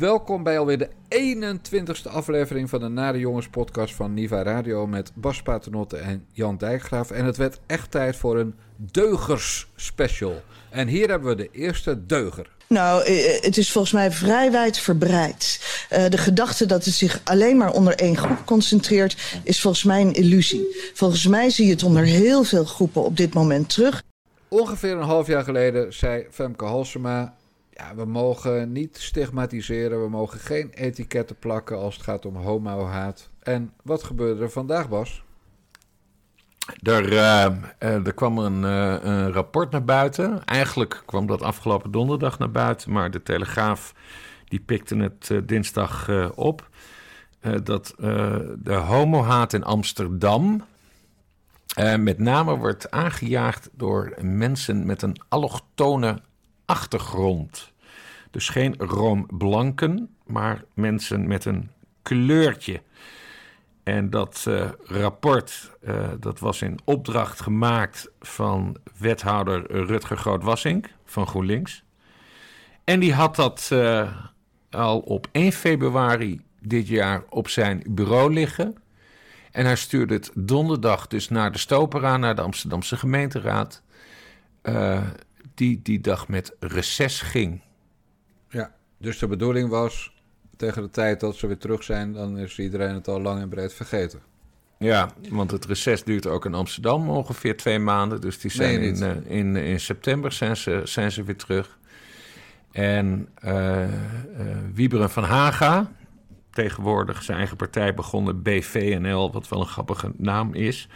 Welkom 0.00 0.42
bij 0.42 0.58
alweer 0.58 0.78
de 0.78 0.88
21ste 1.08 2.10
aflevering 2.10 2.70
van 2.70 2.80
de 2.80 2.88
Nare 2.88 3.18
Jongens 3.18 3.48
podcast 3.48 3.94
van 3.94 4.14
Niva 4.14 4.42
Radio 4.42 4.86
met 4.86 5.12
Bas 5.14 5.42
Paternotte 5.42 5.96
en 5.96 6.26
Jan 6.32 6.56
Dijkgraaf. 6.56 7.10
En 7.10 7.24
het 7.24 7.36
werd 7.36 7.60
echt 7.66 7.90
tijd 7.90 8.16
voor 8.16 8.38
een 8.38 8.54
deugers 8.76 9.70
special. 9.76 10.42
En 10.70 10.88
hier 10.88 11.08
hebben 11.08 11.28
we 11.28 11.34
de 11.34 11.48
eerste 11.52 12.06
deuger. 12.06 12.50
Nou, 12.68 13.04
eh, 13.04 13.42
het 13.42 13.56
is 13.56 13.72
volgens 13.72 13.92
mij 13.92 14.10
vrij 14.10 14.50
wijd 14.52 14.78
verbreid. 14.78 15.60
Uh, 15.92 16.08
de 16.08 16.18
gedachte 16.18 16.66
dat 16.66 16.84
het 16.84 16.94
zich 16.94 17.20
alleen 17.24 17.56
maar 17.56 17.72
onder 17.72 17.94
één 17.94 18.16
groep 18.16 18.44
concentreert... 18.44 19.40
is 19.44 19.60
volgens 19.60 19.84
mij 19.84 20.00
een 20.00 20.14
illusie. 20.14 20.90
Volgens 20.94 21.26
mij 21.26 21.50
zie 21.50 21.66
je 21.66 21.72
het 21.72 21.82
onder 21.82 22.04
heel 22.04 22.44
veel 22.44 22.64
groepen 22.64 23.04
op 23.04 23.16
dit 23.16 23.34
moment 23.34 23.68
terug. 23.68 24.02
Ongeveer 24.48 24.92
een 24.92 25.02
half 25.02 25.26
jaar 25.26 25.44
geleden 25.44 25.92
zei 25.92 26.26
Femke 26.30 26.64
Halsema... 26.64 27.38
We 27.96 28.04
mogen 28.04 28.72
niet 28.72 28.98
stigmatiseren, 28.98 30.02
we 30.02 30.08
mogen 30.08 30.40
geen 30.40 30.70
etiketten 30.70 31.38
plakken 31.38 31.78
als 31.78 31.94
het 31.94 32.04
gaat 32.04 32.26
om 32.26 32.36
homo-haat. 32.36 33.30
En 33.42 33.72
wat 33.82 34.02
gebeurde 34.02 34.42
er 34.42 34.50
vandaag, 34.50 34.88
Bas? 34.88 35.22
Er, 36.82 37.12
uh, 37.12 37.44
er 37.78 38.14
kwam 38.14 38.38
een, 38.38 38.62
uh, 38.62 38.96
een, 39.02 39.32
rapport 39.32 39.70
naar 39.70 39.84
buiten. 39.84 40.44
Eigenlijk 40.44 41.02
kwam 41.06 41.26
dat 41.26 41.42
afgelopen 41.42 41.90
donderdag 41.90 42.38
naar 42.38 42.50
buiten, 42.50 42.92
maar 42.92 43.10
de 43.10 43.22
Telegraaf 43.22 43.94
die 44.44 44.60
pikte 44.60 44.96
het 44.96 45.32
dinsdag 45.44 46.08
op. 46.34 46.68
dat 47.62 47.94
de 48.58 48.74
homohaat 48.86 49.52
in 49.52 49.64
Amsterdam 49.64 50.64
met 51.98 52.18
name 52.18 52.56
wordt 52.56 52.90
aangejaagd 52.90 53.68
door 53.72 54.14
mensen 54.20 54.86
met 54.86 55.02
een 55.02 55.16
allochtone 55.28 56.20
achtergrond. 56.70 57.72
Dus 58.30 58.48
geen 58.48 58.74
roomblanken, 58.78 60.14
maar 60.26 60.64
mensen 60.74 61.26
met 61.26 61.44
een 61.44 61.70
kleurtje. 62.02 62.82
En 63.82 64.10
dat 64.10 64.44
uh, 64.48 64.68
rapport 64.84 65.70
uh, 65.82 66.08
dat 66.20 66.38
was 66.38 66.62
in 66.62 66.78
opdracht 66.84 67.40
gemaakt 67.40 68.10
van 68.20 68.76
wethouder 68.98 69.86
Rutger 69.86 70.16
Groot-Wassink 70.16 70.88
van 71.04 71.26
GroenLinks. 71.26 71.82
En 72.84 73.00
die 73.00 73.14
had 73.14 73.36
dat 73.36 73.70
uh, 73.72 74.16
al 74.70 74.98
op 74.98 75.28
1 75.32 75.52
februari 75.52 76.40
dit 76.60 76.88
jaar 76.88 77.22
op 77.28 77.48
zijn 77.48 77.82
bureau 77.88 78.32
liggen. 78.32 78.76
En 79.52 79.64
hij 79.64 79.76
stuurde 79.76 80.14
het 80.14 80.30
donderdag 80.34 81.06
dus 81.06 81.28
naar 81.28 81.52
de 81.52 81.58
Stopera, 81.58 82.16
naar 82.16 82.34
de 82.34 82.42
Amsterdamse 82.42 82.96
gemeenteraad. 82.96 83.82
Die 85.60 85.80
die 85.82 86.00
dag 86.00 86.28
met 86.28 86.56
reces 86.60 87.20
ging. 87.20 87.60
Ja, 88.48 88.74
dus 88.98 89.18
de 89.18 89.26
bedoeling 89.26 89.68
was 89.68 90.12
tegen 90.56 90.82
de 90.82 90.90
tijd 90.90 91.20
dat 91.20 91.36
ze 91.36 91.46
weer 91.46 91.58
terug 91.58 91.82
zijn, 91.82 92.12
dan 92.12 92.38
is 92.38 92.58
iedereen 92.58 92.94
het 92.94 93.08
al 93.08 93.20
lang 93.20 93.40
en 93.40 93.48
breed 93.48 93.74
vergeten. 93.74 94.20
Ja, 94.78 95.10
want 95.28 95.50
het 95.50 95.64
reces 95.64 96.04
duurt 96.04 96.26
ook 96.26 96.44
in 96.44 96.54
Amsterdam 96.54 97.10
ongeveer 97.10 97.56
twee 97.56 97.78
maanden. 97.78 98.20
Dus 98.20 98.38
die 98.38 98.50
zijn 98.50 98.80
in, 98.80 99.02
uh, 99.02 99.36
in, 99.38 99.56
in 99.56 99.80
september 99.80 100.32
zijn 100.32 100.56
ze, 100.56 100.80
zijn 100.84 101.12
ze 101.12 101.22
weer 101.22 101.36
terug. 101.36 101.78
En 102.72 103.28
uh, 103.44 103.82
uh, 103.82 103.88
Wieberen 104.74 105.10
van 105.10 105.24
Haga, 105.24 105.92
tegenwoordig 106.50 107.22
zijn 107.22 107.38
eigen 107.38 107.56
partij 107.56 107.94
begonnen, 107.94 108.42
BVNL, 108.42 109.32
wat 109.32 109.48
wel 109.48 109.60
een 109.60 109.66
grappige 109.66 110.12
naam 110.16 110.54
is. 110.54 110.88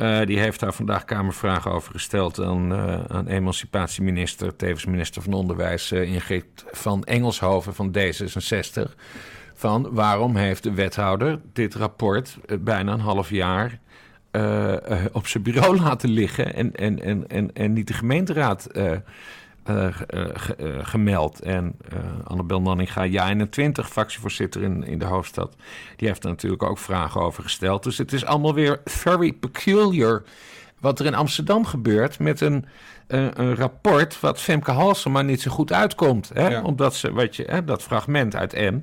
Uh, 0.00 0.26
die 0.26 0.38
heeft 0.38 0.60
daar 0.60 0.72
vandaag 0.72 1.04
Kamervragen 1.04 1.70
over 1.70 1.92
gesteld 1.92 2.40
aan, 2.40 2.72
uh, 2.72 3.04
aan 3.04 3.26
emancipatieminister, 3.26 4.56
tevens 4.56 4.84
minister 4.84 5.22
van 5.22 5.32
Onderwijs 5.32 5.92
uh, 5.92 6.12
Ingrid 6.12 6.44
van 6.70 7.04
Engelshoven 7.04 7.74
van 7.74 7.96
D66. 7.98 8.94
Van 9.54 9.88
waarom 9.92 10.36
heeft 10.36 10.62
de 10.62 10.72
wethouder 10.72 11.40
dit 11.52 11.74
rapport 11.74 12.38
bijna 12.60 12.92
een 12.92 13.00
half 13.00 13.30
jaar 13.30 13.78
op 15.12 15.26
zijn 15.26 15.42
bureau 15.42 15.76
laten 15.82 16.08
liggen 16.08 16.54
en, 16.54 16.74
en, 16.74 17.02
en, 17.02 17.28
en, 17.28 17.52
en 17.52 17.72
niet 17.72 17.86
de 17.86 17.94
gemeenteraad 17.94 18.68
uh, 19.70 19.86
gemeld. 20.82 21.40
En 21.40 21.76
Annabel 22.24 22.60
Nanninga, 22.60 23.02
ja 23.02 23.28
21, 23.28 23.88
fractievoorzitter 23.88 24.62
in, 24.62 24.84
in 24.84 24.98
de 24.98 25.04
hoofdstad, 25.04 25.56
die 25.96 26.08
heeft 26.08 26.24
er 26.24 26.30
natuurlijk 26.30 26.62
ook 26.62 26.78
vragen 26.78 27.20
over 27.20 27.42
gesteld. 27.42 27.82
Dus 27.82 27.98
het 27.98 28.12
is 28.12 28.24
allemaal 28.24 28.54
weer 28.54 28.80
very 28.84 29.32
peculiar 29.32 30.22
wat 30.80 31.00
er 31.00 31.06
in 31.06 31.14
Amsterdam 31.14 31.64
gebeurt 31.64 32.18
met 32.18 32.40
een, 32.40 32.64
een 33.06 33.54
rapport 33.54 34.20
wat 34.20 34.40
Femke 34.40 34.70
Halsema 34.70 35.22
niet 35.22 35.42
zo 35.42 35.50
goed 35.50 35.72
uitkomt. 35.72 36.30
Hè? 36.34 36.48
Ja. 36.48 36.62
Omdat 36.62 36.94
ze, 36.94 37.12
wat 37.12 37.36
je, 37.36 37.44
hè, 37.46 37.64
dat 37.64 37.82
fragment 37.82 38.36
uit 38.36 38.52
M. 38.52 38.82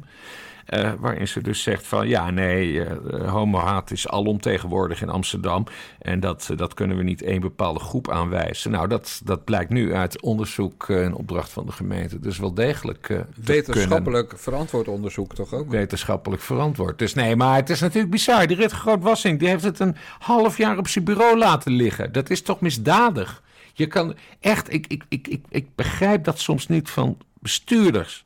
Uh, 0.73 0.91
waarin 0.99 1.27
ze 1.27 1.41
dus 1.41 1.63
zegt 1.63 1.87
van 1.87 2.07
ja, 2.07 2.29
nee, 2.29 2.73
uh, 2.73 3.31
homohaat 3.31 3.91
is 3.91 4.07
alomtegenwoordig 4.07 5.01
in 5.01 5.09
Amsterdam. 5.09 5.65
En 5.99 6.19
dat, 6.19 6.47
uh, 6.51 6.57
dat 6.57 6.73
kunnen 6.73 6.97
we 6.97 7.03
niet 7.03 7.21
één 7.21 7.41
bepaalde 7.41 7.79
groep 7.79 8.09
aanwijzen. 8.09 8.71
Nou, 8.71 8.87
dat, 8.87 9.21
dat 9.23 9.43
blijkt 9.43 9.69
nu 9.69 9.93
uit 9.93 10.21
onderzoek 10.21 10.89
en 10.89 11.13
opdracht 11.13 11.51
van 11.51 11.65
de 11.65 11.71
gemeente. 11.71 12.19
Dus 12.19 12.37
wel 12.37 12.53
degelijk. 12.53 13.23
Wetenschappelijk 13.45 14.27
kunnen. 14.27 14.43
verantwoord 14.43 14.87
onderzoek 14.87 15.35
toch 15.35 15.53
ook? 15.53 15.69
Wetenschappelijk 15.69 16.41
verantwoord. 16.41 16.99
Dus 16.99 17.13
nee, 17.13 17.35
maar 17.35 17.55
het 17.55 17.69
is 17.69 17.79
natuurlijk 17.79 18.11
bizar. 18.11 18.47
Die 18.47 18.57
Rit 18.57 18.71
Groot-Wassing 18.71 19.39
die 19.39 19.47
heeft 19.47 19.63
het 19.63 19.79
een 19.79 19.95
half 20.19 20.57
jaar 20.57 20.77
op 20.77 20.87
zijn 20.87 21.03
bureau 21.03 21.37
laten 21.37 21.71
liggen. 21.71 22.11
Dat 22.11 22.29
is 22.29 22.41
toch 22.41 22.59
misdadig? 22.61 23.43
Je 23.73 23.87
kan 23.87 24.15
echt, 24.39 24.73
ik, 24.73 24.85
ik, 24.87 25.03
ik, 25.09 25.27
ik, 25.27 25.45
ik 25.49 25.67
begrijp 25.75 26.23
dat 26.23 26.39
soms 26.39 26.67
niet 26.67 26.89
van 26.89 27.17
bestuurders. 27.39 28.25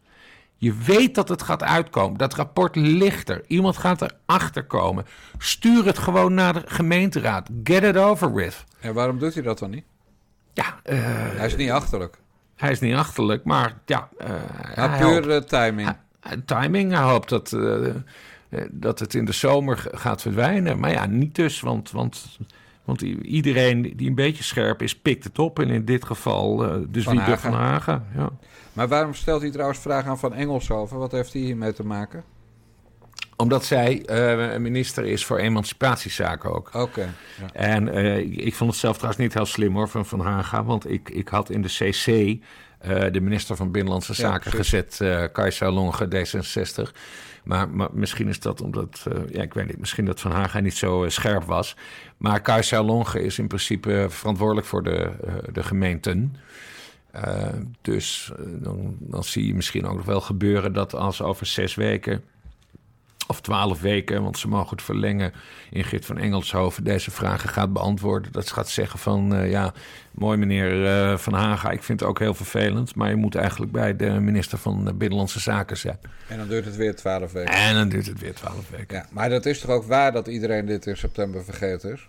Je 0.66 0.74
weet 0.86 1.16
dat 1.16 1.30
het 1.30 1.42
gaat 1.42 1.64
uitkomen. 1.64 2.18
Dat 2.18 2.34
rapport 2.34 2.76
ligt 2.76 3.30
er. 3.30 3.44
Iemand 3.48 3.78
gaat 3.78 4.02
erachter 4.02 4.64
komen. 4.64 5.06
Stuur 5.38 5.86
het 5.86 5.98
gewoon 5.98 6.34
naar 6.34 6.54
de 6.54 6.62
gemeenteraad. 6.66 7.50
Get 7.64 7.84
it 7.84 7.98
over 7.98 8.34
with. 8.34 8.64
En 8.80 8.94
waarom 8.94 9.20
doet 9.20 9.34
hij 9.34 9.44
dat 9.44 9.60
dan 9.60 9.70
niet? 9.70 9.84
Ja, 10.54 10.80
uh, 10.86 11.00
hij 11.38 11.46
is 11.46 11.56
niet 11.56 11.72
achterlijk. 11.72 12.18
Hij 12.56 12.72
is 12.72 12.80
niet 12.80 12.96
achterlijk, 12.96 13.44
maar 13.44 13.78
ja. 13.86 14.10
Uh, 14.78 15.00
puur 15.00 15.32
hoopt, 15.32 15.50
timing. 15.50 15.96
Hij, 16.20 16.42
timing. 16.46 16.92
Hij 16.92 17.04
hoopt 17.04 17.30
dat, 17.30 17.52
uh, 17.52 17.94
dat 18.72 19.00
het 19.00 19.14
in 19.14 19.26
de 19.26 19.32
zomer 19.32 19.88
gaat 19.92 20.22
verdwijnen. 20.22 20.80
Maar 20.80 20.92
ja, 20.92 21.06
niet 21.06 21.36
dus, 21.36 21.60
want, 21.60 21.92
want, 21.92 22.40
want 22.84 23.02
iedereen 23.02 23.94
die 23.96 24.10
een 24.10 24.16
beetje 24.16 24.44
scherp 24.44 24.82
is, 24.82 25.00
pikt 25.00 25.24
het 25.24 25.40
op. 25.40 25.60
En 25.60 25.70
in 25.70 25.86
dit 25.86 26.06
geval 26.06 26.58
dus 26.88 27.04
van 27.04 27.16
Wiebe 27.18 27.38
van 27.38 27.54
Hagen. 27.54 28.06
Ja. 28.16 28.30
Maar 28.76 28.88
waarom 28.88 29.14
stelt 29.14 29.42
hij 29.42 29.52
trouwens 29.52 29.80
vragen 29.80 30.10
aan 30.10 30.20
Van 30.20 30.34
Engelshoven? 30.34 30.98
Wat 30.98 31.12
heeft 31.12 31.34
hij 31.34 31.42
hiermee 31.42 31.74
te 31.74 31.86
maken? 31.86 32.24
Omdat 33.38 33.66
zij 33.66 34.04
uh, 34.10 34.58
minister 34.58 35.06
is 35.06 35.26
voor 35.26 35.38
emancipatiezaken 35.38 36.50
ook. 36.50 36.68
Oké. 36.68 36.78
Okay, 36.78 37.10
ja. 37.42 37.54
En 37.54 37.88
uh, 37.88 38.18
ik 38.18 38.56
vond 38.56 38.72
het 38.72 38.80
zelf 38.80 38.96
trouwens 38.96 39.24
niet 39.24 39.34
heel 39.34 39.46
slim 39.46 39.76
hoor 39.76 39.90
van 39.90 40.06
Van 40.06 40.20
Haga. 40.20 40.64
Want 40.64 40.90
ik, 40.90 41.10
ik 41.10 41.28
had 41.28 41.50
in 41.50 41.62
de 41.62 41.68
CC 41.68 42.08
uh, 42.08 42.40
de 43.12 43.22
minister 43.22 43.56
van 43.56 43.72
Binnenlandse 43.72 44.14
Zaken 44.14 44.52
ja, 44.52 44.58
gezet, 44.58 45.00
uh, 45.02 45.24
Kajsa 45.32 45.72
Longe, 45.72 46.08
D66. 46.08 46.92
Maar, 47.44 47.70
maar, 47.70 47.90
misschien 47.92 48.28
is 48.28 48.40
dat 48.40 48.62
omdat, 48.62 49.06
ja, 49.32 49.42
ik 49.42 49.54
weet 49.54 49.68
niet, 49.68 49.80
misschien 49.80 50.06
dat 50.06 50.20
Van 50.20 50.32
Haga 50.32 50.60
niet 50.60 50.76
zo 50.78 51.06
scherp 51.08 51.44
was. 51.44 51.76
Maar 52.18 52.42
Kajsa 52.42 52.84
Longe 52.84 53.24
is 53.24 53.40
in 53.40 53.48
principe 53.48 54.06
verantwoordelijk 54.10 54.68
voor 54.68 54.84
de, 54.84 55.12
de 55.52 55.64
gemeenten. 55.64 56.36
Uh, 57.16 57.48
dus 57.82 58.32
uh, 58.40 58.46
dan, 58.64 58.96
dan, 59.00 59.24
zie 59.24 59.48
je 59.48 59.56
misschien 59.56 59.86
ook 59.86 59.96
nog 59.96 60.06
wel 60.06 60.22
gebeuren 60.22 60.74
dat 60.74 60.96
als 60.96 61.22
over 61.22 61.46
zes 61.46 61.76
weken 61.76 62.24
of 63.28 63.42
twaalf 63.42 63.82
weken, 63.82 64.24
want 64.24 64.38
ze 64.38 64.48
mogen 64.48 64.70
het 64.70 64.86
verlengen, 64.86 65.34
Ingrid 65.70 66.06
van 66.06 66.18
Engelshoven 66.18 66.84
deze 66.84 67.12
vragen 67.12 67.50
gaat 67.50 67.74
beantwoorden. 67.74 68.32
Dat 68.32 68.48
ze 68.48 68.54
gaat 68.54 68.70
zeggen 68.70 69.00
van, 69.00 69.34
uh, 69.34 69.50
ja, 69.50 69.74
mooi 70.12 70.38
meneer 70.38 71.20
Van 71.20 71.34
Haga, 71.34 71.72
ik 71.72 71.84
vind 71.84 72.00
het 72.00 72.10
ook 72.10 72.20
heel 72.20 72.34
vervelend, 72.34 72.96
maar 72.96 73.10
je 73.10 73.16
moet 73.16 73.36
eigenlijk 73.36 73.72
bij 73.72 73.96
de 73.96 74.10
minister 74.10 74.58
van 74.58 74.98
Binnenlandse 74.98 75.40
Zaken 75.40 75.78
zijn. 75.78 76.00
En 76.28 76.38
dan 76.38 76.48
duurt 76.48 76.66
het 76.66 76.76
weer 76.76 76.96
twaalf 76.96 77.32
weken. 77.32 77.54
En 77.54 77.74
dan 77.74 77.90
duurt 77.90 78.06
het 78.06 78.20
weer 78.20 78.34
twaalf 78.34 78.70
weken. 78.70 78.98
Ja, 78.98 79.06
maar 79.12 79.30
dat 79.30 79.46
is 79.46 79.60
toch 79.60 79.72
ook 79.72 79.86
waar 79.86 80.12
dat 80.12 80.28
iedereen 80.28 80.66
dit 80.66 80.86
in 80.86 80.98
september 80.98 81.44
vergeten 81.44 81.92
is? 81.94 82.08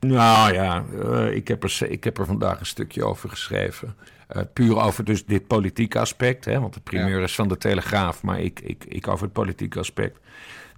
Nou 0.00 0.52
ja, 0.52 0.84
ik, 1.30 1.48
heb 1.48 1.62
er, 1.62 1.90
ik 1.90 2.04
heb 2.04 2.18
er 2.18 2.26
vandaag 2.26 2.60
een 2.60 2.66
stukje 2.66 3.04
over 3.04 3.28
geschreven. 3.28 3.94
Uh, 4.36 4.42
puur 4.52 4.76
over 4.80 5.04
dus 5.04 5.24
dit 5.24 5.46
politieke 5.46 5.98
aspect, 5.98 6.44
hè, 6.44 6.60
want 6.60 6.74
de 6.74 6.80
primeur 6.80 7.18
ja. 7.18 7.24
is 7.24 7.34
van 7.34 7.48
de 7.48 7.56
Telegraaf, 7.56 8.22
maar 8.22 8.40
ik, 8.40 8.60
ik, 8.60 8.84
ik 8.88 9.08
over 9.08 9.24
het 9.24 9.32
politieke 9.32 9.78
aspect. 9.78 10.18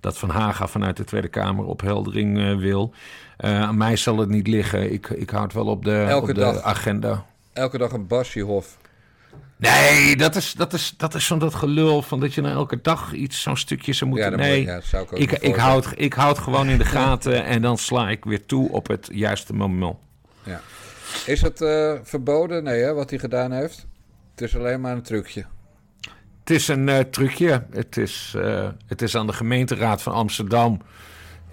Dat 0.00 0.18
Van 0.18 0.30
Haga 0.30 0.66
vanuit 0.66 0.96
de 0.96 1.04
Tweede 1.04 1.28
Kamer 1.28 1.64
opheldering 1.64 2.38
uh, 2.38 2.56
wil. 2.56 2.94
Uh, 3.40 3.62
aan 3.62 3.76
mij 3.76 3.96
zal 3.96 4.18
het 4.18 4.28
niet 4.28 4.46
liggen. 4.46 4.92
Ik, 4.92 5.08
ik 5.08 5.30
houd 5.30 5.52
wel 5.52 5.66
op 5.66 5.84
de, 5.84 6.02
elke 6.02 6.28
op 6.28 6.34
de 6.34 6.40
dag, 6.40 6.62
agenda. 6.62 7.26
Elke 7.52 7.78
dag 7.78 7.92
een 7.92 8.06
Basjehof. 8.06 8.76
Nee, 9.56 10.16
dat 10.16 10.36
is, 10.36 10.52
dat 10.52 10.72
is, 10.72 10.94
dat 10.96 11.14
is 11.14 11.26
van 11.26 11.38
dat 11.38 11.54
gelul 11.54 12.02
van 12.02 12.20
dat 12.20 12.34
je 12.34 12.40
nou 12.40 12.54
elke 12.54 12.78
dag 12.82 13.12
iets, 13.12 13.42
zo'n 13.42 13.56
stukje 13.56 13.92
zou 13.92 14.10
moeten... 14.10 14.30
Ja, 14.30 14.36
nee, 14.36 14.58
moet, 14.58 14.68
ja, 14.68 14.80
zou 14.80 15.02
ik, 15.02 15.12
ook 15.12 15.18
ik, 15.18 15.30
ik, 15.30 15.54
houd, 15.54 15.92
ik 15.94 16.12
houd 16.12 16.38
gewoon 16.38 16.68
in 16.68 16.78
de 16.78 16.84
gaten 16.84 17.44
en 17.44 17.62
dan 17.62 17.78
sla 17.78 18.10
ik 18.10 18.24
weer 18.24 18.46
toe 18.46 18.70
op 18.70 18.88
het 18.88 19.08
juiste 19.12 19.54
moment. 19.54 19.96
Ja. 20.42 20.60
Is 21.26 21.42
het 21.42 21.60
uh, 21.60 21.94
verboden? 22.02 22.64
Nee, 22.64 22.80
hè, 22.80 22.92
wat 22.92 23.10
hij 23.10 23.18
gedaan 23.18 23.52
heeft? 23.52 23.86
Het 24.30 24.40
is 24.40 24.56
alleen 24.56 24.80
maar 24.80 24.92
een 24.92 25.02
trucje. 25.02 25.44
Het 26.40 26.50
is 26.50 26.68
een 26.68 26.88
uh, 26.88 26.98
trucje. 26.98 27.66
Het 27.70 27.96
is, 27.96 28.34
uh, 28.36 28.68
het 28.86 29.02
is 29.02 29.16
aan 29.16 29.26
de 29.26 29.32
gemeenteraad 29.32 30.02
van 30.02 30.12
Amsterdam 30.12 30.80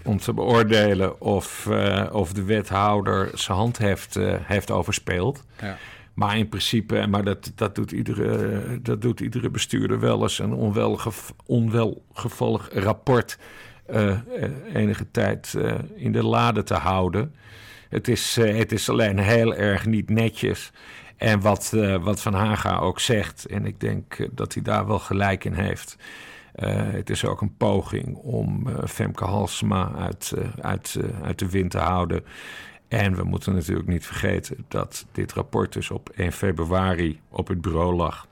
om 0.04 0.18
te 0.18 0.34
beoordelen 0.34 1.22
of, 1.22 1.68
of 2.12 2.34
de 2.34 2.44
wethouder 2.44 3.30
zijn 3.34 3.58
hand 3.58 3.78
heeft, 3.78 4.18
heeft 4.44 4.72
overspeeld. 4.72 5.44
Ja. 5.62 5.78
Maar 6.14 6.38
in 6.38 6.50
principe, 6.50 7.08
maar 7.08 7.24
dat, 7.24 7.52
dat, 7.56 7.76
doet 7.76 7.92
iedere, 7.92 8.82
dat 8.82 9.02
doet 9.02 9.20
iedere 9.20 9.50
bestuurder 9.50 10.00
wel 10.00 10.22
eens, 10.22 10.40
een 10.40 10.54
onwelgev 10.54 11.30
onwelgevallig 11.46 12.70
rapport 12.74 13.38
enige 14.74 15.12
tijd 15.12 15.58
in 15.96 16.12
de 16.12 16.24
lade 16.24 16.64
te 16.64 16.74
houden. 16.74 17.34
Het 17.90 18.08
is, 18.08 18.36
het 18.36 18.72
is 18.72 18.90
alleen 18.90 19.20
heel 19.20 19.56
erg 19.56 19.86
niet 19.86 20.10
netjes. 20.10 20.72
En 21.18 21.40
wat, 21.42 21.72
uh, 21.76 22.04
wat 22.04 22.22
Van 22.22 22.34
Haga 22.34 22.78
ook 22.78 23.00
zegt, 23.00 23.46
en 23.46 23.66
ik 23.66 23.80
denk 23.80 24.14
eh, 24.14 24.28
dat 24.32 24.54
hij 24.54 24.64
daar 24.64 24.88
wel 24.88 25.00
gelijk 25.00 25.46
in 25.46 25.54
heeft. 25.54 25.98
Het 26.92 27.10
is 27.10 27.26
ook 27.26 27.42
een 27.42 27.56
poging 27.58 28.16
om 28.16 28.68
Femke 28.88 29.24
Halsema 29.24 29.92
uit, 29.96 30.34
uit, 30.62 31.00
uit 31.24 31.40
de 31.40 31.50
wind 31.50 31.72
te 31.72 31.78
houden. 31.78 32.24
En 32.88 33.16
we 33.16 33.24
moeten 33.24 33.54
natuurlijk 33.54 33.88
niet 33.88 34.06
vergeten 34.06 34.66
dat 34.68 35.06
dit 35.12 35.34
rapport 35.34 35.74
dus 35.74 35.92
op 35.92 36.10
1 36.10 36.32
februari 36.32 37.20
op 37.30 37.48
het 37.48 37.62
bureau 37.62 37.96
lag. 37.96 38.28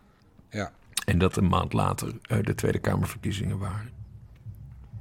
Ja. 0.49 0.71
En 1.05 1.17
dat 1.17 1.35
een 1.35 1.47
maand 1.47 1.73
later 1.73 2.13
de 2.41 2.55
Tweede 2.55 2.79
Kamerverkiezingen 2.79 3.57
waren. 3.57 3.96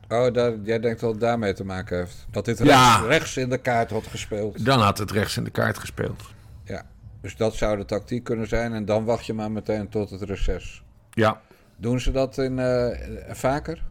Oh, 0.08 0.32
daar, 0.32 0.52
jij 0.62 0.80
denkt 0.80 1.00
dat 1.00 1.10
het 1.10 1.20
daarmee 1.20 1.52
te 1.52 1.64
maken 1.64 1.96
heeft? 1.96 2.26
Dat 2.30 2.44
dit 2.44 2.60
rechts, 2.60 3.00
rechts 3.06 3.36
in 3.36 3.48
de 3.48 3.58
kaart 3.58 3.90
had 3.90 4.06
gespeeld? 4.06 4.64
Dan 4.64 4.80
had 4.80 4.98
het 4.98 5.10
rechts 5.10 5.36
in 5.36 5.44
de 5.44 5.50
kaart 5.50 5.78
gespeeld. 5.78 6.22
Ja. 6.64 6.82
Dus 7.20 7.36
dat 7.36 7.54
zou 7.54 7.76
de 7.76 7.84
tactiek 7.84 8.24
kunnen 8.24 8.48
zijn. 8.48 8.72
En 8.72 8.84
dan 8.84 9.04
wacht 9.04 9.26
je 9.26 9.32
maar 9.32 9.50
meteen 9.50 9.88
tot 9.88 10.10
het 10.10 10.22
reces. 10.22 10.82
Ja. 11.10 11.40
Doen 11.76 12.00
ze 12.00 12.10
dat 12.10 12.38
in, 12.38 12.58
uh, 12.58 12.86
vaker? 13.28 13.82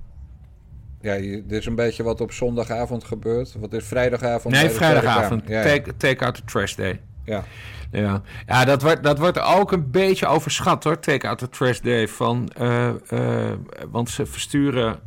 Ja, 1.02 1.16
dit 1.16 1.52
is 1.52 1.66
een 1.66 1.76
beetje 1.76 2.04
wat 2.04 2.22
op 2.22 2.32
zondagavond 2.32 3.04
gebeurt. 3.04 3.56
Wat 3.60 3.74
is 3.74 3.86
vrijdagavond? 3.86 4.54
Nee, 4.54 4.70
vrijdagavond. 4.70 5.44
Ja, 5.48 5.64
take, 5.64 5.98
take 5.98 6.26
out 6.26 6.36
the 6.36 6.44
trash 6.46 6.76
day. 6.76 7.02
Ja. 7.26 7.44
Ja, 7.92 8.22
ja 8.48 8.66
dat, 8.66 8.82
wordt, 8.82 9.04
dat 9.04 9.20
wordt 9.20 9.40
ook 9.40 9.72
een 9.72 9.92
beetje 9.92 10.28
overschat 10.28 10.84
hoor, 10.84 11.00
Take 11.00 11.28
Out 11.28 11.38
the 11.38 11.50
Trash 11.50 11.80
Day. 11.80 12.08
Van, 12.08 12.52
uh, 12.62 12.90
uh, 13.14 13.52
want 13.90 14.10
ze 14.10 14.26
versturen 14.26 15.00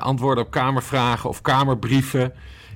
antwoorden 0.00 0.44
op 0.44 0.50
kamervragen 0.50 1.28
of 1.28 1.40
kamerbrieven 1.40 2.32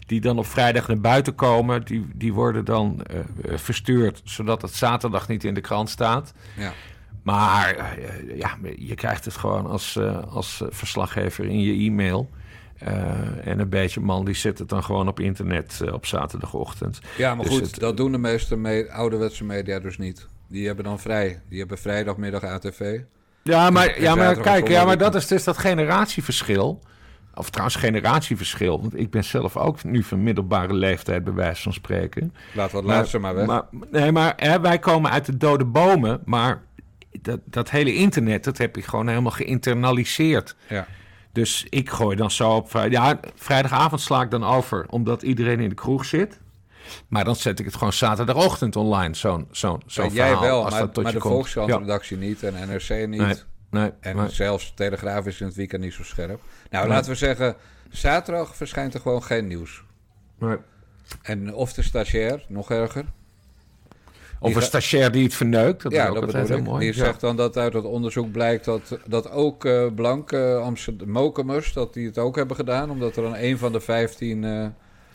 die 0.07 0.21
dan 0.21 0.39
op 0.39 0.47
vrijdag 0.47 0.89
naar 0.89 1.01
buiten 1.01 1.35
komen, 1.35 1.85
die, 1.85 2.09
die 2.15 2.33
worden 2.33 2.65
dan 2.65 3.01
verstuurd, 3.45 4.21
zodat 4.25 4.63
het 4.63 4.75
zaterdag 4.75 5.29
niet 5.29 5.45
in 5.45 5.55
de 5.55 5.61
krant 5.61 5.91
staat. 5.91 6.33
Ja. 6.57 6.73
Maar 7.23 7.99
ja, 8.37 8.57
je 8.77 8.95
krijgt 8.95 9.25
het 9.25 9.37
gewoon 9.37 9.67
als, 9.67 9.99
als 10.29 10.63
verslaggever 10.69 11.45
in 11.45 11.61
je 11.61 11.73
e-mail. 11.73 12.31
En 13.45 13.59
een 13.59 13.69
beetje 13.69 14.01
man 14.01 14.25
die 14.25 14.35
zit 14.35 14.59
het 14.59 14.69
dan 14.69 14.85
gewoon 14.85 15.09
op 15.09 15.21
internet 15.21 15.81
op 15.93 16.07
zaterdagochtend. 16.07 17.01
Ja, 17.17 17.35
maar 17.35 17.45
dus 17.45 17.55
goed, 17.55 17.81
dat 17.81 17.97
doen 17.97 18.13
de 18.13 18.19
meeste 18.19 18.57
me 18.57 18.91
ouderwetse 18.91 19.45
media 19.45 19.79
dus 19.79 19.99
niet. 19.99 20.27
Die 20.49 20.67
hebben 20.67 20.85
dan 20.85 21.01
vrij. 21.01 21.41
Die 21.49 21.59
hebben 21.59 21.79
vrijdagmiddag 21.79 22.43
ATV. 22.43 23.01
Ja, 23.43 23.71
maar, 23.71 24.01
ja, 24.01 24.15
maar 24.15 24.41
kijk, 24.41 24.69
ja, 24.69 24.85
maar 24.85 24.99
dat 24.99 25.15
is 25.15 25.27
dus 25.27 25.45
dat 25.45 25.59
generatieverschil. 25.59 26.83
Of 27.35 27.51
trouwens, 27.51 27.77
generatieverschil. 27.77 28.81
Want 28.81 28.99
ik 28.99 29.11
ben 29.11 29.25
zelf 29.25 29.57
ook 29.57 29.85
nu 29.85 30.03
van 30.03 30.23
middelbare 30.23 30.75
leeftijd, 30.75 31.25
bij 31.25 31.33
wijze 31.33 31.63
van 31.63 31.73
spreken. 31.73 32.35
Laat 32.55 32.73
wat 32.73 32.85
luisteren 32.85 33.21
maar 33.21 33.35
weg. 33.35 33.47
Maar, 33.47 33.63
nee, 33.91 34.13
maar 34.13 34.33
hè, 34.37 34.61
wij 34.61 34.79
komen 34.79 35.11
uit 35.11 35.27
de 35.27 35.37
dode 35.37 35.65
bomen. 35.65 36.21
Maar 36.25 36.63
dat, 37.21 37.41
dat 37.45 37.71
hele 37.71 37.95
internet, 37.95 38.45
dat 38.45 38.59
heb 38.59 38.77
ik 38.77 38.85
gewoon 38.85 39.09
helemaal 39.09 39.33
geïnternaliseerd. 39.33 40.57
Ja. 40.69 40.87
Dus 41.33 41.67
ik 41.69 41.91
gooi 41.91 42.17
dan 42.17 42.31
zo 42.31 42.51
op 42.51 42.71
Ja, 42.89 43.21
vrijdagavond 43.35 44.01
sla 44.01 44.23
ik 44.23 44.31
dan 44.31 44.45
over, 44.45 44.87
omdat 44.89 45.23
iedereen 45.23 45.61
in 45.61 45.69
de 45.69 45.75
kroeg 45.75 46.05
zit. 46.05 46.41
Maar 47.09 47.25
dan 47.25 47.37
zet 47.37 47.59
ik 47.59 47.65
het 47.65 47.75
gewoon 47.75 47.93
zaterdagochtend 47.93 48.77
online, 48.77 49.15
zo'n 49.15 49.49
zo'n 49.51 49.83
zo 49.87 50.03
ja, 50.03 50.09
Jij 50.09 50.39
wel, 50.39 50.63
maar, 50.63 50.89
maar 51.03 51.13
de 51.13 51.21
Volkskrant-redactie 51.21 52.17
niet 52.17 52.43
en 52.43 52.69
NRC 52.69 53.09
niet. 53.09 53.47
Nee, 53.71 53.93
en 54.01 54.31
zelfs 54.31 54.73
Telegraaf 54.75 55.27
is 55.27 55.41
in 55.41 55.47
het 55.47 55.55
weekend 55.55 55.83
niet 55.83 55.93
zo 55.93 56.03
scherp. 56.03 56.41
Nou, 56.71 56.89
laten 56.89 57.11
we 57.11 57.17
zeggen, 57.17 57.57
zaterdag 57.91 58.57
verschijnt 58.57 58.95
er 58.95 59.01
gewoon 59.01 59.23
geen 59.23 59.47
nieuws. 59.47 59.83
Nee. 60.39 60.57
En 61.23 61.55
of 61.55 61.73
de 61.73 61.83
stagiair, 61.83 62.45
nog 62.49 62.71
erger. 62.71 63.05
Of 64.43 64.55
een 64.55 64.63
stagiair 64.63 65.13
die 65.13 65.25
het 65.25 65.35
verneukt. 65.35 65.83
Dat 65.83 65.93
ja, 65.93 66.03
is 66.03 66.09
ook 66.17 66.33
dat 66.33 66.49
heel 66.49 66.63
mooi. 66.63 66.85
Die 66.85 66.95
zegt 66.95 67.21
dan 67.21 67.37
dat 67.37 67.57
uit 67.57 67.73
het 67.73 67.85
onderzoek 67.85 68.33
blijkt 68.33 68.65
dat, 68.65 68.99
dat 69.07 69.31
ook 69.31 69.65
uh, 69.65 69.87
blanke 69.95 70.61
Amsterdam 70.63 71.09
Mokumers, 71.09 71.73
dat 71.73 71.95
die 71.95 72.07
het 72.07 72.19
ook 72.19 72.37
hebben 72.37 72.57
gedaan. 72.57 72.91
Omdat 72.91 73.17
er 73.17 73.23
dan 73.23 73.37
een 73.37 73.59
van 73.59 73.73
de 73.73 73.81
vijftien... 73.81 74.43
Uh, 74.43 74.67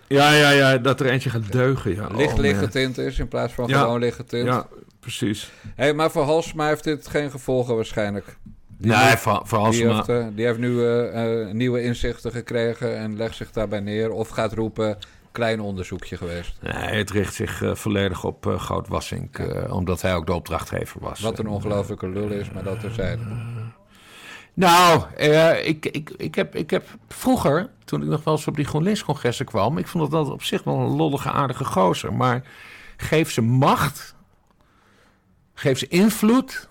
ja, 0.07 0.33
ja, 0.33 0.49
ja, 0.49 0.77
dat 0.77 0.99
er 0.99 1.05
eentje 1.05 1.29
gaat 1.29 1.51
deugen. 1.51 1.95
Ja. 1.95 2.07
Licht 2.15 2.65
oh, 2.67 3.05
is 3.05 3.19
in 3.19 3.27
plaats 3.27 3.53
van 3.53 3.69
gewoon 3.69 3.99
liggentint. 3.99 4.45
Ja, 4.45 4.67
precies. 4.99 5.51
Hey, 5.75 5.93
maar 5.93 6.11
voor 6.11 6.23
Halsma 6.23 6.67
heeft 6.67 6.83
dit 6.83 7.07
geen 7.07 7.31
gevolgen 7.31 7.75
waarschijnlijk. 7.75 8.37
Die 8.77 8.91
nee, 8.91 9.17
voor, 9.17 9.41
voor 9.43 9.59
Halsma... 9.59 9.85
Die 9.85 9.93
heeft, 9.93 10.09
uh, 10.09 10.25
die 10.35 10.45
heeft 10.45 10.59
nu 10.59 10.69
uh, 10.69 11.51
nieuwe 11.51 11.83
inzichten 11.83 12.31
gekregen 12.31 12.97
en 12.97 13.17
legt 13.17 13.35
zich 13.35 13.51
daarbij 13.51 13.79
neer. 13.79 14.11
Of 14.11 14.29
gaat 14.29 14.53
roepen, 14.53 14.97
klein 15.37 15.59
onderzoekje 15.59 16.17
geweest. 16.17 16.53
Nee, 16.61 16.97
het 16.97 17.11
richt 17.11 17.33
zich 17.33 17.61
uh, 17.61 17.75
volledig 17.75 18.23
op 18.23 18.45
uh, 18.45 18.59
Goud 18.59 18.87
Wassink, 18.87 19.37
ja. 19.37 19.67
omdat 19.69 20.01
hij 20.01 20.15
ook 20.15 20.25
de 20.25 20.33
opdrachtgever 20.33 20.99
was. 21.01 21.19
Wat 21.19 21.39
een 21.39 21.47
ongelofelijke 21.47 22.09
lul 22.09 22.29
is, 22.29 22.51
maar 22.51 22.63
dat 22.63 22.79
terzijde. 22.79 23.23
Nou, 24.53 25.03
ik, 25.63 25.85
ik, 25.85 26.09
ik, 26.09 26.35
heb, 26.35 26.55
ik 26.55 26.69
heb 26.69 26.85
vroeger, 27.07 27.69
toen 27.85 28.01
ik 28.01 28.07
nog 28.07 28.23
wel 28.23 28.33
eens 28.33 28.47
op 28.47 28.55
die 28.55 28.65
GroenLinks-congressen 28.65 29.45
kwam... 29.45 29.77
ik 29.77 29.87
vond 29.87 30.11
dat 30.11 30.29
op 30.29 30.43
zich 30.43 30.63
wel 30.63 30.79
een 30.79 30.95
lollige, 30.95 31.31
aardige 31.31 31.65
gozer. 31.65 32.13
Maar 32.13 32.43
geef 32.97 33.31
ze 33.31 33.41
macht 33.41 34.15
Geef 35.59 35.77
ze 35.77 35.87
invloed. 35.87 36.69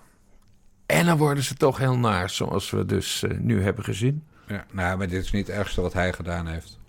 En 0.85 1.05
dan 1.05 1.17
worden 1.17 1.43
ze 1.43 1.53
toch 1.53 1.77
heel 1.77 1.97
naar, 1.97 2.29
zoals 2.29 2.69
we 2.69 2.85
dus 2.85 3.23
nu 3.39 3.63
hebben 3.63 3.83
gezien. 3.83 4.23
Ja, 4.47 4.65
nou, 4.71 4.97
maar 4.97 5.07
dit 5.07 5.23
is 5.23 5.31
niet 5.31 5.47
het 5.47 5.55
ergste 5.55 5.81
wat 5.81 5.93
hij 5.93 6.13
gedaan 6.13 6.47
heeft. 6.47 6.79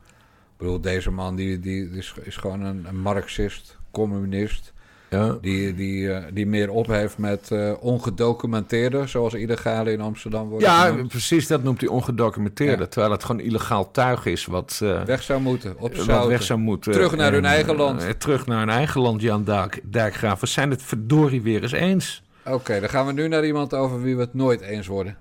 Ik 0.59 0.65
bedoel, 0.65 0.81
deze 0.81 1.11
man 1.11 1.37
die, 1.37 1.61
die 1.61 1.91
is, 1.91 2.15
is 2.23 2.37
gewoon 2.37 2.61
een, 2.65 2.85
een 2.89 3.01
marxist, 3.01 3.77
communist. 3.91 4.73
Ja. 5.11 5.39
Die, 5.41 5.75
die, 5.75 6.01
uh, 6.01 6.19
die 6.33 6.47
meer 6.47 6.71
op 6.71 6.87
heeft 6.87 7.19
met 7.19 7.49
uh, 7.53 7.73
ongedocumenteerde, 7.81 9.07
zoals 9.07 9.35
illegale 9.35 9.93
in 9.93 10.01
Amsterdam 10.01 10.49
worden 10.49 10.69
Ja, 10.69 10.87
genoemd. 10.87 11.09
precies, 11.09 11.47
dat 11.47 11.63
noemt 11.63 11.81
hij 11.81 11.89
ongedocumenteerde. 11.89 12.83
Ja. 12.83 12.89
Terwijl 12.89 13.13
het 13.13 13.25
gewoon 13.25 13.41
illegaal 13.41 13.91
tuig 13.91 14.27
is 14.27 14.47
wat... 14.47 14.81
Uh, 14.83 15.03
weg 15.03 15.23
zou 15.23 15.41
moeten, 15.41 15.75
op 15.79 15.97
Wat 15.97 16.27
weg 16.27 16.43
zou 16.43 16.59
moeten. 16.59 16.93
Terug 16.93 17.17
naar 17.17 17.27
en, 17.27 17.33
hun 17.33 17.45
eigen 17.45 17.77
land. 17.77 18.21
terug 18.21 18.47
naar 18.47 18.59
hun 18.59 18.69
eigen 18.71 19.01
land, 19.01 19.21
Jan 19.21 19.45
Dijk, 19.45 19.81
Dijkgraaf. 19.85 20.41
We 20.41 20.47
zijn 20.47 20.71
het 20.71 20.83
verdorie 20.83 21.43
weer 21.43 21.63
eens 21.63 21.73
eens. 21.73 22.23
Oké, 22.45 22.55
okay, 22.55 22.81
dan 22.81 22.89
gaan 22.89 23.07
we 23.07 23.13
nu 23.13 23.29
naar 23.29 23.47
iemand 23.47 23.75
over 23.75 24.03
wie 24.03 24.15
we 24.15 24.21
het 24.21 24.35
nooit 24.35 24.61
eens 24.61 24.87
worden. 24.87 25.17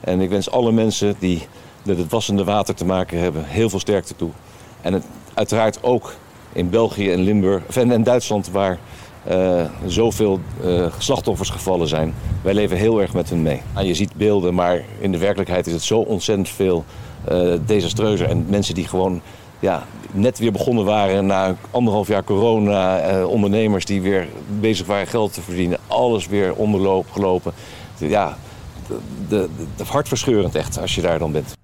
En 0.00 0.20
ik 0.20 0.28
wens 0.28 0.50
alle 0.50 0.72
mensen 0.72 1.14
die 1.18 1.46
met 1.84 1.98
het 1.98 2.10
wassende 2.10 2.44
water 2.44 2.74
te 2.74 2.84
maken 2.84 3.18
hebben... 3.18 3.44
heel 3.44 3.70
veel 3.70 3.80
sterkte 3.80 4.16
toe. 4.16 4.30
En 4.80 4.92
het, 4.92 5.04
uiteraard 5.34 5.82
ook 5.82 6.14
in 6.52 6.70
België 6.70 7.12
en 7.12 7.20
Limburg 7.20 7.76
en, 7.76 8.02
Duitsland... 8.02 8.50
waar 8.50 8.78
uh, 9.30 9.62
zoveel 9.86 10.40
uh, 10.64 10.86
slachtoffers 10.98 11.50
gevallen 11.50 11.88
zijn. 11.88 12.14
Wij 12.42 12.54
leven 12.54 12.76
heel 12.76 13.00
erg 13.00 13.12
met 13.12 13.28
hun 13.30 13.42
mee. 13.42 13.62
En 13.74 13.86
je 13.86 13.94
ziet 13.94 14.14
beelden, 14.14 14.54
maar 14.54 14.82
in 14.98 15.12
de 15.12 15.18
werkelijkheid 15.18 15.66
is 15.66 15.72
het 15.72 15.82
zo 15.82 15.98
ontzettend 15.98 16.48
veel 16.48 16.84
uh, 17.32 17.52
desastreuzer. 17.66 18.28
En 18.28 18.46
mensen 18.48 18.74
die 18.74 18.88
gewoon 18.88 19.20
ja, 19.58 19.86
net 20.12 20.38
weer 20.38 20.52
begonnen 20.52 20.84
waren 20.84 21.26
na 21.26 21.56
anderhalf 21.70 22.08
jaar 22.08 22.24
corona. 22.24 23.24
ondernemers 23.24 23.84
die 23.84 24.00
weer 24.02 24.28
bezig 24.60 24.86
waren 24.86 25.06
geld 25.06 25.32
te 25.34 25.42
verdienen. 25.42 25.78
Alles 25.86 26.26
weer 26.26 26.54
onderloop 26.54 27.10
gelopen. 27.10 27.52
Ja, 27.96 28.36
de, 29.28 29.48
de, 29.76 29.84
hartverscheurend 29.86 30.54
echt 30.54 30.78
als 30.80 30.94
je 30.94 31.00
daar 31.00 31.18
dan 31.18 31.32
bent. 31.32 31.57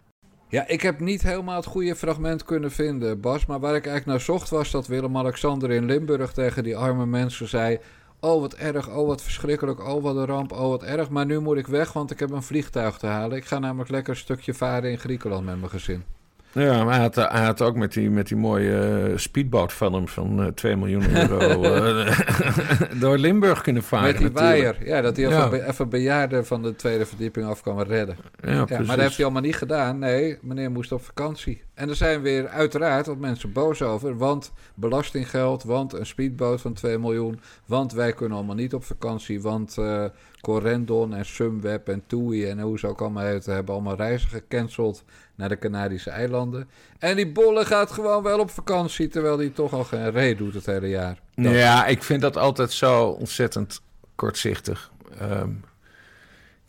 Ja, 0.54 0.66
ik 0.66 0.82
heb 0.82 1.00
niet 1.00 1.23
helemaal 1.23 1.56
het 1.56 1.66
goede 1.66 1.96
fragment 1.96 2.44
kunnen 2.44 2.70
vinden, 2.70 3.20
Bas. 3.20 3.46
Maar 3.46 3.61
waar 3.61 3.75
ik 3.75 3.87
eigenlijk 3.87 4.06
naar 4.06 4.20
zocht 4.20 4.50
was 4.50 4.70
dat 4.70 4.87
Willem-Alexander 4.87 5.70
in 5.70 5.84
Limburg 5.84 6.32
tegen 6.32 6.62
die 6.62 6.76
arme 6.76 7.06
mensen 7.06 7.49
zei... 7.49 7.78
Oh, 8.20 8.40
wat 8.40 8.54
erg, 8.54 8.88
oh, 8.88 9.06
wat 9.06 9.23
verschrikkelijk, 9.23 9.88
oh, 9.88 10.02
wat 10.02 10.16
een 10.16 10.26
ramp, 10.26 10.52
oh, 10.52 10.68
wat 10.68 10.82
erg. 10.82 11.11
Maar 11.11 11.26
nu 11.26 11.40
moet 11.40 11.56
ik 11.56 11.66
weg, 11.66 11.92
want 11.92 12.11
ik 12.11 12.18
heb 12.18 12.30
een 12.30 12.42
vliegtuig 12.42 12.99
te 12.99 13.06
halen. 13.06 13.37
Ik 13.37 13.44
ga 13.44 13.58
namelijk 13.58 13.90
lekker 13.90 14.12
een 14.12 14.18
stukje 14.18 14.54
varen 14.54 14.90
in 14.90 14.99
Griekenland 14.99 15.44
met 15.44 15.58
mijn 15.58 15.70
gezin. 15.70 16.04
Ja, 16.54 16.84
maar 16.84 16.94
hij 16.94 17.02
had, 17.02 17.14
hij 17.14 17.44
had 17.44 17.62
ook 17.62 17.76
met 17.76 17.92
die, 17.92 18.11
met 18.11 18.28
die 18.28 18.37
mooie 18.37 19.08
uh, 19.08 19.16
speedboot 19.16 19.73
van 19.73 19.94
hem 19.94 20.08
van 20.08 20.40
uh, 20.40 20.46
2 20.46 20.76
miljoen 20.76 21.16
euro 21.16 21.62
door 23.00 23.18
Limburg 23.18 23.61
kunnen 23.61 23.82
varen. 23.82 24.06
Met 24.06 24.18
die 24.18 24.30
waaier, 24.32 24.76
ja, 24.84 25.00
dat 25.00 25.16
hij 25.16 25.28
ja. 25.28 25.46
even, 25.46 25.68
even 25.68 25.88
bejaarden 25.88 26.46
van 26.46 26.62
de 26.62 26.76
tweede 26.76 27.06
verdieping 27.06 27.46
af 27.46 27.62
kwam 27.62 27.80
redden. 27.80 28.16
Ja, 28.42 28.50
ja, 28.50 28.64
maar 28.68 28.87
dat 28.87 28.99
heeft 28.99 29.16
hij 29.16 29.25
allemaal 29.25 29.42
niet 29.42 29.56
gedaan. 29.56 29.99
Nee, 29.99 30.38
meneer 30.42 30.70
moest 30.70 30.92
op 30.92 31.04
vakantie. 31.04 31.62
En 31.75 31.88
er 31.88 31.96
zijn 31.96 32.23
weer 32.23 32.49
uiteraard 32.49 33.06
wat 33.06 33.18
mensen 33.18 33.52
boos 33.52 33.82
over, 33.82 34.16
want 34.16 34.52
belastinggeld, 34.75 35.62
want 35.62 35.92
een 35.92 36.06
speedboot 36.06 36.61
van 36.61 36.73
2 36.73 36.99
miljoen, 36.99 37.40
want 37.66 37.92
wij 37.92 38.12
kunnen 38.12 38.37
allemaal 38.37 38.54
niet 38.54 38.75
op 38.75 38.84
vakantie, 38.84 39.42
want 39.42 39.76
Corendon 40.44 41.14
en 41.14 41.26
Sunweb 41.26 41.88
en 41.88 42.02
TUI 42.06 42.44
en 42.46 42.60
hoe 42.60 42.78
ze 42.78 42.86
ook 42.86 43.00
allemaal 43.00 43.24
heten, 43.24 43.54
hebben 43.54 43.74
allemaal 43.74 43.96
reizen 43.96 44.28
gecanceld 44.28 45.04
naar 45.34 45.48
de 45.48 45.58
Canarische 45.58 46.10
eilanden. 46.10 46.68
En 46.98 47.16
die 47.16 47.32
bolle 47.32 47.64
gaat 47.64 47.90
gewoon 47.90 48.22
wel 48.22 48.38
op 48.38 48.50
vakantie, 48.50 49.08
terwijl 49.08 49.38
hij 49.38 49.48
toch 49.48 49.72
al 49.72 49.84
geen 49.84 50.10
reet 50.10 50.38
doet 50.38 50.54
het 50.54 50.66
hele 50.66 50.88
jaar. 50.88 51.20
Ja, 51.34 51.86
ik 51.86 52.02
vind 52.02 52.20
dat 52.20 52.36
altijd 52.36 52.72
zo 52.72 53.06
ontzettend 53.06 53.80
kortzichtig. 54.14 54.90
Um, 55.22 55.64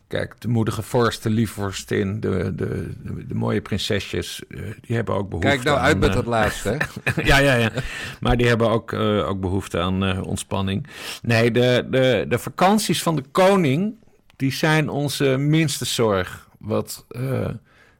Kijk, 0.07 0.41
de 0.41 0.47
moedige 0.47 0.81
vorst, 0.81 1.23
de 1.23 1.29
liefvorstin, 1.29 2.19
de, 2.19 2.55
de, 2.55 2.95
de, 3.03 3.27
de, 3.27 3.35
mooie 3.35 3.61
prinsesjes, 3.61 4.43
uh, 4.47 4.61
die 4.81 4.95
hebben 4.95 5.15
ook 5.15 5.29
behoefte 5.29 5.49
Kijk 5.49 5.63
nou 5.63 5.77
uit 5.77 5.99
met 5.99 6.09
uh, 6.09 6.15
dat 6.15 6.25
laatste, 6.25 6.77
ja, 7.23 7.37
ja, 7.37 7.55
ja. 7.55 7.71
Maar 8.19 8.37
die 8.37 8.47
hebben 8.47 8.69
ook, 8.69 8.91
uh, 8.91 9.27
ook 9.27 9.39
behoefte 9.39 9.79
aan 9.79 10.23
ontspanning. 10.23 10.87
Nee, 11.21 11.51
de, 11.51 11.87
de, 11.89 12.25
de 12.29 12.39
vakanties 12.39 13.03
van 13.03 13.15
de 13.15 13.23
koning, 13.31 13.95
die 14.35 14.51
zijn 14.51 14.89
onze 14.89 15.37
minste 15.37 15.85
zorg. 15.85 16.47
Wat, 16.59 17.05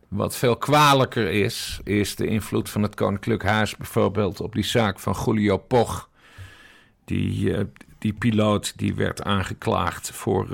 wat 0.08 0.36
veel 0.36 0.58
kwalijker 0.58 1.30
is, 1.30 1.80
is 1.84 2.16
de 2.16 2.28
invloed 2.28 2.70
van 2.70 2.82
het 2.82 2.96
Koninklijk 2.96 3.44
Huis 3.44 3.78
bijvoorbeeld 3.78 4.42
op 4.42 4.54
die 4.54 4.64
zaak 4.64 5.00
van 5.00 5.16
Julio 5.26 5.58
Poch. 5.58 6.10
Die, 7.06 7.56
die 7.98 8.14
piloot 8.14 8.78
die 8.78 8.96
werd 8.96 9.24
aangeklaagd 9.24 10.12
voor 10.12 10.48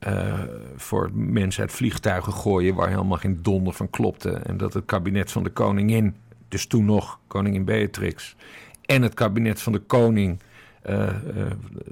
uh, 0.00 0.42
voor 0.76 1.10
mensen 1.14 1.62
uit 1.62 1.72
vliegtuigen 1.72 2.32
gooien 2.32 2.74
waar 2.74 2.88
helemaal 2.88 3.18
geen 3.18 3.42
donder 3.42 3.72
van 3.72 3.90
klopte. 3.90 4.30
En 4.30 4.56
dat 4.56 4.74
het 4.74 4.84
kabinet 4.84 5.32
van 5.32 5.42
de 5.42 5.50
koningin, 5.50 6.16
dus 6.48 6.66
toen 6.66 6.84
nog 6.84 7.18
koningin 7.26 7.64
Beatrix, 7.64 8.36
en 8.84 9.02
het 9.02 9.14
kabinet 9.14 9.62
van 9.62 9.72
de 9.72 9.78
koning 9.78 10.42
uh, 10.86 10.96
uh, 10.96 11.10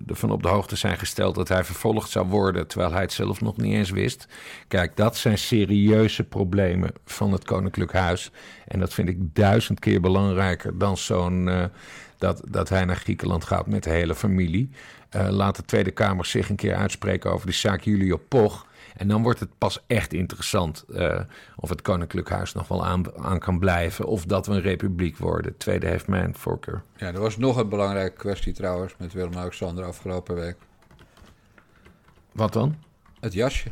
ervan 0.07 0.31
op 0.31 0.43
de 0.43 0.49
hoogte 0.49 0.77
zijn 0.77 0.99
gesteld 0.99 1.35
dat 1.35 1.49
hij 1.49 1.65
vervolgd 1.65 2.11
zou 2.11 2.27
worden, 2.27 2.67
terwijl 2.67 2.93
hij 2.93 3.01
het 3.01 3.13
zelf 3.13 3.41
nog 3.41 3.57
niet 3.57 3.75
eens 3.75 3.91
wist. 3.91 4.29
Kijk, 4.69 4.97
dat 4.97 5.17
zijn 5.17 5.39
serieuze 5.39 6.25
problemen 6.25 6.91
van 7.05 7.33
het 7.33 7.45
Koninklijk 7.45 7.93
Huis. 7.93 8.31
En 8.69 8.81
dat 8.81 8.95
vind 8.95 9.09
ik 9.09 9.35
duizend 9.35 9.81
keer 9.81 10.01
belangrijker 10.01 10.79
dan 10.79 10.97
zo'n. 10.97 11.71
Dat, 12.19 12.43
dat 12.49 12.69
hij 12.69 12.85
naar 12.85 12.97
Griekenland 12.97 13.45
gaat 13.45 13.67
met 13.67 13.83
de 13.83 13.91
hele 13.91 14.15
familie. 14.15 14.71
Uh, 15.17 15.29
laat 15.29 15.57
de 15.57 15.65
Tweede 15.65 15.91
Kamer 15.91 16.25
zich 16.27 16.49
een 16.49 16.57
keer 16.57 16.75
uitspreken 16.75 17.33
over 17.33 17.47
die 17.47 17.55
zaak 17.55 17.81
Julio 17.81 18.17
Poch. 18.29 18.67
En 18.97 19.09
dan 19.09 19.23
wordt 19.23 19.41
het 19.41 19.59
pas 19.59 19.83
echt 19.87 20.13
interessant 20.13 20.85
uh, 20.89 21.21
of 21.57 21.69
het 21.69 21.83
Koninklijk 21.83 22.29
Huis 22.29 22.53
nog 22.53 22.69
wel 22.69 22.87
aan, 22.87 23.19
aan, 23.19 23.39
kan 23.39 23.59
blijven. 23.59 24.07
Of 24.07 24.25
dat 24.25 24.47
we 24.47 24.53
een 24.53 24.61
republiek 24.61 25.17
worden. 25.17 25.57
tweede 25.57 25.87
heeft 25.87 26.07
mijn 26.07 26.35
voorkeur. 26.37 26.83
Ja, 26.97 27.07
er 27.07 27.21
was 27.21 27.37
nog 27.37 27.57
een 27.57 27.69
belangrijke 27.69 28.17
kwestie 28.17 28.53
trouwens 28.53 28.95
met 28.99 29.13
Willem-Alexander 29.13 29.85
afgelopen 29.85 30.35
week. 30.35 30.57
Wat 32.33 32.53
dan? 32.53 32.77
Het 33.21 33.33
jasje. 33.33 33.71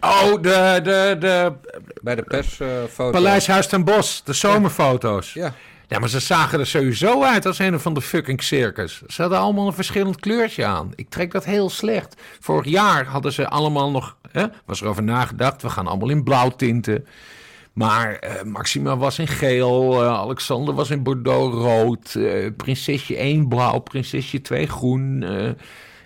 Oh, 0.00 0.32
de, 0.32 0.80
de, 0.82 1.16
de... 1.18 1.52
Bij 2.02 2.14
de 2.14 2.22
persfoto. 2.22 3.04
Uh, 3.04 3.10
Paleis 3.10 3.46
Huis 3.46 3.66
ten 3.66 3.84
Bos, 3.84 4.24
de 4.24 4.32
zomerfoto's. 4.32 5.32
Ja. 5.32 5.54
Ja, 5.90 5.98
maar 5.98 6.08
ze 6.08 6.20
zagen 6.20 6.60
er 6.60 6.66
sowieso 6.66 7.22
uit 7.22 7.46
als 7.46 7.58
een 7.58 7.80
van 7.80 7.94
de 7.94 8.00
fucking 8.00 8.42
circus. 8.42 9.02
Ze 9.06 9.20
hadden 9.20 9.38
allemaal 9.40 9.66
een 9.66 9.72
verschillend 9.72 10.20
kleurtje 10.20 10.64
aan. 10.64 10.92
Ik 10.94 11.08
trek 11.08 11.32
dat 11.32 11.44
heel 11.44 11.70
slecht. 11.70 12.20
Vorig 12.40 12.66
jaar 12.66 13.06
hadden 13.06 13.32
ze 13.32 13.48
allemaal 13.48 13.90
nog... 13.90 14.16
Hè, 14.30 14.46
was 14.64 14.80
er 14.80 14.88
over 14.88 15.02
nagedacht, 15.02 15.62
we 15.62 15.68
gaan 15.68 15.86
allemaal 15.86 16.08
in 16.08 16.24
blauw 16.24 16.48
tinten. 16.48 17.06
Maar 17.72 18.24
uh, 18.24 18.42
Maxima 18.42 18.96
was 18.96 19.18
in 19.18 19.26
geel, 19.26 20.02
uh, 20.02 20.08
Alexander 20.08 20.74
was 20.74 20.90
in 20.90 21.02
bordeaux 21.02 21.54
rood, 21.54 22.14
uh, 22.14 22.46
prinsesje 22.56 23.16
1 23.16 23.48
blauw, 23.48 23.78
prinsesje 23.78 24.40
2 24.40 24.66
groen. 24.66 25.24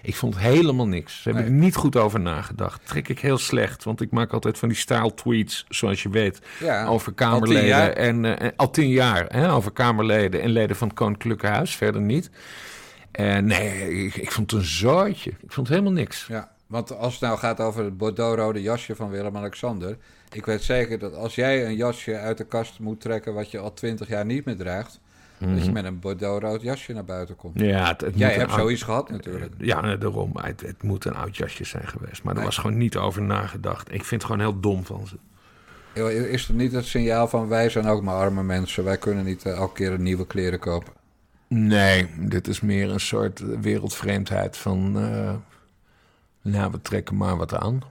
Ik 0.04 0.16
vond 0.16 0.38
helemaal 0.38 0.86
niks. 0.86 1.22
Ze 1.22 1.28
hebben 1.28 1.44
er 1.44 1.58
niet 1.58 1.74
goed 1.74 1.96
over 1.96 2.20
nagedacht. 2.20 2.86
Trek 2.86 3.08
ik 3.08 3.18
heel 3.18 3.38
slecht, 3.38 3.84
want 3.84 4.00
ik 4.00 4.10
maak 4.10 4.32
altijd 4.32 4.58
van 4.58 4.68
die 4.68 4.76
style 4.76 5.14
tweets, 5.14 5.66
zoals 5.68 6.02
je 6.02 6.08
weet, 6.08 6.40
ja, 6.60 6.86
over 6.86 7.12
Kamerleden. 7.12 7.96
En, 7.96 8.24
uh, 8.24 8.34
al 8.56 8.70
tien 8.70 8.88
jaar 8.88 9.24
hè, 9.28 9.52
over 9.52 9.72
Kamerleden 9.72 10.42
en 10.42 10.50
leden 10.50 10.76
van 10.76 10.88
het 10.88 10.96
Koninklijke 10.96 11.46
Huis, 11.46 11.76
verder 11.76 12.00
niet. 12.00 12.30
En 13.10 13.44
nee, 13.46 14.04
ik, 14.04 14.14
ik 14.14 14.32
vond 14.32 14.50
het 14.50 14.60
een 14.60 14.66
zooitje. 14.66 15.30
Ik 15.30 15.52
vond 15.52 15.68
helemaal 15.68 15.92
niks. 15.92 16.26
Ja, 16.28 16.50
want 16.66 16.96
als 16.96 17.12
het 17.12 17.22
nou 17.22 17.38
gaat 17.38 17.60
over 17.60 17.84
het 17.84 17.96
bordeaux-rode 17.96 18.62
jasje 18.62 18.96
van 18.96 19.10
Willem-Alexander. 19.10 19.96
Ik 20.32 20.46
weet 20.46 20.62
zeker 20.62 20.98
dat 20.98 21.14
als 21.14 21.34
jij 21.34 21.66
een 21.66 21.76
jasje 21.76 22.18
uit 22.18 22.38
de 22.38 22.46
kast 22.46 22.78
moet 22.78 23.00
trekken 23.00 23.34
wat 23.34 23.50
je 23.50 23.58
al 23.58 23.72
twintig 23.72 24.08
jaar 24.08 24.24
niet 24.24 24.44
meer 24.44 24.56
draagt 24.56 25.00
dat 25.38 25.58
je 25.58 25.64
mhm. 25.64 25.72
met 25.72 25.84
een 25.84 25.98
bordeaux-rood 25.98 26.62
jasje 26.62 26.92
naar 26.92 27.04
buiten 27.04 27.36
komt. 27.36 27.60
Ja, 27.60 27.88
het, 27.88 28.00
het 28.00 28.18
Jij 28.18 28.34
hebt 28.34 28.52
zoiets 28.52 28.82
gehad 28.82 29.10
natuurlijk. 29.10 29.54
Ja, 29.58 29.96
daarom. 29.96 30.32
Het, 30.36 30.60
het, 30.60 30.82
moet 30.82 31.04
een 31.04 31.14
oud 31.14 31.36
jasje 31.36 31.64
zijn 31.64 31.88
geweest. 31.88 32.22
Maar 32.22 32.36
er 32.36 32.44
was 32.44 32.56
gewoon 32.56 32.78
niet 32.78 32.96
over 32.96 33.22
nagedacht. 33.22 33.92
Ik 33.92 34.04
vind 34.04 34.22
het 34.22 34.30
gewoon 34.30 34.40
heel 34.40 34.60
dom 34.60 34.84
van 34.84 35.06
ze. 35.06 35.16
Is 36.30 36.48
er 36.48 36.54
niet 36.54 36.72
het 36.72 36.84
signaal 36.84 37.28
van 37.28 37.48
wij 37.48 37.68
zijn 37.68 37.86
ook 37.86 38.02
maar 38.02 38.14
arme 38.14 38.42
mensen. 38.42 38.84
Wij 38.84 38.98
kunnen 38.98 39.24
niet 39.24 39.46
uh, 39.46 39.52
elke 39.52 39.74
keer 39.74 39.92
een 39.92 40.02
nieuwe 40.02 40.26
kleren 40.26 40.58
kopen? 40.58 40.92
Nee, 41.48 42.10
dit 42.18 42.48
is 42.48 42.60
meer 42.60 42.90
een 42.90 43.00
soort 43.00 43.60
wereldvreemdheid 43.60 44.56
van... 44.56 44.98
Uh, 44.98 45.34
nou, 46.42 46.70
we 46.70 46.82
trekken 46.82 47.16
maar 47.16 47.36
wat 47.36 47.54
aan. 47.54 47.82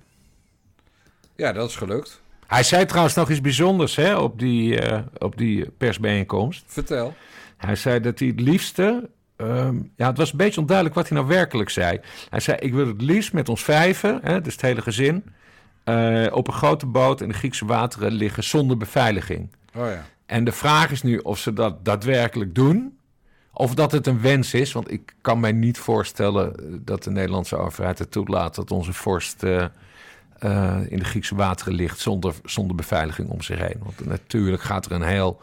Ja, 1.35 1.51
dat 1.51 1.69
is 1.69 1.75
gelukt. 1.75 2.21
Hij 2.53 2.63
zei 2.63 2.85
trouwens 2.85 3.15
nog 3.15 3.29
iets 3.29 3.41
bijzonders 3.41 3.95
hè, 3.95 4.15
op, 4.15 4.39
die, 4.39 4.89
uh, 4.91 4.99
op 5.17 5.37
die 5.37 5.69
persbijeenkomst. 5.77 6.63
Vertel. 6.67 7.13
Hij 7.57 7.75
zei 7.75 7.99
dat 7.99 8.19
hij 8.19 8.27
het 8.27 8.39
liefste. 8.39 9.09
Um, 9.37 9.91
ja, 9.95 10.07
het 10.07 10.17
was 10.17 10.31
een 10.31 10.37
beetje 10.37 10.59
onduidelijk 10.59 10.95
wat 10.95 11.09
hij 11.09 11.17
nou 11.17 11.29
werkelijk 11.29 11.69
zei. 11.69 11.99
Hij 12.29 12.39
zei: 12.39 12.57
Ik 12.57 12.73
wil 12.73 12.87
het 12.87 13.01
liefst 13.01 13.33
met 13.33 13.49
ons 13.49 13.63
vijven, 13.63 14.19
hè, 14.23 14.41
dus 14.41 14.53
het 14.53 14.61
hele 14.61 14.81
gezin, 14.81 15.23
uh, 15.85 16.27
op 16.31 16.47
een 16.47 16.53
grote 16.53 16.85
boot 16.85 17.21
in 17.21 17.27
de 17.27 17.33
Griekse 17.33 17.65
wateren 17.65 18.11
liggen 18.11 18.43
zonder 18.43 18.77
beveiliging. 18.77 19.49
Oh 19.75 19.87
ja. 19.87 20.05
En 20.25 20.43
de 20.43 20.51
vraag 20.51 20.91
is 20.91 21.01
nu 21.01 21.17
of 21.17 21.37
ze 21.37 21.53
dat 21.53 21.85
daadwerkelijk 21.85 22.55
doen. 22.55 22.97
Of 23.53 23.73
dat 23.75 23.91
het 23.91 24.07
een 24.07 24.21
wens 24.21 24.53
is, 24.53 24.71
want 24.71 24.91
ik 24.91 25.15
kan 25.21 25.39
mij 25.39 25.51
niet 25.51 25.77
voorstellen 25.77 26.55
dat 26.85 27.03
de 27.03 27.11
Nederlandse 27.11 27.55
overheid 27.55 27.99
het 27.99 28.11
toelaat 28.11 28.55
dat 28.55 28.71
onze 28.71 28.93
vorst 28.93 29.43
uh, 29.43 29.65
uh, 30.43 30.77
in 30.87 30.99
de 30.99 31.05
Griekse 31.05 31.35
wateren 31.35 31.73
ligt 31.73 31.99
zonder, 31.99 32.33
zonder 32.43 32.75
beveiliging 32.75 33.29
om 33.29 33.41
zich 33.41 33.59
heen. 33.59 33.79
Want 33.83 34.05
natuurlijk 34.05 34.61
gaat 34.61 34.85
er 34.85 34.91
een 34.91 35.01
heel 35.01 35.41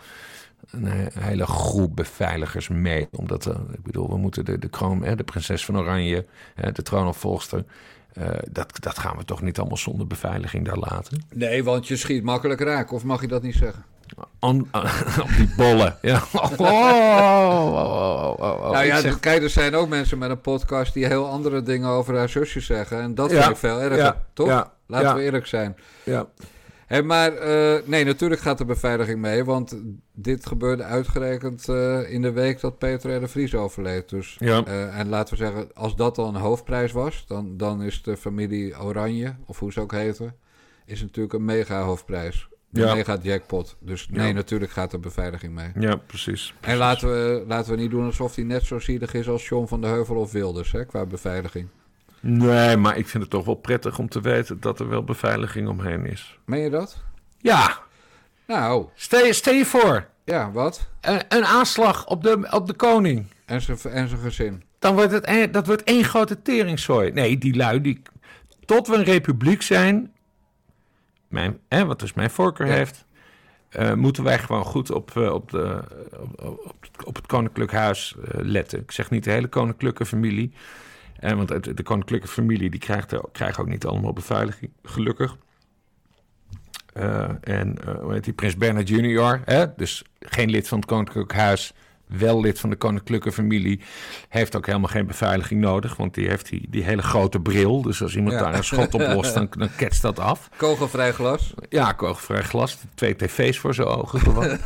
een 0.70 1.10
hele 1.18 1.46
groep 1.46 1.96
beveiligers 1.96 2.68
mee. 2.68 3.08
Omdat, 3.12 3.46
uh, 3.46 3.54
ik 3.72 3.82
bedoel, 3.82 4.08
we 4.08 4.16
moeten 4.16 4.44
de, 4.44 4.58
de 4.58 4.68
kroon, 4.68 5.02
hè, 5.04 5.16
de 5.16 5.24
prinses 5.24 5.64
van 5.64 5.78
Oranje, 5.78 6.26
hè, 6.54 6.72
de 6.72 6.82
troonopvolgster... 6.82 7.64
Uh, 8.18 8.28
dat, 8.50 8.76
dat 8.80 8.98
gaan 8.98 9.16
we 9.16 9.24
toch 9.24 9.42
niet 9.42 9.58
allemaal 9.58 9.76
zonder 9.76 10.06
beveiliging 10.06 10.64
daar 10.64 10.76
laten? 10.76 11.24
Nee, 11.34 11.64
want 11.64 11.88
je 11.88 11.96
schiet 11.96 12.22
makkelijk 12.22 12.60
raak, 12.60 12.92
of 12.92 13.04
mag 13.04 13.20
je 13.20 13.26
dat 13.26 13.42
niet 13.42 13.54
zeggen? 13.54 13.84
Op 15.22 15.30
die 15.36 15.54
bollen. 15.56 15.96
Ja. 16.02 16.22
Oh, 16.32 16.60
oh, 17.72 18.38
oh, 18.40 18.60
oh, 18.62 18.70
nou 18.70 18.84
ja, 18.84 19.00
zeg... 19.00 19.20
kijk, 19.20 19.42
er 19.42 19.50
zijn 19.50 19.74
ook 19.74 19.88
mensen 19.88 20.18
met 20.18 20.30
een 20.30 20.40
podcast 20.40 20.94
die 20.94 21.06
heel 21.06 21.28
andere 21.28 21.62
dingen 21.62 21.88
over 21.88 22.16
haar 22.16 22.28
zusje 22.28 22.60
zeggen. 22.60 23.00
En 23.00 23.14
dat 23.14 23.32
vind 23.32 23.44
ik 23.44 23.56
veel 23.56 23.80
erger, 23.80 23.98
ja, 23.98 24.24
toch? 24.32 24.46
Ja, 24.46 24.72
Laten 24.90 25.14
we 25.14 25.22
eerlijk 25.22 25.46
zijn. 25.46 25.76
Ja. 26.04 26.28
Hey, 26.90 27.02
maar 27.02 27.32
uh, 27.32 27.76
nee, 27.84 28.04
natuurlijk 28.04 28.40
gaat 28.40 28.58
de 28.58 28.64
beveiliging 28.64 29.20
mee. 29.20 29.44
Want 29.44 29.76
dit 30.14 30.46
gebeurde 30.46 30.82
uitgerekend 30.82 31.68
uh, 31.68 32.12
in 32.12 32.22
de 32.22 32.32
week 32.32 32.60
dat 32.60 32.78
Peter 32.78 33.16
R. 33.16 33.20
de 33.20 33.28
Vries 33.28 33.54
overleed. 33.54 34.08
Dus, 34.08 34.36
ja. 34.38 34.66
uh, 34.66 34.98
en 34.98 35.08
laten 35.08 35.38
we 35.38 35.44
zeggen, 35.44 35.74
als 35.74 35.96
dat 35.96 36.14
dan 36.14 36.34
een 36.34 36.40
hoofdprijs 36.40 36.92
was... 36.92 37.24
dan, 37.26 37.56
dan 37.56 37.82
is 37.82 38.02
de 38.02 38.16
familie 38.16 38.80
Oranje, 38.80 39.34
of 39.46 39.58
hoe 39.58 39.72
ze 39.72 39.80
ook 39.80 39.92
heten... 39.92 40.34
is 40.86 41.00
natuurlijk 41.00 41.34
een 41.34 41.44
mega 41.44 41.82
hoofdprijs. 41.82 42.48
Een 42.72 42.82
ja. 42.82 42.94
mega 42.94 43.18
jackpot. 43.22 43.76
Dus 43.80 44.08
nee, 44.08 44.26
ja. 44.26 44.32
natuurlijk 44.32 44.72
gaat 44.72 44.90
de 44.90 44.98
beveiliging 44.98 45.54
mee. 45.54 45.70
Ja, 45.74 45.96
precies. 45.96 46.06
precies. 46.06 46.54
En 46.60 46.76
laten 46.76 47.08
we, 47.08 47.44
laten 47.46 47.74
we 47.74 47.80
niet 47.80 47.90
doen 47.90 48.04
alsof 48.04 48.34
hij 48.34 48.44
net 48.44 48.62
zo 48.62 48.78
zielig 48.78 49.14
is 49.14 49.28
als 49.28 49.48
John 49.48 49.66
van 49.66 49.80
der 49.80 49.90
Heuvel 49.90 50.16
of 50.16 50.32
Wilders... 50.32 50.72
Hè, 50.72 50.84
qua 50.84 51.06
beveiliging. 51.06 51.68
Nee, 52.20 52.76
maar 52.76 52.96
ik 52.96 53.08
vind 53.08 53.22
het 53.22 53.32
toch 53.32 53.44
wel 53.44 53.54
prettig 53.54 53.98
om 53.98 54.08
te 54.08 54.20
weten 54.20 54.60
dat 54.60 54.80
er 54.80 54.88
wel 54.88 55.04
beveiliging 55.04 55.68
omheen 55.68 56.06
is. 56.06 56.38
Meen 56.44 56.60
je 56.60 56.70
dat? 56.70 56.96
Ja. 57.38 57.78
Nou. 58.46 58.86
Stel, 58.94 59.32
stel 59.32 59.54
je 59.54 59.64
voor. 59.64 60.06
Ja, 60.24 60.50
wat? 60.50 60.88
Een, 61.00 61.22
een 61.28 61.44
aanslag 61.44 62.06
op 62.06 62.22
de, 62.22 62.48
op 62.50 62.66
de 62.66 62.74
koning. 62.74 63.26
En 63.44 63.60
zijn, 63.60 63.78
en 63.78 64.08
zijn 64.08 64.20
gezin. 64.20 64.62
Dan 64.78 64.94
wordt 64.94 65.12
het 65.12 65.52
dat 65.52 65.66
wordt 65.66 65.82
één 65.82 66.04
grote 66.04 66.42
teringzooi. 66.42 67.12
Nee, 67.12 67.38
die 67.38 67.56
lui, 67.56 67.80
die, 67.80 68.02
tot 68.64 68.86
we 68.88 68.96
een 68.96 69.04
republiek 69.04 69.62
zijn, 69.62 70.12
mijn, 71.28 71.58
hè, 71.68 71.84
wat 71.84 72.00
dus 72.00 72.12
mijn 72.12 72.30
voorkeur 72.30 72.66
heeft, 72.66 73.04
uh, 73.78 73.94
moeten 73.94 74.24
wij 74.24 74.38
gewoon 74.38 74.64
goed 74.64 74.90
op, 74.90 75.12
uh, 75.16 75.32
op, 75.32 75.50
de, 75.50 75.82
op, 76.36 76.74
op, 77.04 77.16
het 77.16 77.26
koninklijk 77.26 77.72
huis 77.72 78.16
uh, 78.18 78.24
letten. 78.30 78.78
Ik 78.78 78.90
zeg 78.90 79.10
niet 79.10 79.24
de 79.24 79.30
hele 79.30 79.48
koninklijke 79.48 80.06
familie. 80.06 80.52
Want 81.20 81.76
de, 81.76 81.82
koninklijke 81.82 82.28
familie 82.28 82.70
die 82.70 82.80
krijgt, 83.32 83.58
ook 83.58 83.68
niet 83.68 83.86
allemaal 83.86 84.12
beveiliging, 84.12 84.70
gelukkig. 84.82 85.36
en 87.40 87.76
hoe 88.00 88.12
heet 88.12 88.24
die, 88.24 88.32
Prins 88.32 88.56
Bernard 88.56 88.88
junior, 88.88 89.40
dus 89.76 90.04
geen 90.18 90.50
lid 90.50 90.68
van 90.68 90.78
het 90.78 90.88
koninklijk 90.88 91.32
huis 91.32 91.74
wel 92.18 92.40
lid 92.40 92.60
van 92.60 92.70
de 92.70 92.76
koninklijke 92.76 93.32
familie, 93.32 93.80
heeft 94.28 94.56
ook 94.56 94.66
helemaal 94.66 94.88
geen 94.88 95.06
beveiliging 95.06 95.60
nodig. 95.60 95.96
Want 95.96 96.14
die 96.14 96.28
heeft 96.28 96.48
die, 96.48 96.66
die 96.68 96.84
hele 96.84 97.02
grote 97.02 97.40
bril. 97.40 97.82
Dus 97.82 98.02
als 98.02 98.16
iemand 98.16 98.38
daar 98.38 98.54
een 98.54 98.64
schot 98.64 98.94
op 98.94 99.00
lost, 99.00 99.34
dan, 99.34 99.48
dan 99.58 99.68
ketst 99.76 100.02
dat 100.02 100.18
af. 100.18 100.48
Kogelvrij 100.56 101.12
glas? 101.12 101.54
Ja, 101.68 101.92
kogelvrij 101.92 102.42
glas. 102.42 102.78
Twee 102.94 103.16
tv's 103.16 103.58
voor 103.58 103.74
zijn 103.74 103.86
ogen 103.86 104.20
gewoon. 104.20 104.48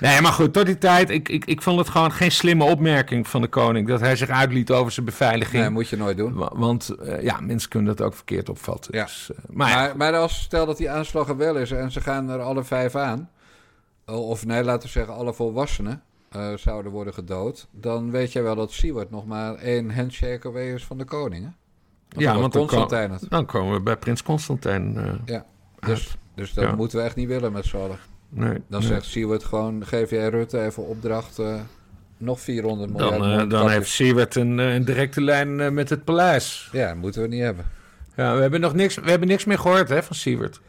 nee, 0.00 0.20
maar 0.20 0.32
goed, 0.32 0.52
tot 0.52 0.66
die 0.66 0.78
tijd, 0.78 1.10
ik, 1.10 1.28
ik, 1.28 1.44
ik 1.44 1.62
vond 1.62 1.78
het 1.78 1.88
gewoon 1.88 2.12
geen 2.12 2.32
slimme 2.32 2.64
opmerking 2.64 3.28
van 3.28 3.40
de 3.40 3.48
koning. 3.48 3.88
Dat 3.88 4.00
hij 4.00 4.16
zich 4.16 4.28
uitliet 4.28 4.70
over 4.70 4.92
zijn 4.92 5.06
beveiliging. 5.06 5.62
Nee, 5.62 5.70
moet 5.70 5.88
je 5.88 5.96
nooit 5.96 6.16
doen. 6.16 6.48
Want 6.52 6.96
uh, 7.02 7.22
ja, 7.22 7.40
mensen 7.40 7.68
kunnen 7.68 7.96
dat 7.96 8.06
ook 8.06 8.14
verkeerd 8.14 8.48
opvatten. 8.48 8.96
Ja. 8.96 9.04
Dus, 9.04 9.30
uh, 9.32 9.38
maar, 9.48 9.74
maar, 9.74 9.96
maar 9.96 10.16
als 10.16 10.42
stel 10.42 10.66
dat 10.66 10.76
die 10.76 10.90
aanslag 10.90 11.28
er 11.28 11.36
wel 11.36 11.56
is 11.56 11.70
en 11.70 11.90
ze 11.90 12.00
gaan 12.00 12.30
er 12.30 12.40
alle 12.40 12.64
vijf 12.64 12.94
aan 12.94 13.30
of 14.18 14.46
nee, 14.46 14.64
laten 14.64 14.82
we 14.82 14.88
zeggen, 14.88 15.14
alle 15.14 15.34
volwassenen 15.34 16.02
uh, 16.36 16.56
zouden 16.56 16.92
worden 16.92 17.14
gedood, 17.14 17.66
dan 17.70 18.10
weet 18.10 18.32
jij 18.32 18.42
wel 18.42 18.54
dat 18.54 18.72
Siewert 18.72 19.10
nog 19.10 19.26
maar 19.26 19.54
één 19.54 19.94
handshake 19.94 20.48
away 20.48 20.74
is 20.74 20.84
van 20.84 20.98
de 20.98 21.04
koning. 21.04 21.44
Hè? 21.44 21.50
ja, 22.20 22.38
want 22.38 22.56
Constantijn 22.56 23.08
dan, 23.08 23.18
dan 23.28 23.46
komen 23.46 23.72
we 23.72 23.80
bij 23.80 23.96
prins 23.96 24.22
Constantijn. 24.22 24.94
Uh, 24.96 25.12
ja, 25.24 25.44
dus, 25.80 26.16
dus 26.34 26.52
dat 26.52 26.76
moeten 26.76 26.98
we 26.98 27.04
echt 27.04 27.16
niet 27.16 27.28
willen 27.28 27.52
met 27.52 27.64
z'n 27.64 27.76
allen. 27.76 27.98
Nee, 28.28 28.58
dan 28.66 28.82
zegt 28.82 29.04
Siewert 29.04 29.44
gewoon, 29.44 29.86
geef 29.86 30.10
jij 30.10 30.28
Rutte 30.28 30.64
even 30.64 30.86
opdracht, 30.86 31.38
uh, 31.38 31.60
nog 32.16 32.40
400 32.40 32.92
miljard. 32.92 33.18
Dan, 33.18 33.48
dan 33.48 33.70
heeft 33.70 33.88
Siewert 33.88 34.34
een, 34.34 34.58
een 34.58 34.84
directe 34.84 35.20
lijn 35.20 35.74
met 35.74 35.90
het 35.90 36.04
paleis. 36.04 36.68
Ja, 36.72 36.94
moeten 36.94 37.22
we 37.22 37.28
niet 37.28 37.42
hebben. 37.42 37.64
Ja, 38.16 38.34
we 38.34 38.40
hebben 38.40 38.60
nog 38.60 38.74
niks, 38.74 38.94
we 38.94 39.10
hebben 39.10 39.28
niks 39.28 39.44
meer 39.44 39.58
gehoord 39.58 39.88
hè, 39.88 40.02
van 40.02 40.16
Siewert. 40.16 40.60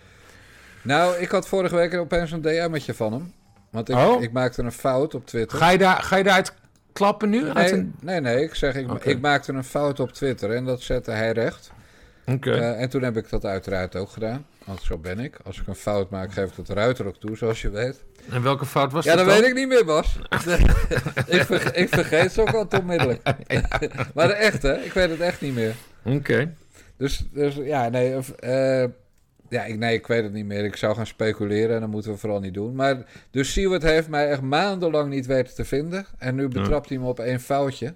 Nou, 0.83 1.17
ik 1.17 1.29
had 1.29 1.47
vorige 1.47 1.75
week 1.75 1.93
opeens 1.93 2.31
een 2.31 2.41
DM'tje 2.41 2.93
van 2.93 3.13
hem. 3.13 3.33
Want 3.69 3.89
ik, 3.89 3.95
oh? 3.95 4.21
ik 4.21 4.31
maakte 4.31 4.61
een 4.61 4.71
fout 4.71 5.15
op 5.15 5.25
Twitter. 5.25 5.57
Ga 5.57 5.69
je, 5.69 5.77
daar, 5.77 6.03
ga 6.03 6.15
je 6.15 6.23
daaruit 6.23 6.53
klappen 6.93 7.29
nu? 7.29 7.53
Nee, 7.53 7.91
nee, 7.99 8.21
nee, 8.21 8.43
ik 8.43 8.55
zeg, 8.55 8.75
ik, 8.75 9.03
ik 9.03 9.21
maakte 9.21 9.53
een 9.53 9.63
fout 9.63 9.99
op 9.99 10.11
Twitter 10.11 10.51
en 10.51 10.65
dat 10.65 10.81
zette 10.81 11.11
hij 11.11 11.31
recht. 11.31 11.71
Oké. 12.25 12.57
Uh, 12.57 12.81
en 12.81 12.89
toen 12.89 13.01
heb 13.01 13.17
ik 13.17 13.29
dat 13.29 13.45
uiteraard 13.45 13.95
ook 13.95 14.09
gedaan. 14.09 14.45
Want 14.65 14.81
zo 14.81 14.97
ben 14.97 15.19
ik. 15.19 15.37
Als 15.43 15.59
ik 15.59 15.67
een 15.67 15.75
fout 15.75 16.09
maak, 16.09 16.33
geef 16.33 16.49
ik 16.49 16.57
het 16.57 16.69
ruiter 16.69 17.05
ook 17.05 17.19
toe, 17.19 17.37
zoals 17.37 17.61
je 17.61 17.69
weet. 17.69 18.03
En 18.29 18.43
welke 18.43 18.65
fout 18.65 18.91
was 18.91 19.05
ja, 19.05 19.15
dat? 19.15 19.25
Ja, 19.25 19.31
dat 19.31 19.39
weet 19.39 19.49
ik 19.49 19.55
niet 19.55 19.67
meer, 19.67 19.85
Bas. 19.85 20.19
ik, 21.27 21.49
ik, 21.73 21.89
vergeet 21.89 22.31
ze 22.31 22.41
ook 22.41 22.53
al 22.53 22.67
onmiddellijk. 22.79 23.21
maar 24.15 24.29
echt, 24.29 24.61
hè? 24.61 24.83
Ik 24.83 24.93
weet 24.93 25.09
het 25.09 25.19
echt 25.19 25.41
niet 25.41 25.53
meer. 25.53 25.75
Oké. 26.03 26.53
Dus, 26.97 27.23
dus 27.31 27.55
ja, 27.55 27.89
nee. 27.89 28.17
Uh, 28.43 28.83
ja, 29.51 29.63
ik, 29.63 29.77
nee, 29.77 29.93
ik 29.93 30.07
weet 30.07 30.23
het 30.23 30.33
niet 30.33 30.45
meer. 30.45 30.65
Ik 30.65 30.75
zou 30.75 30.95
gaan 30.95 31.05
speculeren 31.05 31.75
en 31.75 31.81
dat 31.81 31.89
moeten 31.89 32.11
we 32.11 32.17
vooral 32.17 32.39
niet 32.39 32.53
doen. 32.53 32.75
Maar 32.75 32.97
dus 33.31 33.51
Siewert 33.51 33.83
heeft 33.83 34.07
mij 34.07 34.29
echt 34.29 34.41
maandenlang 34.41 35.09
niet 35.09 35.25
weten 35.25 35.55
te 35.55 35.65
vinden. 35.65 36.05
En 36.17 36.35
nu 36.35 36.47
betrapt 36.47 36.89
hij 36.89 36.97
me 36.97 37.07
op 37.07 37.19
één 37.19 37.39
foutje. 37.39 37.93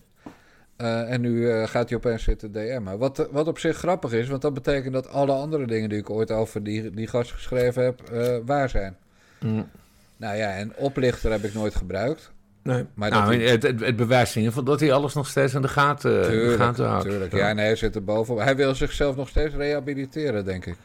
Uh, 0.77 1.11
en 1.11 1.21
nu 1.21 1.31
uh, 1.31 1.67
gaat 1.67 1.89
hij 1.89 1.97
opeens 1.97 2.23
zitten 2.23 2.51
DM'en. 2.51 2.97
Wat, 2.97 3.27
wat 3.31 3.47
op 3.47 3.59
zich 3.59 3.77
grappig 3.77 4.11
is, 4.11 4.27
want 4.27 4.41
dat 4.41 4.53
betekent 4.53 4.93
dat 4.93 5.09
alle 5.09 5.31
andere 5.31 5.67
dingen 5.67 5.89
die 5.89 5.97
ik 5.97 6.09
ooit 6.09 6.31
over 6.31 6.63
die, 6.63 6.89
die 6.89 7.07
gast 7.07 7.31
geschreven 7.31 7.83
heb, 7.83 8.01
uh, 8.13 8.37
waar 8.45 8.69
zijn. 8.69 8.95
Mm. 9.39 9.69
Nou 10.17 10.37
ja, 10.37 10.51
en 10.51 10.75
oplichter 10.75 11.31
heb 11.31 11.43
ik 11.43 11.53
nooit 11.53 11.75
gebruikt. 11.75 12.31
Nee. 12.63 12.85
Maar 12.93 13.09
nou, 13.09 13.35
het, 13.35 13.63
het, 13.63 13.79
het, 13.79 13.95
bewijst 13.95 14.35
in 14.35 14.41
ieder 14.41 14.53
geval 14.57 14.71
dat 14.71 14.79
hij 14.79 14.93
alles 14.93 15.13
nog 15.13 15.27
steeds 15.27 15.55
aan 15.55 15.61
de 15.61 15.67
gaten, 15.67 16.23
tuurlijk, 16.23 16.57
de 16.57 16.63
gaten 16.63 16.85
houdt. 16.85 17.09
Tuurlijk, 17.09 17.33
ja, 17.33 17.53
nee, 17.53 17.65
hij 17.65 17.75
zit 17.75 17.95
er 17.95 18.03
bovenop. 18.03 18.41
Hij 18.41 18.55
wil 18.55 18.75
zichzelf 18.75 19.15
nog 19.15 19.29
steeds 19.29 19.55
rehabiliteren, 19.55 20.45
denk 20.45 20.65
ik. 20.65 20.75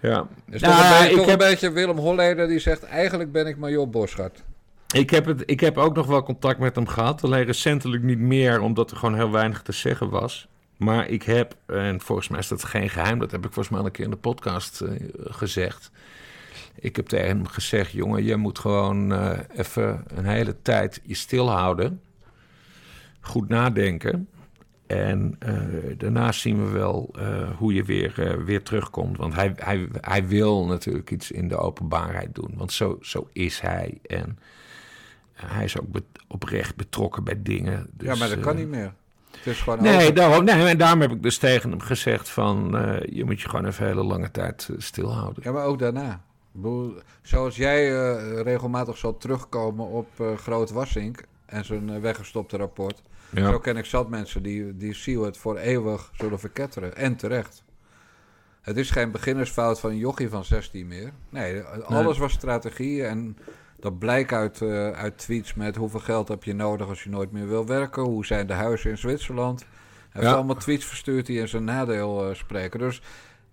Ja. 0.00 0.26
Is 0.50 0.60
toch, 0.60 0.82
een, 0.82 0.98
beetje, 1.00 1.16
toch 1.16 1.26
heb... 1.26 1.40
een 1.40 1.48
beetje 1.48 1.72
Willem 1.72 1.98
Holleder 1.98 2.48
die 2.48 2.58
zegt... 2.58 2.82
eigenlijk 2.82 3.32
ben 3.32 3.46
ik 3.46 3.56
Major 3.56 3.90
Boschart. 3.90 4.42
Ik 4.94 5.10
heb, 5.10 5.24
het, 5.24 5.42
ik 5.46 5.60
heb 5.60 5.78
ook 5.78 5.94
nog 5.94 6.06
wel 6.06 6.22
contact 6.22 6.58
met 6.58 6.74
hem 6.74 6.86
gehad. 6.86 7.24
Alleen 7.24 7.44
recentelijk 7.44 8.02
niet 8.02 8.18
meer, 8.18 8.60
omdat 8.60 8.90
er 8.90 8.96
gewoon 8.96 9.14
heel 9.14 9.30
weinig 9.30 9.62
te 9.62 9.72
zeggen 9.72 10.10
was. 10.10 10.48
Maar 10.76 11.08
ik 11.08 11.22
heb, 11.22 11.54
en 11.66 12.00
volgens 12.00 12.28
mij 12.28 12.38
is 12.38 12.48
dat 12.48 12.64
geen 12.64 12.90
geheim... 12.90 13.18
dat 13.18 13.30
heb 13.30 13.44
ik 13.44 13.52
volgens 13.52 13.68
mij 13.68 13.78
al 13.78 13.86
een 13.86 13.92
keer 13.92 14.04
in 14.04 14.10
de 14.10 14.16
podcast 14.16 14.80
uh, 14.80 14.90
gezegd... 15.16 15.90
Ik 16.80 16.96
heb 16.96 17.06
tegen 17.06 17.26
hem 17.26 17.46
gezegd: 17.46 17.90
jongen, 17.92 18.24
je 18.24 18.36
moet 18.36 18.58
gewoon 18.58 19.12
uh, 19.12 19.38
even 19.56 20.04
een 20.14 20.26
hele 20.26 20.62
tijd 20.62 21.00
je 21.02 21.14
stilhouden. 21.14 22.00
Goed 23.20 23.48
nadenken. 23.48 24.28
En 24.88 25.38
uh, 25.48 25.98
daarnaast 25.98 26.40
zien 26.40 26.64
we 26.66 26.70
wel 26.70 27.14
uh, 27.18 27.50
hoe 27.56 27.74
je 27.74 27.84
weer, 27.84 28.14
uh, 28.18 28.44
weer 28.44 28.62
terugkomt. 28.62 29.16
Want 29.16 29.34
hij, 29.34 29.52
hij, 29.56 29.88
hij 30.00 30.26
wil 30.26 30.66
natuurlijk 30.66 31.10
iets 31.10 31.30
in 31.30 31.48
de 31.48 31.56
openbaarheid 31.56 32.34
doen. 32.34 32.54
Want 32.56 32.72
zo, 32.72 32.98
zo 33.00 33.28
is 33.32 33.60
hij. 33.60 33.98
En 34.06 34.38
hij 35.32 35.64
is 35.64 35.80
ook 35.80 35.92
be 35.92 36.02
oprecht 36.28 36.76
betrokken 36.76 37.24
bij 37.24 37.42
dingen. 37.42 37.90
Dus, 37.92 38.08
ja, 38.08 38.14
maar 38.14 38.28
dat 38.28 38.40
kan 38.40 38.56
niet 38.56 38.68
meer. 38.68 38.94
Het 39.30 39.46
is 39.46 39.60
gewoon 39.60 39.82
nee, 39.82 40.12
daarom, 40.12 40.44
nee, 40.44 40.66
en 40.66 40.78
daarom 40.78 41.00
heb 41.00 41.10
ik 41.10 41.22
dus 41.22 41.38
tegen 41.38 41.70
hem 41.70 41.80
gezegd 41.80 42.28
van... 42.28 42.70
je 43.10 43.24
moet 43.24 43.40
je 43.40 43.48
gewoon 43.48 43.66
even 43.66 43.86
hele 43.86 44.04
lange 44.04 44.30
tijd 44.30 44.70
stilhouden. 44.76 45.42
Ja, 45.42 45.52
maar 45.52 45.64
ook 45.64 45.78
daarna. 45.78 46.22
Zoals 47.22 47.56
jij 47.56 47.90
regelmatig 48.42 48.96
zal 48.96 49.16
terugkomen 49.16 49.86
op 49.86 50.08
Groot 50.36 50.70
Wassink... 50.70 51.24
en 51.46 51.64
zijn 51.64 52.00
weggestopte 52.00 52.56
rapport... 52.56 53.02
Ja. 53.30 53.50
Zo 53.50 53.58
ken 53.58 53.76
ik 53.76 53.84
zat 53.84 54.08
mensen 54.08 54.42
die, 54.42 54.76
die 54.76 55.20
het 55.24 55.36
voor 55.36 55.56
eeuwig 55.56 56.10
zullen 56.12 56.38
verketteren. 56.38 56.96
En 56.96 57.16
terecht. 57.16 57.64
Het 58.60 58.76
is 58.76 58.90
geen 58.90 59.10
beginnersfout 59.10 59.80
van 59.80 59.90
een 59.90 59.96
jochie 59.96 60.28
van 60.28 60.44
16 60.44 60.86
meer. 60.86 61.12
Nee, 61.28 61.62
alles 61.62 62.18
was 62.18 62.32
strategie. 62.32 63.04
En 63.04 63.36
dat 63.80 63.98
blijkt 63.98 64.32
uit, 64.32 64.60
uh, 64.60 64.90
uit 64.90 65.18
tweets 65.18 65.54
met 65.54 65.76
hoeveel 65.76 66.00
geld 66.00 66.28
heb 66.28 66.44
je 66.44 66.54
nodig 66.54 66.88
als 66.88 67.02
je 67.02 67.10
nooit 67.10 67.32
meer 67.32 67.48
wil 67.48 67.66
werken. 67.66 68.02
Hoe 68.02 68.26
zijn 68.26 68.46
de 68.46 68.52
huizen 68.52 68.90
in 68.90 68.98
Zwitserland. 68.98 69.64
Hij 70.10 70.22
heeft 70.22 70.34
allemaal 70.34 70.56
tweets 70.56 70.84
verstuurd 70.84 71.26
die 71.26 71.40
in 71.40 71.48
zijn 71.48 71.64
nadeel 71.64 72.28
uh, 72.28 72.34
spreken. 72.34 72.78
Dus 72.78 73.02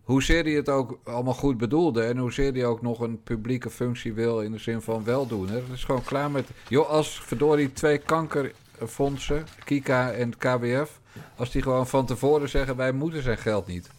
hoezeer 0.04 0.44
hij 0.44 0.54
het 0.54 0.70
ook 0.70 1.00
allemaal 1.04 1.34
goed 1.34 1.58
bedoelde... 1.58 2.04
en 2.04 2.18
hoezeer 2.18 2.54
hij 2.54 2.66
ook 2.66 2.82
nog 2.82 3.00
een 3.00 3.24
publieke 3.24 3.70
functie 3.70 4.14
wil 4.14 4.42
in 4.42 4.52
de 4.52 4.58
zin 4.58 4.82
van 4.82 5.04
weldoen. 5.04 5.50
Het 5.50 5.64
is 5.74 5.84
gewoon 5.84 6.04
klaar 6.04 6.32
met... 6.32 6.48
Joh, 6.68 6.90
als 6.90 7.22
verdorie 7.22 7.74
twee 7.74 7.98
kanker 7.98 8.52
fondsen, 8.88 9.46
Kika 9.64 10.12
en 10.12 10.38
KWF, 10.38 11.00
als 11.36 11.52
die 11.52 11.62
gewoon 11.62 11.88
van 11.88 12.06
tevoren 12.06 12.50
zeggen 12.50 12.76
wij 12.76 12.92
moeten 12.92 13.24
zijn 13.24 13.38
geld 13.38 13.68
niet. 13.68 13.90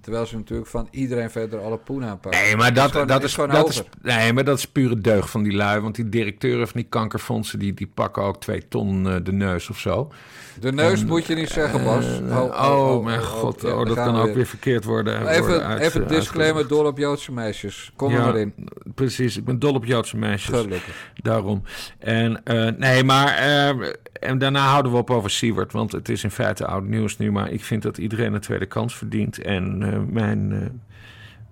Terwijl 0.00 0.26
ze 0.26 0.36
natuurlijk 0.36 0.68
van 0.68 0.88
iedereen 0.90 1.30
verder 1.30 1.60
alle 1.60 1.78
poen 1.78 2.04
aanpakken. 2.04 2.40
Nee, 2.40 2.56
maar 2.56 2.74
dat, 2.74 2.92
dat, 2.92 3.22
is, 3.22 3.34
dat 3.34 3.68
is, 3.68 3.82
nee, 4.02 4.32
maar 4.32 4.44
dat 4.44 4.58
is 4.58 4.66
pure 4.66 5.00
deugd 5.00 5.30
van 5.30 5.42
die 5.42 5.52
lui. 5.52 5.80
Want 5.80 5.94
die 5.94 6.08
directeuren 6.08 6.68
van 6.68 6.80
die 6.80 6.90
kankerfondsen... 6.90 7.58
die, 7.58 7.74
die 7.74 7.90
pakken 7.94 8.22
ook 8.22 8.40
twee 8.40 8.68
ton 8.68 9.06
uh, 9.06 9.16
de 9.22 9.32
neus 9.32 9.70
of 9.70 9.78
zo. 9.78 10.12
De 10.60 10.72
neus 10.72 11.04
moet 11.04 11.26
je 11.26 11.34
niet 11.34 11.48
zeggen, 11.48 11.84
Bas. 11.84 12.04
Uh, 12.20 12.40
oh, 12.40 12.70
oh, 12.70 12.94
oh, 12.94 13.04
mijn 13.04 13.22
god. 13.22 13.64
Oh, 13.64 13.86
dat 13.86 13.94
kan 13.94 14.16
ook 14.16 14.34
weer 14.34 14.46
verkeerd 14.46 14.84
worden. 14.84 15.28
Even, 15.28 15.40
worden 15.40 15.66
uit, 15.66 15.80
even 15.80 16.08
disclaimer, 16.08 16.68
dol 16.68 16.84
op 16.84 16.98
Joodse 16.98 17.32
meisjes. 17.32 17.92
Kom 17.96 18.12
ja, 18.12 18.28
erin. 18.28 18.54
Precies, 18.94 19.36
ik 19.36 19.44
ben 19.44 19.58
dol 19.58 19.74
op 19.74 19.84
Joodse 19.84 20.16
meisjes. 20.16 20.58
Gelukkig. 20.58 21.12
Daarom. 21.14 21.62
En 21.98 22.40
uh, 22.44 22.70
nee, 22.76 23.04
maar... 23.04 23.98
en 24.20 24.38
daarna 24.38 24.68
houden 24.70 24.92
we 24.92 24.98
op 24.98 25.10
over 25.10 25.30
Siewert. 25.30 25.72
Want 25.72 25.92
het 25.92 26.08
is 26.08 26.24
in 26.24 26.30
feite 26.30 26.66
oud 26.66 26.84
nieuws 26.84 27.18
nu. 27.18 27.32
Maar 27.32 27.50
ik 27.50 27.64
vind 27.64 27.82
dat 27.82 27.98
iedereen 27.98 28.34
een 28.34 28.40
tweede 28.40 28.66
kans 28.66 28.96
verdient. 28.96 29.38
En 29.38 29.78
mijn, 30.12 30.50
uh, 30.50 30.60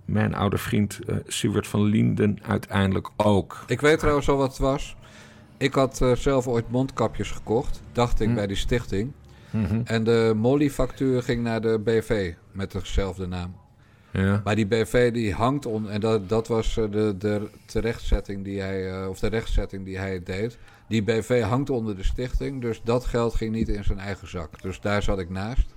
mijn 0.05 0.35
oude 0.35 0.57
vriend 0.57 0.99
uh, 1.07 1.15
Siewert 1.27 1.67
van 1.67 1.83
Linden 1.83 2.39
uiteindelijk 2.41 3.09
ook. 3.15 3.63
Ik 3.67 3.81
weet 3.81 3.99
trouwens 3.99 4.29
al 4.29 4.37
wat 4.37 4.49
het 4.49 4.57
was. 4.57 4.95
Ik 5.57 5.73
had 5.73 6.05
zelf 6.13 6.47
ooit 6.47 6.69
mondkapjes 6.69 7.31
gekocht, 7.31 7.81
dacht 7.91 8.19
ik, 8.19 8.27
hm. 8.27 8.35
bij 8.35 8.47
die 8.47 8.55
stichting. 8.55 9.11
Mm 9.49 9.65
-hmm. 9.65 9.81
En 9.85 10.03
de 10.03 10.33
Molly-factuur 10.35 11.23
ging 11.23 11.43
naar 11.43 11.61
de 11.61 11.79
BV 11.83 12.33
met 12.51 12.71
dezelfde 12.71 13.27
naam. 13.27 13.55
Ja. 14.11 14.41
Maar 14.43 14.55
die 14.55 14.67
BV 14.67 15.11
die 15.11 15.33
hangt 15.33 15.65
on 15.65 15.89
en 15.89 16.01
dat, 16.01 16.29
dat 16.29 16.47
was 16.47 16.73
de, 16.73 17.15
de 17.17 17.49
terechtzetting 17.65 18.43
die 18.43 18.61
hij, 18.61 19.05
of 19.07 19.19
de 19.19 19.27
rechtzetting 19.27 19.85
die 19.85 19.97
hij 19.97 20.23
deed. 20.23 20.57
Die 20.89 21.03
BV 21.03 21.41
hangt 21.41 21.69
onder 21.69 21.95
de 21.95 22.03
stichting, 22.03 22.61
dus 22.61 22.81
dat 22.83 23.05
geld 23.05 23.35
ging 23.35 23.51
niet 23.51 23.67
in 23.69 23.83
zijn 23.83 23.99
eigen 23.99 24.29
zak. 24.29 24.61
Dus 24.61 24.81
daar 24.81 25.03
zat 25.03 25.19
ik 25.19 25.29
naast. 25.29 25.73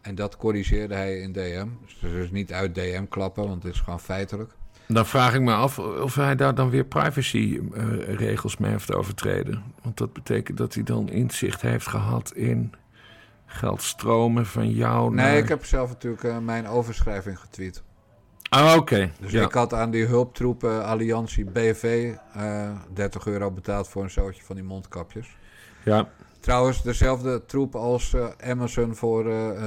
En 0.00 0.14
dat 0.14 0.36
corrigeerde 0.36 0.94
hij 0.94 1.18
in 1.18 1.32
DM. 1.32 1.66
Dus, 2.00 2.30
niet 2.30 2.52
uit 2.52 2.74
DM 2.74 3.04
klappen, 3.08 3.48
want 3.48 3.62
het 3.62 3.72
is 3.72 3.80
gewoon 3.80 4.00
feitelijk. 4.00 4.52
Dan 4.88 5.06
vraag 5.06 5.34
ik 5.34 5.40
me 5.40 5.54
af 5.54 5.78
of 5.78 6.14
hij 6.14 6.36
daar 6.36 6.54
dan 6.54 6.70
weer 6.70 6.84
privacyregels 6.84 8.54
uh, 8.54 8.60
mee 8.60 8.70
heeft 8.70 8.94
overtreden. 8.94 9.62
Want 9.82 9.96
dat 9.96 10.12
betekent 10.12 10.58
dat 10.58 10.74
hij 10.74 10.82
dan 10.82 11.08
inzicht 11.08 11.60
heeft 11.60 11.86
gehad 11.86 12.32
in 12.34 12.72
geldstromen 13.46 14.46
van 14.46 14.70
jou. 14.70 15.14
Nee, 15.14 15.42
ik 15.42 15.48
heb 15.48 15.64
zelf 15.64 15.88
natuurlijk 15.88 16.22
uh, 16.22 16.38
mijn 16.38 16.66
overschrijving 16.66 17.38
getweet. 17.38 17.82
Ah, 18.54 18.76
oké. 18.76 19.10
Dus 19.20 19.32
ja. 19.32 19.42
ik 19.42 19.52
had 19.52 19.72
aan 19.72 19.90
die 19.90 20.06
hulptroepen 20.06 20.84
Alliantie 20.84 21.44
BV 21.44 22.14
uh, 22.36 22.70
30 22.92 23.26
euro 23.26 23.50
betaald 23.50 23.88
voor 23.88 24.02
een 24.02 24.10
zootje 24.10 24.42
van 24.42 24.56
die 24.56 24.64
mondkapjes. 24.64 25.36
Ja. 25.84 26.08
Trouwens, 26.40 26.82
dezelfde 26.82 27.44
troep 27.44 27.74
als 27.74 28.12
uh, 28.12 28.26
Amazon 28.44 28.94
voor 28.94 29.26
uh, 29.26 29.62
10% 29.62 29.66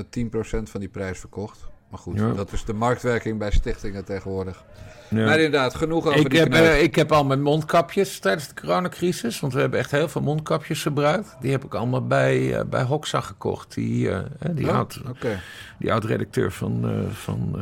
van 0.64 0.80
die 0.80 0.90
prijs 0.90 1.20
verkocht. 1.20 1.68
Maar 1.90 2.00
goed, 2.00 2.20
ja. 2.20 2.32
dat 2.32 2.52
is 2.52 2.66
de 2.66 2.74
marktwerking 2.74 3.40
bij 3.40 3.52
stichtingen 3.52 4.06
tegenwoordig. 4.06 4.66
Ja. 5.10 5.26
Maar 5.26 5.36
inderdaad, 5.36 5.76
genoeg 5.76 6.06
over 6.06 6.20
ik 6.20 6.30
die 6.30 6.40
heb, 6.40 6.54
uh, 6.54 6.82
ik 6.82 6.96
heb 6.96 7.12
al 7.12 7.26
mijn 7.26 7.42
mondkapjes 7.42 8.20
tijdens 8.20 8.48
de 8.48 8.54
coronacrisis. 8.62 9.40
Want 9.40 9.54
we 9.54 9.60
hebben 9.60 9.80
echt 9.80 9.92
heel 9.92 10.10
veel 10.10 10.22
mondkapjes 10.22 10.82
gebruikt. 10.82 11.36
Die 11.42 11.52
heb 11.52 11.64
ik 11.64 11.74
allemaal 11.74 12.08
bij, 12.08 12.38
uh, 12.40 12.60
bij 12.70 12.84
Hoxa 12.84 13.22
gekocht. 13.22 13.74
Die, 13.74 14.08
uh, 14.08 14.20
die, 14.52 14.70
oh, 14.70 14.76
oud, 14.76 15.02
okay. 15.10 15.40
die 15.80 15.94
oud-redacteur 15.94 16.52
van, 16.52 17.06
van 17.12 17.56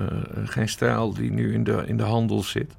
Geen 0.45 0.69
Stijl, 0.69 1.13
die 1.13 1.31
nu 1.31 1.53
in 1.53 1.63
de, 1.63 1.84
in 1.86 1.97
de 1.97 2.03
handel 2.03 2.43
zit. 2.43 2.71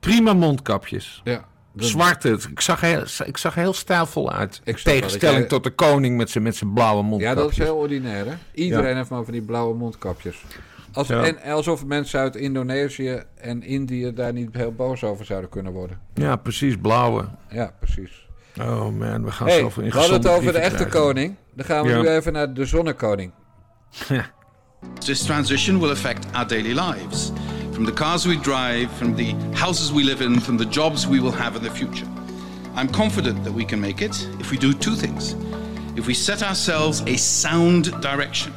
Prima 0.00 0.32
mondkapjes. 0.32 1.20
Ja. 1.24 1.44
Zwarte. 1.76 2.38
Ik 2.50 2.60
zag, 2.60 2.80
heel, 2.80 3.02
ik 3.24 3.36
zag 3.36 3.54
heel 3.54 3.72
stijlvol 3.72 4.32
uit. 4.32 4.60
Ik 4.64 4.78
tegenstelling 4.78 5.38
jij... 5.38 5.48
tot 5.48 5.64
de 5.64 5.70
koning 5.70 6.16
met 6.16 6.30
zijn, 6.30 6.44
met 6.44 6.56
zijn 6.56 6.72
blauwe 6.72 7.02
mondkapjes. 7.02 7.38
Ja, 7.38 7.42
dat 7.42 7.50
is 7.50 7.58
heel 7.58 7.76
ordinair, 7.76 8.26
hè? 8.26 8.32
Iedereen 8.54 8.90
ja. 8.90 8.96
heeft 8.96 9.10
maar 9.10 9.24
van 9.24 9.32
die 9.32 9.42
blauwe 9.42 9.74
mondkapjes. 9.74 10.44
Als, 10.92 11.08
ja. 11.08 11.22
En 11.24 11.52
alsof 11.52 11.84
mensen 11.84 12.20
uit 12.20 12.36
Indonesië 12.36 13.22
en 13.34 13.62
Indië 13.62 14.12
daar 14.14 14.32
niet 14.32 14.48
heel 14.52 14.72
boos 14.72 15.04
over 15.04 15.24
zouden 15.24 15.50
kunnen 15.50 15.72
worden. 15.72 15.98
Ja, 16.14 16.36
precies, 16.36 16.76
blauwe. 16.76 17.24
Ja, 17.50 17.72
precies. 17.78 18.26
Oh 18.60 18.88
man, 18.88 19.24
we 19.24 19.30
gaan 19.30 19.46
hey, 19.48 19.58
zoveel 19.58 19.82
in 19.82 19.90
We 19.90 19.98
hadden 19.98 20.16
het 20.16 20.28
over 20.28 20.52
de 20.52 20.58
echte 20.58 20.76
krijgen. 20.76 21.00
koning. 21.00 21.36
Dan 21.54 21.64
gaan 21.64 21.84
we 21.84 21.90
Ja. 21.90 22.00
nu 22.00 22.08
even 22.08 22.32
naar 22.32 22.54
de 22.54 22.64
zonnekoning. 22.64 23.32
This 24.98 25.22
transition 25.22 25.78
will 25.80 25.90
affect 25.90 26.26
our 26.32 26.46
daily 26.46 26.72
lives. 26.80 27.32
From 27.72 27.84
the 27.84 27.92
cars 27.92 28.24
we 28.24 28.40
drive, 28.40 28.88
from 28.96 29.14
the 29.14 29.34
houses 29.52 29.90
we 29.92 30.04
live 30.04 30.24
in, 30.24 30.40
from 30.40 30.56
the 30.56 30.68
jobs 30.68 31.06
we 31.06 31.20
will 31.20 31.32
have 31.34 31.56
in 31.56 31.62
the 31.62 31.70
future. 31.70 32.06
I'm 32.76 32.90
confident 32.90 33.44
that 33.44 33.52
we 33.54 33.64
can 33.64 33.80
make 33.80 34.04
it 34.04 34.28
if 34.38 34.50
we 34.50 34.58
do 34.58 34.72
two 34.72 34.94
things. 34.96 35.34
If 35.94 36.06
we 36.06 36.14
set 36.14 36.42
ourselves 36.42 37.02
a 37.06 37.16
sound 37.16 37.90
direction 38.00 38.52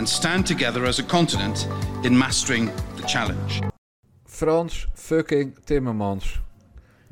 and 0.00 0.08
stand 0.08 0.46
together 0.46 0.86
as 0.86 0.98
a 0.98 1.02
continent 1.02 1.68
in 2.02 2.16
mastering 2.16 2.70
the 2.96 3.02
challenge. 3.06 3.60
Frans 4.24 4.86
fucking 4.94 5.58
Timmermans. 5.64 6.40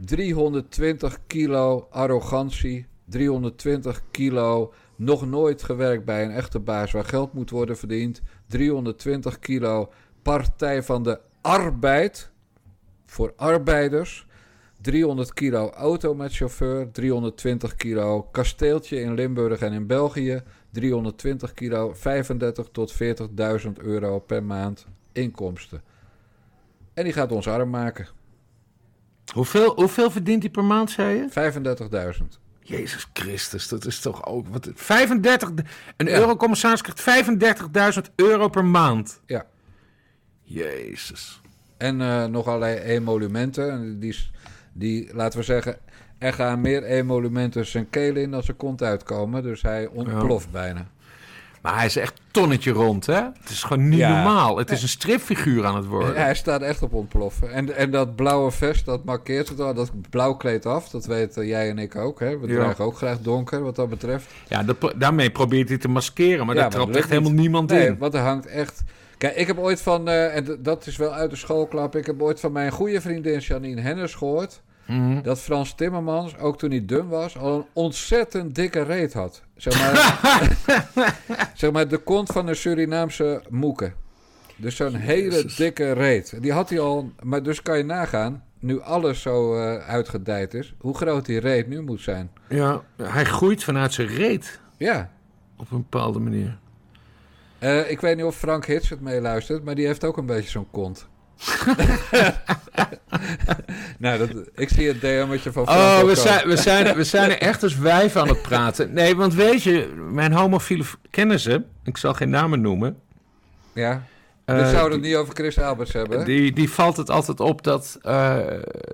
320 0.05 1.19
kilo 1.27 1.87
arrogantie. 1.91 2.87
320 3.05 4.01
kilo 4.11 4.73
nog 4.97 5.27
nooit 5.27 5.63
gewerkt 5.63 6.05
bij 6.05 6.25
een 6.25 6.31
echte 6.31 6.59
baas 6.59 6.93
waar 6.93 7.05
geld 7.05 7.33
moet 7.33 7.51
worden 7.51 7.77
verdiend. 7.77 8.21
320 8.47 9.39
kilo 9.39 9.93
Partij 10.23 10.83
van 10.83 11.03
de 11.03 11.21
Arbeid 11.41 12.31
voor 13.07 13.33
arbeiders. 13.37 14.27
300 14.81 15.33
kilo 15.33 15.71
auto 15.71 16.15
met 16.15 16.35
chauffeur. 16.35 16.91
320 16.91 17.75
kilo 17.75 18.23
kasteeltje 18.23 19.01
in 19.01 19.15
Limburg 19.15 19.61
en 19.61 19.73
in 19.73 19.87
België. 19.87 20.43
320 20.81 21.55
kilo 21.55 21.93
35 21.95 22.69
tot 22.73 22.93
40.000 22.93 23.73
euro 23.83 24.19
per 24.19 24.43
maand 24.43 24.87
inkomsten. 25.13 25.83
En 26.95 27.05
die 27.05 27.13
gaat 27.13 27.33
ons 27.33 27.49
arm 27.49 27.71
maken. 27.71 28.07
Hoeveel, 29.35 29.75
hoeveel 29.75 30.11
verdient 30.11 30.43
hij 30.43 30.51
per 30.51 30.65
maand, 30.65 30.91
zei 30.91 31.17
je? 31.17 31.29
35.000. 32.21 32.27
Jezus 32.61 33.07
Christus, 33.13 33.69
dat 33.69 33.85
is 33.85 34.01
toch 34.01 34.27
ook... 34.27 34.47
Wat, 34.49 34.71
35, 34.75 35.49
een 35.97 36.07
Ja. 36.07 36.19
eurocommissaris 36.19 36.83
krijgt 36.83 37.29
35.000 38.07 38.15
euro 38.15 38.49
per 38.49 38.65
maand. 38.65 39.21
Ja. 39.27 39.47
Jezus. 40.43 41.41
En 41.77 42.01
eh, 42.01 42.25
nog 42.25 42.47
allerlei 42.47 42.79
emolumenten. 42.79 43.71
En 43.71 43.99
Die, 43.99 44.17
die, 44.73 45.15
laten 45.15 45.39
we 45.39 45.45
zeggen, 45.45 45.79
er 46.19 46.33
gaan 46.33 46.61
meer 46.61 46.83
emolumenten 46.85 47.67
zijn 47.67 47.91
keel 47.91 48.15
in 48.17 48.31
dan 48.31 48.43
zijn 48.43 48.57
kont 48.57 48.83
uitkomen. 48.83 49.43
Dus 49.43 49.63
hij 49.63 49.87
ontploft 49.87 50.51
bijna. 50.51 50.87
Maar 51.63 51.77
hij 51.77 51.87
is 51.87 51.97
echt 51.97 52.21
tonnetje 52.31 52.71
rond, 52.71 53.07
hè? 53.07 53.15
Het 53.41 53.49
is 53.51 53.63
gewoon 53.63 53.89
niet 53.89 53.99
Ja. 53.99 54.09
normaal. 54.15 54.57
Het 54.59 54.71
is 54.71 54.83
een 54.83 54.89
stripfiguur 54.89 55.65
aan 55.67 55.77
het 55.77 55.87
worden. 55.87 56.15
Hij 56.23 56.35
staat 56.35 56.63
echt 56.63 56.83
op 56.83 56.93
ontploffen. 56.93 57.53
En, 57.53 57.77
en 57.77 57.91
dat 57.91 58.17
blauwe 58.17 58.51
vest, 58.51 58.85
dat 58.85 59.05
markeert 59.05 59.49
het 59.49 59.61
al. 59.61 59.75
Dat 59.75 59.91
blauw 60.11 60.35
kleedt 60.35 60.67
af. 60.67 60.89
Dat 60.89 61.07
weten 61.07 61.47
jij 61.47 61.69
en 61.71 61.79
ik 61.79 61.97
ook. 61.97 62.21
Hè? 62.21 62.39
We 62.39 62.47
Ja. 62.49 62.55
dragen 62.55 62.85
ook 62.85 62.97
graag 62.97 63.19
donker, 63.21 63.63
wat 63.63 63.77
dat 63.77 63.89
betreft. 63.89 64.27
Ja, 64.49 64.63
dat, 64.63 64.93
daarmee 64.97 65.31
probeert 65.31 65.69
hij 65.69 65.79
te 65.79 65.89
maskeren. 65.89 66.47
Maar 66.47 66.55
Ja, 66.55 66.61
daar 66.61 66.71
trapt 66.71 66.97
echt 66.97 67.09
helemaal 67.09 67.33
niemand 67.33 67.71
Nee, 67.71 67.87
in. 67.87 67.99
want 67.99 68.15
er 68.15 68.21
hangt 68.21 68.47
echt... 68.47 68.83
Kijk, 69.19 69.37
ik 69.37 69.47
heb 69.47 69.59
ooit 69.59 69.81
van... 69.83 70.09
eh, 70.09 70.37
en 70.37 70.59
dat 70.63 70.87
is 70.87 70.97
wel 70.97 71.13
uit 71.13 71.31
de 71.31 71.37
schoolklap. 71.37 71.97
Ik 71.97 72.07
heb 72.07 72.23
ooit 72.23 72.41
van 72.41 72.53
mijn 72.53 72.71
goede 72.73 73.01
vriendin 73.01 73.39
Janine 73.39 73.81
Hennis 73.81 74.15
gehoord... 74.15 74.61
Mhm. 74.89 75.23
dat 75.23 75.41
Frans 75.41 75.75
Timmermans, 75.75 76.39
ook 76.39 76.59
toen 76.59 76.71
hij 76.71 76.85
dun 76.85 77.09
was... 77.09 77.39
al 77.39 77.57
een 77.57 77.65
ontzettend 77.73 78.55
dikke 78.55 78.83
reet 78.83 79.13
had. 79.13 79.43
Zeg 79.57 79.79
maar, 79.79 80.19
zeg 81.55 81.73
maar 81.73 81.89
de 81.89 81.99
kont 81.99 82.29
van 82.29 82.47
een 82.47 82.57
Surinaamse 82.57 83.43
moeke. 83.49 83.93
Dus 84.57 84.77
zo'n 84.77 84.95
hele 84.95 85.45
dikke 85.57 85.93
reet. 85.93 86.43
Die 86.43 86.53
had 86.53 86.69
hij 86.71 86.81
al... 86.81 87.13
Maar 87.23 87.43
dus 87.43 87.63
kan 87.63 87.77
je 87.77 87.85
nagaan... 87.85 88.45
nu 88.59 88.81
alles 88.81 89.23
zo 89.23 89.55
eh, 89.55 89.89
uitgedijd 89.89 90.55
is... 90.55 90.75
hoe 90.79 90.97
groot 90.97 91.27
die 91.27 91.41
reet 91.41 91.69
nu 91.69 91.83
moet 91.83 92.01
zijn. 92.01 92.31
Ja, 92.49 92.83
hij 93.03 93.25
groeit 93.25 93.65
vanuit 93.65 93.93
zijn 93.93 94.09
reet. 94.09 94.61
Ja. 94.77 95.11
Op 95.57 95.71
een 95.71 95.87
bepaalde 95.91 96.19
manier. 96.19 96.59
Eh, 97.59 97.91
ik 97.91 98.01
weet 98.01 98.17
niet 98.17 98.25
of 98.25 98.37
Frank 98.37 98.67
Hits 98.67 98.89
het 98.89 99.01
meeluistert, 99.01 99.65
maar 99.65 99.75
die 99.75 99.87
heeft 99.87 100.05
ook 100.05 100.17
een 100.17 100.27
beetje 100.27 100.51
zo'n 100.51 100.71
kont. 100.71 101.09
nou, 103.99 104.19
dat, 104.19 104.31
ik 104.55 104.69
zie 104.69 104.89
het 104.89 105.01
DM'tje 105.01 105.53
van 105.53 105.67
Frank 105.67 105.79
Oh, 105.79 106.03
we 106.09 106.15
zijn, 106.15 106.49
we, 106.49 106.57
zijn, 106.57 106.97
we 106.97 107.05
zijn 107.05 107.31
er 107.31 107.39
echt 107.39 107.63
als 107.63 107.77
wijf 107.77 108.17
aan 108.17 108.29
het 108.29 108.43
praten. 108.43 108.93
Nee, 108.93 109.17
want 109.17 109.35
weet 109.35 109.63
je, 109.63 109.95
mijn 110.11 110.33
homofiele 110.33 110.85
kennissen... 111.11 111.67
ik 111.85 111.97
zal 111.97 112.15
geen 112.15 112.31
namen 112.31 112.61
noemen... 112.61 112.99
Ja, 113.73 114.03
eh, 114.45 114.57
we 114.57 114.71
zouden 114.71 114.99
het 114.99 115.07
niet 115.07 115.17
over 115.17 115.35
Chris 115.35 115.59
Alberts 115.59 115.93
hebben. 115.93 116.25
Die, 116.25 116.53
die 116.53 116.71
valt 116.71 116.97
het 116.97 117.11
altijd 117.11 117.41
op 117.41 117.63
dat 117.63 117.99
eh 118.03 118.39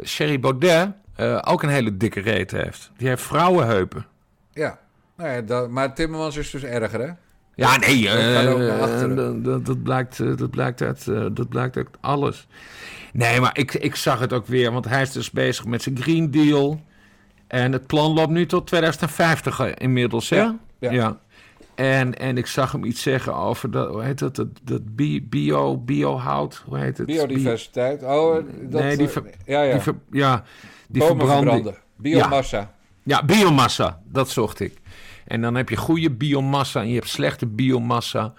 Sherry 0.05 0.41
Baudet 0.41 0.89
eh, 1.15 1.39
ook 1.45 1.63
een 1.63 1.69
hele 1.69 1.97
dikke 1.97 2.21
reet 2.21 2.51
heeft. 2.51 2.91
Die 2.97 3.09
heeft 3.09 3.23
vrouwenheupen. 3.23 4.07
Ja, 4.53 4.79
nou 5.17 5.31
ja 5.31 5.41
dat, 5.41 5.71
maar 5.71 5.95
Timmermans 5.95 6.37
is 6.37 6.51
dus 6.51 6.63
erger, 6.63 7.01
hè? 7.01 7.11
Ja, 7.57 7.77
nee, 7.77 8.05
Dat 8.05 8.61
eh, 8.61 8.81
achteren. 8.81 9.17
dat, 9.17 9.45
dat, 9.45 9.67
dat 9.67 9.83
blijkt, 9.83 10.21
eh, 10.21 10.37
dat, 10.37 10.51
blijkt 10.51 10.83
uit, 10.83 11.09
eh, 11.09 11.27
dat 11.33 11.49
blijkt 11.49 11.77
uit 11.77 11.89
alles. 12.01 12.47
Nee, 13.13 13.41
maar 13.41 13.59
ik, 13.59 13.75
ik 13.75 13.95
zag 13.97 14.21
het 14.21 14.33
ook 14.33 14.47
weer, 14.47 14.73
want 14.73 14.85
hij 14.89 15.03
is 15.03 15.13
dus 15.13 15.31
bezig 15.31 15.65
met 15.65 15.83
zijn 15.83 15.99
Green 16.03 16.31
Deal. 16.31 16.81
En 17.47 17.73
het 17.73 17.87
plan 17.87 18.13
loopt 18.13 18.31
nu 18.31 18.47
tot 18.47 18.67
2050 18.67 19.75
inmiddels, 19.75 20.29
hè? 20.31 20.37
Ja, 20.37 20.57
ja. 20.79 21.19
En, 21.75 22.19
en 22.19 22.39
ik 22.39 22.47
zag 22.47 22.73
hem 22.73 22.85
iets 22.85 23.03
zeggen 23.03 23.35
over 23.35 23.71
dat, 23.71 23.89
hoe 23.89 24.03
heet 24.03 24.19
dat, 24.19 24.37
dat, 24.37 24.47
dat 24.63 24.97
bi- 24.97 25.23
bio, 25.29 25.77
biohout, 25.79 26.63
hoe 26.67 26.79
heet 26.79 26.99
het? 26.99 27.07
Biodiversiteit. 27.07 28.03
Oh, 28.03 28.35
dat, 28.63 28.83
Nee, 28.83 28.97
die 28.97 29.07
eh, 29.07 29.13
ver- 29.13 29.31
ja, 29.47 29.63
ja. 29.63 29.73
Die 29.73 29.81
ver- 29.81 29.95
ja, 30.11 30.45
die 30.89 31.03
verbranden. 31.03 31.75
Biomassa. 31.97 32.73
Ja, 33.03 33.25
biomassa, 33.25 34.01
dat 34.05 34.29
zocht 34.31 34.61
ik. 34.61 34.81
En 35.27 35.41
dan 35.41 35.55
heb 35.55 35.69
je 35.69 35.77
goede 35.77 36.11
biomassa 36.11 36.81
en 36.81 36.89
je 36.89 36.95
hebt 36.95 37.09
slechte 37.09 37.47
biomassa. 37.47 38.33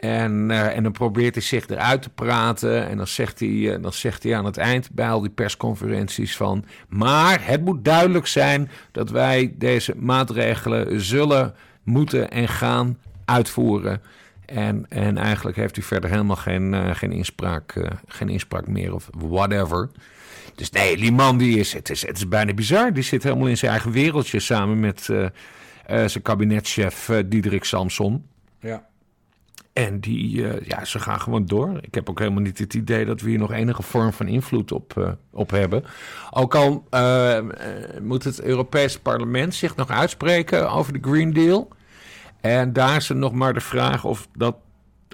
En, 0.00 0.50
eh, 0.50 0.76
en 0.76 0.82
dan 0.82 0.92
probeert 0.92 1.34
hij 1.34 1.42
zich 1.42 1.68
eruit 1.68 2.02
te 2.02 2.10
praten. 2.10 2.88
En 2.88 2.96
dan 2.96 3.06
zegt, 3.06 3.40
hij, 3.40 3.74
eh, 3.74 3.82
dan 3.82 3.92
zegt 3.92 4.22
hij 4.22 4.36
aan 4.36 4.44
het 4.44 4.56
eind 4.56 4.90
bij 4.90 5.10
al 5.10 5.20
die 5.20 5.30
persconferenties 5.30 6.36
van... 6.36 6.64
maar 6.88 7.46
het 7.46 7.64
moet 7.64 7.84
duidelijk 7.84 8.26
zijn 8.26 8.70
dat 8.92 9.10
wij 9.10 9.54
deze 9.56 9.94
maatregelen 9.96 11.00
zullen 11.00 11.54
moeten 11.82 12.30
en 12.30 12.48
gaan 12.48 12.98
uitvoeren. 13.24 14.02
En, 14.46 14.86
en 14.88 15.18
eigenlijk 15.18 15.56
heeft 15.56 15.76
hij 15.76 15.84
verder 15.84 16.10
helemaal 16.10 16.36
geen, 16.36 16.74
eh, 16.74 16.94
geen, 16.94 17.12
inspraak, 17.12 17.74
geen 18.06 18.28
inspraak 18.28 18.66
meer 18.66 18.94
of 18.94 19.08
whatever. 19.16 19.90
Dus 20.54 20.70
nee, 20.70 20.96
die 20.96 21.12
man 21.12 21.38
die 21.38 21.58
is, 21.58 21.72
het 21.72 21.90
is, 21.90 22.06
het 22.06 22.16
is 22.16 22.28
bijna 22.28 22.54
bizar. 22.54 22.92
Die 22.92 23.02
zit 23.02 23.22
helemaal 23.22 23.46
in 23.46 23.56
zijn 23.56 23.70
eigen 23.70 23.90
wereldje 23.90 24.40
samen 24.40 24.80
met 24.80 25.08
zijn 25.90 26.22
kabinetchef 26.22 27.08
eh, 27.08 27.18
Diederik 27.26 27.64
Samson. 27.64 28.26
Ja. 28.60 28.88
En 29.72 30.00
die, 30.00 30.48
eh, 30.48 30.66
ja, 30.66 30.84
ze 30.84 30.98
gaan 30.98 31.20
gewoon 31.20 31.46
door. 31.46 31.78
Ik 31.80 31.94
heb 31.94 32.10
ook 32.10 32.18
helemaal 32.18 32.42
niet 32.42 32.58
het 32.58 32.74
idee 32.74 33.04
dat 33.04 33.20
we 33.20 33.28
hier 33.28 33.38
nog 33.38 33.52
enige 33.52 33.82
vorm 33.82 34.12
van 34.12 34.26
invloed 34.26 34.72
op, 34.72 34.96
eh, 34.96 35.10
op 35.30 35.50
hebben. 35.50 35.84
Ook 36.30 36.54
al 36.54 36.84
eh, 36.90 37.36
eh, 37.38 37.44
moet 38.02 38.24
het 38.24 38.40
Europese 38.40 39.00
parlement 39.00 39.54
zich 39.54 39.76
nog 39.76 39.90
uitspreken 39.90 40.70
over 40.70 40.92
de 40.92 41.08
Green 41.10 41.32
Deal. 41.32 41.68
En 42.40 42.72
daar 42.72 42.96
is 42.96 43.08
er 43.08 43.16
nog 43.16 43.32
maar 43.32 43.54
de 43.54 43.60
vraag 43.60 44.04
of, 44.04 44.28
dat, 44.36 44.56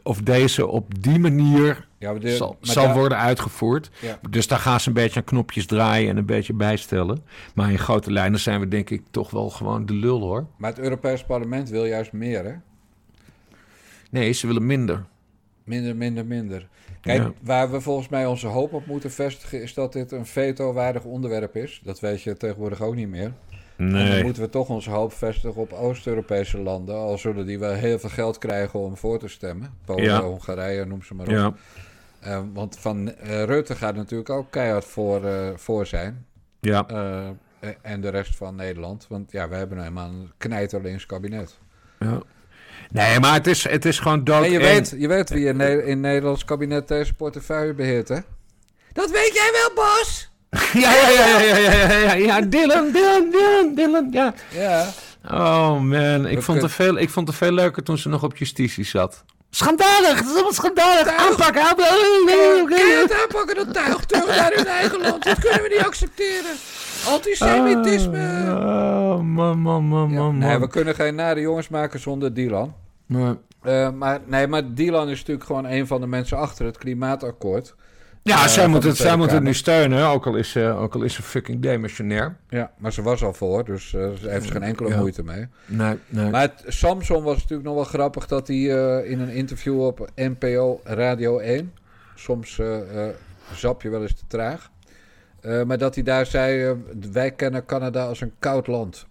of 0.02 0.20
deze 0.20 0.66
op 0.66 1.02
die 1.02 1.18
manier 1.18 1.85
Ja, 1.98 2.14
de- 2.14 2.36
zal, 2.36 2.56
zal 2.60 2.92
worden 2.92 3.18
uitgevoerd. 3.18 3.90
Ja. 4.00 4.18
Dus 4.30 4.46
daar 4.46 4.58
gaan 4.58 4.80
ze 4.80 4.88
een 4.88 4.94
beetje 4.94 5.18
aan 5.20 5.24
knopjes 5.24 5.66
draaien 5.66 6.10
en 6.10 6.16
een 6.16 6.26
beetje 6.26 6.52
bijstellen. 6.52 7.24
Maar 7.54 7.70
in 7.70 7.78
grote 7.78 8.12
lijnen 8.12 8.40
zijn 8.40 8.60
we 8.60 8.68
denk 8.68 8.90
ik 8.90 9.02
toch 9.10 9.30
wel 9.30 9.50
gewoon 9.50 9.86
de 9.86 9.94
lul 9.94 10.20
hoor. 10.20 10.46
Maar 10.58 10.70
het 10.70 10.78
Europees 10.80 11.24
Parlement 11.24 11.68
wil 11.68 11.84
juist 11.84 12.12
meer, 12.12 12.44
hè? 12.44 12.54
Nee, 14.10 14.32
ze 14.32 14.46
willen 14.46 14.66
minder. 14.66 15.04
Minder, 15.64 15.96
minder, 15.96 16.26
minder. 16.26 16.68
Kijk, 17.00 17.28
waar 17.42 17.70
we 17.70 17.80
volgens 17.80 18.08
mij 18.08 18.26
onze 18.26 18.46
hoop 18.46 18.72
op 18.72 18.86
moeten 18.86 19.10
vestigen... 19.12 19.62
is 19.62 19.74
dat 19.74 19.92
dit 19.92 20.12
een 20.12 20.26
veto-waardig 20.26 21.04
onderwerp 21.04 21.56
is. 21.56 21.80
Dat 21.84 22.00
weet 22.00 22.22
je 22.22 22.36
tegenwoordig 22.36 22.82
ook 22.82 22.94
niet 22.94 23.08
meer. 23.08 23.32
Nee. 23.76 24.04
En 24.04 24.10
dan 24.10 24.22
moeten 24.22 24.42
we 24.42 24.48
toch 24.48 24.68
onze 24.68 24.90
hoop 24.90 25.12
vestigen 25.12 25.60
op 25.60 25.72
Oost-Europese 25.72 26.58
landen. 26.58 26.94
Al 26.94 27.18
zullen 27.18 27.46
die 27.46 27.58
wel 27.58 27.72
heel 27.72 27.98
veel 27.98 28.08
geld 28.08 28.38
krijgen 28.38 28.80
om 28.80 28.96
voor 28.96 29.18
te 29.18 29.28
stemmen. 29.28 29.70
Polen, 29.84 30.22
Hongarije, 30.22 30.84
noem 30.84 31.02
ze 31.02 31.14
maar 31.14 31.26
op. 31.26 31.32
Ja. 31.32 31.54
Uh, 32.26 32.40
want 32.52 32.76
van 32.78 33.08
uh, 33.08 33.44
Rutte 33.44 33.74
gaat 33.74 33.94
natuurlijk 33.94 34.30
ook 34.30 34.50
keihard 34.50 34.84
voor, 34.84 35.24
uh, 35.24 35.48
voor 35.54 35.86
zijn. 35.86 36.26
Ja. 36.60 36.86
en 37.82 38.00
de 38.00 38.08
rest 38.08 38.36
van 38.36 38.54
Nederland. 38.54 39.06
Want 39.08 39.32
ja, 39.32 39.48
we 39.48 39.54
hebben 39.54 39.78
helemaal 39.78 40.08
een 40.08 40.32
knijterlinks 40.36 41.06
kabinet. 41.06 41.58
Ja. 41.98 42.22
Nee, 42.90 43.20
maar 43.20 43.34
het 43.34 43.46
is, 43.46 43.68
het 43.68 43.84
is 43.84 43.98
gewoon 43.98 44.24
dood. 44.24 44.44
En 44.44 44.50
je, 44.50 44.58
weet, 44.58 44.94
je 44.98 45.08
weet 45.08 45.30
wie 45.30 45.46
in, 45.46 45.56
ne 45.56 45.84
in 45.84 46.00
Nederlands 46.00 46.44
kabinet 46.44 46.88
deze 46.88 47.14
portefeuille 47.14 47.74
beheert, 47.74 48.08
hè? 48.08 48.18
Dat 48.92 49.10
weet 49.10 49.32
jij 49.34 49.50
wel, 49.52 49.84
Bos! 49.84 50.30
ja, 50.82 50.92
ja, 50.94 51.10
ja, 51.10 51.40
ja, 51.40 51.56
ja, 51.56 51.72
ja, 51.72 51.98
ja, 51.98 52.12
ja, 52.12 52.40
Dylan, 52.40 52.92
Dylan, 52.92 53.30
Dylan, 53.30 53.74
Dylan, 53.74 54.08
ja. 54.10 54.34
Ja. 54.50 54.88
Oh 55.24 55.80
man, 55.80 56.26
ik 56.26 56.42
vond, 56.42 56.62
het 56.62 56.72
veel, 56.72 56.98
ik 56.98 57.10
vond 57.10 57.28
het 57.28 57.36
veel 57.36 57.52
leuker 57.52 57.82
toen 57.82 57.98
ze 57.98 58.08
nog 58.08 58.22
op 58.22 58.36
justitie 58.36 58.84
zat. 58.84 59.24
Schandalig, 59.50 60.16
dat 60.16 60.24
is 60.24 60.32
allemaal 60.32 60.52
schandalig. 60.52 61.08
Aanpakken, 61.08 61.62
aanpakken. 61.62 63.20
aanpakken, 63.22 63.54
dat 63.54 63.74
tuig 63.74 64.04
terug 64.04 64.26
naar 64.26 64.52
hun 64.54 64.66
eigen 64.66 65.00
land. 65.00 65.24
Dat 65.24 65.38
kunnen 65.38 65.62
we 65.62 65.68
niet 65.68 65.86
accepteren. 65.86 66.54
Antisemitisme. 67.08 68.44
Oh, 68.48 69.20
man, 69.20 69.58
man, 69.58 69.84
man, 69.84 70.12
man. 70.12 70.38
Nee, 70.38 70.58
we 70.58 70.68
kunnen 70.68 70.94
geen 70.94 71.14
nare 71.14 71.40
jongens 71.40 71.68
maken 71.68 72.00
zonder 72.00 72.34
Dylan. 72.34 72.74
Nee. 73.06 73.34
Uh, 73.62 73.90
maar, 73.90 74.20
nee, 74.26 74.46
maar 74.46 74.74
Dylan 74.74 75.08
is 75.08 75.18
natuurlijk 75.18 75.46
gewoon 75.46 75.66
een 75.66 75.86
van 75.86 76.00
de 76.00 76.06
mensen 76.06 76.38
achter 76.38 76.66
het 76.66 76.78
klimaatakkoord. 76.78 77.74
Ja, 78.26 78.42
uh, 78.42 78.46
zij 78.46 78.66
moet 78.66 78.82
het, 78.82 78.96
zij 78.96 79.16
moet 79.16 79.30
het 79.30 79.42
nu 79.42 79.54
steunen, 79.54 80.06
ook 80.06 80.26
al 80.26 80.36
is, 80.36 80.54
uh, 80.54 80.82
ook 80.82 80.94
al 80.94 81.02
is 81.02 81.14
ze 81.14 81.22
fucking 81.22 81.60
demissionair. 81.60 82.36
Ja, 82.48 82.70
maar 82.78 82.92
ze 82.92 83.02
was 83.02 83.22
al 83.24 83.32
voor, 83.32 83.64
dus 83.64 83.92
uh, 83.92 84.12
ze 84.20 84.28
heeft 84.28 84.50
geen 84.50 84.62
enkele 84.62 84.88
ja. 84.88 84.96
moeite 84.96 85.22
mee. 85.22 85.48
Nee, 85.66 85.98
nee. 86.08 86.30
Maar 86.30 86.40
het, 86.40 86.64
Samson 86.66 87.22
was 87.22 87.34
natuurlijk 87.34 87.68
nog 87.68 87.74
wel 87.74 87.84
grappig 87.84 88.26
dat 88.26 88.48
hij 88.48 88.56
in 89.04 89.20
een 89.20 89.28
interview 89.28 89.84
op 89.84 90.10
NPO 90.14 90.80
Radio 90.84 91.38
1, 91.38 91.72
soms 92.14 92.60
zap 93.54 93.82
je 93.82 93.88
wel 93.88 94.02
eens 94.02 94.14
te 94.14 94.26
traag, 94.26 94.70
maar 95.66 95.78
dat 95.78 95.94
hij 95.94 96.04
daar 96.04 96.26
zei, 96.26 96.76
wij 97.12 97.30
kennen 97.30 97.64
Canada 97.64 98.06
als 98.06 98.20
een 98.20 98.32
koud 98.38 98.66
land. 98.66 99.06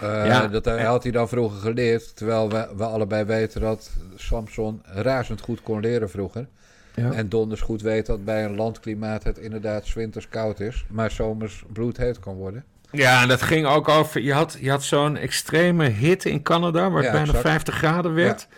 ja. 0.00 0.46
Dat 0.46 0.66
had 0.66 1.02
hij 1.02 1.12
dan 1.12 1.28
vroeger 1.28 1.60
geleerd, 1.60 2.16
terwijl 2.16 2.50
we, 2.50 2.68
we 2.76 2.84
allebei 2.84 3.24
weten 3.24 3.60
dat 3.60 3.90
Samson 4.14 4.82
razend 4.84 5.40
goed 5.40 5.62
kon 5.62 5.80
leren 5.80 6.10
vroeger. 6.10 6.46
Ja. 6.94 7.12
En 7.12 7.28
donders 7.28 7.60
goed 7.60 7.82
weet 7.82 8.06
dat 8.06 8.24
bij 8.24 8.44
een 8.44 8.56
landklimaat 8.56 9.24
het 9.24 9.38
inderdaad 9.38 9.92
winters 9.92 10.28
koud 10.28 10.60
is, 10.60 10.84
maar 10.88 11.10
zomers 11.10 11.64
bloedheet 11.72 12.20
kan 12.20 12.34
worden. 12.34 12.64
Ja, 12.90 13.22
en 13.22 13.28
dat 13.28 13.42
ging 13.42 13.66
ook 13.66 13.88
over. 13.88 14.20
Je 14.20 14.32
had, 14.32 14.56
je 14.60 14.70
had 14.70 14.82
zo'n 14.82 15.16
extreme 15.16 15.88
hitte 15.88 16.30
in 16.30 16.42
Canada, 16.42 16.90
waar 16.90 17.02
het 17.02 17.12
bijna 17.12 17.34
50 17.34 17.74
graden 17.74 18.14
werd. 18.14 18.46
Ja. 18.50 18.56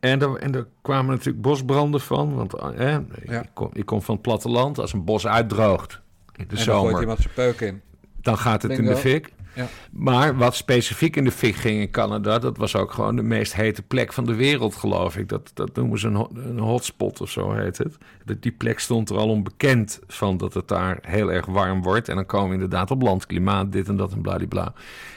En, 0.00 0.22
er, 0.22 0.36
en 0.36 0.54
er 0.54 0.66
kwamen 0.82 1.10
natuurlijk 1.10 1.42
bosbranden 1.42 2.00
van. 2.00 2.34
Want 2.34 2.54
eh, 2.54 2.98
ik, 3.22 3.42
kom, 3.54 3.70
ik 3.72 3.86
kom 3.86 4.02
van 4.02 4.14
het 4.14 4.22
platteland. 4.22 4.78
Als 4.78 4.92
een 4.92 5.04
bos 5.04 5.26
uitdroogt 5.26 6.00
in 6.36 6.44
de 6.48 6.56
en 6.56 6.62
zomer. 6.62 6.82
Dan 6.82 6.90
gooit 6.90 7.00
iemand 7.00 7.18
zijn 7.18 7.34
peuk 7.34 7.60
in. 7.60 7.80
Dan 8.20 8.38
gaat 8.38 8.62
het 8.62 8.78
in 8.78 8.84
de 8.84 8.96
fik. 8.96 9.32
Ja. 9.58 9.66
Maar 9.90 10.36
wat 10.36 10.54
specifiek 10.54 11.16
in 11.16 11.24
de 11.24 11.30
fik 11.30 11.54
ging 11.54 11.80
in 11.80 11.90
Canada, 11.90 12.38
dat 12.38 12.56
was 12.56 12.76
ook 12.76 12.92
gewoon 12.92 13.16
de 13.16 13.22
meest 13.22 13.54
hete 13.54 13.82
plek 13.82 14.12
van 14.12 14.24
de 14.24 14.34
wereld, 14.34 14.74
geloof 14.74 15.16
ik. 15.16 15.28
Dat, 15.28 15.50
dat 15.54 15.74
noemen 15.74 15.98
ze 15.98 16.06
een, 16.06 16.28
een 16.34 16.58
hotspot 16.58 17.20
of 17.20 17.30
zo 17.30 17.52
heet 17.52 17.78
het. 17.78 17.96
Die 18.40 18.52
plek 18.52 18.78
stond 18.78 19.10
er 19.10 19.16
al 19.16 19.28
onbekend 19.28 20.00
van 20.06 20.36
dat 20.36 20.54
het 20.54 20.68
daar 20.68 20.98
heel 21.02 21.32
erg 21.32 21.46
warm 21.46 21.82
wordt. 21.82 22.08
En 22.08 22.14
dan 22.14 22.26
komen 22.26 22.48
we 22.48 22.54
inderdaad 22.54 22.90
op 22.90 23.02
landklimaat, 23.02 23.72
dit 23.72 23.88
en 23.88 23.96
dat 23.96 24.12
en 24.12 24.20
bladibla. 24.20 24.72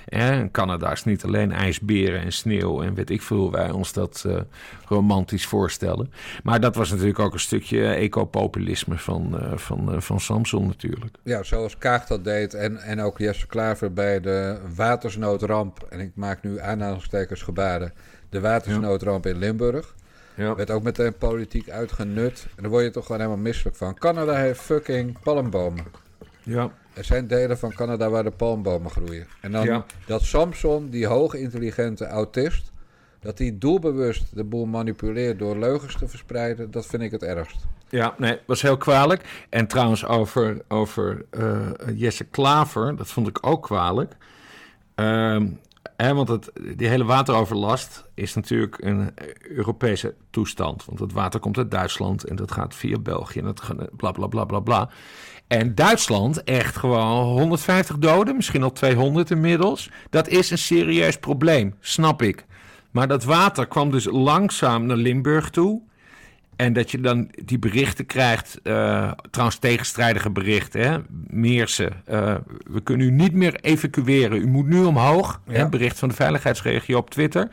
En 0.06 0.52
Canada 0.52 0.92
is 0.92 1.04
niet 1.04 1.24
alleen 1.24 1.52
ijsberen 1.52 2.22
en 2.22 2.32
sneeuw 2.32 2.82
en 2.82 2.94
weet 2.94 3.10
ik 3.10 3.22
veel 3.22 3.38
hoe 3.38 3.52
wij 3.52 3.72
ons 3.72 3.94
dat 3.94 4.24
uh, 4.28 4.38
romantisch 4.86 5.46
voorstellen. 5.46 6.12
Maar 6.44 6.60
dat 6.60 6.76
was 6.76 6.90
natuurlijk 6.90 7.20
ook 7.20 7.34
een 7.34 7.40
stukje 7.40 7.88
ecopopulisme 7.88 8.98
van, 8.98 9.40
uh, 9.42 9.58
van, 9.58 9.94
uh, 9.94 10.00
van 10.00 10.20
Samson 10.20 10.68
natuurlijk. 10.68 11.16
Ja, 11.24 11.44
zoals 11.44 11.78
Kaag 11.78 12.06
dat 12.06 12.24
deed 12.24 12.54
en, 12.54 12.78
en 12.78 13.00
ook 13.00 13.18
Jesse 13.18 13.48
Klaver 13.48 13.94
bij 13.94 14.20
de 14.20 14.31
watersnoodramp. 14.76 15.86
En 15.90 16.00
ik 16.00 16.12
maak 16.16 16.44
nu 16.44 16.60
aanhalingstekens 16.60 17.42
gebaren. 17.42 17.94
De 18.30 18.40
watersnoodramp 18.40 19.26
in 19.26 19.38
Limburg. 19.38 19.96
Ja. 20.36 20.56
Werd 20.56 20.72
ook 20.72 20.84
meteen 20.84 21.18
politiek 21.18 21.70
uitgenut. 21.70 22.46
En 22.56 22.62
daar 22.62 22.72
word 22.72 22.84
je 22.84 22.90
toch 22.90 23.06
gewoon 23.06 23.22
helemaal 23.22 23.44
misselijk 23.44 23.76
van. 23.76 23.94
Canada 23.94 24.36
heeft 24.36 24.60
fucking 24.60 25.20
palmbomen. 25.20 25.86
Ja. 26.44 26.72
Er 26.94 27.04
zijn 27.04 27.28
delen 27.28 27.58
van 27.58 27.74
Canada 27.74 28.10
waar 28.10 28.24
de 28.24 28.32
palmbomen 28.32 28.92
groeien. 28.92 29.28
En 29.42 29.52
dan 29.52 29.84
dat 30.06 30.22
Samson, 30.22 30.90
die 30.90 31.06
hoogintelligente 31.06 32.08
autist, 32.08 32.72
dat 33.20 33.38
hij 33.38 33.56
doelbewust 33.60 34.36
de 34.36 34.44
boel 34.44 34.66
manipuleert 34.66 35.40
door 35.40 35.58
leugens 35.58 35.98
te 35.98 36.08
verspreiden, 36.08 36.72
dat 36.72 36.86
vind 36.86 37.02
ik 37.02 37.12
het 37.12 37.24
ergst. 37.24 37.66
Ja, 37.92 38.14
nee, 38.18 38.40
was 38.46 38.62
heel 38.62 38.78
kwalijk. 38.78 39.46
En 39.50 39.68
trouwens 39.68 40.06
over, 40.06 40.62
over 40.68 41.26
uh, 41.32 41.68
Jesse 41.96 42.24
Klaver, 42.24 42.96
dat 42.96 43.08
vond 43.08 43.28
ik 43.28 43.48
ook 43.48 43.64
kwalijk. 43.64 44.16
Uh, 44.96 45.42
hè, 45.98 46.14
want 46.14 46.28
het, 46.28 46.52
die 46.76 46.88
hele 46.88 47.04
wateroverlast 47.04 48.06
is 48.14 48.34
natuurlijk 48.34 48.78
een 48.84 49.14
Europese 49.42 50.16
toestand. 50.30 50.86
Want 50.86 51.00
het 51.00 51.14
water 51.14 51.40
komt 51.40 51.58
uit 51.58 51.72
Duitsland 51.72 52.24
en 52.24 52.36
dat 52.36 52.52
gaat 52.52 52.76
via 52.76 53.00
België 53.00 53.40
en 53.40 53.46
dat 53.46 53.62
bla 53.96 54.12
bla 54.12 54.28
bla 54.28 54.46
bla 54.46 54.60
bla. 54.60 54.90
En 55.48 55.76
Duitsland, 55.76 56.44
echt 56.44 56.78
gewoon 56.78 57.26
150 57.26 57.98
doden, 57.98 58.36
misschien 58.36 58.64
al 58.64 58.72
200 58.72 59.32
inmiddels. 59.32 59.90
Dat 60.10 60.28
is 60.28 60.50
een 60.50 60.58
serieus 60.58 61.18
probleem, 61.18 61.76
snap 61.80 62.22
ik. 62.22 62.46
Maar 62.92 63.08
dat 63.08 63.24
water 63.24 63.68
kwam 63.68 63.92
dus 63.92 64.06
langzaam 64.06 64.86
naar 64.86 64.98
Limburg 64.98 65.50
toe. 65.50 65.82
En 66.62 66.74
dat 66.74 66.92
je 66.92 67.00
dan 67.00 67.30
die 67.46 67.60
berichten 67.60 68.06
krijgt, 68.06 68.60
uh, 68.64 69.12
trouwens 69.30 69.60
tegenstrijdige 69.60 70.30
berichten. 70.30 70.82
Hè? 70.82 70.98
Meersen, 71.28 71.94
uh, 72.10 72.36
we 72.72 72.82
kunnen 72.82 73.08
u 73.08 73.12
niet 73.12 73.34
meer 73.34 73.56
evacueren. 73.56 74.42
U 74.42 74.48
moet 74.48 74.68
nu 74.68 74.84
omhoog. 74.84 75.42
Ja. 75.48 75.54
Hè? 75.54 75.70
Bericht 75.70 76.00
van 76.00 76.10
de 76.10 76.16
veiligheidsregio 76.16 76.98
op 76.98 77.10
Twitter. 77.10 77.50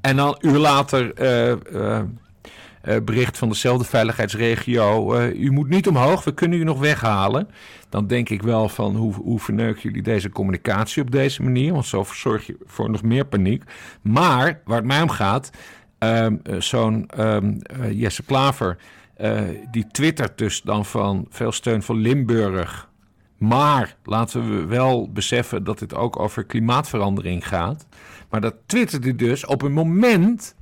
En 0.00 0.16
dan 0.16 0.28
een 0.28 0.50
uur 0.50 0.58
later 0.58 1.22
uh, 1.22 2.98
bericht 3.04 3.38
van 3.38 3.48
dezelfde 3.48 3.84
veiligheidsregio. 3.84 5.20
u 5.20 5.50
moet 5.50 5.68
niet 5.68 5.88
omhoog, 5.88 6.24
we 6.24 6.34
kunnen 6.34 6.58
u 6.58 6.64
nog 6.64 6.78
weghalen. 6.78 7.48
Dan 7.88 8.06
denk 8.06 8.28
ik 8.28 8.42
wel 8.42 8.68
van 8.68 8.96
hoe, 8.96 9.14
hoe 9.14 9.40
verneuken 9.40 9.82
jullie 9.82 10.02
deze 10.02 10.30
communicatie 10.30 11.02
op 11.02 11.10
deze 11.10 11.42
manier? 11.42 11.72
Want 11.72 11.86
zo 11.86 12.06
zorg 12.12 12.46
je 12.46 12.56
voor 12.64 12.90
nog 12.90 13.02
meer 13.02 13.24
paniek. 13.24 13.62
Maar 14.02 14.60
waar 14.64 14.76
het 14.76 14.86
mij 14.86 15.02
om 15.02 15.10
gaat 15.10 15.50
Um, 15.98 16.40
Zo'n 16.58 17.08
um, 17.18 17.60
uh, 17.80 18.00
Jesse 18.00 18.22
Klaver, 18.22 18.76
uh, 19.20 19.40
die 19.70 19.86
twittert 19.90 20.38
dus 20.38 20.62
dan 20.62 20.84
van 20.84 21.26
veel 21.30 21.52
steun 21.52 21.82
voor 21.82 21.96
Limburg. 21.96 22.88
Maar 23.36 23.96
laten 24.04 24.50
we 24.50 24.64
wel 24.64 25.12
beseffen 25.12 25.64
dat 25.64 25.78
dit 25.78 25.94
ook 25.94 26.18
over 26.18 26.44
klimaatverandering 26.44 27.48
gaat. 27.48 27.86
Maar 28.30 28.40
dat 28.40 28.54
twittert 28.66 29.04
hij 29.04 29.16
dus 29.16 29.46
op 29.46 29.62
een 29.62 29.72
moment 29.72 30.54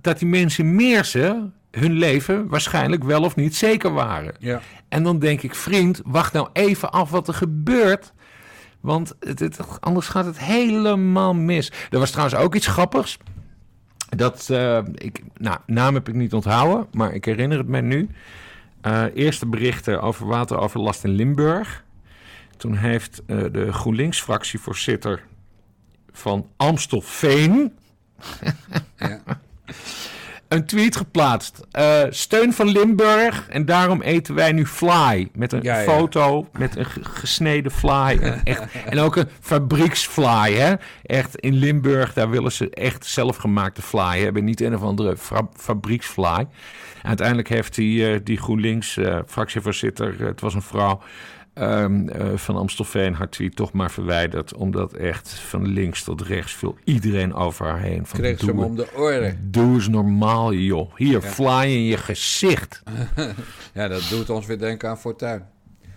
dat 0.00 0.18
die 0.18 0.28
mensen 0.28 0.74
Meersen 0.74 1.54
hun 1.70 1.92
leven 1.92 2.48
waarschijnlijk 2.48 3.04
wel 3.04 3.22
of 3.22 3.36
niet 3.36 3.56
zeker 3.56 3.92
waren. 3.92 4.34
Ja. 4.38 4.60
En 4.88 5.02
dan 5.02 5.18
denk 5.18 5.42
ik, 5.42 5.54
vriend, 5.54 6.00
wacht 6.04 6.32
nou 6.32 6.48
even 6.52 6.92
af 6.92 7.10
wat 7.10 7.28
er 7.28 7.34
gebeurt. 7.34 8.12
Want 8.80 9.14
het, 9.20 9.38
het, 9.38 9.80
anders 9.80 10.08
gaat 10.08 10.24
het 10.24 10.38
helemaal 10.38 11.34
mis. 11.34 11.72
Er 11.90 11.98
was 11.98 12.10
trouwens 12.10 12.38
ook 12.38 12.54
iets 12.54 12.66
grappigs. 12.66 13.18
Dat, 14.16 14.48
uh, 14.50 14.78
ik, 14.94 15.22
nou, 15.36 15.58
naam 15.66 15.94
heb 15.94 16.08
ik 16.08 16.14
niet 16.14 16.34
onthouden, 16.34 16.86
maar 16.92 17.14
ik 17.14 17.24
herinner 17.24 17.58
het 17.58 17.68
mij 17.68 17.80
nu. 17.80 18.08
Uh, 18.82 19.04
eerste 19.14 19.46
berichten 19.46 20.02
over 20.02 20.26
wateroverlast 20.26 21.04
in 21.04 21.10
Limburg. 21.10 21.84
Toen 22.56 22.76
heeft 22.76 23.22
uh, 23.26 23.44
de 23.52 23.72
GroenLinks-fractievoorzitter 23.72 25.22
van 26.12 26.48
Amstelveen... 26.56 27.72
ja. 28.96 29.20
een 30.54 30.66
tweet 30.66 30.96
geplaatst. 30.96 31.60
Uh, 31.78 32.02
steun 32.10 32.52
van 32.52 32.68
Limburg 32.68 33.48
en 33.48 33.64
daarom 33.64 34.02
eten 34.02 34.34
wij 34.34 34.52
nu 34.52 34.66
fly. 34.66 35.28
Met 35.32 35.52
een 35.52 35.62
ja, 35.62 35.82
foto 35.82 36.48
ja. 36.52 36.58
met 36.58 36.76
een 36.76 36.86
gesneden 37.00 37.72
fly. 37.72 38.18
en, 38.20 38.40
echt, 38.44 38.62
en 38.90 38.98
ook 38.98 39.16
een 39.16 39.28
fabrieksfly. 39.40 40.52
Hè? 40.54 40.74
Echt 41.02 41.36
in 41.36 41.54
Limburg, 41.54 42.12
daar 42.12 42.30
willen 42.30 42.52
ze 42.52 42.70
echt 42.70 43.06
zelfgemaakte 43.06 43.82
fly 43.82 44.20
hebben. 44.20 44.44
Niet 44.44 44.60
een 44.60 44.74
of 44.74 44.82
andere 44.82 45.16
fa 45.16 45.48
fabrieksfly. 45.56 46.46
uiteindelijk 47.02 47.48
heeft 47.48 47.74
die, 47.74 48.12
uh, 48.12 48.20
die 48.24 48.38
GroenLinks 48.38 48.96
uh, 48.96 49.18
fractievoorzitter, 49.26 50.14
het 50.18 50.40
was 50.40 50.54
een 50.54 50.62
vrouw... 50.62 51.00
um, 51.54 52.08
uh, 52.08 52.36
van 52.36 52.56
Amstelveen 52.56 53.14
haar 53.14 53.28
tweet 53.28 53.56
toch 53.56 53.72
maar 53.72 53.90
verwijderd. 53.90 54.54
Omdat 54.54 54.92
echt 54.92 55.30
van 55.30 55.68
links 55.68 56.04
tot 56.04 56.22
rechts 56.22 56.52
viel 56.52 56.76
iedereen 56.84 57.34
over 57.34 57.66
haar 57.66 57.80
heen. 57.80 58.06
Van, 58.06 58.20
Kreeg 58.20 58.38
ze 58.38 58.46
hem 58.46 58.58
om 58.58 58.76
de 58.76 58.88
oren. 58.96 59.38
Doe 59.50 59.74
eens 59.74 59.88
normaal, 59.88 60.52
joh. 60.52 60.94
Hier, 60.96 61.20
ja. 61.22 61.28
fly 61.28 61.64
in 61.64 61.84
je 61.84 61.96
gezicht. 61.96 62.82
ja, 63.74 63.88
dat 63.88 64.06
doet 64.10 64.30
ons 64.30 64.46
weer 64.46 64.58
denken 64.58 64.88
aan 64.88 64.98
Fortuin. 64.98 65.46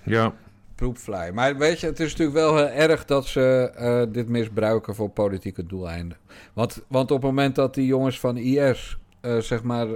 Ja. 0.03 0.33
Proepfly. 0.75 1.29
Maar 1.33 1.57
weet 1.57 1.79
je, 1.79 1.87
het 1.87 1.99
is 1.99 2.11
natuurlijk 2.11 2.37
wel 2.37 2.55
heel 2.57 2.67
erg 2.67 3.05
dat 3.05 3.25
ze 3.25 3.71
uh, 3.79 4.13
dit 4.13 4.29
misbruiken 4.29 4.95
voor 4.95 5.09
politieke 5.09 5.65
doeleinden. 5.65 6.17
Want, 6.53 6.83
want 6.87 7.11
op 7.11 7.21
het 7.21 7.25
moment 7.25 7.55
dat 7.55 7.73
die 7.73 7.85
jongens 7.85 8.19
van 8.19 8.37
IS, 8.37 8.97
uh, 9.21 9.37
zeg 9.37 9.63
maar, 9.63 9.87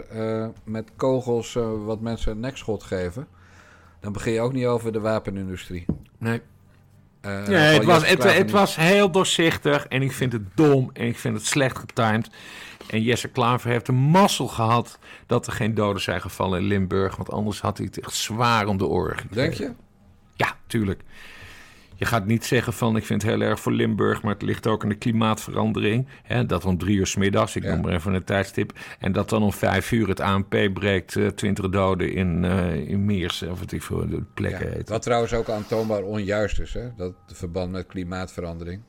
met 0.63 0.91
kogels 0.95 1.57
wat 1.85 2.01
mensen 2.01 2.31
een 2.31 2.39
nekschot 2.39 2.83
geven 2.83 3.27
dan 4.01 4.11
begin 4.13 4.33
je 4.33 4.41
ook 4.41 4.53
niet 4.53 4.65
over 4.65 4.91
de 4.91 4.99
wapenindustrie. 4.99 5.85
Nee. 6.17 6.41
Uh, 7.25 7.47
nee, 7.47 7.57
het 7.57 7.83
was, 7.83 8.07
het, 8.07 8.23
het 8.23 8.51
was 8.51 8.75
heel 8.75 9.11
doorzichtig 9.11 9.87
en 9.87 10.01
ik 10.01 10.11
vind 10.11 10.33
het 10.33 10.55
dom 10.55 10.89
en 10.93 11.07
ik 11.07 11.17
vind 11.17 11.35
het 11.35 11.45
slecht 11.45 11.77
getimed. 11.77 12.29
En 12.89 13.01
Jesse 13.01 13.27
Klaver 13.27 13.69
heeft 13.69 13.87
een 13.87 13.95
mazzel 13.95 14.47
gehad 14.47 14.99
dat 15.25 15.47
er 15.47 15.53
geen 15.53 15.73
doden 15.73 16.01
zijn 16.01 16.21
gevallen 16.21 16.59
in 16.59 16.65
Limburg. 16.65 17.15
Want 17.15 17.31
anders 17.31 17.61
had 17.61 17.77
hij 17.77 17.85
het 17.85 17.99
echt 17.99 18.13
zwaar 18.13 18.67
om 18.67 18.77
de 18.77 18.87
oren 18.87 19.17
gekregen. 19.17 19.57
Denk 19.57 19.77
je? 19.77 19.83
Ja, 20.35 20.55
tuurlijk 20.67 21.01
je 22.01 22.07
gaat 22.07 22.25
niet 22.25 22.45
zeggen 22.45 22.73
van 22.73 22.95
ik 22.95 23.05
vind 23.05 23.21
het 23.21 23.31
heel 23.31 23.41
erg 23.41 23.59
voor 23.59 23.71
Limburg, 23.71 24.21
maar 24.21 24.33
het 24.33 24.41
ligt 24.41 24.67
ook 24.67 24.83
aan 24.83 24.89
de 24.89 24.95
klimaatverandering. 24.95 26.07
Hè, 26.23 26.45
dat 26.45 26.65
om 26.65 26.77
drie 26.77 26.97
uur 26.97 27.07
s 27.07 27.15
middags, 27.15 27.55
ik 27.55 27.63
noem 27.63 27.81
maar 27.81 27.93
even 27.93 28.13
een 28.13 28.23
tijdstip. 28.23 28.79
En 28.99 29.11
dat 29.11 29.29
dan 29.29 29.43
om 29.43 29.53
vijf 29.53 29.91
uur 29.91 30.07
het 30.07 30.19
ANP 30.19 30.69
breekt 30.73 31.15
uh, 31.15 31.27
twintig 31.27 31.69
doden 31.69 32.13
in, 32.13 32.43
uh, 32.43 32.75
in 32.75 33.05
Meers, 33.05 33.41
of 33.41 33.59
wat 33.59 33.71
ik 33.71 33.81
voor 33.81 34.09
de 34.09 34.23
plekken 34.33 34.67
ja, 34.67 34.73
heet. 34.73 34.89
Wat 34.89 35.01
trouwens 35.01 35.33
ook 35.33 35.49
aantoonbaar 35.49 36.03
onjuist 36.03 36.59
is, 36.59 36.73
hè? 36.73 36.89
dat 36.97 37.13
verband 37.27 37.71
met 37.71 37.85
klimaatverandering. 37.85 38.81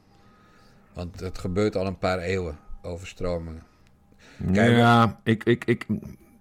Want 0.93 1.21
het 1.21 1.39
gebeurt 1.39 1.77
al 1.77 1.87
een 1.87 1.99
paar 1.99 2.19
eeuwen, 2.19 2.59
overstromingen. 2.83 3.63
Kijk, 4.53 4.77
ja, 4.77 5.21
ik, 5.25 5.45
ik, 5.45 5.65
ik, 5.65 5.87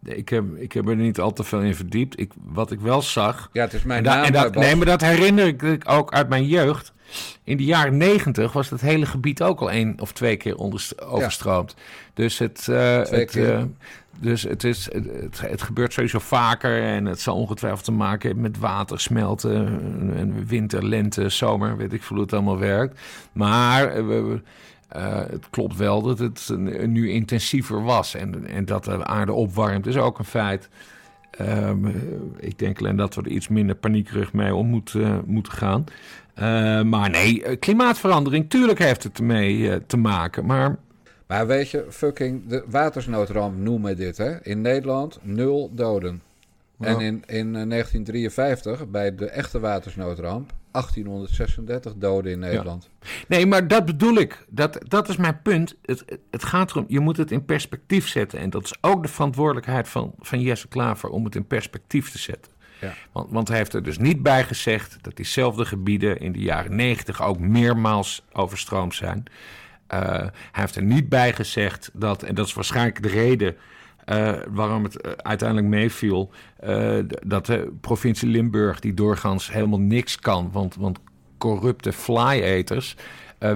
ik 0.04 0.30
heb, 0.30 0.44
ik 0.56 0.72
heb 0.72 0.88
er 0.88 0.96
niet 0.96 1.20
al 1.20 1.34
te 1.34 1.44
veel 1.44 1.62
in 1.62 1.76
verdiept. 1.76 2.20
Ik, 2.20 2.32
wat 2.44 2.72
ik 2.72 2.80
wel 2.80 3.02
zag. 3.02 3.50
Ja, 3.54 3.62
het 3.64 3.74
is 3.74 3.84
mijn 3.84 4.06
en 4.06 4.12
naam. 4.12 4.24
En 4.24 4.34
dat, 4.34 4.56
nee, 4.56 4.76
maar 4.76 4.86
dat 4.86 5.02
herinner 5.02 5.48
ik 5.48 5.82
ook 5.84 6.14
uit 6.14 6.30
mijn 6.30 6.48
jeugd. 6.48 6.94
In 7.44 7.58
de 7.58 7.66
jaren 7.66 7.98
negentig 7.98 8.54
was 8.54 8.70
het 8.70 8.82
hele 8.82 9.06
gebied 9.06 9.42
ook 9.42 9.60
al 9.60 9.72
één 9.72 10.00
of 10.00 10.12
twee 10.12 10.38
keer 10.38 10.58
overstroomd. 11.08 11.76
Dus 12.14 12.38
het. 12.38 12.68
Uh, 12.70 13.04
het 13.04 13.36
uh, 13.36 13.62
dus 14.20 14.44
het, 14.44 14.64
is, 14.64 14.90
het, 14.92 15.42
het, 15.42 15.62
gebeurt 15.62 15.94
sowieso 15.94 16.20
vaker 16.20 16.84
en 16.84 17.06
het 17.06 17.22
zal 17.22 17.36
ongetwijfeld 17.36 17.84
te 17.84 17.92
maken 17.92 18.28
hebben 18.28 18.52
met 18.52 18.60
water 18.60 19.00
smelten, 19.00 19.68
en 20.16 20.46
winter, 20.46 20.86
lente, 20.86 21.30
zomer, 21.30 21.78
weet 21.78 21.94
ik 21.94 22.04
veel 22.04 22.16
hoe 22.16 22.26
het 22.26 22.34
allemaal 22.34 22.60
werkt. 22.60 23.00
Maar 23.32 24.08
we, 24.08 24.42
uh, 24.96 25.20
het 25.30 25.50
klopt 25.50 25.78
wel 25.78 26.02
dat 26.02 26.20
het 26.20 26.52
nu 26.86 27.10
intensiever 27.10 27.84
was 27.84 28.16
en, 28.16 28.48
en 28.48 28.66
dat 28.66 28.84
de 28.84 29.06
aarde 29.06 29.34
opwarmt 29.34 29.86
is 29.86 29.98
ook 29.98 30.20
een 30.20 30.26
feit. 30.26 30.70
Um, 31.42 31.86
ik 32.38 32.60
denk 32.60 32.80
alleen 32.80 32.96
dat 32.96 33.16
we 33.16 33.22
er 33.22 33.28
iets 33.28 33.48
minder 33.48 33.76
paniekerig 33.76 34.34
mee 34.34 34.56
om 34.56 34.68
moet, 34.68 34.94
uh, 34.94 35.18
moeten 35.26 35.54
gaan. 35.54 35.84
Uh, 36.36 36.82
maar 36.82 37.10
nee, 37.10 37.58
klimaatverandering, 37.58 38.50
tuurlijk 38.50 38.80
heeft 38.80 39.04
het 39.04 39.18
ermee 39.18 39.86
te 39.86 39.98
maken. 39.98 40.46
Maar... 40.46 40.78
maar 41.28 41.48
weet 41.48 41.70
je, 41.70 41.86
fucking 41.90 42.48
de 42.48 42.64
watersnoodramp 42.68 43.58
noemen 43.58 43.98
dit, 43.98 44.18
hè? 44.18 44.44
In 44.44 44.62
Nederland 44.62 45.20
nul 45.22 45.72
doden. 45.74 46.22
En 46.82 47.00
in, 47.00 47.24
in 47.28 47.52
1953, 47.52 48.90
bij 48.90 49.16
de 49.16 49.30
echte 49.30 49.60
watersnoodramp, 49.60 50.54
1836 50.72 51.94
doden 51.96 52.32
in 52.32 52.40
Nederland. 52.40 52.90
Nee, 53.28 53.46
maar 53.46 53.68
dat 53.68 53.86
bedoel 53.86 54.16
ik. 54.16 54.46
Dat, 54.50 54.78
dat 54.88 55.10
is 55.10 55.18
mijn 55.18 55.42
punt. 55.42 55.76
Het, 55.82 56.06
het 56.32 56.44
gaat 56.44 56.72
erom, 56.72 56.86
je 56.88 57.00
moet 57.00 57.18
het 57.18 57.32
in 57.32 57.46
perspectief 57.46 58.08
zetten. 58.08 58.40
En 58.40 58.50
dat 58.50 58.64
is 58.64 58.74
ook 58.82 59.04
de 59.04 59.10
verantwoordelijkheid 59.10 59.90
van, 59.90 60.14
van 60.20 60.42
Jesse 60.42 60.68
Klaver 60.68 61.10
om 61.10 61.26
het 61.26 61.36
in 61.36 61.48
perspectief 61.48 62.12
te 62.12 62.18
zetten. 62.18 62.52
Ja. 62.82 62.94
Want, 63.12 63.32
want 63.32 63.48
hij 63.48 63.58
heeft 63.58 63.74
er 63.74 63.84
dus 63.84 63.98
niet 63.98 64.24
bij 64.24 64.44
gezegd 64.44 64.98
dat 65.02 65.16
diezelfde 65.16 65.66
gebieden 65.66 66.20
in 66.20 66.32
de 66.32 66.40
jaren 66.40 66.76
90 66.76 67.22
ook 67.22 67.40
meermaals 67.40 68.26
overstroomd 68.32 68.96
zijn. 68.96 69.24
Uh, 69.94 70.00
hij 70.00 70.32
heeft 70.52 70.76
er 70.76 70.84
niet 70.84 71.10
bij 71.10 71.34
gezegd 71.34 71.90
dat, 71.94 72.24
en 72.24 72.36
dat 72.36 72.48
is 72.48 72.54
waarschijnlijk 72.54 73.04
de 73.04 73.10
reden 73.10 73.56
uh, 74.06 74.32
waarom 74.50 74.84
het 74.84 75.06
uh, 75.06 75.12
uiteindelijk 75.12 75.68
meeviel, 75.68 76.32
uh, 76.64 76.98
dat 77.26 77.46
de 77.46 77.74
provincie 77.82 78.30
Limburg, 78.30 78.80
die 78.80 78.94
doorgaans 78.94 79.52
helemaal 79.52 79.80
niks 79.80 80.20
kan, 80.20 80.50
want, 80.52 80.76
want 80.76 81.00
corrupte 81.38 81.94
fly-eters, 81.94 82.96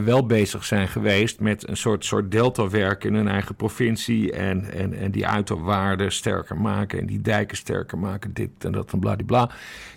wel 0.03 0.25
bezig 0.25 0.65
zijn 0.65 0.88
geweest 0.88 1.39
met 1.39 1.67
een 1.67 1.77
soort, 1.77 2.05
soort 2.05 2.31
deltawerk 2.31 3.03
in 3.03 3.13
hun 3.13 3.27
eigen 3.27 3.55
provincie 3.55 4.31
en, 4.31 4.71
en, 4.71 4.93
en 4.93 5.12
die 5.12 5.27
uiterwaarden 5.27 6.12
sterker 6.12 6.58
maken 6.58 6.99
en 6.99 7.05
die 7.05 7.21
dijken 7.21 7.58
sterker 7.58 7.97
maken, 7.97 8.34
dit 8.34 8.49
en 8.60 8.71
dat 8.71 8.93
en 8.93 8.99
bladibla. 8.99 9.49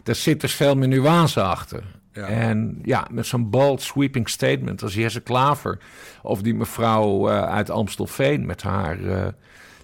Daar 0.03 0.15
zit 0.15 0.41
dus 0.41 0.55
veel 0.55 0.75
meer 0.75 0.89
nuance 0.89 1.43
achter. 1.43 1.83
Ja. 2.13 2.27
En 2.27 2.79
ja, 2.83 3.07
met 3.11 3.27
zo'n 3.27 3.51
bold 3.51 3.83
sweeping 3.83 4.29
statement 4.29 4.83
als 4.83 4.95
Jesse 4.95 5.21
Klaver 5.21 5.79
of 6.23 6.43
die 6.43 6.55
mevrouw 6.55 7.29
uit 7.31 7.71
Amstelveen 7.71 8.47
met 8.47 8.63
haar 8.63 8.99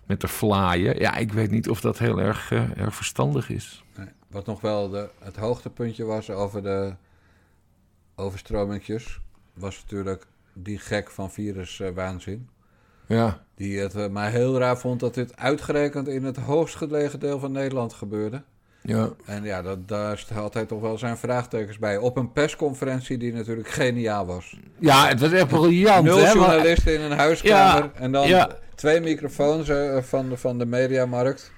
met 0.07 0.21
de 0.21 0.29
flaaien. 0.29 0.99
Ja, 0.99 1.15
ik 1.17 1.33
weet 1.33 1.51
niet 1.51 1.69
of 1.69 1.81
dat 1.81 1.99
heel 1.99 2.19
erg, 2.21 2.51
uh, 2.51 2.79
erg 2.79 2.95
verstandig 2.95 3.51
is. 3.51 3.85
Nee. 3.97 4.09
Wat 4.29 4.47
nog 4.47 4.61
wel 4.61 4.89
de, 4.89 5.09
het 5.19 5.37
hoogtepuntje 5.37 6.05
was 6.05 6.31
over 6.31 6.63
de 6.63 6.95
overstromingjes, 8.15 9.21
was 9.55 9.81
natuurlijk 9.81 10.27
die 10.53 10.79
gek 10.79 11.11
van 11.11 11.31
viruswaanzin. 11.31 12.49
Uh, 13.07 13.17
ja. 13.19 13.45
Die 13.55 13.79
het 13.79 13.95
uh, 13.95 14.09
maar 14.09 14.31
heel 14.31 14.59
raar 14.59 14.79
vond 14.79 15.01
dat 15.01 15.15
dit 15.15 15.37
uitgerekend 15.37 16.09
in 16.09 16.25
het 16.25 16.37
hoogst 16.37 16.75
gelegen 16.77 17.21
deel 17.21 17.39
van 17.39 17.53
Nederland 17.53 17.93
gebeurde. 17.93 18.43
Ja. 18.87 19.11
En 19.25 19.43
ja, 19.43 19.63
dat, 19.63 19.89
daar 19.89 20.19
stelt 20.19 20.55
hij 20.55 20.65
toch 20.65 20.81
wel 20.81 20.99
zijn 20.99 21.17
vraagtekens 21.17 21.79
bij. 21.79 21.97
Op 21.97 22.17
een 22.17 22.33
persconferentie 22.33 23.19
die 23.19 23.33
natuurlijk 23.33 23.69
geniaal 23.69 24.27
was. 24.27 24.57
Ja, 24.79 25.09
het 25.09 25.21
was 25.21 25.33
echt 25.33 25.49
briljant. 25.49 26.05
Nul 26.05 26.21
journalisten 26.21 26.95
in 26.95 27.01
een 27.01 27.19
huiskamer. 27.19 27.83
Ja, 27.83 27.91
en 27.95 28.13
dan 28.13 28.29
ja. 28.29 28.51
twee 28.75 29.01
microfoons 29.01 29.69
uh, 29.69 29.97
van, 30.03 30.29
de, 30.29 30.37
van 30.37 30.59
de 30.59 30.67
mediamarkt. 30.67 31.53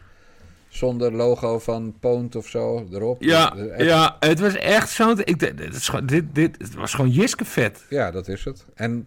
Zonder 0.69 1.13
logo 1.13 1.59
van 1.59 1.95
Poont 2.01 2.37
of 2.37 2.47
zo 2.47 2.87
erop. 2.93 3.23
Ja, 3.23 3.55
ja 3.79 4.17
het 4.21 4.41
was 4.41 4.57
echt 4.57 4.91
zo. 4.91 5.15
Ik, 5.25 5.39
dit, 5.39 5.59
dit, 6.09 6.25
dit, 6.33 6.59
het 6.59 6.75
was 6.75 6.95
gewoon 6.95 7.11
Jiske 7.11 7.45
vet. 7.45 7.85
Ja, 7.89 8.11
dat 8.11 8.29
is 8.29 8.45
het. 8.45 8.65
En 8.75 9.05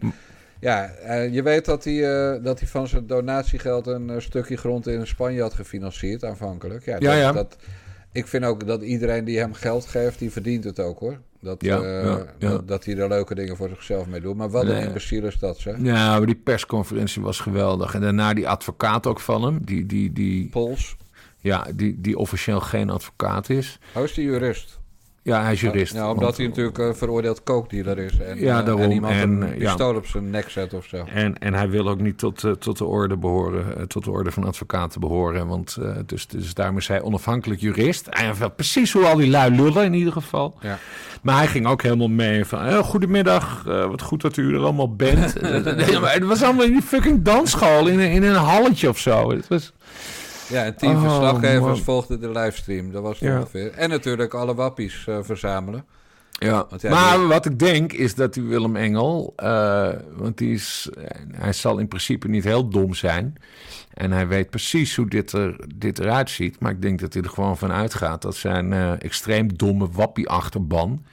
ja, 0.60 0.90
uh, 1.06 1.34
je 1.34 1.42
weet 1.42 1.64
dat 1.64 1.84
hij, 1.84 1.94
uh, 1.94 2.44
dat 2.44 2.58
hij 2.58 2.68
van 2.68 2.88
zijn 2.88 3.06
donatiegeld 3.06 3.86
een 3.86 4.22
stukje 4.22 4.56
grond 4.56 4.86
in 4.86 5.06
Spanje 5.06 5.40
had 5.40 5.54
gefinancierd 5.54 6.24
aanvankelijk. 6.24 6.84
Ja, 6.84 6.96
ja, 6.98 7.10
dat, 7.10 7.18
ja. 7.18 7.32
Dat, 7.32 7.56
ik 8.12 8.26
vind 8.26 8.44
ook 8.44 8.66
dat 8.66 8.82
iedereen 8.82 9.24
die 9.24 9.38
hem 9.38 9.52
geld 9.54 9.86
geeft, 9.86 10.18
die 10.18 10.30
verdient 10.30 10.64
het 10.64 10.80
ook 10.80 10.98
hoor. 10.98 11.18
Dat, 11.40 11.62
ja, 11.62 11.80
uh, 11.80 12.04
ja, 12.04 12.26
ja. 12.38 12.48
dat, 12.48 12.68
dat, 12.68 12.84
hij 12.84 12.96
er 12.96 13.08
leuke 13.08 13.34
dingen 13.34 13.56
voor 13.56 13.68
zichzelf 13.68 14.06
mee 14.06 14.20
doet. 14.20 14.36
Maar 14.36 14.50
wat 14.50 14.64
Nee. 14.64 14.74
een 14.80 14.86
imbeciel 14.86 15.24
is 15.24 15.38
dat, 15.38 15.58
zeg. 15.58 15.76
Ja, 15.82 16.18
maar 16.18 16.26
die 16.26 16.34
persconferentie 16.34 17.22
was 17.22 17.40
geweldig. 17.40 17.94
En 17.94 18.00
daarna 18.00 18.34
die 18.34 18.48
advocaat 18.48 19.06
ook 19.06 19.20
van 19.20 19.42
hem. 19.44 19.64
Die, 19.64 19.86
die, 19.86 20.12
die, 20.12 20.48
Pols. 20.48 20.96
ja, 21.38 21.66
die, 21.74 22.00
die 22.00 22.18
officieel 22.18 22.60
geen 22.60 22.90
advocaat 22.90 23.48
is. 23.50 23.78
Hij 23.92 24.02
is 24.02 24.14
die 24.14 24.24
jurist. 24.24 24.79
Ja, 25.22 25.42
hij 25.42 25.52
is 25.52 25.60
jurist. 25.60 25.92
Ja, 25.94 26.08
omdat 26.08 26.22
Want- 26.24 26.36
hij 26.36 26.46
natuurlijk 26.46 26.78
een 26.78 26.94
veroordeeld 26.96 27.42
kookdealer 27.42 27.98
is. 27.98 28.18
En, 28.18 28.38
Ja, 28.40 28.58
eh, 28.58 28.64
daarom. 28.64 28.82
En 28.82 28.92
iemand 28.92 29.12
En, 29.14 29.30
een 29.30 29.42
eh, 29.42 29.58
ja. 29.60 29.64
pistool 29.74 29.94
op 29.94 30.06
zijn 30.06 30.30
nek 30.30 30.48
zet 30.50 30.74
of 30.74 30.86
zo. 30.86 31.04
En, 31.14 31.38
en 31.38 31.54
hij 31.54 31.68
wil 31.70 31.88
ook 31.88 32.00
niet 32.00 32.18
tot, 32.18 32.44
eh, 32.44 32.50
tot 32.52 32.78
de 32.78 32.84
orde 32.84 33.16
behoren, 33.16 33.76
eh, 33.76 33.82
tot 33.82 34.04
de 34.04 34.10
orde 34.10 34.30
van 34.30 34.44
advocaten 34.44 35.00
behoren. 35.00 35.46
Want 35.46 35.76
eh, 35.82 35.90
dus, 36.06 36.26
dus 36.26 36.54
daarom 36.54 36.76
is 36.76 36.88
hij 36.88 37.02
onafhankelijk 37.02 37.60
jurist. 37.60 38.06
Hij 38.10 38.34
weet 38.34 38.56
precies 38.56 38.92
hoe 38.92 39.04
al 39.06 39.16
die 39.16 39.30
lui 39.30 39.54
lullen 39.56 39.84
in 39.84 39.94
ieder 39.94 40.12
geval. 40.12 40.56
Ja. 40.60 40.78
Maar 41.22 41.36
hij 41.36 41.46
ging 41.46 41.66
ook 41.66 41.82
helemaal 41.82 42.08
mee 42.08 42.44
van, 42.44 42.64
eh, 42.64 42.78
goedemiddag, 42.78 43.64
eh, 43.66 43.86
wat 43.86 44.02
goed 44.02 44.20
dat 44.20 44.36
u 44.36 44.54
er 44.54 44.60
allemaal 44.60 44.94
bent. 44.94 45.34
Nee, 45.40 45.98
maar 46.00 46.12
het 46.12 46.24
was 46.24 46.42
allemaal 46.42 46.64
in 46.64 46.72
die 46.72 46.82
fucking 46.82 47.22
dansschool, 47.22 47.86
in, 47.86 47.98
een- 47.98 48.10
in 48.10 48.22
een 48.22 48.34
halletje 48.34 48.88
of 48.88 48.98
zo. 48.98 49.30
Het 49.30 49.48
was, 49.48 49.72
Ja, 50.50 50.64
en 50.64 50.76
tien 50.76 50.90
Oh, 50.90 51.00
verslaggevers 51.02 51.60
man. 51.62 51.78
volgden 51.78 52.20
de 52.20 52.30
livestream. 52.30 52.92
Dat 52.92 53.02
was 53.02 53.18
het 53.20 53.28
Ja. 53.28 53.38
ongeveer. 53.38 53.70
En 53.72 53.88
natuurlijk 53.88 54.34
alle 54.34 54.54
wappies 54.54 55.06
eh, 55.06 55.18
verzamelen. 55.22 55.84
Ja, 56.38 56.66
Want 56.70 56.82
ja, 56.82 56.90
maar 56.90 57.18
die- 57.18 57.26
wat 57.26 57.46
ik 57.46 57.58
denk 57.58 57.92
is 57.92 58.14
dat 58.14 58.34
die 58.34 58.42
Willem 58.42 58.76
Engel, 58.76 59.32
eh, 59.36 59.88
want 60.16 60.38
die 60.38 60.52
is, 60.54 60.88
hij 61.32 61.52
zal 61.52 61.78
in 61.78 61.88
principe 61.88 62.28
niet 62.28 62.44
heel 62.44 62.68
dom 62.68 62.94
zijn. 62.94 63.34
En 63.94 64.12
hij 64.12 64.28
weet 64.28 64.50
precies 64.50 64.96
hoe 64.96 65.08
dit, 65.08 65.32
er, 65.32 65.64
dit 65.76 65.98
eruit 65.98 66.30
ziet. 66.30 66.60
Maar 66.60 66.70
ik 66.70 66.82
denk 66.82 67.00
dat 67.00 67.12
hij 67.14 67.22
er 67.22 67.28
gewoon 67.28 67.58
van 67.58 67.72
uitgaat 67.72 68.22
dat 68.22 68.36
zijn 68.36 68.72
eh, 68.72 68.92
extreem 69.02 69.56
domme 69.56 69.88
wappie-achterban 69.92 71.04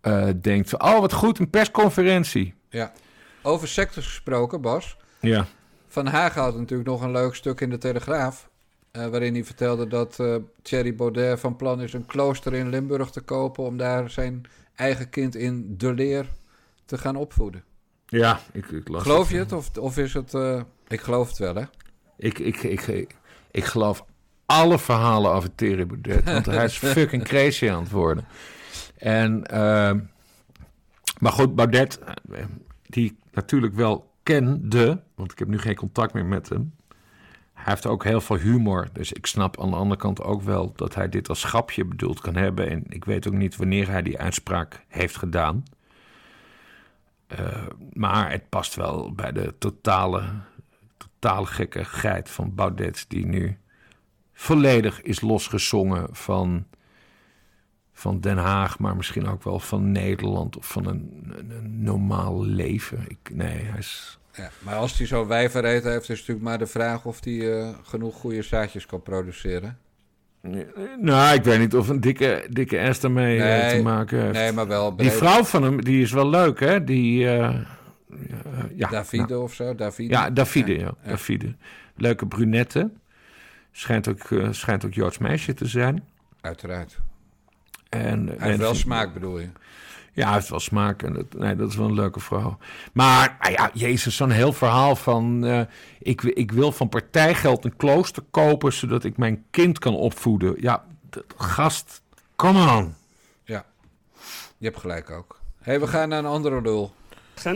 eh, 0.00 0.24
denkt 0.40 0.68
van, 0.70 0.82
oh 0.82 1.00
wat 1.00 1.12
goed, 1.12 1.38
een 1.38 1.50
persconferentie. 1.50 2.54
Ja. 2.68 2.92
Over 3.42 3.68
sectes 3.68 4.04
gesproken, 4.06 4.60
Bas. 4.60 4.96
Ja, 5.20 5.46
Van 5.88 6.06
Hagen 6.06 6.42
had 6.42 6.56
natuurlijk 6.58 6.88
nog 6.88 7.02
een 7.02 7.10
leuk 7.12 7.34
stuk 7.34 7.60
in 7.60 7.70
de 7.70 7.78
Telegraaf. 7.78 8.50
Waarin 8.92 9.34
hij 9.34 9.44
vertelde 9.44 9.86
dat 9.86 10.18
uh, 10.20 10.36
Thierry 10.62 10.94
Baudet 10.94 11.40
van 11.40 11.56
plan 11.56 11.80
is 11.80 11.92
een 11.92 12.06
klooster 12.06 12.54
in 12.54 12.68
Limburg 12.68 13.10
te 13.10 13.20
kopen 13.20 13.64
om 13.64 13.76
daar 13.76 14.10
zijn 14.10 14.42
eigen 14.74 15.08
kind 15.08 15.34
in 15.34 15.74
de 15.78 15.92
leer 15.92 16.26
te 16.84 16.98
gaan 16.98 17.16
opvoeden. 17.16 17.64
Ja, 18.06 18.40
ik, 18.52 18.66
ik 18.66 18.88
las 18.88 19.02
Geloof 19.02 19.30
je 19.30 19.38
het 19.38 19.52
of, 19.52 19.76
of 19.76 19.98
is 19.98 20.14
het... 20.14 20.34
Uh, 20.34 20.62
ik 20.88 21.00
geloof 21.00 21.28
het 21.28 21.38
wel, 21.38 21.54
hè? 21.54 21.64
Ik, 22.16 22.38
ik, 22.38 22.62
ik, 22.62 23.16
ik, 23.50 23.64
geloof 23.64 24.04
alle 24.46 24.78
verhalen 24.78 25.32
over 25.32 25.54
Thierry 25.54 25.86
Baudet, 25.86 26.24
want 26.24 26.46
hij 26.46 26.64
is 26.64 26.78
fucking 26.96 27.22
crazy 27.22 27.70
aan 27.70 27.82
het 27.82 27.90
worden. 27.90 28.24
En, 28.96 29.44
uh, 29.52 29.92
maar 31.18 31.32
goed, 31.32 31.54
Baudet, 31.54 31.98
die 32.82 33.16
natuurlijk 33.32 33.74
wel 33.74 34.10
kende, 34.22 35.02
want 35.14 35.32
ik 35.32 35.38
heb 35.38 35.48
nu 35.48 35.58
geen 35.58 35.76
contact 35.76 36.12
meer 36.12 36.26
met 36.26 36.48
hem. 36.48 36.74
Hij 37.62 37.72
heeft 37.72 37.86
ook 37.86 38.04
heel 38.04 38.20
veel 38.20 38.36
humor. 38.36 38.88
Dus 38.92 39.12
ik 39.12 39.26
snap 39.26 39.60
aan 39.60 39.70
de 39.70 39.76
andere 39.76 40.00
kant 40.00 40.22
ook 40.22 40.42
wel 40.42 40.72
dat 40.76 40.94
hij 40.94 41.08
dit 41.08 41.28
als 41.28 41.44
grapje 41.44 41.84
bedoeld 41.84 42.20
kan 42.20 42.34
hebben. 42.34 42.70
En 42.70 42.84
ik 42.88 43.04
weet 43.04 43.26
ook 43.26 43.32
niet 43.32 43.56
wanneer 43.56 43.88
hij 43.88 44.02
die 44.02 44.18
uitspraak 44.18 44.84
heeft 44.88 45.16
gedaan. 45.16 45.64
Uh, 47.40 47.66
maar 47.92 48.30
het 48.30 48.48
past 48.48 48.74
wel 48.74 49.12
bij 49.12 49.32
de 49.32 49.54
totale, 49.58 50.24
totale 50.96 51.46
gekkigheid 51.46 52.30
van 52.30 52.54
Baudet, 52.54 53.04
die 53.08 53.26
nu 53.26 53.58
volledig 54.32 55.02
is 55.02 55.20
losgezongen 55.20 56.06
van, 56.10 56.66
van 57.92 58.20
Den 58.20 58.38
Haag, 58.38 58.78
maar 58.78 58.96
misschien 58.96 59.26
ook 59.26 59.42
wel 59.42 59.58
van 59.58 59.92
Nederland 59.92 60.56
of 60.56 60.68
van 60.68 60.86
een, 60.86 61.32
een, 61.36 61.82
normaal 61.82 62.44
leven. 62.44 63.04
Ik, 63.08 63.30
nee, 63.32 63.62
hij 63.62 63.78
is 63.78 64.18
ja, 64.32 64.50
maar 64.58 64.74
als 64.74 64.98
hij 64.98 65.06
zo 65.06 65.26
wijverheid 65.26 65.84
heeft, 65.84 66.08
is 66.08 66.18
natuurlijk 66.18 66.46
maar 66.46 66.58
de 66.58 66.66
vraag 66.66 67.04
of 67.04 67.24
hij 67.24 67.32
uh, 67.32 67.68
genoeg 67.82 68.14
goede 68.14 68.42
zaadjes 68.42 68.86
kan 68.86 69.02
produceren. 69.02 69.78
Nou, 70.98 71.34
ik 71.34 71.44
weet 71.44 71.58
niet 71.58 71.74
of 71.74 71.88
een 71.88 72.00
dikke, 72.00 72.46
dikke 72.50 72.88
S 72.92 73.00
daarmee 73.00 73.38
nee, 73.38 73.76
te 73.76 73.82
maken 73.82 74.20
heeft. 74.20 74.32
Nee, 74.32 74.52
maar 74.52 74.66
wel. 74.66 74.96
Die 74.96 75.10
vrouw 75.10 75.44
van 75.44 75.62
hem, 75.62 75.84
die 75.84 76.02
is 76.02 76.12
wel 76.12 76.28
leuk, 76.28 76.60
hè? 76.60 76.84
Die. 76.84 77.24
Uh, 77.24 77.54
ja, 78.74 78.88
Davide 78.88 79.26
nou. 79.26 79.42
of 79.42 79.54
zo? 79.54 79.74
Davide? 79.74 80.12
Ja, 80.12 80.30
Davide, 80.30 80.78
ja. 80.78 80.94
ja. 81.02 81.08
Davide. 81.08 81.54
Leuke 81.96 82.26
brunette. 82.26 82.90
Schijnt 83.72 84.08
ook, 84.08 84.28
schijnt 84.50 84.84
ook 84.84 84.94
Joods 84.94 85.18
meisje 85.18 85.54
te 85.54 85.66
zijn. 85.66 86.04
Uiteraard. 86.40 87.00
En, 87.88 88.34
heeft 88.38 88.58
wel 88.58 88.74
smaak, 88.74 89.12
bedoel 89.12 89.38
je? 89.38 89.48
Ja, 90.12 90.24
hij 90.24 90.34
heeft 90.34 90.48
wel 90.48 90.60
smaak. 90.60 91.02
En 91.02 91.12
dat, 91.12 91.34
nee, 91.34 91.56
dat 91.56 91.68
is 91.68 91.76
wel 91.76 91.86
een 91.86 91.94
leuke 91.94 92.20
vrouw. 92.20 92.58
Maar, 92.92 93.36
ah 93.40 93.50
ja, 93.50 93.70
Jezus, 93.74 94.16
zo'n 94.16 94.30
heel 94.30 94.52
verhaal 94.52 94.96
van... 94.96 95.44
Uh, 95.44 95.60
ik, 95.98 96.22
ik 96.22 96.52
wil 96.52 96.72
van 96.72 96.88
partijgeld 96.88 97.64
een 97.64 97.76
klooster 97.76 98.22
kopen... 98.30 98.72
zodat 98.72 99.04
ik 99.04 99.16
mijn 99.16 99.44
kind 99.50 99.78
kan 99.78 99.94
opvoeden. 99.94 100.54
Ja, 100.58 100.84
gast, 101.36 102.02
come 102.36 102.76
on. 102.76 102.94
Ja, 103.44 103.64
je 104.58 104.66
hebt 104.66 104.80
gelijk 104.80 105.10
ook. 105.10 105.40
hey, 105.60 105.80
we 105.80 105.86
gaan 105.86 106.08
naar 106.08 106.18
een 106.18 106.26
andere 106.26 106.62
lul. 106.62 106.94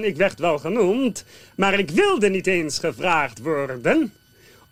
Ik 0.01 0.17
werd 0.17 0.39
wel 0.39 0.59
genoemd, 0.59 1.25
maar 1.57 1.79
ik 1.79 1.91
wilde 1.91 2.29
niet 2.29 2.47
eens 2.47 2.79
gevraagd 2.79 3.43
worden 3.43 3.83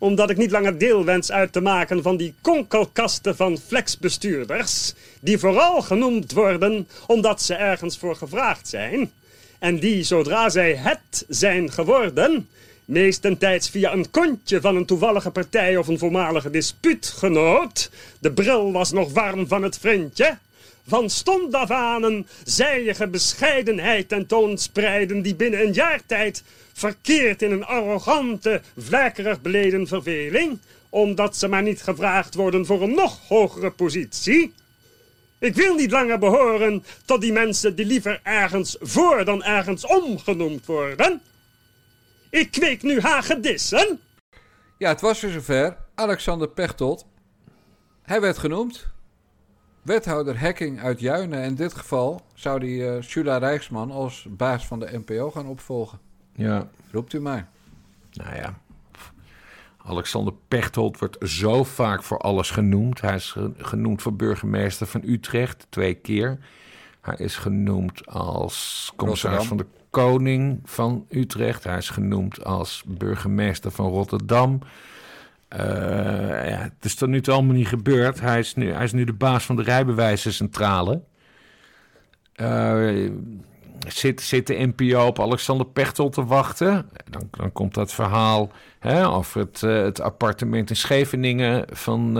omdat 0.04 0.30
ik 0.30 0.36
niet 0.36 0.50
langer 0.50 0.78
deel 0.78 1.04
wens 1.04 1.32
uit 1.32 1.52
te 1.52 1.60
maken 1.60 2.02
van 2.02 2.16
die 2.16 2.34
konkelkasten 2.40 3.36
van 3.36 3.58
flexbestuurders... 3.66 4.94
die 5.20 5.38
vooral 5.38 5.82
genoemd 5.82 6.32
worden 6.32 6.88
omdat 7.06 7.42
ze 7.42 7.54
ergens 7.54 7.98
voor 7.98 8.16
gevraagd 8.16 8.68
zijn... 8.68 9.12
en 9.58 9.78
die, 9.78 10.02
zodra 10.02 10.48
zij 10.48 10.74
het 10.74 11.24
zijn 11.28 11.72
geworden... 11.72 12.48
meestentijds 12.84 13.70
via 13.70 13.92
een 13.92 14.10
kontje 14.10 14.60
van 14.60 14.76
een 14.76 14.86
toevallige 14.86 15.30
partij 15.30 15.76
of 15.76 15.88
een 15.88 15.98
voormalige 15.98 16.50
dispuutgenoot... 16.50 17.90
de 18.18 18.32
bril 18.32 18.72
was 18.72 18.92
nog 18.92 19.12
warm 19.12 19.48
van 19.48 19.62
het 19.62 19.78
vriendje... 19.78 20.38
Van 20.86 21.10
stond 21.10 21.54
af 21.54 21.70
aan 21.70 22.02
een 22.02 22.26
zijige 22.44 23.08
bescheidenheid 23.08 24.08
tentoonspreiden... 24.08 25.22
die 25.22 25.34
binnen 25.34 25.60
een 25.60 25.72
jaar 25.72 26.00
tijd 26.06 26.44
verkeert 26.72 27.42
in 27.42 27.52
een 27.52 27.64
arrogante, 27.64 28.60
vlekkerig 28.78 29.40
beleden 29.40 29.86
verveling... 29.86 30.58
omdat 30.88 31.36
ze 31.36 31.48
maar 31.48 31.62
niet 31.62 31.82
gevraagd 31.82 32.34
worden 32.34 32.66
voor 32.66 32.82
een 32.82 32.94
nog 32.94 33.28
hogere 33.28 33.70
positie... 33.70 34.52
Ik 35.44 35.54
wil 35.54 35.74
niet 35.74 35.90
langer 35.90 36.18
behoren 36.18 36.84
tot 37.04 37.20
die 37.20 37.32
mensen 37.32 37.76
die 37.76 37.86
liever 37.86 38.20
ergens 38.22 38.76
voor 38.80 39.24
dan 39.24 39.42
ergens 39.42 39.86
om 39.86 40.18
genoemd 40.18 40.66
worden. 40.66 41.22
Ik 42.30 42.50
kweek 42.50 42.82
nu 42.82 43.00
hagedissen. 43.00 44.00
Ja, 44.78 44.88
het 44.88 45.00
was 45.00 45.20
weer 45.20 45.30
zover. 45.30 45.76
Alexander 45.94 46.48
Pechtold. 46.48 47.06
Hij 48.02 48.20
werd 48.20 48.38
genoemd. 48.38 48.93
Wethouder 49.84 50.40
hacking 50.40 50.80
uit 50.80 51.00
Juinen. 51.00 51.44
In 51.44 51.54
dit 51.54 51.74
geval 51.74 52.20
zou 52.34 52.60
die 52.60 52.78
uh, 52.78 53.02
Shula 53.02 53.36
Rijksman 53.36 53.90
als 53.90 54.26
baas 54.30 54.66
van 54.66 54.80
de 54.80 55.02
NPO 55.06 55.30
gaan 55.30 55.46
opvolgen. 55.46 55.98
Ja. 56.32 56.68
Roept 56.90 57.12
u 57.12 57.20
maar. 57.20 57.48
Nou 58.12 58.36
ja. 58.36 58.58
Alexander 59.76 60.34
Pechtold 60.48 60.98
wordt 60.98 61.28
zo 61.28 61.64
vaak 61.64 62.02
voor 62.02 62.18
alles 62.18 62.50
genoemd. 62.50 63.00
Hij 63.00 63.14
is 63.14 63.36
genoemd 63.56 64.02
voor 64.02 64.14
burgemeester 64.14 64.86
van 64.86 65.02
Utrecht 65.04 65.66
twee 65.68 65.94
keer. 65.94 66.38
Hij 67.00 67.16
is 67.18 67.36
genoemd 67.36 68.06
als 68.06 68.92
commissaris 68.96 69.46
van 69.46 69.56
de 69.56 69.66
Koning 69.90 70.60
van 70.64 71.06
Utrecht. 71.08 71.64
Hij 71.64 71.76
is 71.76 71.90
genoemd 71.90 72.44
als 72.44 72.82
burgemeester 72.86 73.70
van 73.70 73.90
Rotterdam. 73.90 74.60
Uh, 75.52 75.60
ja, 76.48 76.58
het 76.58 76.84
is 76.84 76.94
tot 76.94 77.08
nu 77.08 77.20
toe 77.20 77.34
allemaal 77.34 77.54
niet 77.54 77.68
gebeurd. 77.68 78.20
Hij 78.20 78.38
is 78.38 78.54
nu, 78.54 78.72
hij 78.72 78.84
is 78.84 78.92
nu 78.92 79.04
de 79.04 79.12
baas 79.12 79.44
van 79.44 79.56
de 79.56 79.62
rijbewijzencentrale. 79.62 81.02
Uh, 82.36 83.10
zit, 83.88 84.20
zit 84.20 84.46
de 84.46 84.72
NPO 84.74 85.06
op 85.06 85.20
Alexander 85.20 85.66
Pechtel 85.66 86.08
te 86.08 86.24
wachten. 86.24 86.88
Dan, 87.10 87.28
dan 87.30 87.52
komt 87.52 87.74
dat 87.74 87.92
verhaal 87.92 88.50
hè, 88.78 89.08
over 89.08 89.40
het, 89.40 89.62
uh, 89.62 89.82
het 89.82 90.00
appartement 90.00 90.70
in 90.70 90.76
Scheveningen... 90.76 91.64
Van, 91.70 92.12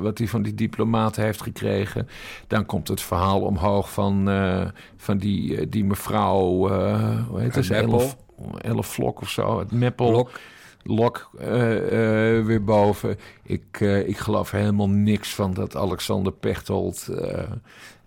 wat 0.00 0.18
hij 0.18 0.28
van 0.28 0.42
die 0.42 0.54
diplomaten 0.54 1.22
heeft 1.22 1.42
gekregen. 1.42 2.08
Dan 2.46 2.66
komt 2.66 2.88
het 2.88 3.00
verhaal 3.00 3.40
omhoog 3.40 3.92
van, 3.92 4.28
van 4.96 5.18
die, 5.18 5.68
die 5.68 5.84
mevrouw... 5.84 6.44
hoe 7.28 7.40
heet 7.40 7.54
het? 7.54 7.70
Elf, 7.70 8.16
Elf 8.58 8.86
Vlok 8.86 9.20
of 9.20 9.30
zo, 9.30 9.58
het 9.58 9.72
Meppel. 9.72 10.28
Lok 10.84 11.30
weer 12.46 12.64
boven. 12.64 13.18
Ik, 13.42 13.80
ik 13.80 14.18
geloof 14.18 14.50
helemaal 14.50 14.88
niks 14.88 15.34
van 15.34 15.54
dat 15.54 15.76
Alexander 15.76 16.32
Pechtold 16.32 17.08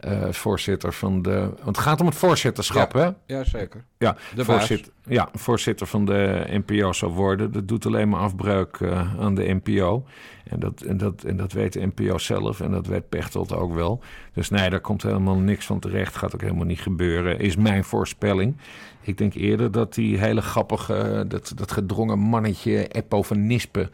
uh, 0.05 0.31
voorzitter 0.31 0.93
van 0.93 1.21
de. 1.21 1.39
Want 1.39 1.75
het 1.75 1.77
gaat 1.77 1.99
om 2.01 2.05
het 2.05 2.15
voorzitterschap, 2.15 2.93
ja, 2.93 2.99
hè? 2.99 3.35
Ja, 3.35 3.43
zeker. 3.43 3.83
Ja, 3.97 4.15
de 4.35 4.45
voorzitter, 4.45 4.91
ja, 5.07 5.29
voorzitter 5.33 5.87
van 5.87 6.05
de 6.05 6.43
NPO 6.47 6.93
zou 6.93 7.11
worden. 7.11 7.51
Dat 7.51 7.67
doet 7.67 7.85
alleen 7.85 8.09
maar 8.09 8.19
afbreuk 8.19 8.79
uh, 8.79 9.19
aan 9.19 9.35
de 9.35 9.59
NPO. 9.63 10.05
En 10.49 10.59
dat, 10.59 10.81
en, 10.81 10.97
dat, 10.97 11.23
en 11.23 11.37
dat 11.37 11.51
weet 11.51 11.73
de 11.73 11.91
NPO 11.95 12.17
zelf 12.17 12.61
en 12.61 12.71
dat 12.71 12.87
weet 12.87 13.09
Pechtold 13.09 13.53
ook 13.53 13.73
wel. 13.73 14.01
Dus 14.33 14.49
nee, 14.49 14.69
daar 14.69 14.79
komt 14.79 15.03
helemaal 15.03 15.37
niks 15.37 15.65
van 15.65 15.79
terecht. 15.79 16.15
Gaat 16.15 16.33
ook 16.33 16.41
helemaal 16.41 16.65
niet 16.65 16.79
gebeuren, 16.79 17.39
is 17.39 17.55
mijn 17.55 17.83
voorspelling. 17.83 18.55
Ik 19.01 19.17
denk 19.17 19.33
eerder 19.33 19.71
dat 19.71 19.93
die 19.93 20.17
hele 20.17 20.41
grappige, 20.41 21.25
dat, 21.27 21.51
dat 21.55 21.71
gedrongen 21.71 22.19
mannetje 22.19 22.87
Eppo 22.87 23.23
van 23.23 23.47
Nispen... 23.47 23.89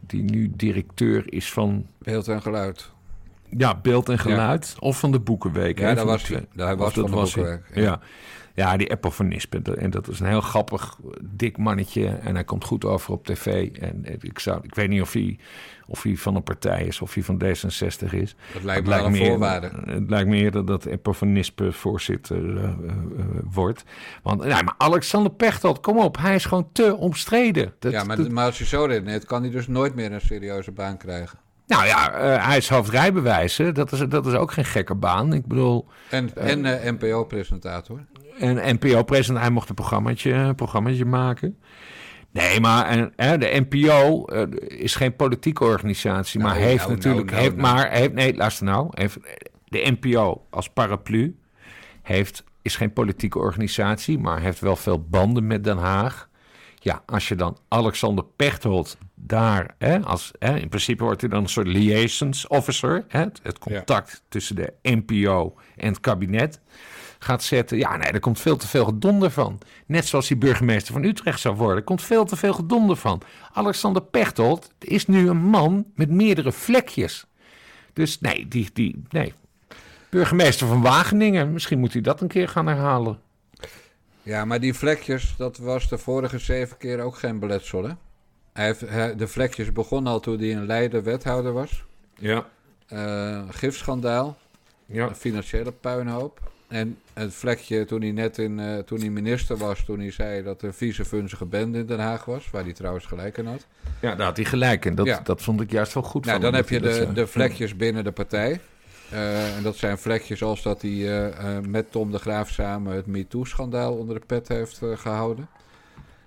die 0.00 0.22
nu 0.22 0.52
directeur 0.56 1.32
is 1.32 1.52
van... 1.52 1.86
Beeld 1.98 2.28
en 2.28 2.42
Geluid. 2.42 2.90
Ja, 3.56 3.78
beeld 3.82 4.08
en 4.08 4.18
geluid. 4.18 4.76
Of 4.78 4.98
van 4.98 5.12
de 5.12 5.20
Boekenweek. 5.20 5.78
Ja, 5.78 5.94
daar 5.94 6.04
was 6.04 6.28
hij. 6.28 6.46
Daar 6.54 6.76
was 6.76 6.92
van 6.92 7.04
de 7.04 7.10
Boekenweek. 7.10 7.62
Ja. 7.74 8.00
ja. 8.54 8.76
die 8.76 8.88
Nispen. 9.18 9.78
En 9.78 9.90
dat 9.90 10.08
is 10.08 10.20
een 10.20 10.26
heel 10.26 10.40
grappig, 10.40 10.98
dik 11.22 11.58
mannetje. 11.58 12.06
En 12.06 12.34
hij 12.34 12.44
komt 12.44 12.64
goed 12.64 12.84
over 12.84 13.12
op 13.12 13.26
tv. 13.26 13.70
En 13.72 14.04
ik, 14.20 14.38
zou, 14.38 14.60
ik 14.62 14.74
weet 14.74 14.88
niet 14.88 15.00
of 15.00 15.12
hij, 15.12 15.38
of 15.86 16.02
hij 16.02 16.16
van 16.16 16.36
een 16.36 16.42
partij 16.42 16.84
is, 16.84 17.00
of 17.00 17.14
hij 17.14 17.22
van 17.22 17.42
D66 17.44 18.10
is. 18.10 18.34
Dat 18.52 18.62
lijkt 18.62 18.86
me 18.86 18.94
een 18.94 19.16
voorwaarde. 19.16 19.70
Het 19.86 20.10
lijkt 20.10 20.28
me 20.28 20.36
eerder 20.36 20.64
dat 20.64 20.86
Nispen 21.20 21.72
voorzitter 21.72 22.42
uh, 22.42 22.62
uh, 22.62 22.70
wordt. 23.52 23.84
Want 24.22 24.44
nou, 24.44 24.64
maar 24.64 24.74
Alexander 24.78 25.32
Pechtold, 25.32 25.80
kom 25.80 25.98
op. 25.98 26.16
Hij 26.18 26.34
is 26.34 26.44
gewoon 26.44 26.68
te 26.72 26.96
omstreden. 26.96 27.74
Dat, 27.78 27.92
ja, 27.92 28.04
maar, 28.04 28.16
dat... 28.16 28.30
maar 28.30 28.46
als 28.46 28.58
je 28.58 28.64
zo 28.64 28.84
redeneert, 28.84 29.24
kan 29.24 29.42
hij 29.42 29.50
dus 29.50 29.68
nooit 29.68 29.94
meer 29.94 30.12
een 30.12 30.20
serieuze 30.20 30.72
baan 30.72 30.96
krijgen. 30.96 31.38
Nou 31.66 31.86
ja, 31.86 32.22
uh, 32.22 32.46
hij 32.46 32.56
is 32.56 32.68
hoofdrijbewijzen. 32.68 33.74
Dat 33.74 33.92
is, 33.92 33.98
dat 34.08 34.26
is 34.26 34.32
ook 34.32 34.52
geen 34.52 34.64
gekke 34.64 34.94
baan. 34.94 35.32
Ik 35.32 35.46
bedoel... 35.46 35.88
En, 36.10 36.30
uh, 36.38 36.50
en 36.50 36.64
uh, 36.64 36.92
NPO-presentator. 36.92 38.04
En 38.38 38.74
NPO-presentator. 38.74 39.40
Hij 39.40 39.50
mocht 39.50 39.68
een 39.68 39.74
programmaatje, 39.74 40.54
programmaatje 40.54 41.04
maken. 41.04 41.58
Nee, 42.30 42.60
maar 42.60 42.86
en, 43.16 43.40
de 43.40 43.66
NPO 43.68 44.24
is 44.66 44.94
geen 44.94 45.16
politieke 45.16 45.64
organisatie. 45.64 46.40
Nou, 46.40 46.52
maar 46.52 46.62
heeft 46.62 46.82
nou, 46.82 46.94
natuurlijk... 46.94 47.30
Nou, 47.30 47.42
heeft, 47.42 47.56
nou. 47.56 47.74
Maar 47.74 47.90
heeft, 47.90 48.12
nee, 48.12 48.34
luister 48.36 48.66
nou. 48.66 48.88
Heeft, 48.90 49.16
de 49.64 49.96
NPO 50.00 50.46
als 50.50 50.68
paraplu 50.68 51.38
heeft, 52.02 52.44
is 52.62 52.76
geen 52.76 52.92
politieke 52.92 53.38
organisatie... 53.38 54.18
maar 54.18 54.40
heeft 54.40 54.60
wel 54.60 54.76
veel 54.76 55.06
banden 55.08 55.46
met 55.46 55.64
Den 55.64 55.78
Haag... 55.78 56.28
Ja, 56.82 57.02
als 57.06 57.28
je 57.28 57.34
dan 57.34 57.58
Alexander 57.68 58.24
Pechtold 58.36 58.96
daar, 59.14 59.74
hè, 59.78 60.00
als, 60.00 60.30
hè, 60.38 60.56
in 60.56 60.68
principe 60.68 61.04
wordt 61.04 61.20
hij 61.20 61.30
dan 61.30 61.42
een 61.42 61.48
soort 61.48 61.66
liaisons 61.66 62.46
officer, 62.46 63.04
hè, 63.08 63.20
het, 63.42 63.58
contact 63.58 64.22
tussen 64.28 64.56
de 64.56 64.72
NPO 64.82 65.54
en 65.76 65.88
het 65.88 66.00
kabinet 66.00 66.60
gaat 67.18 67.42
zetten. 67.42 67.78
Ja, 67.78 67.96
nee, 67.96 68.10
er 68.10 68.20
komt 68.20 68.40
veel 68.40 68.56
te 68.56 68.68
veel 68.68 68.84
gedonder 68.84 69.30
van. 69.30 69.58
Net 69.86 70.06
zoals 70.06 70.28
die 70.28 70.36
burgemeester 70.36 70.92
van 70.92 71.04
Utrecht 71.04 71.40
zou 71.40 71.56
worden. 71.56 71.76
Er 71.76 71.82
komt 71.82 72.02
veel 72.02 72.24
te 72.24 72.36
veel 72.36 72.52
gedonder 72.52 72.96
van. 72.96 73.22
Alexander 73.52 74.02
Pechtold 74.02 74.70
is 74.78 75.06
nu 75.06 75.28
een 75.28 75.44
man 75.44 75.84
met 75.94 76.10
meerdere 76.10 76.52
vlekjes. 76.52 77.26
Dus 77.92 78.20
nee, 78.20 78.48
die, 78.48 78.70
die, 78.72 79.02
nee. 79.08 79.34
Burgemeester 80.10 80.66
van 80.66 80.82
Wageningen, 80.82 81.52
misschien 81.52 81.78
moet 81.78 81.92
hij 81.92 82.02
dat 82.02 82.20
een 82.20 82.28
keer 82.28 82.48
gaan 82.48 82.66
herhalen. 82.66 83.18
Ja, 84.22 84.44
maar 84.44 84.60
die 84.60 84.74
vlekjes, 84.74 85.34
dat 85.36 85.58
was 85.58 85.88
de 85.88 85.98
vorige 85.98 86.38
zeven 86.38 86.76
keer 86.76 87.00
ook 87.00 87.16
geen 87.16 87.38
beletsel, 87.38 87.84
hè? 87.84 87.92
Hij 88.52 88.66
heeft, 88.66 88.80
de 89.18 89.28
vlekjes 89.28 89.72
begonnen 89.72 90.12
al 90.12 90.20
toen 90.20 90.38
hij 90.38 90.48
in 90.48 90.66
Leiden 90.66 91.02
wethouder 91.02 91.52
was. 91.52 91.84
Ja. 92.14 92.46
Uh, 92.92 93.42
gifschandaal. 93.50 94.36
Ja. 94.86 95.08
Een 95.08 95.14
financiële 95.14 95.72
puinhoop. 95.72 96.40
En 96.68 96.98
het 97.12 97.34
vlekje 97.34 97.84
toen 97.84 98.00
hij 98.00 98.10
net 98.12 98.38
in, 98.38 98.58
uh, 98.58 98.78
toen 98.78 99.00
hij 99.00 99.08
minister 99.08 99.56
was, 99.56 99.84
toen 99.84 99.98
hij 99.98 100.10
zei 100.10 100.42
dat 100.42 100.62
er 100.62 100.74
vieze 100.74 101.04
vunzige 101.04 101.44
bende 101.44 101.78
in 101.78 101.86
Den 101.86 101.98
Haag 101.98 102.24
was, 102.24 102.50
waar 102.50 102.62
hij 102.62 102.72
trouwens 102.72 103.06
gelijk 103.06 103.38
in 103.38 103.46
had. 103.46 103.66
Ja, 104.00 104.14
daar 104.14 104.26
had 104.26 104.36
hij 104.36 104.44
gelijk 104.44 104.84
in. 104.84 104.94
Dat, 104.94 105.06
ja. 105.06 105.20
dat 105.24 105.42
vond 105.42 105.60
ik 105.60 105.70
juist 105.70 105.94
wel 105.94 106.02
goed. 106.02 106.24
Nou, 106.24 106.40
van 106.40 106.50
dan 106.50 106.60
heb 106.60 106.68
je 106.68 106.80
de, 106.80 107.12
de 107.12 107.26
vlekjes 107.26 107.76
binnen 107.76 108.04
de 108.04 108.12
partij. 108.12 108.60
Uh, 109.12 109.56
en 109.56 109.62
dat 109.62 109.76
zijn 109.76 109.98
vlekjes 109.98 110.42
als 110.42 110.62
dat 110.62 110.82
hij 110.82 110.90
uh, 110.90 111.58
met 111.58 111.90
Tom 111.90 112.10
de 112.10 112.18
Graaf 112.18 112.50
samen 112.50 112.94
het 112.94 113.06
MeToo-schandaal 113.06 113.94
onder 113.94 114.20
de 114.20 114.26
pet 114.26 114.48
heeft 114.48 114.80
gehouden. 114.94 115.48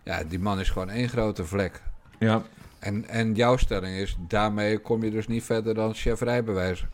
Ja, 0.03 0.23
die 0.23 0.39
man 0.39 0.59
is 0.59 0.69
gewoon 0.69 0.89
één 0.89 1.09
grote 1.09 1.45
vlek. 1.45 1.81
Ja. 2.19 2.41
En, 2.79 3.07
en 3.07 3.33
jouw 3.33 3.57
stelling 3.57 3.97
is, 3.97 4.17
daarmee 4.27 4.77
kom 4.77 5.03
je 5.03 5.11
dus 5.11 5.27
niet 5.27 5.43
verder 5.43 5.73
dan 5.73 5.93
chef 5.93 6.21
rijbewijzen. 6.21 6.89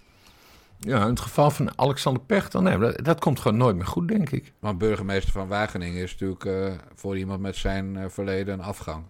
Ja, 0.80 1.02
in 1.02 1.10
het 1.10 1.20
geval 1.20 1.52
van 1.52 1.78
Alexander 1.78 2.24
Pechtel, 2.24 2.62
nee, 2.62 2.78
dat, 2.78 3.06
dat, 3.06 3.20
komt 3.20 3.39
gewoon 3.39 3.58
nooit 3.58 3.76
meer 3.76 3.86
goed, 3.88 4.08
denk 4.08 4.30
ik. 4.30 4.54
Want 4.60 4.78
burgemeester 4.78 5.32
van 5.32 5.48
Wageningen 5.48 6.02
is 6.02 6.18
natuurlijk 6.18 6.80
voor 6.96 7.18
iemand 7.18 7.42
met 7.42 7.56
zijn 7.56 8.12
verleden 8.12 8.54
een 8.54 8.66
afgang. 8.66 9.04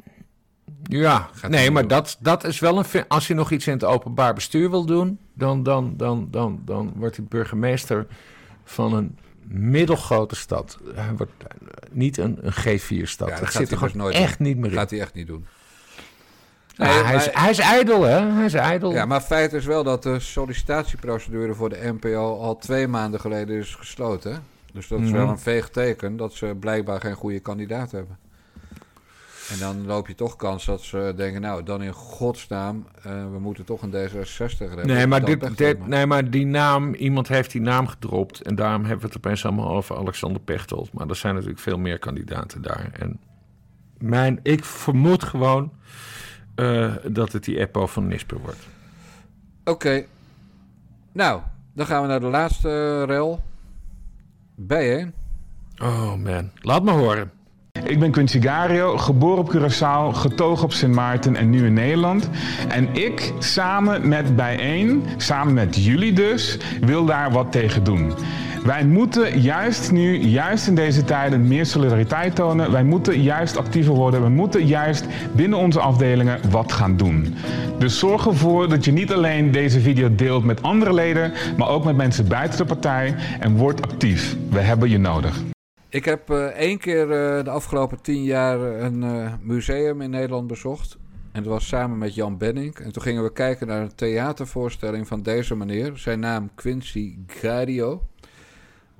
Ja, 0.84 1.30
nee, 1.48 1.72
maar 1.72 1.88
dat, 1.88 2.18
dat 2.20 2.44
is 2.44 2.60
wel 2.60 2.78
een. 2.78 3.08
Als 3.08 3.28
je 3.28 3.34
nog 3.34 3.52
iets 3.52 3.68
in 3.68 3.74
het 3.74 3.84
openbaar 3.84 4.34
bestuur 4.34 4.70
wil 4.70 4.86
doen, 4.86 5.20
dan, 5.34 5.64
dan, 5.64 5.94
dan, 5.98 6.28
dan, 6.32 6.62
dan 6.66 6.94
wordt 6.96 7.16
hij 7.16 7.26
burgemeester 7.30 8.08
van 8.64 8.94
een 8.94 9.18
middelgrote 9.44 10.36
stad. 10.36 10.78
Hij 10.96 11.16
wordt 11.18 11.32
niet 11.92 12.18
een, 12.18 12.38
een 12.42 12.54
G4-stad. 12.54 13.30
Ja, 13.30 13.40
dat, 13.40 13.52
zit 13.52 13.72
er 13.72 13.78
gewoon 13.78 13.98
nooit 13.98 14.16
echt 14.16 14.40
niet 14.40 14.58
meer 14.58 14.72
in. 14.72 14.78
gaat 14.78 14.90
hij 14.90 15.00
echt 15.00 15.14
niet 15.14 15.28
doen. 15.28 15.46
Nee, 16.78 17.04
hij, 17.04 17.16
is, 17.16 17.30
hij 17.32 17.50
is 17.50 17.60
ijdel, 17.60 18.04
hè? 18.04 18.20
Hij 18.20 18.46
is 18.46 18.54
ijdel. 18.54 18.92
Ja, 18.92 19.06
maar 19.06 19.22
feit 19.22 19.54
is 19.54 19.66
wel 19.66 19.84
dat 19.84 20.04
de 20.04 20.20
sollicitatieprocedure 20.20 21.54
voor 21.54 21.70
de 21.70 21.94
NPO 22.00 22.40
al 22.40 22.58
twee 22.58 22.88
maanden 22.88 23.20
geleden 23.20 23.58
is 23.58 23.76
gesloten. 23.76 24.44
Dus 24.74 24.88
dat 24.88 25.00
is 25.00 25.10
mhm. 25.10 25.18
wel 25.18 25.28
een 25.28 25.40
veeg 25.40 25.70
teken 25.70 26.18
dat 26.18 26.34
ze 26.34 26.56
blijkbaar 26.60 27.02
geen 27.02 27.16
goede 27.16 27.40
kandidaat 27.40 27.92
hebben. 27.92 28.18
En 29.52 29.60
dan 29.60 29.86
loop 29.86 30.08
je 30.08 30.16
toch 30.16 30.36
kans 30.36 30.66
dat 30.66 30.82
ze 30.82 31.14
denken, 31.16 31.42
nou, 31.42 31.64
dan 31.64 31.82
in 31.82 31.94
godsnaam, 31.94 32.86
uh, 32.98 33.32
we 33.32 33.40
moeten 33.40 33.66
toch 33.66 33.82
een 33.82 33.92
D66 33.92 34.58
hebben. 34.58 34.88
Nee 34.88 35.08
maar, 35.08 35.26
dit, 35.26 35.58
dit, 35.58 35.88
nee, 35.88 36.06
maar 36.06 36.30
die 36.30 36.46
naam, 36.46 36.94
iemand 36.94 37.28
heeft 37.28 37.52
die 37.52 37.62
naam 37.62 37.88
gedropt. 37.88 38.42
En 38.42 38.56
daarom 38.56 38.82
hebben 38.82 39.02
we 39.02 39.08
het 39.08 39.18
opeens 39.18 39.46
allemaal 39.46 39.70
over 39.70 39.98
Alexander 39.98 40.42
Pechtold. 40.42 40.94
Maar 40.94 41.08
er 41.08 41.16
zijn 41.16 41.34
natuurlijk 41.34 41.62
veel 41.62 41.78
meer 41.78 42.00
kandidaten 42.00 42.62
daar. 42.62 42.90
En 42.94 43.20
mijn, 43.98 44.40
ik 44.44 44.66
vermoed 44.66 45.24
gewoon 45.24 45.72
uh, 46.56 46.96
dat 47.08 47.32
het 47.32 47.44
die 47.44 47.60
Eppo 47.60 47.88
van 47.88 48.08
Nisper 48.08 48.40
wordt. 48.40 48.68
Oké. 49.64 50.06
Nou, 51.12 51.42
dan 51.74 51.86
gaan 51.86 52.02
we 52.02 52.08
naar 52.08 52.20
de 52.20 52.26
laatste 52.26 53.04
rel. 53.04 53.44
B1. 54.62 55.08
Oh 55.82 56.16
man, 56.16 56.52
laat 56.62 56.84
me 56.84 56.92
horen. 56.92 57.32
Ik 57.84 58.00
ben 58.00 58.12
Quincy 58.12 58.42
Gario, 58.42 58.98
geboren 58.98 59.38
op 59.38 59.56
Curaçao, 59.56 60.18
getogen 60.18 60.64
op 60.64 60.74
Sint 60.74 60.94
Maarten 60.94 61.36
en 61.36 61.50
nu 61.50 61.66
in 61.66 61.74
Nederland. 61.74 62.30
En 62.68 62.88
ik 62.96 63.34
samen 63.40 64.08
met 64.08 64.36
Bijeen, 64.36 65.04
samen 65.18 65.54
met 65.54 65.84
jullie 65.86 66.14
dus, 66.14 66.58
wil 66.82 67.06
daar 67.06 67.32
wat 67.32 67.52
tegen 67.52 67.84
doen. 67.84 68.14
Wij 68.64 68.86
moeten 68.86 69.42
juist 69.42 69.92
nu, 69.92 70.18
juist 70.18 70.68
in 70.68 70.76
deze 70.76 71.04
tijden, 71.04 71.48
meer 71.48 71.66
solidariteit 71.66 72.36
tonen. 72.36 72.72
Wij 72.72 72.84
moeten 72.84 73.22
juist 73.22 73.58
actiever 73.58 73.94
worden. 73.94 74.24
We 74.24 74.30
moeten 74.30 74.66
juist 74.66 75.06
binnen 75.32 75.60
onze 75.60 75.80
afdelingen 75.80 76.40
wat 76.50 76.72
gaan 76.72 76.98
doen. 76.98 77.36
Dus 77.80 78.00
zorg 78.00 78.28
ervoor 78.28 78.70
dat 78.70 78.86
je 78.86 78.92
niet 78.92 79.14
alleen 79.14 79.52
deze 79.52 79.80
video 79.80 80.16
deelt 80.16 80.44
met 80.44 80.64
andere 80.64 80.94
leden, 80.94 81.32
maar 81.58 81.70
ook 81.70 81.84
met 81.84 81.96
mensen 81.96 82.28
buiten 82.28 82.58
de 82.58 82.66
partij 82.66 83.16
en 83.40 83.56
word 83.56 83.82
actief. 83.82 84.36
We 84.50 84.60
hebben 84.60 84.90
je 84.90 84.98
nodig. 84.98 85.42
Ik 85.92 86.06
heb 86.06 86.30
uh, 86.30 86.46
één 86.46 86.78
keer 86.78 87.04
uh, 87.04 87.44
de 87.44 87.50
afgelopen 87.50 88.02
tien 88.02 88.24
jaar 88.24 88.60
een 88.60 89.04
uh, 89.04 89.34
museum 89.42 90.02
in 90.02 90.10
Nederland 90.10 90.48
bezocht. 90.48 90.98
En 91.32 91.44
dat 91.44 91.52
was 91.52 91.68
samen 91.68 91.98
met 91.98 92.16
Jan 92.16 92.38
Benning. 92.38 92.76
En 92.76 92.92
toen 92.92 93.02
gingen 93.02 93.24
we 93.24 93.34
kijken 93.34 93.68
naar 93.68 93.82
een 93.82 93.96
theatervoorstelling 93.96 95.08
van 95.08 95.22
deze 95.24 95.56
meneer. 95.56 95.98
Zijn 95.98 96.20
naam 96.20 96.50
Quincy 96.56 97.18
Gario. 97.28 98.08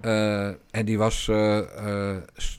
Uh, 0.02 0.48
en 0.48 0.86
die 0.86 0.98
was 0.98 1.32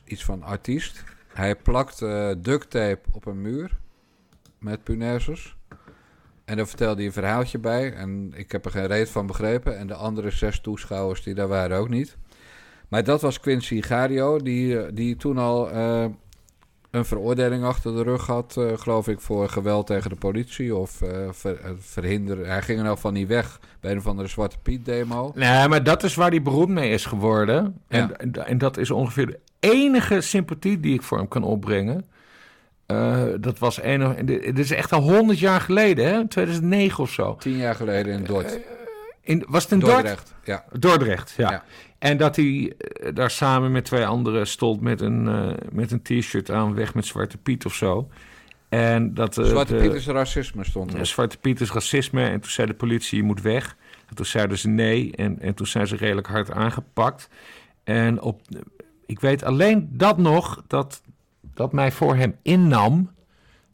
iets 0.04 0.24
van 0.24 0.42
artiest. 0.42 1.04
Hij 1.28 1.56
plakt 1.56 1.98
duct 2.38 2.70
tape 2.70 3.00
op 3.10 3.26
een 3.26 3.40
muur 3.40 3.78
met 4.58 4.82
punaises. 4.82 5.56
En 6.44 6.56
dan 6.56 6.66
vertelde 6.66 6.96
hij 6.96 7.06
een 7.06 7.12
verhaaltje 7.12 7.58
bij. 7.58 7.92
En 7.92 8.32
ik 8.34 8.52
heb 8.52 8.64
er 8.64 8.70
geen 8.70 8.86
reet 8.86 9.08
van 9.08 9.26
begrepen. 9.26 9.78
En 9.78 9.86
de 9.86 9.94
andere 9.94 10.30
zes 10.30 10.60
toeschouwers 10.60 11.22
die 11.22 11.34
daar 11.34 11.48
waren 11.48 11.78
ook 11.78 11.88
niet. 11.88 12.16
Maar 12.92 13.04
dat 13.04 13.20
was 13.20 13.40
Quincy 13.40 13.82
Gario, 13.82 14.38
die, 14.38 14.92
die 14.92 15.16
toen 15.16 15.38
al 15.38 15.70
een 16.92 17.04
veroordeling 17.04 17.64
achter 17.64 17.94
de 17.94 18.02
rug 18.02 18.26
had, 18.26 18.54
uh, 18.58 18.72
geloof 18.76 19.08
ik, 19.08 19.20
voor 19.20 19.48
geweld 19.48 19.86
tegen 19.86 20.10
de 20.10 20.16
politie 20.16 20.76
of 20.76 21.00
uh, 21.00 21.08
ver, 21.30 21.58
verhinderen. 21.78 22.46
Hij 22.46 22.62
ging 22.62 22.78
er 22.78 22.84
nou 22.84 22.98
van 22.98 23.12
niet 23.12 23.28
weg 23.28 23.60
bij 23.80 23.90
een 23.90 23.98
of 23.98 24.06
andere 24.06 24.28
Zwarte 24.28 24.56
Piet 24.62 24.84
demo. 24.84 25.32
Nee, 25.34 25.68
maar 25.68 25.82
dat 25.82 26.02
is 26.02 26.14
waar 26.14 26.30
hij 26.30 26.42
beroemd 26.42 26.68
mee 26.68 26.90
is 26.90 27.06
geworden. 27.06 27.80
En, 27.88 28.08
ja. 28.08 28.16
en, 28.16 28.46
en, 28.46 28.58
dat 28.58 28.76
is 28.76 28.90
ongeveer 28.90 29.26
de 29.26 29.38
enige 29.60 30.20
sympathie 30.20 30.80
die 30.80 30.94
ik 30.94 31.02
voor 31.02 31.18
hem 31.18 31.28
kan 31.28 31.42
opbrengen. 31.42 32.04
dat 33.40 33.58
was 33.58 33.82
een, 33.82 34.26
dit 34.26 34.58
is 34.58 34.70
echt 34.70 34.92
al 34.92 35.02
honderd 35.02 35.38
jaar 35.38 35.60
geleden, 35.60 36.06
hè? 36.06 36.28
2009 36.28 37.02
of 37.02 37.10
zo. 37.10 37.36
Tien 37.36 37.56
jaar 37.56 37.74
geleden 37.74 38.12
in 38.12 38.24
Dort. 38.24 38.58
In, 39.20 39.44
was 39.48 39.62
het 39.62 39.72
in 39.72 39.78
Dordrecht? 39.78 40.34
Ja. 40.44 40.64
Dordrecht, 40.78 41.34
ja. 41.36 41.50
ja. 41.50 41.64
En 42.02 42.16
dat 42.16 42.36
hij 42.36 42.72
eh, 42.76 43.14
daar 43.14 43.30
samen 43.30 43.72
met 43.72 43.84
twee 43.84 44.06
anderen 44.06 44.46
stond 44.46 44.80
met 44.80 45.00
een, 45.00 45.26
uh, 45.26 45.52
met 45.70 45.90
een 45.90 46.02
t-shirt 46.02 46.50
aan, 46.50 46.74
weg 46.74 46.94
met 46.94 47.06
Zwarte 47.06 47.38
Piet 47.38 47.64
of 47.64 47.74
zo. 47.74 48.08
En 48.68 49.14
dat, 49.14 49.38
uh, 49.38 49.44
Zwarte 49.44 49.74
Piet 49.74 49.92
is 49.92 50.06
racisme 50.06 50.64
stond 50.64 50.94
er. 50.94 51.06
Zwarte 51.06 51.38
Piet 51.38 51.60
is 51.60 51.72
racisme. 51.72 52.24
En 52.24 52.40
toen 52.40 52.50
zei 52.50 52.66
de 52.66 52.74
politie, 52.74 53.18
je 53.18 53.24
moet 53.24 53.40
weg. 53.40 53.76
En 54.08 54.14
toen 54.16 54.26
zeiden 54.26 54.58
ze 54.58 54.68
nee. 54.68 55.12
En, 55.16 55.40
en 55.40 55.54
toen 55.54 55.66
zijn 55.66 55.86
ze 55.86 55.96
redelijk 55.96 56.26
hard 56.26 56.50
aangepakt. 56.50 57.28
En 57.84 58.20
op, 58.20 58.40
ik 59.06 59.20
weet 59.20 59.44
alleen 59.44 59.88
dat 59.92 60.18
nog, 60.18 60.62
dat, 60.66 61.02
dat 61.54 61.72
mij 61.72 61.92
voor 61.92 62.16
hem 62.16 62.36
innam 62.42 63.10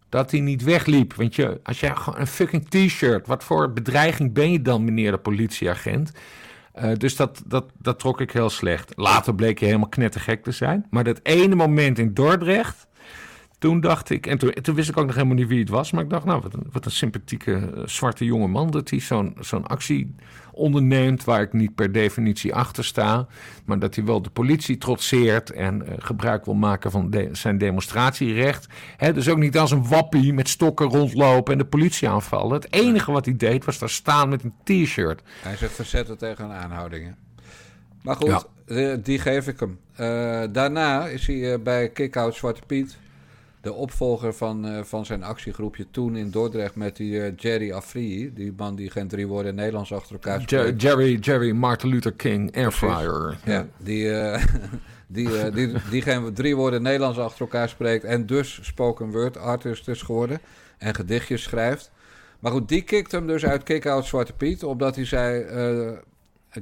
dat 0.08 0.30
hij 0.30 0.40
niet 0.40 0.62
wegliep. 0.62 1.14
Want 1.14 1.34
je, 1.34 1.60
als 1.62 1.80
jij 1.80 1.94
gewoon 1.94 2.20
een 2.20 2.26
fucking 2.26 2.68
t-shirt, 2.68 3.26
wat 3.26 3.44
voor 3.44 3.72
bedreiging 3.72 4.32
ben 4.32 4.52
je 4.52 4.62
dan, 4.62 4.84
meneer 4.84 5.10
de 5.10 5.18
politieagent? 5.18 6.12
Uh, 6.82 6.92
dus 6.94 7.16
dat, 7.16 7.42
dat, 7.46 7.64
dat 7.78 7.98
trok 7.98 8.20
ik 8.20 8.30
heel 8.30 8.50
slecht. 8.50 8.92
Later 8.96 9.34
bleek 9.34 9.58
je 9.58 9.64
helemaal 9.64 9.88
knettergek 9.88 10.42
te 10.42 10.52
zijn. 10.52 10.86
Maar 10.90 11.04
dat 11.04 11.20
ene 11.22 11.54
moment 11.54 11.98
in 11.98 12.14
Dordrecht, 12.14 12.86
toen 13.58 13.80
dacht 13.80 14.10
ik, 14.10 14.26
en 14.26 14.38
toen, 14.38 14.74
wist 14.74 14.88
ik 14.88 14.96
ook 14.96 15.06
nog 15.06 15.14
helemaal 15.14 15.36
niet 15.36 15.48
wie 15.48 15.58
het 15.58 15.68
was, 15.68 15.90
maar 15.90 16.04
ik 16.04 16.10
dacht, 16.10 16.24
nou, 16.24 16.40
wat 16.40 16.54
een, 16.54 16.66
wat 16.72 16.84
een 16.84 16.90
sympathieke 16.90 17.52
uh, 17.52 17.82
zwarte 17.86 18.24
jonge 18.24 18.46
man 18.46 18.70
dat 18.70 18.90
hij 18.90 19.00
zo'n 19.00 19.36
zo'n 19.40 19.66
actie 19.66 20.14
onderneemt 20.58 21.24
waar 21.24 21.40
ik 21.40 21.52
niet 21.52 21.74
per 21.74 21.92
definitie 21.92 22.54
achter 22.54 22.84
sta, 22.84 23.26
maar 23.64 23.78
dat 23.78 23.94
hij 23.94 24.04
wel 24.04 24.22
de 24.22 24.30
politie 24.30 24.78
trotseert 24.78 25.50
en 25.50 25.82
uh, 25.82 25.94
gebruik 25.98 26.44
wil 26.44 26.54
maken 26.54 26.90
van 26.90 27.10
de, 27.10 27.28
zijn 27.32 27.58
demonstratierecht. 27.58 28.66
He, 28.96 29.12
dus 29.12 29.28
ook 29.28 29.38
niet 29.38 29.58
als 29.58 29.70
een 29.70 29.88
wappie 29.88 30.32
met 30.32 30.48
stokken 30.48 30.86
rondlopen 30.86 31.52
en 31.52 31.58
de 31.58 31.64
politie 31.64 32.08
aanvallen. 32.08 32.52
Het 32.52 32.72
enige 32.72 33.12
wat 33.12 33.24
hij 33.24 33.36
deed 33.36 33.64
was 33.64 33.78
daar 33.78 33.90
staan 33.90 34.28
met 34.28 34.42
een 34.44 34.84
t-shirt. 34.84 35.22
Hij 35.42 35.56
zich 35.56 35.72
verzetten 35.72 36.18
tegen 36.18 36.50
aanhoudingen. 36.50 37.16
Maar 38.02 38.16
goed, 38.16 38.46
ja. 38.66 38.96
die 38.96 39.18
geef 39.18 39.46
ik 39.46 39.60
hem. 39.60 39.78
Uh, 40.00 40.42
daarna 40.52 41.06
is 41.06 41.26
hij 41.26 41.62
bij 41.62 41.88
Kickout 41.88 42.34
Zwarte 42.34 42.60
Piet 42.66 42.98
de 43.60 43.72
opvolger 43.72 44.34
van, 44.34 44.66
uh, 44.66 44.82
van 44.82 45.06
zijn 45.06 45.22
actiegroepje 45.22 45.86
toen 45.90 46.16
in 46.16 46.30
Dordrecht 46.30 46.74
met 46.74 46.96
die 46.96 47.12
uh, 47.12 47.32
Jerry 47.36 47.72
Afri. 47.72 48.32
Die 48.34 48.52
man 48.56 48.74
die 48.74 48.90
geen 48.90 49.08
drie 49.08 49.26
woorden 49.26 49.54
Nederlands 49.54 49.92
achter 49.92 50.12
elkaar 50.12 50.40
spreekt. 50.40 50.82
Jerry, 50.82 51.14
Jerry 51.14 51.52
Martin 51.52 51.88
Luther 51.88 52.12
King 52.12 52.56
Airfryer. 52.56 53.38
Ja, 53.44 53.66
die, 53.76 54.04
uh, 54.04 54.44
die, 55.06 55.50
die, 55.50 55.72
die 55.90 56.02
geen 56.02 56.34
drie 56.34 56.56
woorden 56.56 56.82
Nederlands 56.82 57.18
achter 57.18 57.40
elkaar 57.40 57.68
spreekt. 57.68 58.04
En 58.04 58.26
dus 58.26 58.58
spoken 58.62 59.10
word 59.10 59.36
artist 59.36 59.88
is 59.88 60.02
geworden. 60.02 60.40
En 60.78 60.94
gedichtjes 60.94 61.42
schrijft. 61.42 61.90
Maar 62.38 62.52
goed, 62.52 62.68
die 62.68 62.82
kikt 62.82 63.12
hem 63.12 63.26
dus 63.26 63.44
uit 63.44 63.62
Kick-Out 63.62 64.06
Zwarte 64.06 64.32
Piet. 64.32 64.64
Omdat 64.64 64.94
hij 64.96 65.04
zei... 65.04 65.44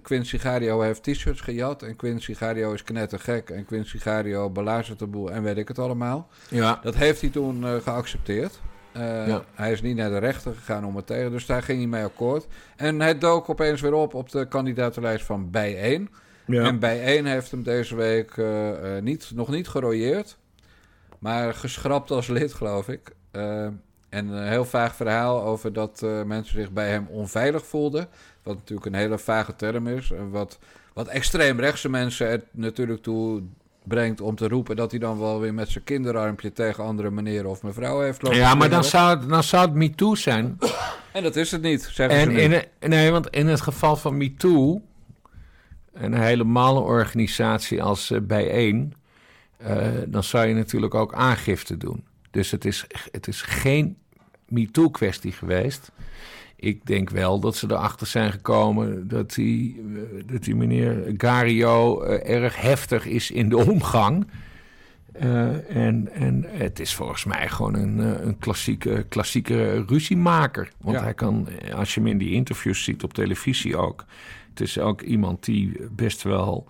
Quincy 0.02 0.38
Gario 0.38 0.80
heeft 0.80 1.02
t-shirts 1.02 1.40
gejat. 1.40 1.82
En 1.82 1.96
Quincy 1.96 2.34
Gario 2.34 2.72
is 2.72 2.82
knettergek. 2.82 3.50
En 3.50 3.64
Quincy 3.64 3.98
Gario 3.98 4.50
belazert 4.50 4.98
de 4.98 5.06
boel 5.06 5.32
en 5.32 5.42
weet 5.42 5.56
ik 5.56 5.68
het 5.68 5.78
allemaal. 5.78 6.28
Ja. 6.48 6.78
Dat 6.82 6.94
heeft 6.94 7.20
hij 7.20 7.30
toen 7.30 7.62
uh, 7.62 7.74
geaccepteerd. 7.74 8.60
Uh, 8.96 9.36
Hij 9.54 9.72
is 9.72 9.82
niet 9.82 9.96
naar 9.96 10.10
de 10.10 10.18
rechter 10.18 10.54
gegaan 10.54 10.84
om 10.84 10.96
het 10.96 11.06
tegen. 11.06 11.30
Dus 11.30 11.46
daar 11.46 11.62
ging 11.62 11.78
hij 11.78 11.86
mee 11.86 12.04
akkoord. 12.04 12.46
En 12.76 13.00
hij 13.00 13.18
dook 13.18 13.48
opeens 13.48 13.80
weer 13.80 13.92
op 13.92 14.14
op 14.14 14.30
de 14.30 14.48
kandidatenlijst 14.48 15.24
van 15.24 15.50
Bijeen. 15.50 16.10
Ja. 16.46 16.64
En 16.64 16.78
Bijeen 16.78 17.26
heeft 17.26 17.50
hem 17.50 17.62
deze 17.62 17.96
week 17.96 18.36
uh, 18.36 18.70
niet, 19.00 19.30
nog 19.34 19.48
niet 19.48 19.68
gerooieerd. 19.68 20.36
Maar 21.18 21.54
geschrapt 21.54 22.10
als 22.10 22.26
lid, 22.26 22.52
geloof 22.52 22.88
ik. 22.88 23.12
En 24.08 24.28
een 24.28 24.48
heel 24.48 24.64
vaag 24.64 24.94
verhaal 24.94 25.42
over 25.42 25.72
dat 25.72 26.06
mensen 26.26 26.60
zich 26.60 26.70
bij 26.70 26.88
hem 26.88 27.06
onveilig 27.10 27.66
voelden. 27.66 28.08
Wat 28.42 28.54
natuurlijk 28.56 28.86
een 28.86 28.94
hele 28.94 29.18
vage 29.18 29.56
term 29.56 29.86
is. 29.86 30.12
Wat, 30.30 30.58
wat 30.92 31.06
extreemrechtse 31.06 31.88
mensen 31.88 32.26
er 32.26 32.42
natuurlijk 32.50 33.02
toe 33.02 33.42
brengt 33.86 34.20
om 34.20 34.34
te 34.34 34.48
roepen 34.48 34.76
dat 34.76 34.90
hij 34.90 35.00
dan 35.00 35.18
wel 35.18 35.40
weer 35.40 35.54
met 35.54 35.68
zijn 35.68 35.84
kinderarmpje 35.84 36.52
tegen 36.52 36.84
andere 36.84 37.10
meneer 37.10 37.46
of 37.46 37.62
mevrouw 37.62 38.00
heeft 38.00 38.22
lopen. 38.22 38.38
Ja, 38.38 38.54
maar 38.54 38.70
dan 38.70 38.84
zou, 38.84 39.18
het, 39.18 39.28
dan 39.28 39.42
zou 39.42 39.66
het 39.66 39.74
MeToo 39.74 40.14
zijn. 40.14 40.58
En 41.12 41.22
dat 41.22 41.36
is 41.36 41.50
het 41.50 41.62
niet, 41.62 41.82
zeggen 41.92 42.18
en 42.18 42.32
ze 42.32 42.68
in, 42.80 42.90
Nee, 42.90 43.10
want 43.10 43.30
in 43.30 43.46
het 43.46 43.60
geval 43.60 43.96
van 43.96 44.16
MeToo, 44.16 44.82
een 45.92 46.14
helemaal 46.14 46.82
organisatie 46.82 47.82
als 47.82 48.10
uh, 48.10 48.20
Bijeen, 48.20 48.94
uh, 49.66 49.86
dan 50.06 50.24
zou 50.24 50.46
je 50.46 50.54
natuurlijk 50.54 50.94
ook 50.94 51.14
aangifte 51.14 51.76
doen. 51.76 52.05
Dus 52.36 52.50
het 52.50 52.64
is, 52.64 52.86
het 53.10 53.28
is 53.28 53.42
geen 53.42 53.96
MeToo-kwestie 54.48 55.32
geweest 55.32 55.92
ik 56.56 56.86
denk 56.86 57.10
wel 57.10 57.40
dat 57.40 57.56
ze 57.56 57.66
erachter 57.70 58.06
zijn 58.06 58.32
gekomen 58.32 59.08
dat 59.08 59.34
die, 59.34 59.82
eh, 59.94 60.22
dat 60.32 60.44
die 60.44 60.54
meneer 60.54 61.14
Gario 61.16 62.04
uh, 62.04 62.28
erg 62.28 62.60
heftig 62.60 63.06
is 63.06 63.30
in 63.30 63.48
de 63.48 63.56
omgang. 63.56 64.26
Uh, 65.22 65.76
en, 65.76 66.08
en 66.12 66.44
het 66.48 66.80
is 66.80 66.94
volgens 66.94 67.24
mij 67.24 67.48
gewoon 67.48 67.74
een, 67.74 67.98
een 68.26 68.38
klassieke, 68.38 69.06
klassieke 69.08 69.84
ruziemaker. 69.86 70.72
Want 70.80 70.96
ja. 70.96 71.02
hij 71.02 71.14
kan, 71.14 71.48
als 71.74 71.94
je 71.94 72.00
hem 72.00 72.08
in 72.08 72.18
die 72.18 72.32
interviews 72.32 72.84
ziet 72.84 73.02
op 73.02 73.14
televisie 73.14 73.76
ook. 73.76 74.04
Het 74.50 74.60
is 74.60 74.78
ook 74.78 75.00
iemand 75.00 75.44
die 75.44 75.76
best 75.90 76.22
wel 76.22 76.68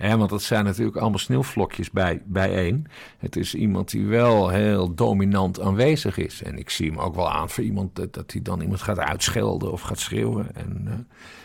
He, 0.00 0.16
want 0.16 0.30
dat 0.30 0.42
zijn 0.42 0.64
natuurlijk 0.64 0.96
allemaal 0.96 1.18
sneeuwvlokjes 1.18 1.90
bij, 1.90 2.22
bijeen. 2.24 2.86
Het 3.18 3.36
is 3.36 3.54
iemand 3.54 3.90
die 3.90 4.06
wel 4.06 4.48
heel 4.48 4.94
dominant 4.94 5.60
aanwezig 5.60 6.16
is. 6.16 6.42
En 6.42 6.58
ik 6.58 6.70
zie 6.70 6.90
hem 6.90 6.98
ook 6.98 7.14
wel 7.14 7.30
aan 7.30 7.50
voor 7.50 7.64
iemand 7.64 7.96
dat, 7.96 8.14
dat 8.14 8.32
hij 8.32 8.42
dan 8.42 8.60
iemand 8.60 8.82
gaat 8.82 8.98
uitschelden 8.98 9.72
of 9.72 9.80
gaat 9.80 9.98
schreeuwen. 9.98 10.54
En, 10.54 10.84
uh, 10.86 10.92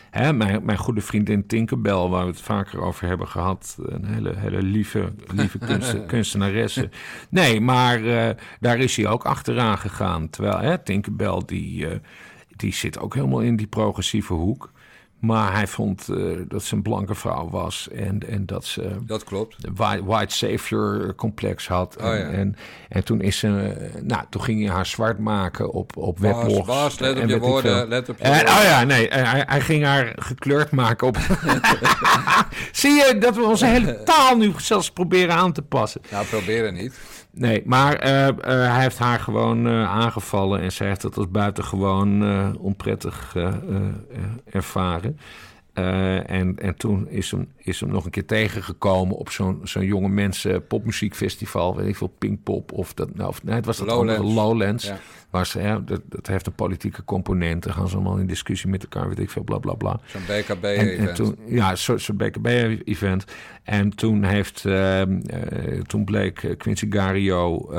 hè, 0.10 0.34
mijn, 0.34 0.66
mijn 0.66 0.78
goede 0.78 1.02
vriendin 1.02 1.48
Tinkerbell, 1.48 2.08
waar 2.08 2.26
we 2.26 2.32
het 2.32 2.42
vaker 2.42 2.82
over 2.82 3.08
hebben 3.08 3.28
gehad. 3.28 3.78
Een 3.86 4.06
hele, 4.06 4.34
hele 4.36 4.62
lieve, 4.62 5.14
lieve 5.34 5.58
kunst, 5.68 6.06
kunstenaresse. 6.06 6.90
Nee, 7.30 7.62
maar 7.62 8.02
uh, 8.02 8.30
daar 8.60 8.78
is 8.78 8.96
hij 8.96 9.08
ook 9.08 9.26
achteraan 9.26 9.78
gegaan. 9.78 10.30
Terwijl 10.30 10.60
hè, 10.60 10.78
Tinkerbell, 10.78 11.42
die, 11.46 11.86
uh, 11.86 11.96
die 12.56 12.74
zit 12.74 13.00
ook 13.00 13.14
helemaal 13.14 13.42
in 13.42 13.56
die 13.56 13.68
progressieve 13.68 14.34
hoek. 14.34 14.74
Maar 15.20 15.54
hij 15.54 15.68
vond 15.68 16.08
uh, 16.10 16.40
dat 16.48 16.64
ze 16.64 16.76
een 16.76 16.82
blanke 16.82 17.16
vrouw 17.16 17.50
was 17.50 17.90
en, 17.90 18.20
en 18.28 18.46
dat 18.46 18.66
ze. 18.66 18.96
Dat 19.02 19.24
klopt. 19.24 19.56
White, 19.76 20.04
white 20.04 20.36
savior 20.36 21.16
complex 21.16 21.68
had. 21.68 21.98
Oh, 22.00 22.06
en, 22.06 22.18
ja. 22.18 22.30
en, 22.30 22.56
en, 22.90 23.04
toen 23.04 23.22
is 23.22 23.38
ze. 23.38 23.76
Nou, 24.02 24.24
toen 24.30 24.44
ging 24.44 24.66
hij 24.66 24.74
haar 24.74 24.86
zwart 24.86 25.20
maken 25.20 25.72
op, 25.72 25.98
op 25.98 26.20
webblogs. 26.20 26.68
Bas, 26.68 27.00
let 27.00 27.22
op 27.22 27.30
je 27.30 27.40
woorden. 27.40 27.88
Let 27.88 28.10
op 28.10 28.18
je 28.18 28.24
en, 28.24 28.32
woorden. 28.32 28.54
Oh 28.54 28.64
ja, 28.64 28.84
nee. 28.84 29.08
Hij, 29.08 29.44
hij 29.48 29.62
ging 29.62 29.84
haar 29.84 30.14
gekleurd 30.16 30.72
maken 30.72 31.08
op. 31.08 31.18
Zie 32.72 32.92
je 32.92 33.18
dat 33.20 33.36
we 33.36 33.44
onze 33.44 33.66
hele 33.66 34.04
taal 34.04 34.38
nu 34.38 34.52
zelfs 34.58 34.92
proberen 34.92 35.36
aan 35.36 35.54
te 35.54 35.62
passen? 35.62 36.02
Nou, 36.12 36.26
proberen 36.26 36.74
niet. 36.74 36.94
Nee, 37.38 37.62
maar 37.66 38.06
uh, 38.08 38.28
uh, 38.28 38.34
hij 38.44 38.82
heeft 38.82 38.98
haar 38.98 39.20
gewoon 39.20 39.68
uh, 39.68 39.90
aangevallen 39.90 40.62
en 40.62 40.72
zij 40.72 40.88
heeft 40.88 41.02
dat 41.02 41.18
als 41.18 41.30
buitengewoon 41.30 42.24
onprettig 42.60 43.36
ervaren. 44.50 45.20
En, 45.76 46.56
en 46.60 46.76
toen 46.78 47.10
is 47.10 47.32
hem, 47.32 47.48
is 47.58 47.80
hem 47.80 47.90
nog 47.90 48.06
een 48.06 48.12
keer 48.12 48.26
tegengekomen 48.26 49.16
op 49.16 49.30
zo'n 49.30 49.60
zo'n 49.64 49.86
jonge 49.86 50.10
mensen 50.10 50.68
popmuziekfestival, 50.68 51.76
weet 51.76 51.88
ik 51.88 51.96
veel, 51.96 52.14
Pinkpop 52.18 52.72
of 52.72 52.94
dat, 52.94 53.16
nou, 53.16 53.30
of, 53.30 53.44
nee, 53.44 53.56
het 53.56 53.66
was 53.66 53.78
dat 53.78 53.88
Lowlands. 53.88 54.20
andere 54.20 54.36
Lowlands. 54.36 54.86
Ja. 54.86 55.00
Waar 55.30 55.46
ze, 55.46 55.62
ja, 55.62 55.80
dat, 55.80 56.02
dat 56.06 56.28
heeft 56.28 56.48
een 56.48 56.54
politieke 56.54 57.04
component. 57.04 57.64
Dan 57.64 57.74
gaan 57.74 57.88
ze 57.88 57.96
allemaal 57.96 58.18
in 58.18 58.28
discussie 58.28 58.70
met 58.70 58.84
elkaar, 58.84 59.08
weet 59.08 59.20
ik 59.20 59.30
veel, 59.30 59.44
bla 59.44 59.58
bla 59.58 59.74
bla. 59.74 60.00
Zo'n 60.06 60.22
BKB 60.22 60.64
En, 60.64 60.88
event. 60.88 61.08
en 61.10 61.16
toen, 61.16 61.38
ja, 61.46 61.76
zo'n 61.76 62.00
zo 62.00 62.14
BKB-event. 62.14 63.26
En 63.64 63.96
toen, 63.96 64.24
heeft, 64.24 64.64
uh, 64.66 65.00
uh, 65.02 65.08
toen 65.88 66.06
bleek 66.06 66.44
uh, 66.44 66.58
Quincy 66.58 66.88
Gario, 66.90 67.70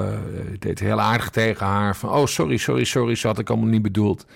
deed 0.59 0.79
heel 0.79 1.01
aardig 1.01 1.31
tegen 1.31 1.67
haar. 1.67 1.97
Van, 1.97 2.11
oh, 2.11 2.27
sorry, 2.27 2.57
sorry, 2.57 2.85
sorry, 2.85 3.15
zo 3.15 3.29
had 3.29 3.39
ik 3.39 3.51
allemaal 3.51 3.69
niet 3.69 3.83
bedoeld. 3.83 4.27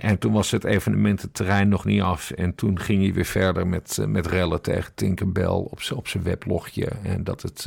En 0.00 0.18
toen 0.18 0.32
was 0.32 0.50
het 0.50 0.64
evenemententerrein 0.64 1.68
nog 1.68 1.84
niet 1.84 2.02
af. 2.02 2.30
En 2.30 2.54
toen 2.54 2.80
ging 2.80 3.02
hij 3.02 3.12
weer 3.12 3.24
verder 3.24 3.66
met, 3.66 3.98
met 4.06 4.26
rellen 4.26 4.62
tegen 4.62 4.94
Tinkerbell 4.94 5.46
op, 5.46 5.80
op 5.94 6.08
zijn 6.08 6.22
weblogje. 6.22 6.86
En 7.02 7.24
dat 7.24 7.42
het 7.42 7.66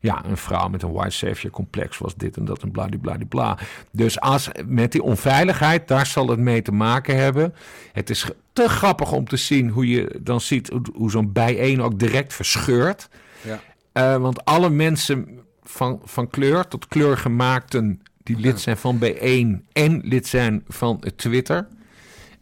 ja, 0.00 0.24
een 0.24 0.36
vrouw 0.36 0.68
met 0.68 0.82
een 0.82 0.92
white 0.92 1.10
savior 1.10 1.52
complex 1.52 1.98
was 1.98 2.14
dit 2.14 2.36
en 2.36 2.44
dat 2.44 2.62
en 2.62 2.70
bladibladibla. 2.70 3.58
Dus 3.90 4.20
als, 4.20 4.48
met 4.66 4.92
die 4.92 5.02
onveiligheid, 5.02 5.88
daar 5.88 6.06
zal 6.06 6.28
het 6.28 6.38
mee 6.38 6.62
te 6.62 6.72
maken 6.72 7.16
hebben. 7.16 7.54
Het 7.92 8.10
is 8.10 8.30
te 8.52 8.68
grappig 8.68 9.12
om 9.12 9.28
te 9.28 9.36
zien 9.36 9.68
hoe 9.68 9.88
je 9.88 10.18
dan 10.20 10.40
ziet 10.40 10.72
hoe, 10.94 11.10
zo'n 11.10 11.32
bijeen 11.32 11.82
ook 11.82 11.98
direct 11.98 12.34
verscheurt. 12.34 13.08
Ja. 13.42 13.60
Uh, 13.92 14.22
want 14.22 14.44
alle 14.44 14.70
mensen 14.70 15.40
van, 15.62 16.00
van 16.04 16.28
kleur 16.28 16.68
tot 16.68 16.88
kleurgemaakten 16.88 18.02
die 18.22 18.38
lid 18.38 18.60
zijn 18.60 18.76
van 18.76 18.98
B1 19.04 19.66
en 19.72 20.00
lid 20.04 20.26
zijn 20.26 20.64
van 20.68 21.02
Twitter... 21.16 21.66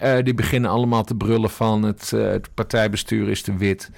Uh, 0.03 0.16
die 0.22 0.35
beginnen 0.35 0.70
allemaal 0.70 1.05
te 1.05 1.14
brullen 1.14 1.51
van 1.51 1.83
het, 1.83 2.12
uh, 2.14 2.31
het 2.31 2.55
partijbestuur 2.55 3.29
is 3.29 3.43
te 3.43 3.57
wit. 3.57 3.91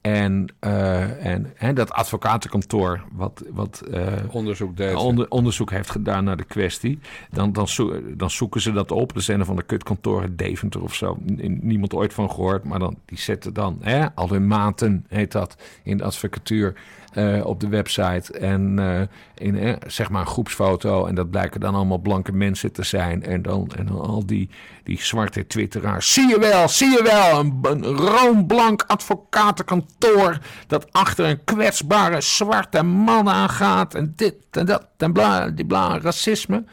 En, 0.00 0.54
uh, 0.60 1.26
en, 1.26 1.52
en 1.56 1.74
dat 1.74 1.90
advocatenkantoor, 1.90 3.04
wat, 3.12 3.42
wat 3.50 3.82
onderzoek, 4.30 4.76
deed, 4.76 4.94
onder, 4.94 5.28
onderzoek 5.28 5.70
heeft 5.70 5.90
gedaan 5.90 6.24
naar 6.24 6.36
de 6.36 6.44
kwestie, 6.44 6.98
dan, 7.30 7.52
dan, 7.52 7.68
zo, 7.68 8.14
dan 8.16 8.30
zoeken 8.30 8.60
ze 8.60 8.72
dat 8.72 8.90
op. 8.90 9.14
Er 9.14 9.22
zijn 9.22 9.40
er 9.40 9.46
van 9.46 9.56
de 9.56 9.62
kutkantoren 9.62 10.36
Deventer 10.36 10.82
of 10.82 10.94
zo, 10.94 11.16
niemand 11.60 11.94
ooit 11.94 12.12
van 12.14 12.30
gehoord, 12.30 12.64
maar 12.64 12.78
dan, 12.78 12.98
die 13.04 13.18
zetten 13.18 13.54
dan 13.54 13.78
hè, 13.80 14.14
al 14.14 14.28
hun 14.28 14.46
maten, 14.46 15.06
heet 15.08 15.32
dat, 15.32 15.56
in 15.82 15.96
de 15.96 16.04
advocatuur. 16.04 16.74
Uh, 17.14 17.46
op 17.46 17.60
de 17.60 17.68
website 17.68 18.32
en 18.32 18.78
uh, 18.78 19.00
in 19.34 19.54
uh, 19.54 19.74
zeg 19.86 20.10
maar 20.10 20.20
een 20.20 20.26
groepsfoto 20.26 21.06
en 21.06 21.14
dat 21.14 21.30
blijken 21.30 21.60
dan 21.60 21.74
allemaal 21.74 21.98
blanke 21.98 22.32
mensen 22.32 22.72
te 22.72 22.82
zijn 22.82 23.22
en 23.22 23.42
dan, 23.42 23.70
en 23.76 23.86
dan 23.86 24.00
al 24.00 24.26
die, 24.26 24.50
die 24.84 25.02
zwarte 25.02 25.46
twitteraars. 25.46 26.12
Zie 26.12 26.28
je 26.28 26.38
wel, 26.38 26.68
zie 26.68 26.90
je 26.90 27.02
wel, 27.02 27.40
een, 27.40 27.58
een 27.62 27.96
room-blank 27.96 28.84
advocatenkantoor 28.86 30.38
dat 30.66 30.92
achter 30.92 31.24
een 31.24 31.44
kwetsbare 31.44 32.20
zwarte 32.20 32.82
man 32.82 33.28
aangaat 33.28 33.94
en 33.94 34.12
dit 34.16 34.34
en 34.50 34.66
dat 34.66 34.88
en 34.96 35.12
bla, 35.12 35.48
die 35.48 35.66
bla, 35.66 35.98
racisme. 36.00 36.64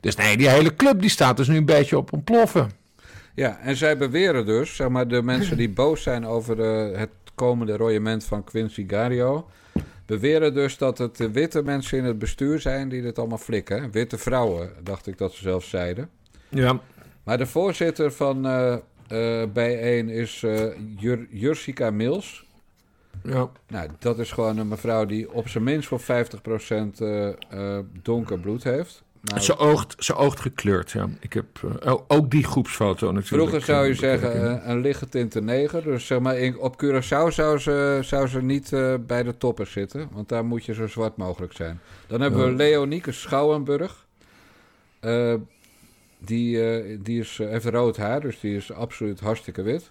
Dus 0.00 0.16
nee, 0.16 0.36
die 0.36 0.48
hele 0.48 0.76
club 0.76 1.00
die 1.00 1.10
staat 1.10 1.36
dus 1.36 1.48
nu 1.48 1.56
een 1.56 1.64
beetje 1.64 1.96
op 1.96 2.12
ontploffen. 2.12 2.70
Ja, 3.34 3.58
en 3.58 3.76
zij 3.76 3.96
beweren 3.96 4.46
dus, 4.46 4.76
zeg 4.76 4.88
maar, 4.88 5.08
de 5.08 5.22
mensen 5.22 5.56
die 5.62 5.70
boos 5.70 6.02
zijn 6.02 6.26
over 6.26 6.56
de, 6.56 6.92
het 6.96 7.10
komende 7.34 7.76
royement 7.76 8.24
van 8.24 8.44
Quincy 8.44 8.84
Gario 8.88 9.48
beweren 10.06 10.54
dus 10.54 10.78
dat 10.78 10.98
het 10.98 11.16
de 11.16 11.30
witte 11.30 11.62
mensen 11.62 11.98
in 11.98 12.04
het 12.04 12.18
bestuur 12.18 12.60
zijn 12.60 12.88
die 12.88 13.02
dit 13.02 13.18
allemaal 13.18 13.38
flikken. 13.38 13.90
Witte 13.90 14.18
vrouwen, 14.18 14.70
dacht 14.82 15.06
ik 15.06 15.18
dat 15.18 15.32
ze 15.32 15.42
zelf 15.42 15.64
zeiden. 15.64 16.10
Ja. 16.48 16.80
Maar 17.24 17.38
de 17.38 17.46
voorzitter 17.46 18.12
van 18.12 18.46
uh, 18.46 18.76
uh, 19.12 19.42
bijeen 19.52 20.08
is 20.08 20.42
uh, 20.42 20.64
Jur 20.96 21.26
Jursika 21.30 21.90
Mills. 21.90 22.46
Ja. 23.22 23.50
Nou, 23.68 23.88
dat 23.98 24.18
is 24.18 24.32
gewoon 24.32 24.58
een 24.58 24.68
mevrouw 24.68 25.06
die 25.06 25.32
op 25.32 25.48
zijn 25.48 25.64
minst 25.64 25.88
voor 25.88 26.00
50% 26.00 26.04
donker 28.02 28.38
bloed 28.38 28.64
heeft. 28.64 29.02
Nou, 29.22 29.40
ze, 29.40 29.56
oogt, 29.56 29.94
ze 29.98 30.14
oogt 30.14 30.40
gekleurd, 30.40 30.90
ja. 30.90 31.08
Ik 31.20 31.32
heb 31.32 31.46
uh, 31.84 31.94
ook 32.06 32.30
die 32.30 32.44
groepsfoto 32.44 33.12
natuurlijk. 33.12 33.50
Vroeger 33.50 33.60
zou 33.60 33.86
je 33.86 33.94
zeggen 33.94 34.70
een 34.70 34.80
lichtgetinte 34.80 35.40
neger. 35.40 35.82
Dus 35.82 36.06
zeg 36.06 36.20
maar, 36.20 36.38
in, 36.38 36.58
op 36.58 36.82
Curaçao 36.84 37.28
zou 37.28 37.58
ze, 37.58 37.98
zou 38.02 38.26
ze 38.26 38.42
niet 38.42 38.70
bij 39.06 39.22
de 39.22 39.36
toppen 39.36 39.66
zitten. 39.66 40.08
Want 40.12 40.28
daar 40.28 40.44
moet 40.44 40.64
je 40.64 40.74
zo 40.74 40.86
zwart 40.86 41.16
mogelijk 41.16 41.52
zijn. 41.52 41.80
Dan 42.06 42.20
hebben 42.20 42.44
we 42.44 42.50
Leonieke 42.52 43.12
Schouwenburg. 43.12 44.06
die 46.18 46.58
die 47.02 47.20
is, 47.20 47.38
heeft 47.38 47.64
rood 47.64 47.96
haar, 47.96 48.20
dus 48.20 48.40
die 48.40 48.56
is 48.56 48.72
absoluut 48.72 49.20
hartstikke 49.20 49.62
wit. 49.62 49.90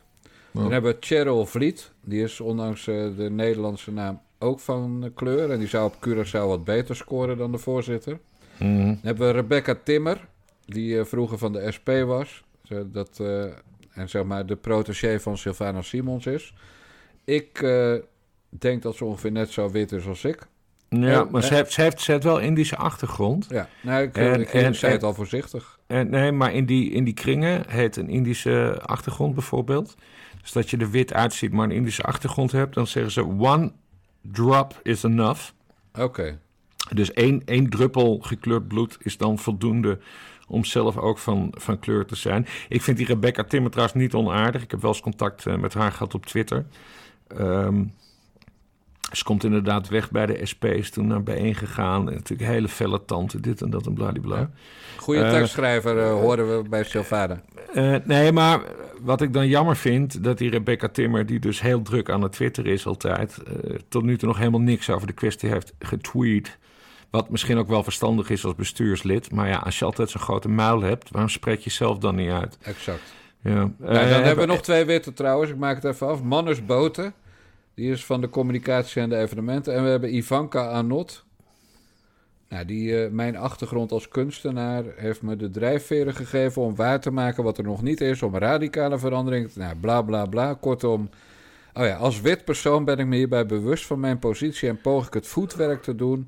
Dan 0.52 0.72
hebben 0.72 0.92
we 0.92 0.98
Cheryl 1.00 1.46
Vliet. 1.46 1.92
Die 2.02 2.24
is 2.24 2.40
ondanks 2.40 2.86
de 2.86 3.28
Nederlandse 3.32 3.92
naam 3.92 4.22
ook 4.40 4.60
van 4.60 5.12
kleur. 5.16 5.52
En 5.52 5.60
die 5.60 5.68
zou 5.68 5.86
op 5.86 6.08
Curaçao 6.08 6.48
wat 6.48 6.64
beter 6.64 6.96
scoren 6.96 7.38
dan 7.38 7.52
de 7.52 7.58
voorzitter. 7.58 8.20
Mhm. 8.62 8.86
Dan 8.86 9.00
hebben 9.02 9.28
we 9.28 9.34
Rebecca 9.34 9.76
Timmer, 9.84 10.28
die 10.66 10.96
uh, 10.96 11.04
vroeger 11.04 11.38
van 11.38 11.54
de 11.54 11.72
SP 11.76 11.90
was. 12.06 12.44
Dat, 12.86 13.20
uh, 13.22 13.44
en 13.92 14.10
zeg 14.10 14.24
maar 14.24 14.46
de 14.46 14.56
protégé 14.56 15.20
van 15.20 15.38
Sylvana 15.38 15.82
Simons 15.82 16.26
is. 16.26 16.54
Ik 17.24 17.62
uh, 17.62 17.96
denk 18.50 18.82
dat 18.82 18.96
ze 18.96 19.06
ongeveer 19.06 19.32
net 19.32 19.50
zo 19.50 19.70
wit 19.72 19.92
is 19.92 20.08
als 20.08 20.24
ik. 20.24 20.48
Ja, 20.90 21.24
maar 21.24 21.44
ze 21.44 21.54
heeft, 21.54 21.72
ze, 21.72 21.82
heeft, 21.82 22.02
ze 22.02 22.12
heeft 22.12 22.24
wel 22.24 22.40
Indische 22.40 22.76
achtergrond. 22.76 23.48
Ja, 23.50 23.68
nou, 23.82 24.04
ik, 24.04 24.18
en, 24.18 24.42
ik, 24.42 24.54
en, 24.54 24.76
zei 24.76 24.92
het 24.92 25.04
al 25.04 25.14
voorzichtig. 25.14 25.80
En, 25.88 26.10
nee, 26.10 26.32
maar 26.32 26.54
in 26.54 26.66
die, 26.66 26.92
in 26.92 27.04
die 27.04 27.14
kringen 27.14 27.64
heet 27.68 27.96
een 27.96 28.10
Indische 28.10 28.82
achtergrond 28.86 29.34
bijvoorbeeld. 29.34 29.96
Dus 30.42 30.52
dat 30.52 30.70
je 30.70 30.78
er 30.78 30.92
wit 30.92 31.14
uitziet, 31.14 31.52
maar 31.52 31.66
een 31.66 31.76
Indische 31.76 32.04
achtergrond 32.04 32.52
hebt, 32.52 32.74
dan 32.74 32.88
zeggen 32.88 33.12
ze 33.12 33.26
one 33.26 33.72
drop 34.22 34.80
is 34.84 35.04
enough. 35.04 35.50
Oké. 36.00 36.40
Dus 36.94 37.14
één, 37.14 37.42
één 37.46 37.70
druppel 37.70 38.20
gekleurd 38.22 38.68
bloed 38.68 38.98
is 39.00 39.18
dan 39.18 39.38
voldoende 39.38 40.00
om 40.48 40.66
zelf 40.66 40.98
ook 40.98 41.18
van, 41.18 41.54
van 41.58 41.80
kleur 41.80 42.06
te 42.06 42.16
zijn. 42.16 42.48
Ik 42.70 42.82
vind 42.82 42.98
die 42.98 43.06
Rebecca 43.06 43.44
Timmer 43.44 43.72
trouwens 43.72 43.98
niet 43.98 44.14
onaardig. 44.14 44.62
Ik 44.62 44.72
heb 44.72 44.82
wel 44.82 44.92
eens 44.92 45.02
contact 45.02 45.46
uh, 45.46 45.56
met 45.56 45.74
haar 45.74 45.92
gehad 45.92 46.14
op 46.14 46.26
Twitter. 46.26 46.66
Um, 47.40 47.94
ze 49.12 49.24
komt 49.24 49.44
inderdaad 49.44 49.90
weg 49.90 50.12
bij 50.12 50.26
de 50.26 50.46
SP, 50.52 50.64
is 50.66 50.90
toen 50.90 51.08
naar 51.08 51.24
bijeen 51.24 51.56
gegaan. 51.56 52.10
En 52.10 52.14
natuurlijk 52.14 52.50
hele 52.50 52.68
felle 52.68 53.06
tante, 53.06 53.40
dit 53.40 53.62
en 53.62 53.70
dat 53.70 53.86
en 53.86 53.94
bladibla. 53.94 54.38
Ja. 54.38 54.50
Goede 54.98 55.22
uh, 55.22 55.32
tekstschrijver 55.32 55.98
uh, 55.98 56.12
horen 56.12 56.58
we 56.58 56.70
bij 56.70 56.84
Sylvana. 56.84 57.42
Uh, 57.74 57.96
nee, 58.04 58.32
maar 58.32 58.62
wat 59.02 59.22
ik 59.22 59.34
dan 59.34 59.48
jammer 59.48 59.76
vind, 59.78 60.24
dat 60.24 60.38
die 60.38 60.50
Rebecca 60.50 60.88
Timmer, 60.88 61.26
die 61.26 61.40
dus 61.40 61.62
heel 61.62 61.82
druk 61.82 62.10
aan 62.10 62.22
het 62.22 62.32
Twitter 62.32 62.68
is 62.68 62.86
altijd, 62.86 63.38
tot 63.90 64.04
nu 64.04 64.18
toe 64.18 64.28
nog 64.28 64.38
helemaal 64.38 64.62
niks 64.62 64.90
over 64.90 65.08
de 65.08 65.14
kwestie 65.14 65.50
heeft 65.50 65.74
getweet. 65.80 66.58
Wat 67.12 67.30
misschien 67.30 67.58
ook 67.58 67.68
wel 67.68 67.84
verstandig 67.84 68.30
is 68.30 68.46
als 68.46 68.56
bestuurslid. 68.56 69.32
Maar 69.32 69.48
ja, 69.48 69.58
als 69.58 69.80
je 69.80 69.86
altijd 69.86 70.10
zo'n 70.10 70.22
grote 70.22 70.50
muil 70.50 70.82
hebt, 70.82 71.10
waarom 71.10 71.30
spreek 71.30 71.60
je 71.60 71.70
zelf 71.70 71.98
dan 71.98 72.16
niet 72.16 72.30
uit? 72.30 72.58
Exact. 72.62 73.14
Ja. 73.42 73.54
Nou, 73.54 74.10
dan 74.10 74.24
hebben 74.24 74.46
we 74.46 74.52
nog 74.52 74.62
twee 74.62 74.86
witte 74.86 75.14
trouwens. 75.14 75.52
Ik 75.52 75.58
maak 75.58 75.76
het 75.76 75.94
even 75.94 76.08
af. 76.08 76.24
Manners 76.24 76.66
Boten. 76.66 77.14
Die 77.74 77.92
is 77.92 78.06
van 78.06 78.22
de 78.22 78.30
communicatie 78.30 79.02
en 79.02 79.10
de 79.10 79.18
evenementen. 79.18 79.74
En 79.76 79.84
we 79.84 79.90
hebben 79.90 80.16
Ivanka 80.16 80.70
Anot. 80.70 81.26
Nou, 82.50 82.66
die, 82.66 82.90
uh, 82.90 83.12
mijn 83.12 83.38
achtergrond 83.38 83.92
als 83.92 84.08
kunstenaar 84.08 84.84
heeft 84.96 85.22
me 85.22 85.36
de 85.36 85.50
drijfveren 85.50 86.16
gegeven 86.16 86.62
om 86.62 86.76
waar 86.76 87.00
te 87.00 87.12
maken 87.12 87.44
wat 87.44 87.58
er 87.58 87.64
nog 87.64 87.82
niet 87.82 88.02
is, 88.02 88.22
om 88.22 88.38
radicale 88.38 89.00
verandering. 89.00 89.56
Nou, 89.56 89.76
bla 89.76 90.02
bla 90.02 90.26
bla. 90.26 90.54
Kortom, 90.54 91.10
oh 91.74 91.86
ja, 91.86 91.96
als 91.96 92.22
wit 92.22 92.46
persoon 92.46 92.86
ben 92.86 92.98
ik 92.98 93.06
me 93.06 93.16
hierbij 93.16 93.46
bewust 93.46 93.86
van 93.86 94.00
mijn 94.00 94.20
positie 94.20 94.70
en 94.70 94.82
poog 94.82 95.08
ik 95.08 95.14
het 95.14 95.28
voetwerk 95.28 95.82
te 95.82 95.96
doen 95.96 96.28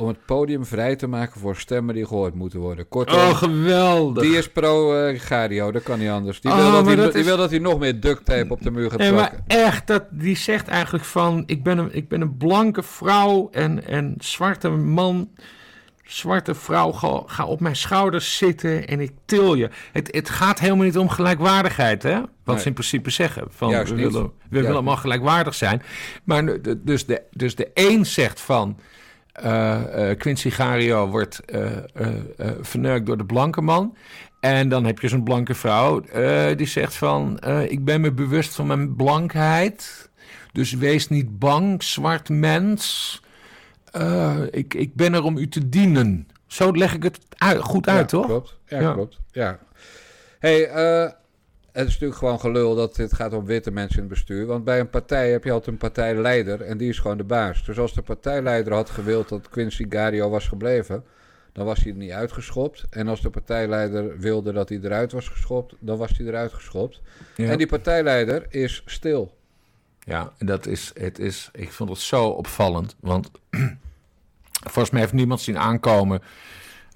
om 0.00 0.08
het 0.08 0.24
podium 0.24 0.64
vrij 0.64 0.96
te 0.96 1.06
maken 1.06 1.40
voor 1.40 1.56
stemmen 1.56 1.94
die 1.94 2.06
gehoord 2.06 2.34
moeten 2.34 2.60
worden. 2.60 2.88
Kortom, 2.88 3.16
oh, 3.16 3.36
geweldig. 3.36 4.22
Die 4.22 4.36
is 4.36 4.50
pro-Gario, 4.50 5.66
uh, 5.66 5.72
dat 5.72 5.82
kan 5.82 5.98
niet 5.98 6.08
anders. 6.08 6.40
Die, 6.40 6.50
oh, 6.50 6.56
wil, 6.56 6.70
dat 6.70 6.86
hij, 6.86 6.96
dat 6.96 7.14
is... 7.14 7.24
wil 7.24 7.36
dat 7.36 7.50
hij 7.50 7.58
nog 7.58 7.78
meer 7.78 8.00
duct 8.00 8.24
tape 8.24 8.52
op 8.52 8.62
de 8.62 8.70
muur 8.70 8.90
gaat 8.90 8.98
nee, 8.98 9.12
plakken. 9.12 9.44
Maar 9.48 9.58
echt, 9.58 9.86
dat, 9.86 10.04
die 10.10 10.36
zegt 10.36 10.68
eigenlijk 10.68 11.04
van... 11.04 11.42
Ik 11.46 11.62
ben 11.62 11.78
een, 11.78 11.94
ik 11.94 12.08
ben 12.08 12.20
een 12.20 12.36
blanke 12.36 12.82
vrouw 12.82 13.48
en, 13.50 13.86
en 13.86 14.14
zwarte 14.18 14.68
man... 14.68 15.28
Zwarte 16.04 16.54
vrouw, 16.54 16.92
ga, 16.92 17.22
ga, 17.26 17.44
op 17.44 17.60
mijn 17.60 17.76
schouders 17.76 18.36
zitten 18.36 18.86
en 18.86 19.00
ik 19.00 19.12
til 19.24 19.54
je. 19.54 19.70
Het, 19.92 20.08
het 20.14 20.30
gaat 20.30 20.58
helemaal 20.58 20.84
niet 20.84 20.98
om 20.98 21.08
gelijkwaardigheid, 21.08 22.02
hè? 22.02 22.20
Wat 22.20 22.28
nee. 22.44 22.58
ze 22.58 22.66
in 22.66 22.72
principe 22.72 23.10
zeggen. 23.10 23.46
Van, 23.50 23.68
we 23.70 23.94
willen, 23.94 24.22
we 24.22 24.30
willen 24.48 24.72
allemaal 24.72 24.96
gelijkwaardig 24.96 25.54
zijn. 25.54 25.82
Maar 26.24 26.62
dus 26.78 27.06
de, 27.06 27.22
dus 27.30 27.54
de 27.54 27.70
een 27.74 28.06
zegt 28.06 28.40
van... 28.40 28.78
Uh, 29.44 30.10
Quincy 30.18 30.50
Gario 30.50 31.08
wordt 31.08 31.40
uh, 31.46 31.66
verneukt 32.60 33.06
door 33.06 33.16
de 33.16 33.24
blanke 33.24 33.60
man. 33.60 33.96
En 34.40 34.68
dan 34.68 34.84
heb 34.84 34.98
je 34.98 35.08
zo'n 35.08 35.24
blanke 35.24 35.54
vrouw 35.54 36.00
die 36.56 36.66
zegt 36.66 36.94
van... 36.94 37.40
ik 37.68 37.84
ben 37.84 38.00
me 38.00 38.12
bewust 38.12 38.54
van 38.54 38.66
mijn 38.66 38.96
blankheid. 38.96 40.10
Dus 40.52 40.72
wees 40.72 41.08
niet 41.08 41.38
bang, 41.38 41.82
zwart 41.82 42.28
mens. 42.28 43.22
ik, 44.50 44.74
ik 44.74 44.94
ben 44.94 45.14
er 45.14 45.22
om 45.22 45.36
u 45.36 45.48
te 45.48 45.68
dienen. 45.68 46.28
Zo 46.46 46.72
leg 46.72 46.94
ik 46.94 47.02
het 47.02 47.18
uit, 47.36 47.60
goed 47.60 47.88
uit, 47.88 48.10
ja, 48.10 48.18
toch? 48.18 48.26
Klopt. 48.26 48.58
Ja, 48.66 48.80
ja, 48.80 48.92
klopt. 48.92 49.18
Ja. 49.32 49.58
hey, 50.38 50.70
het 51.72 51.86
is 51.86 51.92
natuurlijk 51.92 52.18
gewoon 52.18 52.40
gelul 52.40 52.74
dat 52.74 52.96
dit 52.96 53.12
gaat 53.12 53.32
om 53.32 53.44
witte 53.44 53.70
mensen 53.70 53.96
in 53.96 54.04
het 54.04 54.12
bestuur. 54.12 54.46
Want 54.46 54.64
bij 54.64 54.80
een 54.80 54.90
partij 54.90 55.30
heb 55.30 55.44
je 55.44 55.50
altijd 55.50 55.70
een 55.70 55.76
partijleider 55.76 56.60
en 56.60 56.78
die 56.78 56.88
is 56.88 56.98
gewoon 56.98 57.16
de 57.16 57.24
baas. 57.24 57.64
Dus 57.64 57.78
als 57.78 57.94
de 57.94 58.02
partijleider 58.02 58.72
had 58.72 58.90
gewild 58.90 59.28
dat 59.28 59.48
Quincy 59.48 59.86
Gario 59.88 60.30
was 60.30 60.48
gebleven, 60.48 61.04
dan 61.52 61.64
was 61.64 61.78
hij 61.78 61.90
er 61.90 61.96
niet 61.96 62.10
uitgeschopt. 62.10 62.86
En 62.90 63.08
als 63.08 63.20
de 63.20 63.30
partijleider 63.30 64.18
wilde 64.18 64.52
dat 64.52 64.68
hij 64.68 64.78
eruit 64.82 65.12
was 65.12 65.28
geschopt, 65.28 65.74
dan 65.78 65.98
was 65.98 66.10
hij 66.16 66.26
eruit 66.26 66.52
geschopt. 66.52 67.00
Ja. 67.36 67.50
En 67.50 67.58
die 67.58 67.66
partijleider 67.66 68.46
is 68.48 68.82
stil. 68.86 69.38
Ja, 69.98 70.32
dat 70.38 70.66
is, 70.66 70.90
het 70.94 71.18
is, 71.18 71.50
ik 71.52 71.72
vond 71.72 71.90
het 71.90 71.98
zo 71.98 72.26
opvallend. 72.26 72.96
Want 73.00 73.30
volgens 74.72 74.90
mij 74.90 75.00
heeft 75.00 75.12
niemand 75.12 75.40
zien 75.40 75.58
aankomen 75.58 76.22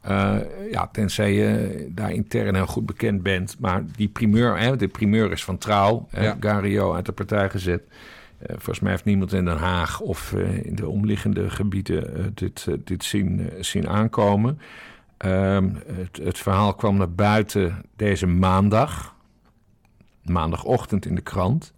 uh, 0.09 0.37
ja, 0.71 0.89
tenzij 0.93 1.33
je 1.33 1.87
daar 1.91 2.13
intern 2.13 2.55
heel 2.55 2.67
goed 2.67 2.87
bekend 2.87 3.23
bent. 3.23 3.57
Maar 3.59 3.85
die 3.97 4.09
primeur, 4.09 4.59
hè, 4.59 4.77
de 4.77 4.89
primeur 4.89 5.33
is 5.33 5.45
van 5.45 5.59
Trouw. 5.59 6.09
Ja. 6.11 6.37
Gario 6.41 6.95
uit 6.95 7.07
de 7.07 7.13
partij 7.13 7.51
gezet. 7.51 7.83
Uh, 7.83 8.49
volgens 8.49 8.81
mij 8.81 8.91
heeft 8.91 9.05
niemand 9.05 9.33
in 9.33 9.45
Den 9.45 9.57
Haag 9.57 10.01
of 10.01 10.33
uh, 10.33 10.65
in 10.65 10.75
de 10.75 10.89
omliggende 10.89 11.51
gebieden 11.51 12.33
dit, 12.35 12.67
dit 12.85 13.05
zien, 13.05 13.51
zien 13.61 13.89
aankomen. 13.89 14.59
Ehm, 15.17 15.71
het, 15.87 16.17
het, 16.23 16.39
verhaal 16.39 16.75
kwam 16.75 16.97
naar 16.97 17.13
buiten 17.13 17.85
deze 17.97 18.27
maandag. 18.27 19.15
Maandagochtend 20.23 21.07
in 21.07 21.15
de 21.15 21.21
krant. 21.21 21.73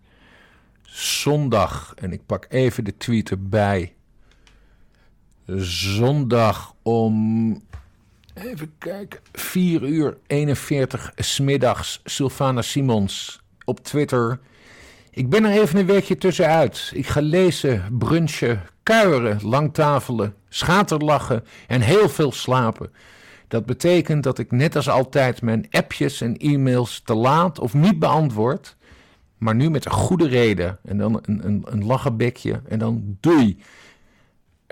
Zondag, 0.82 1.94
en 1.96 2.12
ik 2.12 2.26
pak 2.26 2.46
even 2.48 2.84
de 2.84 2.96
tweet 2.96 3.30
erbij. 3.30 3.94
Zondag 5.46 6.74
om 6.82 7.62
Even 8.42 8.72
kijken. 8.78 9.20
4 9.32 9.82
uur 9.82 10.16
41 10.26 11.12
smiddags. 11.14 12.00
Sylvana 12.04 12.62
Simons 12.62 13.40
op 13.64 13.80
Twitter. 13.80 14.38
Ik 15.10 15.28
ben 15.30 15.44
er 15.44 15.60
even 15.60 15.78
een 15.78 15.86
weekje 15.86 16.18
tussenuit. 16.18 16.90
Ik 16.94 17.06
ga 17.06 17.20
lezen, 17.20 17.84
brunchen, 17.98 18.62
kuieren, 18.82 19.38
langtafelen, 19.42 20.34
schaterlachen 20.48 21.44
en 21.66 21.80
heel 21.80 22.08
veel 22.08 22.32
slapen. 22.32 22.92
Dat 23.48 23.66
betekent 23.66 24.22
dat 24.22 24.38
ik 24.38 24.50
net 24.50 24.76
als 24.76 24.88
altijd 24.88 25.42
mijn 25.42 25.66
appjes 25.70 26.20
en 26.20 26.36
e-mails 26.36 27.00
te 27.04 27.14
laat 27.14 27.58
of 27.58 27.74
niet 27.74 27.98
beantwoord. 27.98 28.76
Maar 29.38 29.54
nu 29.54 29.70
met 29.70 29.84
een 29.84 29.92
goede 29.92 30.28
reden. 30.28 30.78
En 30.84 30.98
dan 30.98 31.20
een, 31.22 31.46
een, 31.46 31.62
een 31.64 31.84
lachenbekje 31.84 32.60
en 32.68 32.78
dan 32.78 33.16
doei. 33.20 33.58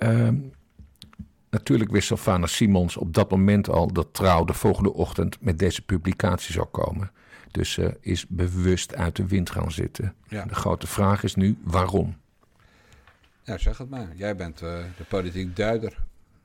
Uh, 0.04 0.28
Natuurlijk 1.54 1.90
wist 1.90 2.06
Sylvana 2.06 2.46
Simons 2.46 2.96
op 2.96 3.14
dat 3.14 3.30
moment 3.30 3.68
al 3.68 3.92
dat 3.92 4.08
Trouw 4.12 4.44
de 4.44 4.52
volgende 4.52 4.92
ochtend 4.92 5.36
met 5.40 5.58
deze 5.58 5.82
publicatie 5.82 6.52
zou 6.52 6.66
komen. 6.66 7.10
Dus 7.50 7.72
ze 7.72 7.96
is 8.00 8.26
bewust 8.28 8.94
uit 8.94 9.16
de 9.16 9.26
wind 9.26 9.50
gaan 9.50 9.72
zitten. 9.72 10.14
Ja. 10.28 10.44
De 10.44 10.54
grote 10.54 10.86
vraag 10.86 11.22
is 11.22 11.34
nu 11.34 11.58
waarom. 11.64 12.16
Ja, 13.42 13.58
zeg 13.58 13.78
het 13.78 13.90
maar. 13.90 14.08
Jij 14.14 14.36
bent 14.36 14.62
uh, 14.62 14.68
de 14.96 15.04
politiek 15.08 15.56
duider. 15.56 15.96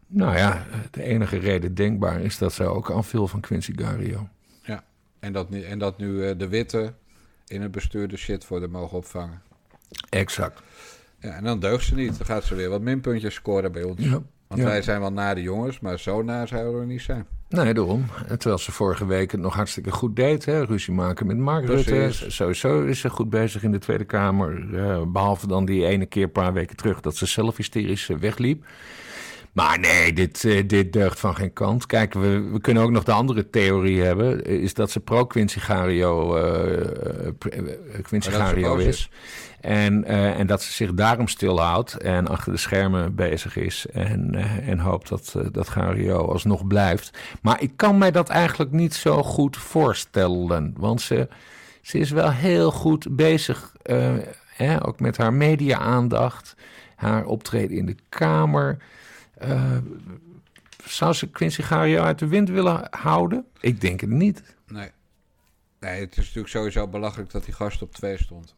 Nou 0.07 0.37
ja, 0.37 0.65
de 0.91 1.03
enige 1.03 1.37
reden 1.37 1.75
denkbaar 1.75 2.21
is 2.21 2.37
dat 2.37 2.53
zij 2.53 2.67
ook 2.67 2.91
aanviel 2.91 3.27
van 3.27 3.39
Quincy 3.39 3.73
Gario. 3.75 4.29
Ja, 4.63 4.83
en 5.19 5.33
dat 5.33 5.49
nu, 5.49 5.63
en 5.63 5.79
dat 5.79 5.97
nu 5.97 6.07
uh, 6.07 6.37
de 6.37 6.47
witte 6.47 6.93
in 7.47 7.61
het 7.61 7.71
bestuur 7.71 8.07
de 8.07 8.17
shit 8.17 8.45
voor 8.45 8.59
de 8.59 8.67
mogen 8.67 8.97
opvangen. 8.97 9.41
Exact. 10.09 10.61
Ja, 11.19 11.29
en 11.29 11.43
dan 11.43 11.59
deugt 11.59 11.85
ze 11.85 11.95
niet. 11.95 12.17
Dan 12.17 12.25
gaat 12.25 12.43
ze 12.43 12.55
weer 12.55 12.69
wat 12.69 12.81
minpuntjes 12.81 13.33
scoren 13.33 13.71
bij 13.71 13.83
ons. 13.83 14.03
Ja. 14.03 14.21
Want 14.49 14.61
wij 14.61 14.81
zijn 14.81 14.99
wel 14.99 15.11
na 15.11 15.33
de 15.33 15.41
jongens, 15.41 15.79
maar 15.79 15.99
zo 15.99 16.21
na 16.21 16.45
zouden 16.45 16.79
we 16.79 16.85
niet 16.85 17.01
zijn. 17.01 17.27
Nee, 17.49 17.73
daarom. 17.73 18.05
Terwijl 18.27 18.57
ze 18.57 18.71
vorige 18.71 19.05
week 19.05 19.31
het 19.31 19.41
nog 19.41 19.53
hartstikke 19.53 19.91
goed 19.91 20.15
deed. 20.15 20.45
Hè? 20.45 20.63
Ruzie 20.63 20.93
maken 20.93 21.27
met 21.27 21.37
Mark 21.37 21.65
Rutte. 21.65 22.09
Sowieso 22.27 22.83
is 22.83 22.99
ze 22.99 23.09
goed 23.09 23.29
bezig 23.29 23.63
in 23.63 23.71
de 23.71 23.77
Tweede 23.77 24.03
Kamer. 24.03 24.59
Uh, 24.59 25.01
behalve 25.07 25.47
dan 25.47 25.65
die 25.65 25.85
ene 25.85 26.05
keer 26.05 26.23
een 26.23 26.31
paar 26.31 26.53
weken 26.53 26.75
terug 26.75 27.01
dat 27.01 27.15
ze 27.15 27.25
zelf 27.25 27.57
hysterisch 27.57 28.07
wegliep. 28.07 28.65
Maar 29.53 29.79
nee, 29.79 30.13
dit, 30.13 30.43
uh, 30.43 30.67
dit 30.67 30.93
deugt 30.93 31.19
van 31.19 31.35
geen 31.35 31.53
kant. 31.53 31.85
Kijk, 31.85 32.13
we, 32.13 32.49
we 32.51 32.61
kunnen 32.61 32.83
ook 32.83 32.91
nog 32.91 33.03
de 33.03 33.11
andere 33.11 33.49
theorie 33.49 34.01
hebben. 34.01 34.45
Is 34.45 34.73
dat 34.73 34.91
ze 34.91 34.99
pro-Quincy 34.99 35.59
Gario, 35.59 36.37
uh, 36.37 37.31
Quincy 38.01 38.29
Gario 38.29 38.75
is. 38.75 39.09
En, 39.61 40.03
uh, 40.07 40.39
en 40.39 40.47
dat 40.47 40.61
ze 40.61 40.71
zich 40.71 40.93
daarom 40.93 41.27
stilhoudt 41.27 41.97
en 41.97 42.27
achter 42.27 42.51
de 42.51 42.57
schermen 42.57 43.15
bezig 43.15 43.55
is. 43.55 43.85
En, 43.93 44.35
en 44.65 44.79
hoopt 44.79 45.09
dat, 45.09 45.35
dat 45.51 45.69
Gario 45.69 46.17
alsnog 46.17 46.67
blijft. 46.67 47.17
Maar 47.41 47.61
ik 47.61 47.71
kan 47.75 47.97
mij 47.97 48.11
dat 48.11 48.29
eigenlijk 48.29 48.71
niet 48.71 48.93
zo 48.93 49.23
goed 49.23 49.57
voorstellen. 49.57 50.73
Want 50.77 51.01
ze, 51.01 51.27
ze 51.81 51.97
is 51.97 52.11
wel 52.11 52.31
heel 52.31 52.71
goed 52.71 53.15
bezig. 53.15 53.73
Hè, 54.47 54.85
ook 54.87 54.99
met 54.99 55.17
haar 55.17 55.33
media-aandacht. 55.33 56.55
Haar 56.95 57.25
optreden 57.25 57.77
in 57.77 57.85
de 57.85 57.95
Kamer. 58.09 58.77
Uh, 59.43 59.77
zou 60.85 61.13
ze 61.13 61.29
Quincy 61.29 61.61
Gario 61.61 62.01
uit 62.01 62.19
de 62.19 62.27
wind 62.27 62.49
willen 62.49 62.87
houden? 62.89 63.45
Ik 63.59 63.81
denk 63.81 64.01
het 64.01 64.09
niet. 64.09 64.43
Nee. 64.67 64.91
Nee, 65.79 65.99
het 65.99 66.11
is 66.11 66.17
natuurlijk 66.17 66.47
sowieso 66.47 66.87
belachelijk 66.87 67.31
dat 67.31 67.45
die 67.45 67.53
gast 67.53 67.81
op 67.81 67.93
twee 67.93 68.17
stond. 68.17 68.55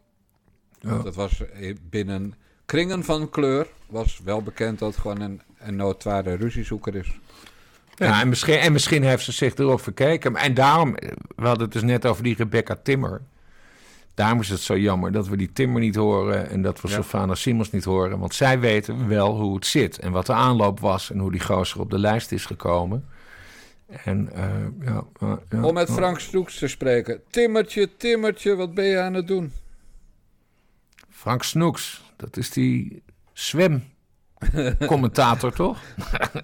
Oh. 0.86 1.04
Dat 1.04 1.16
was 1.16 1.44
binnen 1.90 2.34
kringen 2.66 3.04
van 3.04 3.30
kleur. 3.30 3.68
Was 3.88 4.20
wel 4.24 4.42
bekend 4.42 4.80
dat 4.80 4.92
het 4.92 5.02
gewoon 5.02 5.22
een, 5.22 5.42
een 5.58 5.76
noodware 5.76 6.34
ruziezoeker 6.34 6.96
is. 6.96 7.20
Ja, 7.96 8.22
en 8.22 8.30
misschien, 8.30 8.58
en 8.58 8.72
misschien 8.72 9.04
heeft 9.04 9.24
ze 9.24 9.32
zich 9.32 9.56
erop 9.56 9.82
verkeken. 9.82 10.36
En 10.36 10.54
daarom, 10.54 10.94
we 11.36 11.46
hadden 11.48 11.64
het 11.64 11.72
dus 11.74 11.82
net 11.82 12.06
over 12.06 12.24
die 12.24 12.36
Rebecca 12.36 12.76
Timmer. 12.84 13.22
Daarom 14.14 14.40
is 14.40 14.50
het 14.50 14.60
zo 14.60 14.78
jammer 14.78 15.12
dat 15.12 15.28
we 15.28 15.38
die 15.38 15.54
Timmer 15.54 15.82
niet 15.82 15.96
horen 15.96 16.50
en 16.50 16.62
dat 16.62 16.82
we 16.82 16.88
ja. 16.88 16.94
Sofana 16.94 17.36
Simons 17.36 17.72
niet 17.72 17.84
horen. 17.84 18.20
Want 18.20 18.34
zij 18.34 18.60
weten 18.60 19.08
wel 19.08 19.40
hoe 19.40 19.56
het 19.56 19.66
zit 19.66 20.00
en 20.00 20.12
wat 20.12 20.26
de 20.26 20.34
aanloop 20.34 20.80
was 20.80 21.12
en 21.12 21.20
hoe 21.20 21.32
die 21.32 21.42
gozer 21.42 21.80
op 21.80 21.90
de 21.90 22.00
lijst 22.00 22.32
is 22.32 22.46
gekomen. 22.46 23.06
En, 24.04 24.30
uh, 24.36 24.44
ja, 24.86 25.04
uh, 25.24 25.34
ja, 25.50 25.64
Om 25.64 25.74
met 25.74 25.92
Frank 25.92 26.20
Snoeks 26.20 26.58
te 26.58 26.68
spreken. 26.68 27.22
Timmertje, 27.30 27.90
Timmertje, 27.98 28.56
wat 28.56 28.74
ben 28.74 28.86
je 28.86 29.00
aan 29.00 29.14
het 29.14 29.28
doen? 29.28 29.54
Frank 31.10 31.44
Snoeks, 31.44 32.02
dat 32.16 32.38
is 32.38 32.50
die 32.50 33.04
zwemcommentator, 33.34 35.54
toch? 35.54 35.78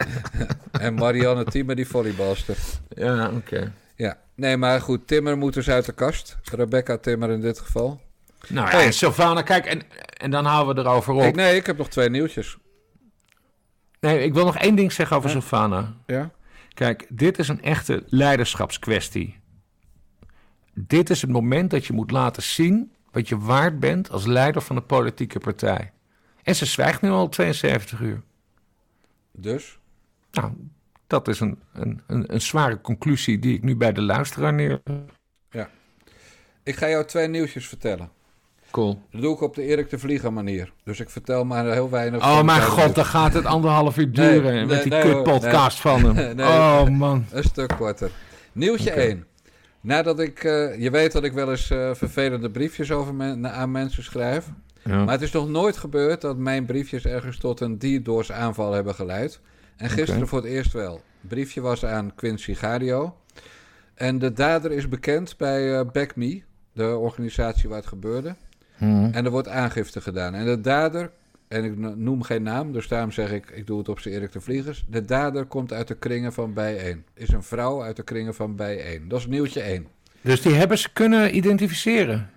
en 0.72 0.94
Marianne 0.94 1.44
Timmer, 1.44 1.76
die 1.76 1.88
volleybalster. 1.88 2.58
Ja, 2.90 3.32
oké. 3.32 3.72
Ja, 3.98 4.18
nee, 4.36 4.58
maar 4.58 4.82
goed, 4.82 5.08
Timmer 5.08 5.38
moet 5.38 5.54
dus 5.54 5.70
uit 5.70 5.86
de 5.86 5.92
kast. 5.92 6.38
Rebecca 6.44 6.98
Timmer 6.98 7.30
in 7.30 7.42
dit 7.42 7.60
geval. 7.60 8.02
Nou 8.48 8.70
ja, 8.70 8.78
hey. 8.78 8.92
Sylvana, 8.92 9.42
kijk, 9.42 9.66
en, 9.66 9.82
en 10.18 10.32
dan 10.32 10.46
houden 10.46 10.76
we 10.76 10.82
erover 10.82 11.14
op. 11.14 11.22
Ik, 11.22 11.36
nee, 11.36 11.56
ik 11.56 11.66
heb 11.66 11.78
nog 11.78 11.90
twee 11.90 12.10
nieuwtjes. 12.10 12.58
Nee, 14.00 14.24
ik 14.24 14.34
wil 14.34 14.46
nog 14.46 14.58
één 14.58 14.76
ding 14.76 14.92
zeggen 14.92 15.18
over 15.18 15.30
ja. 15.30 15.36
Sylvana. 15.36 15.94
Ja? 16.06 16.32
Kijk, 16.74 17.06
dit 17.10 17.40
is 17.40 17.48
een 17.48 17.62
echte 17.62 18.04
leiderschapskwestie. 18.08 19.40
Dit 20.74 21.10
is 21.10 21.22
het 21.22 21.32
moment 21.32 21.72
dat 21.72 21.86
je 21.86 21.94
moet 21.94 22.12
laten 22.12 22.44
zien 22.44 22.92
wat 23.12 23.28
je 23.28 23.38
waard 23.38 23.80
bent 23.80 24.12
als 24.12 24.26
leider 24.26 24.62
van 24.62 24.76
een 24.76 24.86
politieke 24.86 25.40
partij. 25.40 25.92
En 26.44 26.56
ze 26.56 26.66
zwijgt 26.66 27.02
nu 27.02 27.10
al 27.10 27.30
72 27.30 28.00
uur. 28.00 28.22
Dus? 29.32 29.80
Nou, 30.32 30.52
dat 31.08 31.28
is 31.28 31.40
een, 31.40 31.60
een, 31.74 32.02
een, 32.08 32.34
een, 32.34 32.42
zware 32.42 32.82
conclusie 32.82 33.40
die 33.40 33.56
ik 33.56 33.64
nu 33.64 33.76
bij 33.76 33.94
de 33.94 34.02
luisteraar 34.02 34.54
neer. 34.54 34.82
Ja. 35.50 35.70
Ik 36.64 36.76
ga 36.76 36.90
jou 36.90 37.06
twee 37.06 37.28
nieuwtjes 37.28 37.68
vertellen. 37.68 38.10
Cool. 38.72 39.02
Dat 39.12 39.22
doe 39.22 39.34
ik 39.34 39.42
op 39.42 39.56
de 39.56 39.64
Erik 39.64 39.90
de 39.90 40.00
Vlieger 40.00 40.34
manier. 40.34 40.74
Dus 40.84 41.00
ik 41.00 41.10
vertel 41.10 41.46
maar 41.46 41.72
heel 41.72 41.90
weinig. 41.90 42.22
Oh 42.22 42.44
mijn 42.44 42.62
god, 42.62 42.96
dan 42.96 43.06
gaat 43.06 43.34
het 43.34 43.46
anderhalf 43.46 43.98
uur 43.98 44.12
duren 44.12 44.54
nee, 44.54 44.66
met 44.66 44.82
die 44.84 44.92
nee, 44.92 45.02
kutpodcast 45.02 45.84
nee, 45.84 45.94
van 45.94 46.16
hem. 46.16 46.40
oh 46.54 46.88
man. 46.88 47.26
Een 47.32 47.44
stuk 47.44 47.74
korter. 47.78 48.12
Nieuwtje 48.52 48.92
okay. 48.92 49.08
1. 49.08 49.26
Nadat 49.82 50.20
ik, 50.20 50.44
uh, 50.44 50.80
je 50.80 50.90
weet 50.92 51.12
dat 51.12 51.24
ik 51.24 51.34
wel 51.34 51.50
eens 51.50 51.72
uh, 51.72 51.94
vervelende 51.94 52.50
briefjes 52.50 52.92
over 52.92 53.16
men, 53.16 53.52
aan 53.52 53.72
mensen 53.72 54.04
schrijf. 54.04 54.46
Ja. 54.84 55.04
Maar 55.04 55.14
het 55.14 55.22
is 55.22 55.32
nog 55.32 55.50
nooit 55.50 55.78
gebeurd 55.78 56.22
dat 56.22 56.38
mijn 56.38 56.66
briefjes 56.66 57.06
ergens 57.06 57.38
tot 57.38 57.60
een 57.60 57.78
DDoS 57.78 58.32
aanval 58.32 58.72
hebben 58.72 58.96
geleid. 58.96 59.40
En 59.78 59.90
gisteren 59.90 60.16
okay. 60.16 60.28
voor 60.28 60.42
het 60.42 60.48
eerst 60.48 60.74
wel. 60.74 60.94
Het 60.94 61.30
briefje 61.30 61.62
was 61.62 61.86
aan 61.86 62.16
Quincy 62.16 62.54
Gario. 62.54 63.16
En 63.94 64.20
de 64.20 64.34
dader 64.34 64.72
is 64.72 64.90
bekend 64.90 65.38
bij 65.38 65.80
uh, 65.80 65.82
Back 65.92 66.16
Me, 66.16 66.42
de 66.74 66.98
organisatie 66.98 67.70
waar 67.70 67.78
het 67.78 67.88
gebeurde. 67.88 68.36
Hmm. 68.78 69.10
En 69.12 69.26
er 69.26 69.32
wordt 69.32 69.48
aangifte 69.48 70.02
gedaan. 70.02 70.34
En 70.34 70.46
de 70.46 70.62
dader, 70.62 71.12
en 71.48 71.64
ik 71.64 71.78
noem 71.96 72.22
geen 72.22 72.44
naam, 72.44 72.72
dus 72.72 72.88
daarom 72.88 73.12
zeg 73.12 73.32
ik, 73.32 73.50
ik 73.50 73.68
doe 73.68 73.78
het 73.78 73.90
op 73.90 74.00
zijn 74.00 74.14
Erik 74.14 74.32
de 74.32 74.42
Vliegers. 74.42 74.86
De 74.90 75.06
dader 75.06 75.46
komt 75.46 75.74
uit 75.74 75.88
de 75.88 75.96
kringen 75.96 76.34
van 76.34 76.54
Bijeen. 76.54 77.06
Is 77.14 77.30
een 77.30 77.44
vrouw 77.44 77.84
uit 77.84 77.96
de 77.96 78.04
kringen 78.04 78.36
van 78.36 78.56
Bijeen. 78.56 79.08
Dat 79.08 79.20
is 79.20 79.28
nieuwtje 79.28 79.62
1. 79.62 79.88
Dus 80.22 80.42
die 80.42 80.54
hebben 80.54 80.78
ze 80.78 80.94
kunnen 80.94 81.36
identificeren? 81.36 82.30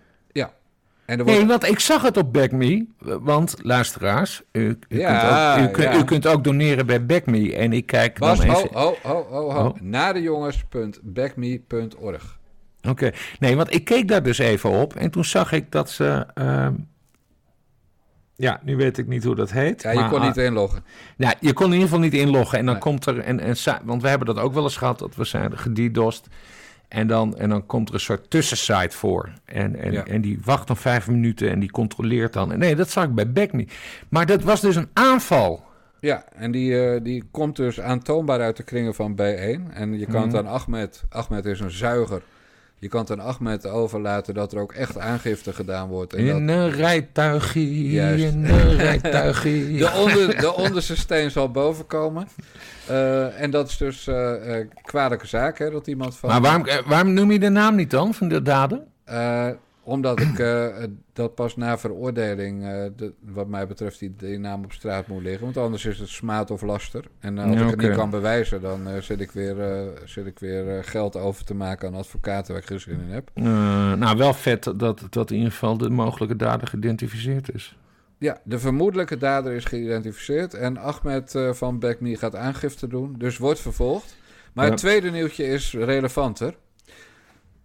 Ja. 1.11 1.17
En 1.17 1.25
wordt... 1.25 1.39
Nee, 1.39 1.47
want 1.47 1.65
ik 1.65 1.79
zag 1.79 2.03
het 2.03 2.17
op 2.17 2.33
BackMe. 2.33 2.87
Want 2.99 3.57
luisteraars, 3.63 4.43
u, 4.53 4.79
u, 4.89 4.99
ja, 4.99 5.55
kunt, 5.55 5.69
ook, 5.69 5.77
u, 5.77 5.83
ja. 5.83 5.97
u, 5.97 6.05
kunt 6.05 6.27
ook 6.27 6.45
doneren 6.45 6.87
bij 6.87 7.07
BackMe. 7.07 7.57
En 7.57 7.73
ik 7.73 7.87
kijk 7.87 8.19
Bas, 8.19 8.39
dan 8.39 8.57
even... 8.57 8.77
Oh, 8.77 8.93
oh, 9.05 9.33
oh, 9.33 9.33
oh, 9.33 9.57
oh. 9.57 9.75
Nadejongens.backme.org 9.81 12.39
Oké, 12.81 12.91
okay. 12.91 13.15
nee, 13.39 13.57
want 13.57 13.75
ik 13.75 13.85
keek 13.85 14.09
daar 14.09 14.23
dus 14.23 14.39
even 14.39 14.71
op 14.71 14.95
en 14.95 15.11
toen 15.11 15.25
zag 15.25 15.53
ik 15.53 15.73
dat 15.73 15.91
ze. 15.91 16.27
Uh, 16.35 16.69
ja, 18.37 18.61
nu 18.65 18.77
weet 18.77 18.99
ik 18.99 19.07
niet 19.07 19.25
hoe 19.25 19.35
dat 19.35 19.51
heet. 19.51 19.83
Ja, 19.83 19.91
je 19.91 19.99
maar, 19.99 20.11
kon 20.11 20.21
niet 20.21 20.37
inloggen. 20.37 20.85
Ja, 21.17 21.35
je 21.41 21.53
kon 21.53 21.67
in 21.67 21.73
ieder 21.73 21.89
geval 21.89 22.03
niet 22.03 22.15
inloggen. 22.15 22.59
En 22.59 22.65
dan 22.65 22.75
nee. 22.75 22.83
komt 22.83 23.07
er. 23.07 23.19
En, 23.19 23.41
en, 23.41 23.57
want 23.85 24.03
we 24.03 24.09
hebben 24.09 24.27
dat 24.27 24.39
ook 24.39 24.55
wel 24.55 24.63
eens 24.63 24.77
gehad, 24.77 24.99
dat 24.99 25.15
we 25.15 25.25
zijn 25.25 25.59
gedidost. 25.59 26.29
En 26.91 27.07
dan, 27.07 27.37
en 27.37 27.49
dan 27.49 27.67
komt 27.67 27.89
er 27.89 27.95
een 27.95 28.01
soort 28.01 28.31
tussensite 28.31 28.97
voor. 28.97 29.33
En, 29.45 29.77
en, 29.77 29.93
ja. 29.93 30.05
en 30.05 30.21
die 30.21 30.39
wacht 30.45 30.67
dan 30.67 30.77
vijf 30.77 31.09
minuten 31.09 31.51
en 31.51 31.61
die 31.61 31.71
controleert 31.71 32.33
dan. 32.33 32.59
Nee, 32.59 32.77
dat 32.77 32.91
zag 32.91 33.05
ik 33.05 33.15
bij 33.15 33.33
Beck 33.33 33.53
niet. 33.53 33.73
Maar 34.09 34.27
dat 34.27 34.43
was 34.43 34.61
dus 34.61 34.77
een 34.77 34.89
aanval. 34.93 35.65
Ja, 36.01 36.25
en 36.35 36.51
die, 36.51 36.71
uh, 36.71 37.01
die 37.03 37.25
komt 37.31 37.57
dus 37.57 37.81
aantoonbaar 37.81 38.41
uit 38.41 38.57
de 38.57 38.63
kringen 38.63 38.95
van 38.95 39.13
B1. 39.13 39.73
En 39.73 39.99
je 39.99 40.07
kan 40.07 40.23
het 40.23 40.37
aan 40.37 40.47
Ahmed. 40.47 41.05
Ahmed 41.09 41.45
is 41.45 41.61
een 41.61 41.71
zuiger. 41.71 42.23
Je 42.81 42.89
kan 42.89 43.01
het 43.01 43.11
aan 43.11 43.21
Ahmed 43.21 43.67
overlaten 43.67 44.35
dat 44.35 44.53
er 44.53 44.59
ook 44.59 44.73
echt 44.73 44.99
aangifte 44.99 45.53
gedaan 45.53 45.89
wordt. 45.89 46.15
En 46.15 46.25
in 46.25 46.47
dat... 46.47 46.57
een 46.57 46.71
rijtuigje, 46.71 47.91
Juist. 47.91 48.25
in 48.25 48.45
een 48.45 48.77
rijtuigje. 48.77 49.51
de, 49.79 49.93
onder, 49.93 50.41
de 50.41 50.55
onderste 50.55 50.97
steen 50.97 51.31
zal 51.31 51.51
boven 51.51 51.87
komen. 51.87 52.29
Uh, 52.91 53.41
en 53.41 53.51
dat 53.51 53.69
is 53.69 53.77
dus 53.77 54.07
uh, 54.07 54.33
uh, 54.47 54.67
kwalijke 54.83 55.27
zaak, 55.27 55.59
hè, 55.59 55.71
dat 55.71 55.87
iemand 55.87 56.17
van... 56.17 56.29
Maar 56.29 56.41
waarom, 56.41 56.67
waarom 56.87 57.13
noem 57.13 57.33
je 57.33 57.39
de 57.39 57.49
naam 57.49 57.75
niet 57.75 57.91
dan, 57.91 58.15
van 58.15 58.29
de 58.29 58.43
dader? 58.43 58.83
Omdat 59.83 60.21
ik 60.21 60.37
dat 61.13 61.35
pas 61.35 61.57
na 61.57 61.79
veroordeling, 61.79 62.63
de, 62.97 63.13
wat 63.21 63.49
mij 63.49 63.67
betreft, 63.67 63.99
die, 63.99 64.15
die 64.17 64.39
naam 64.39 64.65
op 64.65 64.73
straat 64.73 65.07
moet 65.07 65.23
liggen. 65.23 65.45
Want 65.45 65.57
anders 65.57 65.85
is 65.85 65.99
het 65.99 66.09
smaad 66.09 66.51
of 66.51 66.63
laster. 66.63 67.05
En 67.19 67.39
als 67.39 67.47
ja, 67.47 67.61
ik 67.61 67.65
het 67.65 67.75
okay. 67.75 67.87
niet 67.87 67.97
kan 67.97 68.11
bewijzen, 68.11 68.61
dan 68.61 68.89
zit 69.01 69.21
ik 69.21 69.31
weer, 69.31 69.57
zit 70.05 70.27
ik 70.27 70.39
weer 70.39 70.85
geld 70.85 71.17
over 71.17 71.45
te 71.45 71.55
maken 71.55 71.89
aan 71.89 71.95
advocaten 71.95 72.53
waar 72.53 72.63
ik 72.63 72.69
geen 72.69 72.81
zin 72.81 73.01
in 73.01 73.13
heb. 73.13 73.31
nou, 73.99 74.17
wel 74.17 74.35
vet 74.35 74.73
dat, 74.77 75.07
dat 75.11 75.31
in 75.31 75.37
ieder 75.37 75.53
geval 75.53 75.77
de 75.77 75.91
mogelijke 75.91 76.37
dader 76.37 76.69
geïdentificeerd 76.69 77.55
is. 77.55 77.77
Ja, 78.19 78.41
de 78.45 78.59
vermoedelijke 78.59 79.17
dader 79.17 79.53
is 79.53 79.65
geïdentificeerd. 79.65 80.55
En 80.55 80.77
Ahmed 80.79 81.39
van 81.51 81.79
Bekmi 81.79 82.17
gaat 82.17 82.37
aangifte 82.37 82.87
doen. 82.87 83.15
Dus 83.19 83.39
wordt 83.39 83.61
vervolgd. 83.61 84.19
Maar 84.53 84.65
ja. 84.65 84.71
het 84.71 84.81
tweede 84.81 85.11
nieuwtje 85.11 85.45
is 85.45 85.73
relevanter. 85.73 86.55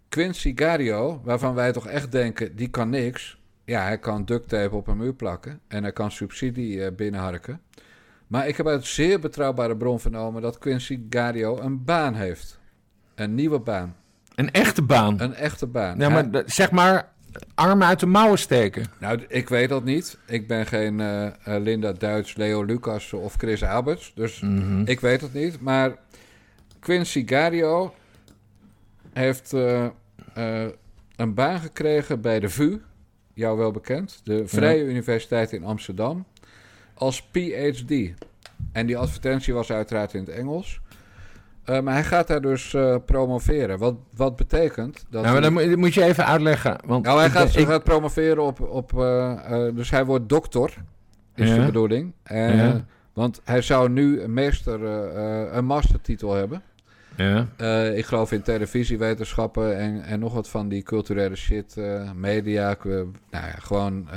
Quincy 0.10 0.52
Gario, 0.56 1.22
waarvan 1.24 1.54
wij 1.54 1.72
toch 1.72 1.88
echt 1.88 2.12
denken, 2.12 2.56
die 2.56 2.70
kan 2.70 2.90
niks. 2.90 3.38
Ja, 3.66 3.84
hij 3.84 3.98
kan 3.98 4.26
duct 4.26 4.50
tape 4.50 4.76
op 4.76 4.88
een 4.88 4.98
muur 4.98 5.14
plakken. 5.14 5.60
En 5.68 5.84
hij 5.84 5.92
kan 5.92 6.12
subsidie 6.12 6.78
uh, 6.78 6.88
binnenharken. 6.96 7.62
Maar 8.28 8.48
ik 8.48 8.58
heb 8.58 8.68
uit 8.68 8.86
zeer 8.86 9.20
betrouwbare 9.20 9.78
bron 9.78 10.00
vernomen 10.00 10.42
dat 10.42 10.58
Quincy 10.58 11.00
Gario 11.10 11.60
een 11.60 11.84
baan 11.84 12.14
heeft. 12.14 12.60
Een 13.16 13.36
nieuwe 13.36 13.60
baan. 13.60 13.96
Een 14.36 14.52
echte 14.52 14.82
baan? 14.82 15.22
Een 15.22 15.34
echte 15.34 15.68
baan. 15.68 16.00
Ja, 16.00 16.10
maar 16.10 16.44
zeg 16.46 16.72
maar 16.72 17.14
armen 17.56 17.88
uit 17.88 18.00
de 18.00 18.06
mouwen 18.06 18.40
steken? 18.40 18.86
Nou, 19.00 19.26
ik 19.28 19.50
weet 19.50 19.70
dat 19.70 19.84
niet. 19.84 20.18
Ik 20.28 20.48
ben 20.48 20.66
geen 20.66 21.00
uh, 21.00 21.28
Linda 21.44 21.92
Duits, 21.92 22.36
Leo 22.36 22.64
Lucas 22.64 23.14
of 23.14 23.36
Chris 23.38 23.64
Alberts. 23.64 24.12
Dus 24.16 24.40
mm 24.40 24.60
-hmm. 24.60 24.82
ik 24.86 25.00
weet 25.00 25.22
het 25.22 25.34
niet. 25.34 25.62
Maar 25.62 25.96
Quincy 26.80 27.24
Gario 27.28 27.94
heeft 29.16 29.54
uh, 29.54 29.86
een 31.16 31.34
baan 31.34 31.60
gekregen 31.60 32.22
bij 32.22 32.40
de 32.40 32.50
VU. 32.50 32.78
Jou 33.34 33.58
wel 33.58 33.72
bekend. 33.72 34.22
De 34.24 34.48
Vrije 34.48 34.84
ja. 34.84 34.90
Universiteit 34.90 35.52
in 35.52 35.64
Amsterdam. 35.64 36.26
Als 36.94 37.28
PhD. 37.32 38.14
En 38.72 38.86
die 38.86 38.98
advertentie 38.98 39.54
was 39.54 39.72
uiteraard 39.72 40.14
in 40.14 40.20
het 40.20 40.30
Engels. 40.30 40.82
Uh, 41.66 41.80
maar 41.80 41.94
hij 41.94 42.04
gaat 42.04 42.28
daar 42.28 42.42
dus 42.42 42.74
uh, 42.74 42.96
promoveren. 43.06 43.78
Wat, 43.78 43.96
wat 44.16 44.36
betekent 44.36 45.06
dat. 45.10 45.24
Nou, 45.24 45.42
maar 45.42 45.70
dan 45.70 45.80
moet 45.80 45.94
je 45.94 46.04
even 46.04 46.26
uitleggen. 46.26 46.78
Want 46.86 47.06
nou, 47.06 47.20
hij 47.20 47.30
gaat, 47.30 47.56
ik... 47.56 47.68
gaat 47.68 47.84
promoveren 47.84 48.44
op. 48.44 48.62
op 48.62 48.92
uh, 48.94 49.40
dus 49.74 49.90
hij 49.90 50.06
wordt 50.06 50.30
dokter, 50.30 50.74
is 51.36 51.50
ja. 51.50 51.56
de 51.56 51.66
bedoeling. 51.66 52.14
En, 52.24 52.58
ja. 52.58 52.86
Want 53.14 53.42
hij 53.44 53.62
zou 53.62 53.90
nu 53.90 54.22
een 54.22 54.34
meester, 54.34 54.84
een 55.56 55.66
mastertitel 55.66 56.34
hebben. 56.34 56.62
Ja. 57.18 57.48
Uh, 57.62 57.98
ik 57.98 58.06
geloof 58.06 58.32
in 58.32 58.42
televisiewetenschappen 58.42 59.78
en, 59.78 60.04
en 60.04 60.20
nog 60.20 60.34
wat 60.34 60.50
van 60.50 60.70
die 60.70 60.84
culturele 60.84 61.36
shit, 61.36 61.76
uh, 61.78 62.12
media. 62.12 62.78
nou 62.84 63.12
ja, 63.32 63.56
gewoon 63.60 64.08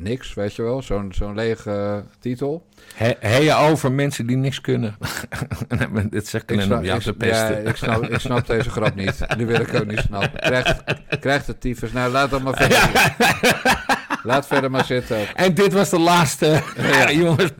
niks, 0.00 0.34
weet 0.34 0.54
je 0.54 0.62
wel. 0.62 0.82
Zo'n 0.82 1.12
zo'n 1.14 1.34
lege 1.34 2.04
titel. 2.18 2.66
He, 2.94 3.36
je 3.36 3.54
over 3.54 3.92
mensen 3.92 4.26
die 4.26 4.36
niks 4.36 4.60
kunnen? 4.60 4.96
Dit 6.10 6.26
zegt 6.26 6.50
ik 6.50 6.60
snap, 6.60 6.84
ja, 6.84 6.94
ik 6.94 7.76
snap, 7.76 8.02
ik 8.02 8.18
snap 8.18 8.46
deze 8.46 8.70
grap 8.70 8.94
niet. 8.94 9.26
Nu 9.36 9.46
wil 9.46 9.60
ik 9.60 9.74
ook 9.74 9.86
niet 9.86 9.98
snappen. 9.98 10.40
Krijgt, 10.40 10.82
krijgt 11.20 11.46
de 11.46 11.58
tyfus. 11.58 11.92
Nou, 11.92 12.12
laat 12.12 12.30
dat 12.30 12.42
maar 12.42 12.54
verder. 12.62 13.98
Laat 14.22 14.46
verder 14.46 14.70
maar 14.70 14.84
zitten. 14.84 15.34
En 15.34 15.54
dit 15.54 15.72
was 15.72 15.90
de 15.90 15.98
laatste 15.98 16.62
ja. 16.76 17.10
jongens 17.22 17.52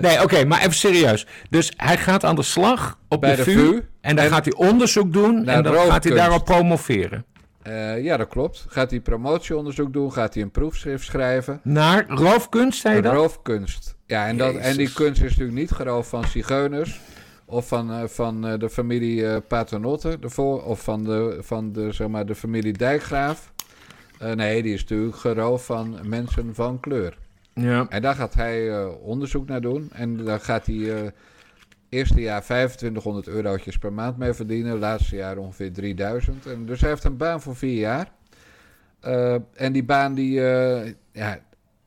Nee, 0.00 0.22
oké, 0.22 0.44
maar 0.44 0.60
even 0.60 0.74
serieus. 0.74 1.26
Dus 1.50 1.72
hij 1.76 1.96
gaat 1.96 2.24
aan 2.24 2.34
de 2.34 2.42
slag 2.42 2.98
op 3.08 3.20
Bij 3.20 3.36
de, 3.36 3.42
VU, 3.42 3.80
En 4.00 4.16
dan 4.16 4.26
gaat 4.26 4.44
hij 4.44 4.54
onderzoek 4.54 5.12
doen. 5.12 5.48
En 5.48 5.62
dan 5.62 5.74
gaat 5.74 6.04
hij 6.04 6.14
daarop 6.14 6.44
promoveren. 6.44 7.24
Uh, 7.66 8.02
ja, 8.02 8.16
dat 8.16 8.28
klopt. 8.28 8.64
Gaat 8.68 8.90
hij 8.90 9.00
promotieonderzoek 9.00 9.92
doen? 9.92 10.12
Gaat 10.12 10.34
hij 10.34 10.42
een 10.42 10.50
proefschrift 10.50 11.04
schrijven? 11.04 11.60
Naar 11.62 12.04
roofkunst, 12.08 12.80
zei 12.80 12.96
je 12.96 13.02
dat? 13.02 13.12
Roofkunst. 13.12 13.96
Ja, 14.06 14.26
en, 14.26 14.36
dat, 14.36 14.54
en 14.54 14.76
die 14.76 14.92
kunst 14.92 15.22
is 15.22 15.30
natuurlijk 15.30 15.58
niet 15.58 15.70
geroof 15.70 16.08
van 16.08 16.24
zigeuners... 16.24 17.00
of 17.44 17.68
van, 17.68 17.90
uh, 17.90 18.04
van 18.06 18.46
uh, 18.46 18.58
de 18.58 18.70
familie 18.70 19.40
Paternotte... 19.40 20.18
of 20.36 20.82
van, 20.82 21.04
de, 21.04 21.38
van 21.40 21.72
de, 21.72 21.92
zeg 21.92 22.08
maar, 22.08 22.26
de 22.26 22.34
familie 22.34 22.72
Dijkgraaf. 22.72 23.52
Nee, 24.18 24.62
die 24.62 24.74
is 24.74 24.80
natuurlijk 24.80 25.16
geroof 25.16 25.64
van 25.64 25.98
mensen 26.02 26.54
van 26.54 26.80
kleur. 26.80 27.18
Ja. 27.54 27.86
En 27.88 28.02
daar 28.02 28.14
gaat 28.14 28.34
hij 28.34 28.84
onderzoek 28.84 29.48
naar 29.48 29.60
doen. 29.60 29.90
En 29.92 30.16
daar 30.16 30.40
gaat 30.40 30.66
hij 30.66 31.12
Eerste 31.92 32.20
jaar 32.20 32.42
2500 32.42 33.26
eurotjes 33.26 33.78
per 33.78 33.92
maand 33.92 34.16
mee 34.18 34.32
verdienen. 34.32 34.78
Laatste 34.78 35.16
jaar 35.16 35.36
ongeveer 35.36 35.72
3000. 35.72 36.46
En 36.46 36.66
dus 36.66 36.80
hij 36.80 36.88
heeft 36.88 37.04
een 37.04 37.16
baan 37.16 37.40
voor 37.40 37.56
vier 37.56 37.78
jaar. 37.78 38.10
Uh, 39.06 39.34
en 39.54 39.72
die 39.72 39.84
baan, 39.84 40.14
die, 40.14 40.40
uh, 40.40 40.92
ja, 41.12 41.38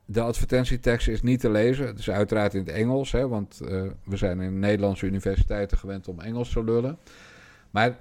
de 0.05 0.21
advertentietekst 0.21 1.07
is 1.07 1.21
niet 1.21 1.39
te 1.39 1.49
lezen. 1.49 1.87
Het 1.87 1.99
is 1.99 2.09
uiteraard 2.09 2.53
in 2.53 2.59
het 2.59 2.69
Engels, 2.69 3.11
hè, 3.11 3.27
want 3.27 3.59
uh, 3.63 3.83
we 4.03 4.17
zijn 4.17 4.39
in 4.39 4.59
Nederlandse 4.59 5.05
universiteiten 5.05 5.77
gewend 5.77 6.07
om 6.07 6.19
Engels 6.19 6.49
te 6.49 6.63
lullen. 6.63 6.97
Maar 7.71 7.97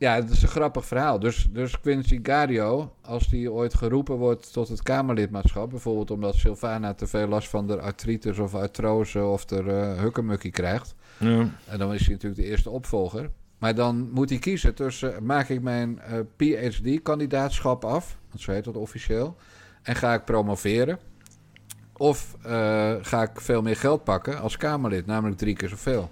ja, 0.00 0.14
het 0.14 0.30
is 0.30 0.42
een 0.42 0.48
grappig 0.48 0.84
verhaal. 0.86 1.18
Dus, 1.18 1.48
dus 1.50 1.80
Quincy 1.80 2.20
Gario, 2.22 2.94
als 3.02 3.28
die 3.28 3.52
ooit 3.52 3.74
geroepen 3.74 4.16
wordt 4.16 4.52
tot 4.52 4.68
het 4.68 4.82
Kamerlidmaatschap, 4.82 5.70
bijvoorbeeld 5.70 6.10
omdat 6.10 6.34
Sylvana 6.34 6.94
te 6.94 7.06
veel 7.06 7.26
last 7.26 7.48
van 7.48 7.66
de 7.66 7.80
artritis 7.80 8.38
of 8.38 8.54
artrose 8.54 9.24
of 9.24 9.44
de 9.44 9.62
uh, 9.62 10.00
hukkemukkie 10.02 10.50
krijgt, 10.50 10.94
ja. 11.18 11.48
en 11.66 11.78
dan 11.78 11.94
is 11.94 12.00
hij 12.00 12.12
natuurlijk 12.12 12.40
de 12.40 12.46
eerste 12.46 12.70
opvolger. 12.70 13.30
Maar 13.58 13.74
dan 13.74 14.10
moet 14.10 14.30
hij 14.30 14.38
kiezen 14.38 14.74
tussen 14.74 15.24
maak 15.24 15.48
ik 15.48 15.62
mijn 15.62 16.00
uh, 16.10 16.18
PhD-kandidaatschap 16.36 17.84
af, 17.84 18.18
want 18.28 18.40
zo 18.40 18.52
heet 18.52 18.64
dat 18.64 18.76
officieel, 18.76 19.36
en 19.82 19.96
ga 19.96 20.14
ik 20.14 20.24
promoveren. 20.24 20.98
Of 21.96 22.36
uh, 22.46 22.94
ga 23.00 23.22
ik 23.22 23.40
veel 23.40 23.62
meer 23.62 23.76
geld 23.76 24.04
pakken 24.04 24.40
als 24.40 24.56
Kamerlid, 24.56 25.06
namelijk 25.06 25.38
drie 25.38 25.56
keer 25.56 25.68
zoveel. 25.68 26.10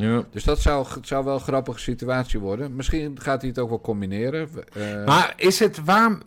Ja. 0.00 0.24
Dus 0.30 0.44
dat 0.44 0.60
zou, 0.60 0.86
zou 1.02 1.24
wel 1.24 1.34
een 1.34 1.40
grappige 1.40 1.78
situatie 1.78 2.38
worden. 2.38 2.76
Misschien 2.76 3.20
gaat 3.20 3.40
hij 3.40 3.50
het 3.50 3.58
ook 3.58 3.68
wel 3.68 3.80
combineren. 3.80 4.48
Uh, 4.76 5.04
maar 5.04 5.32
is 5.36 5.58
het 5.58 5.84
waarom. 5.84 6.18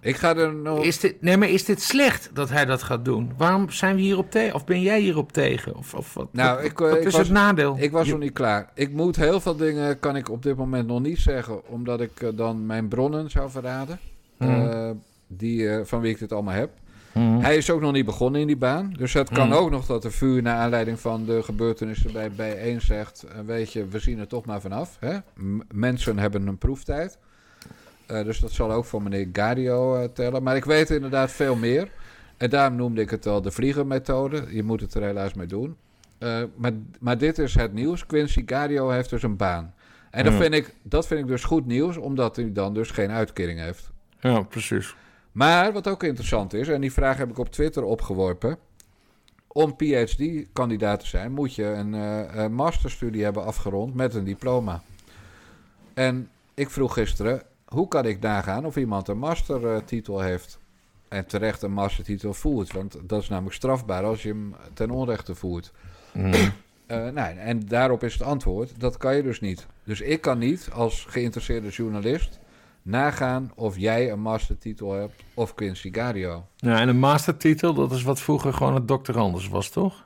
Ik 0.00 0.16
ga 0.16 0.36
er 0.36 0.54
nog. 0.54 0.84
Is 0.84 1.00
dit, 1.00 1.22
nee, 1.22 1.36
maar 1.36 1.48
is 1.48 1.64
dit 1.64 1.82
slecht 1.82 2.30
dat 2.32 2.48
hij 2.48 2.64
dat 2.64 2.82
gaat 2.82 3.04
doen? 3.04 3.32
Waarom 3.36 3.70
zijn 3.70 3.96
we 3.96 4.02
hierop 4.02 4.30
tegen? 4.30 4.54
Of 4.54 4.64
ben 4.64 4.82
jij 4.82 5.00
hierop 5.00 5.32
tegen? 5.32 5.76
Of, 5.76 5.94
of 5.94 6.14
wat, 6.14 6.28
nou, 6.32 6.56
wat, 6.56 6.64
ik, 6.64 6.78
wat 6.78 6.96
ik 6.96 7.04
is 7.04 7.12
was, 7.12 7.22
het 7.22 7.30
nadeel? 7.30 7.76
Ik 7.78 7.90
was 7.90 8.08
nog 8.08 8.18
niet 8.18 8.32
klaar. 8.32 8.70
Ik 8.74 8.92
moet 8.92 9.16
heel 9.16 9.40
veel 9.40 9.56
dingen 9.56 9.98
kan 9.98 10.16
ik 10.16 10.30
op 10.30 10.42
dit 10.42 10.56
moment 10.56 10.86
nog 10.86 11.00
niet 11.00 11.18
zeggen, 11.18 11.68
omdat 11.68 12.00
ik 12.00 12.20
uh, 12.20 12.28
dan 12.34 12.66
mijn 12.66 12.88
bronnen 12.88 13.30
zou 13.30 13.50
verraden. 13.50 13.98
Mm. 14.38 14.48
Uh, 14.48 14.90
die, 15.26 15.84
van 15.84 16.00
wie 16.00 16.12
ik 16.12 16.18
dit 16.18 16.32
allemaal 16.32 16.54
heb. 16.54 16.70
Mm. 17.16 17.40
Hij 17.40 17.56
is 17.56 17.70
ook 17.70 17.80
nog 17.80 17.92
niet 17.92 18.04
begonnen 18.04 18.40
in 18.40 18.46
die 18.46 18.56
baan. 18.56 18.92
Dus 18.98 19.12
het 19.12 19.30
kan 19.30 19.46
mm. 19.46 19.52
ook 19.52 19.70
nog 19.70 19.86
dat 19.86 20.02
de 20.02 20.10
vuur 20.10 20.42
naar 20.42 20.56
aanleiding 20.56 21.00
van 21.00 21.24
de 21.24 21.42
gebeurtenissen 21.42 22.12
bij 22.12 22.30
bijeen 22.30 22.80
zegt... 22.80 23.24
Uh, 23.26 23.40
weet 23.46 23.72
je, 23.72 23.88
we 23.88 23.98
zien 23.98 24.18
er 24.18 24.26
toch 24.26 24.44
maar 24.44 24.60
vanaf. 24.60 24.96
Hè? 25.00 25.18
M 25.34 25.60
mensen 25.74 26.18
hebben 26.18 26.46
een 26.46 26.58
proeftijd. 26.58 27.18
Uh, 28.10 28.24
dus 28.24 28.38
dat 28.38 28.50
zal 28.50 28.72
ook 28.72 28.84
voor 28.84 29.02
meneer 29.02 29.28
Gario 29.32 29.96
uh, 29.96 30.04
tellen. 30.04 30.42
Maar 30.42 30.56
ik 30.56 30.64
weet 30.64 30.90
inderdaad 30.90 31.30
veel 31.30 31.56
meer. 31.56 31.88
En 32.36 32.50
daarom 32.50 32.76
noemde 32.76 33.00
ik 33.00 33.10
het 33.10 33.26
al 33.26 33.42
de 33.42 33.50
vliegenmethode. 33.50 34.44
Je 34.50 34.62
moet 34.62 34.80
het 34.80 34.94
er 34.94 35.02
helaas 35.02 35.34
mee 35.34 35.46
doen. 35.46 35.76
maar, 36.56 36.72
maar 37.00 37.18
dit 37.18 37.38
is 37.38 37.54
het 37.54 37.72
nieuws. 37.72 38.06
Quincy 38.06 38.42
Gario 38.46 38.88
heeft 38.88 39.10
dus 39.10 39.22
een 39.22 39.36
baan. 39.36 39.74
En 40.10 40.24
dat, 40.24 40.34
vind 40.34 40.54
ik, 40.54 40.74
dat 40.82 41.06
vind 41.06 41.20
ik 41.20 41.26
dus 41.26 41.44
goed 41.44 41.66
nieuws, 41.66 41.96
omdat 41.96 42.36
hij 42.36 42.52
dan 42.52 42.74
dus 42.74 42.90
geen 42.90 43.10
uitkering 43.10 43.60
heeft. 43.60 43.90
Ja, 44.20 44.42
precies. 44.42 44.94
Maar 45.36 45.72
wat 45.72 45.88
ook 45.88 46.02
interessant 46.02 46.52
is, 46.52 46.68
en 46.68 46.80
die 46.80 46.92
vraag 46.92 47.16
heb 47.16 47.30
ik 47.30 47.38
op 47.38 47.50
Twitter 47.50 47.82
opgeworpen. 47.82 48.58
Om 49.46 49.76
PhD-kandidaat 49.76 51.00
te 51.00 51.06
zijn, 51.06 51.32
moet 51.32 51.54
je 51.54 51.64
een, 51.64 51.94
uh, 51.94 52.34
een 52.34 52.54
masterstudie 52.54 53.24
hebben 53.24 53.44
afgerond 53.44 53.94
met 53.94 54.14
een 54.14 54.24
diploma. 54.24 54.82
En 55.94 56.28
ik 56.54 56.70
vroeg 56.70 56.92
gisteren, 56.92 57.42
hoe 57.64 57.88
kan 57.88 58.04
ik 58.04 58.20
nagaan 58.20 58.66
of 58.66 58.76
iemand 58.76 59.08
een 59.08 59.18
mastertitel 59.18 60.20
heeft? 60.20 60.58
En 61.08 61.26
terecht 61.26 61.62
een 61.62 61.72
mastertitel 61.72 62.34
voert, 62.34 62.72
want 62.72 62.96
dat 63.02 63.22
is 63.22 63.28
namelijk 63.28 63.54
strafbaar 63.54 64.04
als 64.04 64.22
je 64.22 64.28
hem 64.28 64.54
ten 64.74 64.90
onrechte 64.90 65.34
voert. 65.34 65.72
Mm. 66.12 66.32
Uh, 66.32 66.52
nou, 66.86 67.38
en 67.38 67.66
daarop 67.66 68.04
is 68.04 68.12
het 68.12 68.22
antwoord, 68.22 68.80
dat 68.80 68.96
kan 68.96 69.16
je 69.16 69.22
dus 69.22 69.40
niet. 69.40 69.66
Dus 69.84 70.00
ik 70.00 70.20
kan 70.20 70.38
niet 70.38 70.68
als 70.72 71.06
geïnteresseerde 71.08 71.68
journalist 71.68 72.38
nagaan 72.86 73.52
of 73.54 73.76
jij 73.78 74.10
een 74.10 74.20
mastertitel 74.20 74.92
hebt 74.92 75.22
of 75.34 75.54
Quincy 75.54 75.92
Gario. 75.92 76.46
Ja, 76.56 76.80
en 76.80 76.88
een 76.88 76.98
mastertitel, 76.98 77.74
dat 77.74 77.92
is 77.92 78.02
wat 78.02 78.20
vroeger 78.20 78.52
gewoon 78.52 78.74
het 78.74 78.88
dokter 78.88 79.18
Anders 79.18 79.48
was, 79.48 79.68
toch? 79.68 80.04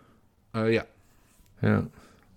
Uh, 0.52 0.72
ja. 0.72 0.84
Ja. 1.60 1.84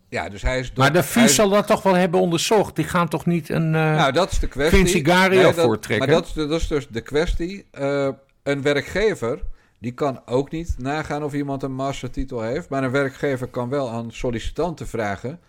Ja, 0.10 0.30
dus 0.30 0.42
hij 0.42 0.60
is... 0.60 0.74
Maar 0.74 0.94
de 0.94 1.04
VU 1.04 1.28
zal 1.28 1.50
dat 1.50 1.68
toch 1.68 1.84
wel 1.84 1.94
hebben 1.94 2.20
onderzocht? 2.20 2.76
Die 2.76 2.86
gaan 2.86 3.08
toch 3.08 3.26
niet 3.26 3.50
een 3.50 3.66
uh, 3.66 3.72
nou, 3.72 4.12
dat 4.12 4.32
is 4.32 4.40
de 4.40 4.48
kwestie. 4.48 4.80
Quincy 4.80 5.04
Gario 5.04 5.42
nee, 5.42 5.54
dat, 5.54 5.66
voortrekken? 5.66 6.10
Maar 6.10 6.18
dat 6.18 6.28
is, 6.28 6.34
dat 6.34 6.62
is 6.62 6.68
dus 6.68 6.88
de 6.88 7.02
kwestie. 7.02 7.66
Uh, 7.80 8.10
een 8.44 8.62
werkgever, 8.62 9.40
die 9.80 9.92
kan 9.92 10.22
ook 10.26 10.52
niet 10.52 10.76
nagaan 10.78 11.24
of 11.24 11.34
iemand 11.34 11.64
een 11.64 11.74
mastertitel 11.74 12.42
heeft. 12.42 12.70
Maar 12.70 12.84
een 12.84 12.92
werkgever 12.92 13.48
kan 13.48 13.70
wel 13.70 13.90
aan 13.90 14.12
sollicitanten 14.12 14.88
vragen... 14.88 15.40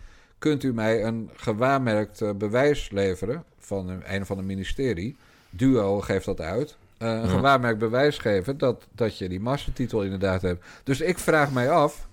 kunt 0.45 0.63
u 0.63 0.75
mij 0.75 1.05
een 1.05 1.31
gewaarmerkt 1.37 2.21
uh, 2.21 2.31
bewijs 2.33 2.91
leveren 2.91 3.45
van 3.59 3.89
een, 3.89 4.15
een 4.15 4.23
of 4.23 4.31
ander 4.31 4.47
ministerie. 4.47 5.17
Duo 5.51 6.01
geeft 6.01 6.25
dat 6.25 6.41
uit. 6.41 6.77
Uh, 6.99 7.09
een 7.09 7.15
ja. 7.15 7.27
gewaarmerkt 7.27 7.79
bewijs 7.79 8.19
geven 8.19 8.59
dat, 8.59 8.87
dat 8.93 9.19
je 9.19 9.29
die 9.29 9.41
mastertitel 9.41 10.03
inderdaad 10.03 10.43
hebt. 10.43 10.65
Dus 10.83 11.01
ik 11.01 11.19
vraag 11.19 11.53
mij 11.53 11.71
af 11.71 12.09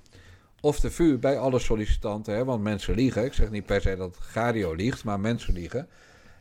of 0.61 0.79
de 0.79 0.91
VU 0.91 1.17
bij 1.17 1.37
alle 1.37 1.59
sollicitanten, 1.59 2.35
hè, 2.35 2.45
want 2.45 2.63
mensen 2.63 2.95
liegen. 2.95 3.25
Ik 3.25 3.33
zeg 3.33 3.49
niet 3.49 3.65
per 3.65 3.81
se 3.81 3.95
dat 3.95 4.17
Gario 4.19 4.73
liegt, 4.73 5.03
maar 5.03 5.19
mensen 5.19 5.53
liegen. 5.53 5.87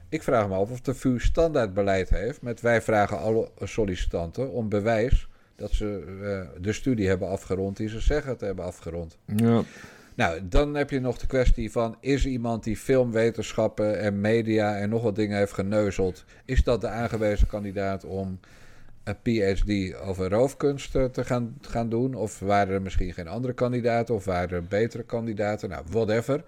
Ik 0.09 0.23
vraag 0.23 0.49
me 0.49 0.55
af 0.55 0.71
of 0.71 0.81
de 0.81 0.95
VU 0.95 1.19
standaardbeleid 1.19 2.11
heeft 2.11 2.43
met 2.43 2.61
wij 2.61 2.83
vragen 2.83 3.19
alle 3.19 3.51
sollicitanten 3.63 4.53
om 4.53 4.69
bewijs 4.69 5.29
dat 5.57 5.71
ze 5.71 6.05
uh, 6.21 6.63
de 6.63 6.73
studie 6.73 7.09
hebben 7.09 7.29
afgerond 7.29 7.77
die 7.77 7.89
ze 7.89 8.01
zeggen 8.01 8.37
te 8.37 8.45
hebben 8.45 8.65
afgerond. 8.65 9.17
Ja. 9.25 9.63
Nou, 10.21 10.49
dan 10.49 10.75
heb 10.75 10.91
je 10.91 11.01
nog 11.01 11.19
de 11.19 11.27
kwestie 11.27 11.71
van... 11.71 11.97
is 12.01 12.27
iemand 12.27 12.65
die 12.65 12.77
filmwetenschappen 12.77 14.01
en 14.01 14.21
media 14.21 14.77
en 14.77 14.89
nog 14.89 15.03
wat 15.03 15.17
dingen 15.17 15.39
heeft 15.39 15.53
geneuzeld... 15.53 16.25
is 16.45 16.63
dat 16.63 16.81
de 16.81 16.89
aangewezen 16.89 17.47
kandidaat 17.47 18.05
om 18.05 18.41
een 19.05 19.17
PhD 19.23 19.95
over 20.01 20.31
roofkunst 20.31 20.93
te 20.93 21.25
gaan, 21.25 21.59
gaan 21.61 21.89
doen? 21.89 22.15
Of 22.15 22.39
waren 22.39 22.75
er 22.75 22.83
misschien 22.83 23.13
geen 23.13 23.29
andere 23.29 23.53
kandidaten? 23.53 24.15
Of 24.15 24.25
waren 24.25 24.51
er 24.51 24.65
betere 24.65 25.03
kandidaten? 25.03 25.69
Nou, 25.69 25.85
whatever. 25.91 26.45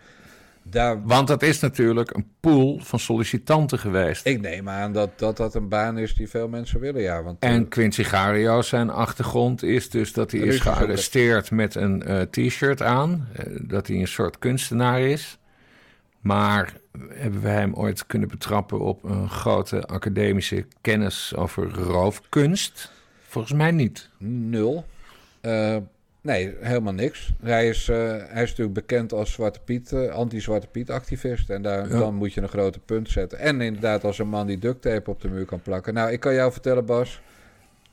Daar... 0.62 1.02
Want 1.02 1.28
dat 1.28 1.42
is 1.42 1.60
natuurlijk 1.60 2.14
een 2.14 2.26
pool 2.40 2.78
van 2.82 2.98
sollicitanten 2.98 3.78
geweest. 3.78 4.26
Ik 4.26 4.40
neem 4.40 4.68
aan 4.68 4.92
dat 4.92 5.18
dat, 5.18 5.36
dat 5.36 5.54
een 5.54 5.68
baan 5.68 5.98
is 5.98 6.14
die 6.14 6.28
veel 6.28 6.48
mensen 6.48 6.80
willen, 6.80 7.02
ja. 7.02 7.22
Want, 7.22 7.40
en 7.40 7.62
uh, 7.62 7.68
Quincy 7.68 8.02
Gario, 8.02 8.62
zijn 8.62 8.90
achtergrond 8.90 9.62
is 9.62 9.90
dus 9.90 10.12
dat 10.12 10.30
hij 10.30 10.40
is 10.40 10.60
gearresteerd 10.60 11.50
met 11.50 11.74
een 11.74 12.02
uh, 12.06 12.20
t-shirt 12.20 12.82
aan. 12.82 13.28
Uh, 13.46 13.58
dat 13.62 13.86
hij 13.86 13.96
een 13.96 14.08
soort 14.08 14.38
kunstenaar 14.38 15.00
is. 15.00 15.38
Maar 16.20 16.72
hebben 17.08 17.40
we 17.40 17.48
hem 17.48 17.74
ooit 17.74 18.06
kunnen 18.06 18.28
betrappen 18.28 18.80
op 18.80 19.04
een 19.04 19.28
grote 19.28 19.86
academische 19.86 20.66
kennis 20.80 21.34
over 21.36 21.70
roofkunst? 21.70 22.92
Volgens 23.28 23.54
mij 23.54 23.70
niet. 23.70 24.08
Nul. 24.18 24.84
Nee, 26.22 26.54
helemaal 26.60 26.92
niks. 26.92 27.32
Hij 27.40 27.68
is, 27.68 27.88
uh, 27.88 27.96
hij 28.08 28.42
is 28.42 28.48
natuurlijk 28.48 28.72
bekend 28.72 29.12
als 29.12 29.32
Zwarte 29.32 29.60
Piet, 29.60 29.92
uh, 29.92 30.12
anti-Zwarte 30.12 30.66
Piet 30.66 30.90
activist. 30.90 31.50
En 31.50 31.62
daar, 31.62 31.88
ja. 31.88 31.98
dan 31.98 32.14
moet 32.14 32.32
je 32.32 32.40
een 32.40 32.48
grote 32.48 32.78
punt 32.78 33.10
zetten. 33.10 33.38
En 33.38 33.60
inderdaad 33.60 34.04
als 34.04 34.18
een 34.18 34.28
man 34.28 34.46
die 34.46 34.58
duct 34.58 34.82
tape 34.82 35.10
op 35.10 35.20
de 35.20 35.28
muur 35.28 35.44
kan 35.44 35.62
plakken. 35.62 35.94
Nou, 35.94 36.10
ik 36.10 36.20
kan 36.20 36.34
jou 36.34 36.52
vertellen 36.52 36.86
Bas, 36.86 37.20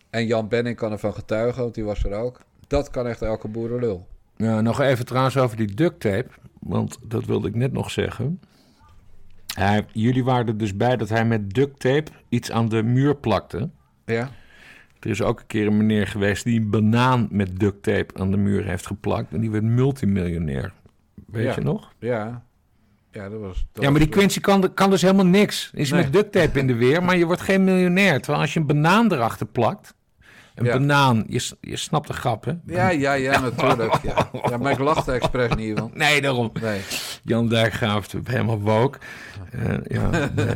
en 0.10 0.26
Jan 0.26 0.48
Benning 0.48 0.76
kan 0.76 0.92
ervan 0.92 1.14
getuigen, 1.14 1.62
want 1.62 1.76
die 1.76 1.84
was 1.84 2.04
er 2.04 2.14
ook. 2.14 2.42
Dat 2.68 2.90
kan 2.90 3.08
echt 3.08 3.22
elke 3.22 3.48
boerenlul. 3.48 4.08
Ja, 4.36 4.62
nog 4.62 4.80
even 4.80 5.06
trouwens 5.06 5.38
over 5.38 5.58
die 5.58 5.74
duct 5.74 6.00
tape. 6.00 6.30
Want 6.60 6.98
dat 7.04 7.26
wilde 7.26 7.48
ik 7.48 7.56
net 7.56 7.72
nog 7.72 7.92
zeggen. 7.92 8.40
Hij, 9.56 9.86
jullie 9.92 10.24
waren 10.24 10.48
er 10.48 10.58
dus 10.58 10.76
bij 10.76 10.98
dat 10.98 11.10
hij 11.10 11.26
met 11.26 11.54
duct 11.54 11.80
tape 11.80 12.12
iets 12.30 12.52
aan 12.52 12.70
de 12.70 12.84
muur 12.84 13.16
plakte. 13.16 13.70
Ja. 14.06 14.30
Er 15.00 15.10
is 15.10 15.22
ook 15.22 15.40
een 15.40 15.48
keer 15.48 15.68
een 15.68 15.78
meneer 15.78 16.08
geweest 16.08 16.44
die 16.44 16.60
een 16.60 16.70
banaan 16.70 17.28
met 17.32 17.60
duct 17.60 17.84
tape 17.84 18.20
aan 18.20 18.32
de 18.32 18.38
muur 18.38 18.66
heeft 18.66 18.88
geplakt. 18.88 19.34
En 19.34 19.40
die 19.42 19.52
werd 19.52 19.64
multimiljonair. 19.64 20.74
Weet 21.28 21.44
Ja. 21.46 21.54
je 21.56 21.62
nog? 21.62 21.94
Ja. 22.00 22.44
Ja, 23.12 23.30
dat 23.30 23.40
was... 23.40 23.66
dat 23.72 23.84
ja, 23.84 23.90
maar 23.90 24.00
die 24.00 24.10
Quincy 24.10 24.40
kan, 24.40 24.74
kan 24.74 24.90
dus 24.90 25.02
helemaal 25.02 25.26
niks. 25.26 25.72
Is 25.74 25.92
Nee. 25.92 26.04
met 26.04 26.14
duct 26.14 26.32
tape 26.32 26.60
in 26.60 26.68
de 26.68 26.76
weer, 26.76 27.04
maar 27.04 27.18
je 27.18 27.26
wordt 27.26 27.42
geen 27.42 27.64
miljonair. 27.64 28.18
Terwijl 28.20 28.42
als 28.44 28.54
je 28.54 28.60
een 28.60 28.66
banaan 28.66 29.12
erachter 29.14 29.46
plakt... 29.46 29.96
Een 30.60 30.66
Ja. 30.66 30.72
banaan, 30.78 31.24
je, 31.28 31.52
je 31.62 31.78
snapt 31.78 32.08
de 32.08 32.14
grap, 32.14 32.46
hè? 32.46 32.52
Ja, 32.66 32.90
ja, 32.90 33.14
ja, 33.14 33.40
natuurlijk. 33.40 33.96
Ja. 34.04 34.30
ja, 34.50 34.58
maar 34.58 34.72
ik 34.72 34.80
lachte 34.80 35.12
expres 35.12 35.56
niet, 35.56 35.80
want... 35.80 35.96
Nee, 35.96 36.22
daarom. 36.22 36.52
Nee. 36.62 36.82
Jan 37.24 37.48
Dijkgraaf, 37.50 38.08
helemaal 38.24 38.60
woke. 38.60 38.98
Eh, 39.52 39.74
ja, 39.88 40.10
nee. 40.36 40.56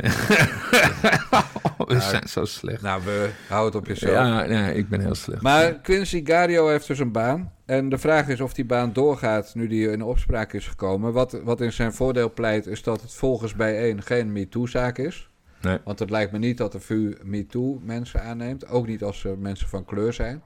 We 1.86 2.00
zijn 2.00 2.28
zo 2.28 2.44
slecht. 2.44 2.82
Nou, 2.82 3.02
we 3.04 3.30
houden 3.48 3.72
het 3.72 3.82
op 3.82 3.86
jezelf. 3.96 4.12
Ja, 4.14 4.44
nee, 4.46 4.74
ik 4.74 4.88
ben 4.88 5.00
heel 5.00 5.14
slecht. 5.14 5.42
Maar 5.42 5.72
Quincy 5.74 6.20
Gario 6.24 6.68
heeft 6.68 6.86
dus 6.86 6.98
een 6.98 7.12
baan. 7.12 7.52
En 7.66 7.88
de 7.88 7.98
vraag 7.98 8.28
is 8.28 8.40
of 8.40 8.54
die 8.54 8.64
baan 8.64 8.92
doorgaat 8.92 9.54
nu 9.54 9.66
die 9.66 9.90
in 9.90 10.02
opspraak 10.02 10.52
is 10.52 10.66
gekomen. 10.68 11.12
Wat, 11.12 11.38
wat 11.44 11.60
in 11.60 11.72
zijn 11.72 11.92
voordeel 11.92 12.32
pleit 12.32 12.66
is 12.66 12.82
dat 12.82 13.00
het 13.02 13.14
volgens 13.14 13.54
bijeen 13.54 14.02
geen 14.02 14.32
MeToo-zaak 14.32 14.98
is. 14.98 15.28
Nee. 15.64 15.78
Want 15.84 15.98
het 15.98 16.10
lijkt 16.10 16.32
me 16.32 16.38
niet 16.38 16.56
dat 16.58 16.72
de 16.72 16.80
VU 16.80 17.14
MeToo 17.22 17.80
mensen 17.84 18.22
aanneemt. 18.22 18.68
Ook 18.68 18.86
niet 18.86 19.02
als 19.02 19.20
ze 19.20 19.34
mensen 19.38 19.68
van 19.68 19.84
kleur 19.84 20.12
zijn. 20.12 20.42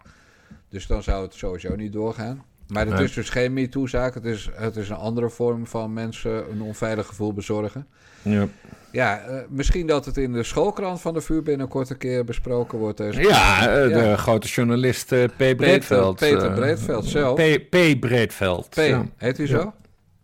Dus 0.68 0.86
dan 0.86 1.02
zou 1.02 1.22
het 1.24 1.34
sowieso 1.34 1.76
niet 1.76 1.92
doorgaan. 1.92 2.42
Maar 2.68 2.86
het 2.86 2.94
Nee. 2.94 3.04
is 3.04 3.12
dus 3.12 3.30
geen 3.30 3.52
MeToo-zaak. 3.52 4.14
Het 4.14 4.24
is, 4.24 4.48
het 4.52 4.76
is 4.76 4.88
een 4.88 4.96
andere 4.96 5.30
vorm 5.30 5.66
van 5.66 5.92
mensen 5.92 6.50
een 6.50 6.62
onveilig 6.62 7.06
gevoel 7.06 7.32
bezorgen. 7.32 7.86
Ja, 8.22 8.46
Ja, 8.92 9.20
eh, 9.20 9.36
misschien 9.48 9.86
dat 9.86 10.04
het 10.04 10.16
in 10.16 10.32
de 10.32 10.42
schoolkrant 10.42 11.00
van 11.00 11.14
de 11.14 11.20
VU 11.20 11.40
binnenkort 11.42 11.90
een 11.90 11.96
keer 11.98 12.24
besproken 12.24 12.78
wordt. 12.78 12.96
Deze 12.98 13.20
ja 13.20 13.68
eh, 13.82 13.88
de 13.94 14.16
grote 14.16 14.48
journalist 14.48 15.12
eh, 15.12 15.24
P. 15.24 15.56
Breedveld. 15.56 16.16
Peter 16.18 16.48
eh, 16.50 16.54
Breedveld 16.54 17.04
zelf. 17.04 17.34
P. 17.40 17.66
P. 17.70 18.00
Breedveld. 18.00 18.68
P, 18.70 18.74
Ja, 18.74 19.04
heet 19.16 19.36
hij 19.36 19.46
Ja. 19.46 19.60
zo? 19.60 19.72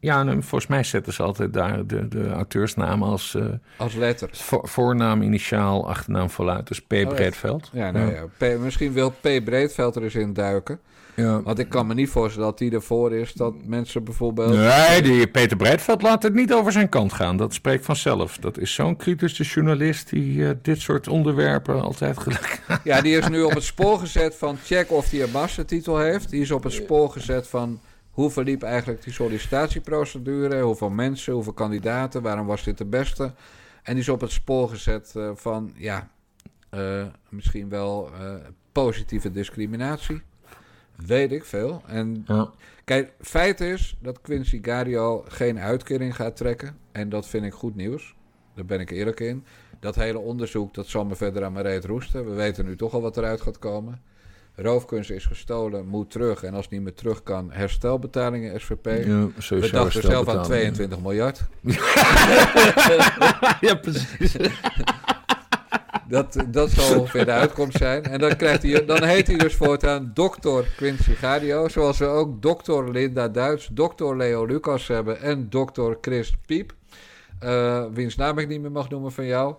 Ja 0.04 0.22
nou, 0.22 0.42
volgens 0.42 0.66
mij 0.66 0.82
zetten 0.82 1.12
ze 1.12 1.22
altijd 1.22 1.52
daar 1.52 1.86
de, 1.86 2.08
de 2.08 2.30
auteursnaam 2.30 3.02
als 3.02 3.34
eh, 3.34 3.44
Als 3.76 3.94
letter. 3.94 4.28
vo- 4.32 4.60
voornaam, 4.62 5.22
initiaal, 5.22 5.88
achternaam 5.88 6.30
voluit. 6.30 6.68
Dus 6.68 6.80
P. 6.80 6.92
echt? 6.92 7.08
Breedveld. 7.08 7.70
Ja, 7.72 7.90
nou 7.90 8.12
ja. 8.14 8.24
P, 8.38 8.58
misschien 8.58 8.92
wil 8.92 9.10
P. 9.10 9.28
Breedveld 9.44 9.96
er 9.96 10.02
eens 10.02 10.14
in 10.14 10.32
duiken. 10.32 10.78
Ja. 11.16 11.42
Want 11.42 11.58
ik 11.58 11.68
kan 11.68 11.86
me 11.86 11.94
niet 11.94 12.08
voorstellen 12.08 12.48
dat 12.50 12.58
hij 12.58 12.70
ervoor 12.70 13.12
is 13.14 13.32
dat 13.32 13.54
mensen 13.64 14.04
bijvoorbeeld... 14.04 14.54
Nee, 14.54 15.02
die 15.02 15.26
Peter 15.28 15.56
Breedveld 15.56 16.02
laat 16.02 16.22
het 16.22 16.34
niet 16.34 16.52
over 16.52 16.72
zijn 16.72 16.88
kant 16.88 17.12
gaan. 17.12 17.36
Dat 17.36 17.54
spreekt 17.54 17.84
vanzelf. 17.84 18.36
Dat 18.38 18.58
is 18.58 18.74
zo'n 18.74 18.96
kritische 18.96 19.42
journalist 19.42 20.10
die 20.10 20.46
eh, 20.48 20.50
dit 20.62 20.80
soort 20.80 21.08
onderwerpen 21.08 21.82
altijd 21.82 22.18
gelijk. 22.18 22.62
Ja, 22.84 23.00
die 23.00 23.18
is 23.18 23.28
nu 23.28 23.42
op 23.42 23.54
het 23.54 23.62
spoor 23.62 23.98
gezet 23.98 24.34
van 24.34 24.56
check 24.64 24.90
of 24.92 25.10
hij 25.10 25.22
een 25.22 25.30
mastertitel 25.30 25.98
heeft. 25.98 26.30
Die 26.30 26.40
is 26.40 26.50
op 26.50 26.62
het 26.62 26.72
spoor 26.72 27.10
gezet 27.10 27.48
van 27.48 27.80
hoe 28.14 28.30
verliep 28.30 28.62
eigenlijk 28.62 29.02
die 29.02 29.12
sollicitatieprocedure. 29.12 30.62
Hoeveel 30.62 30.90
mensen, 30.90 31.32
hoeveel 31.32 31.52
kandidaten, 31.52 32.22
waarom 32.22 32.46
was 32.46 32.64
dit 32.64 32.78
de 32.78 32.84
beste. 32.84 33.32
En 33.82 33.92
die 33.92 34.02
is 34.02 34.08
op 34.08 34.20
het 34.20 34.30
spoor 34.30 34.68
gezet 34.68 35.12
eh, 35.16 35.30
van, 35.34 35.72
ja, 35.76 36.10
eh, 36.70 37.06
misschien 37.28 37.68
wel 37.68 38.10
eh, 38.12 38.34
positieve 38.72 39.30
discriminatie. 39.30 40.22
Weet 41.06 41.32
ik 41.32 41.44
veel. 41.44 41.82
En 41.86 42.24
Ja. 42.26 42.50
Kijk, 42.84 43.12
feit 43.20 43.60
is 43.60 43.96
dat 44.00 44.20
Quincy 44.20 44.58
Gario 44.62 45.24
geen 45.28 45.58
uitkering 45.58 46.16
gaat 46.16 46.36
trekken. 46.36 46.76
En 46.92 47.08
dat 47.08 47.26
vind 47.26 47.44
ik 47.44 47.52
goed 47.52 47.74
nieuws. 47.74 48.14
Daar 48.54 48.64
ben 48.64 48.80
ik 48.80 48.90
eerlijk 48.90 49.20
in. 49.20 49.44
Dat 49.80 49.94
hele 49.94 50.18
onderzoek, 50.18 50.74
dat 50.74 50.86
zal 50.86 51.04
me 51.04 51.14
verder 51.16 51.44
aan 51.44 51.52
mijn 51.52 51.64
reet 51.64 51.84
roesten. 51.84 52.24
We 52.24 52.32
weten 52.32 52.64
nu 52.64 52.76
toch 52.76 52.94
al 52.94 53.00
wat 53.00 53.16
eruit 53.16 53.40
gaat 53.40 53.58
komen. 53.58 54.02
Roofkunst 54.56 55.10
is 55.10 55.24
gestolen, 55.24 55.86
moet 55.86 56.10
terug. 56.10 56.42
En 56.42 56.54
als 56.54 56.64
het 56.64 56.70
niet 56.70 56.82
meer 56.82 56.94
terug 56.94 57.22
kan, 57.22 57.52
herstelbetalingen 57.52 58.60
SVP. 58.60 58.86
Ja, 58.86 59.28
We 59.48 59.70
dachten 59.70 60.02
zelf 60.02 60.28
aan 60.28 60.34
herstelbetaling. 60.36 60.44
22 60.46 61.00
miljard. 61.00 61.40
ja, 63.68 63.74
precies. 63.74 64.36
Dat, 66.08 66.44
dat 66.48 66.70
zal 66.70 66.98
ongeveer 67.00 67.24
de 67.24 67.30
uitkomst 67.30 67.76
zijn. 67.76 68.04
En 68.04 68.18
dan, 68.18 68.36
krijgt 68.36 68.62
hij, 68.62 68.84
dan 68.84 69.02
heet 69.02 69.26
hij 69.26 69.36
dus 69.36 69.54
voortaan 69.54 70.10
dokter 70.14 70.64
Quincy 70.76 71.14
Gario. 71.14 71.68
Zoals 71.68 71.98
we 71.98 72.06
ook 72.06 72.42
dokter 72.42 72.90
Linda 72.90 73.28
Duits, 73.28 73.68
dokter 73.72 74.16
Leo 74.16 74.44
Lucas 74.44 74.88
hebben 74.88 75.20
en 75.20 75.46
dokter 75.50 75.98
Chris 76.00 76.36
Piep. 76.46 76.74
eh, 77.38 77.84
wiens 77.92 78.16
naam 78.16 78.38
ik 78.38 78.48
niet 78.48 78.60
meer 78.60 78.72
mag 78.72 78.88
noemen 78.88 79.12
van 79.12 79.26
jou. 79.26 79.54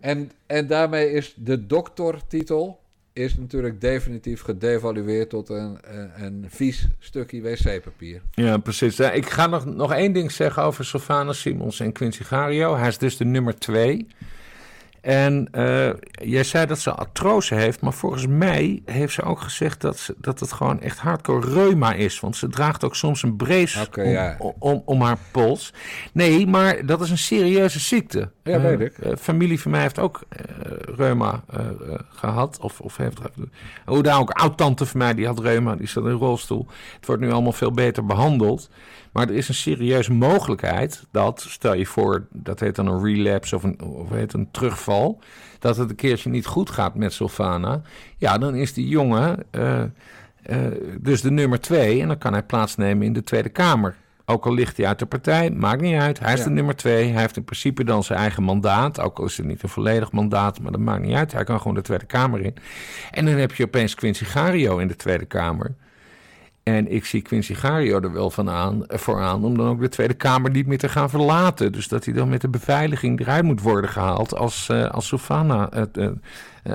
En, 0.00 0.30
en 0.46 0.66
daarmee 0.66 1.12
is 1.12 1.34
de 1.36 1.66
doktertitel 1.66 2.80
is 3.18 3.36
natuurlijk 3.36 3.80
definitief 3.80 4.42
gedevalueerd 4.42 5.30
tot 5.30 5.48
een, 5.48 5.78
een, 5.82 6.10
een 6.24 6.46
vies 6.48 6.86
stukje 6.98 7.42
wc-papier. 7.42 8.20
Ja, 8.30 8.58
precies. 8.58 9.00
Ik 9.00 9.30
ga 9.30 9.46
nog, 9.46 9.64
nog 9.64 9.92
één 9.92 10.12
ding 10.12 10.32
zeggen 10.32 10.62
over 10.62 10.84
Sylvana 10.84 11.32
Simons 11.32 11.80
en 11.80 11.92
Quincy 11.92 12.22
Gario. 12.22 12.76
Hij 12.76 12.88
is 12.88 12.98
dus 12.98 13.16
de 13.16 13.24
nummer 13.24 13.58
twee. 13.58 14.06
En 15.00 15.48
eh, 15.50 15.90
jij 16.10 16.44
zei 16.44 16.66
dat 16.66 16.78
ze 16.78 16.90
artrose 16.90 17.54
heeft, 17.54 17.80
maar 17.80 17.92
volgens 17.92 18.26
mij 18.26 18.82
heeft 18.84 19.14
ze 19.14 19.22
ook 19.22 19.40
gezegd 19.40 19.80
dat, 19.80 19.98
ze, 19.98 20.14
dat 20.18 20.40
het 20.40 20.52
gewoon 20.52 20.80
echt 20.80 20.98
hardcore 20.98 21.52
reuma 21.52 21.94
is. 21.94 22.20
Want 22.20 22.36
ze 22.36 22.48
draagt 22.48 22.84
ook 22.84 22.96
soms 22.96 23.22
een 23.22 23.36
brace 23.36 23.88
om, 23.96 24.04
ja. 24.04 24.36
om, 24.58 24.82
om 24.84 25.00
haar 25.00 25.18
pols. 25.30 25.72
Nee, 26.12 26.46
maar 26.46 26.86
dat 26.86 27.00
is 27.00 27.10
een 27.10 27.18
serieuze 27.18 27.80
ziekte. 27.80 28.30
Ja, 28.48 28.54
Eh, 28.56 28.62
weet 28.62 28.80
ik. 28.80 28.98
eh, 28.98 29.16
familie 29.16 29.60
van 29.60 29.70
mij 29.70 29.80
heeft 29.80 29.98
ook 29.98 30.20
eh, 30.28 30.44
reuma 30.96 31.42
eh, 31.50 31.60
eh, 31.66 31.74
gehad. 32.08 32.58
Of, 32.60 32.80
of 32.80 32.96
heeft, 32.96 33.18
hoe 33.86 34.02
daar 34.02 34.18
ook, 34.20 34.30
oud-tante 34.30 34.86
van 34.86 34.98
mij 34.98 35.14
die 35.14 35.26
had 35.26 35.38
reuma, 35.40 35.76
die 35.76 35.86
zat 35.88 36.04
in 36.04 36.10
een 36.10 36.16
rolstoel. 36.16 36.66
Het 36.96 37.06
wordt 37.06 37.22
nu 37.22 37.30
allemaal 37.32 37.52
veel 37.52 37.72
beter 37.72 38.06
behandeld. 38.06 38.70
Maar 39.12 39.28
er 39.28 39.34
is 39.34 39.48
een 39.48 39.54
serieuze 39.54 40.12
mogelijkheid 40.12 41.06
dat, 41.10 41.44
stel 41.48 41.74
je 41.74 41.86
voor, 41.86 42.26
dat 42.32 42.60
heet 42.60 42.74
dan 42.76 42.86
een 42.86 43.04
relapse 43.04 43.56
of 43.56 43.62
een, 43.62 43.80
of 43.80 44.10
heet 44.10 44.32
een 44.32 44.50
terugval, 44.50 45.20
dat 45.58 45.76
het 45.76 45.90
een 45.90 45.96
keertje 45.96 46.30
niet 46.30 46.46
goed 46.46 46.70
gaat 46.70 46.94
met 46.94 47.12
Sylvana. 47.12 47.82
Ja, 48.16 48.38
dan 48.38 48.54
is 48.54 48.72
die 48.72 48.88
jongen 48.88 49.44
dus 51.00 51.20
de 51.22 51.30
nummer 51.30 51.60
twee 51.60 52.00
en 52.02 52.08
dan 52.08 52.18
kan 52.18 52.32
hij 52.32 52.42
plaatsnemen 52.42 53.06
in 53.06 53.12
de 53.12 53.22
Tweede 53.22 53.48
Kamer. 53.48 53.94
Ook 54.30 54.46
al 54.46 54.54
ligt 54.54 54.76
hij 54.76 54.86
uit 54.86 54.98
de 54.98 55.06
partij, 55.06 55.50
maakt 55.50 55.80
niet 55.80 56.00
uit. 56.00 56.18
Hij 56.18 56.32
is 56.32 56.38
Ja. 56.38 56.44
de 56.44 56.50
nummer 56.50 56.76
twee. 56.76 57.12
Hij 57.12 57.20
heeft 57.20 57.36
in 57.36 57.44
principe 57.44 57.84
dan 57.84 58.04
zijn 58.04 58.18
eigen 58.18 58.42
mandaat. 58.42 59.00
Ook 59.00 59.18
al 59.18 59.24
is 59.24 59.36
het 59.36 59.46
niet 59.46 59.62
een 59.62 59.68
volledig 59.68 60.12
mandaat, 60.12 60.60
maar 60.60 60.72
dat 60.72 60.80
maakt 60.80 61.02
niet 61.02 61.14
uit. 61.14 61.32
Hij 61.32 61.44
kan 61.44 61.58
gewoon 61.58 61.74
de 61.74 61.82
Tweede 61.82 62.06
Kamer 62.06 62.40
in. 62.40 62.54
En 63.10 63.24
dan 63.24 63.34
heb 63.34 63.54
je 63.54 63.64
opeens 63.64 63.94
Quincy 63.94 64.24
Gario 64.24 64.78
in 64.78 64.88
de 64.88 64.96
Tweede 64.96 65.24
Kamer. 65.24 65.74
En 66.68 66.92
ik 66.92 67.04
zie 67.04 67.22
Quincy 67.22 67.54
Gario 67.54 68.00
er 68.00 68.12
wel 68.12 68.30
van 68.30 68.50
aan, 68.50 68.86
eh, 68.86 68.98
voor 68.98 69.20
aan 69.20 69.44
om 69.44 69.56
dan 69.56 69.68
ook 69.68 69.80
de 69.80 69.88
Tweede 69.88 70.14
Kamer 70.14 70.50
niet 70.50 70.66
meer 70.66 70.78
te 70.78 70.88
gaan 70.88 71.10
verlaten. 71.10 71.72
Dus 71.72 71.88
dat 71.88 72.04
hij 72.04 72.14
dan 72.14 72.28
met 72.28 72.40
de 72.40 72.48
beveiliging 72.48 73.20
eruit 73.20 73.44
moet 73.44 73.60
worden 73.60 73.90
gehaald 73.90 74.34
als, 74.34 74.68
eh 74.68 74.90
als 74.90 75.06
Sofana 75.06 75.68
het, 75.70 75.96
eh, 75.96 76.08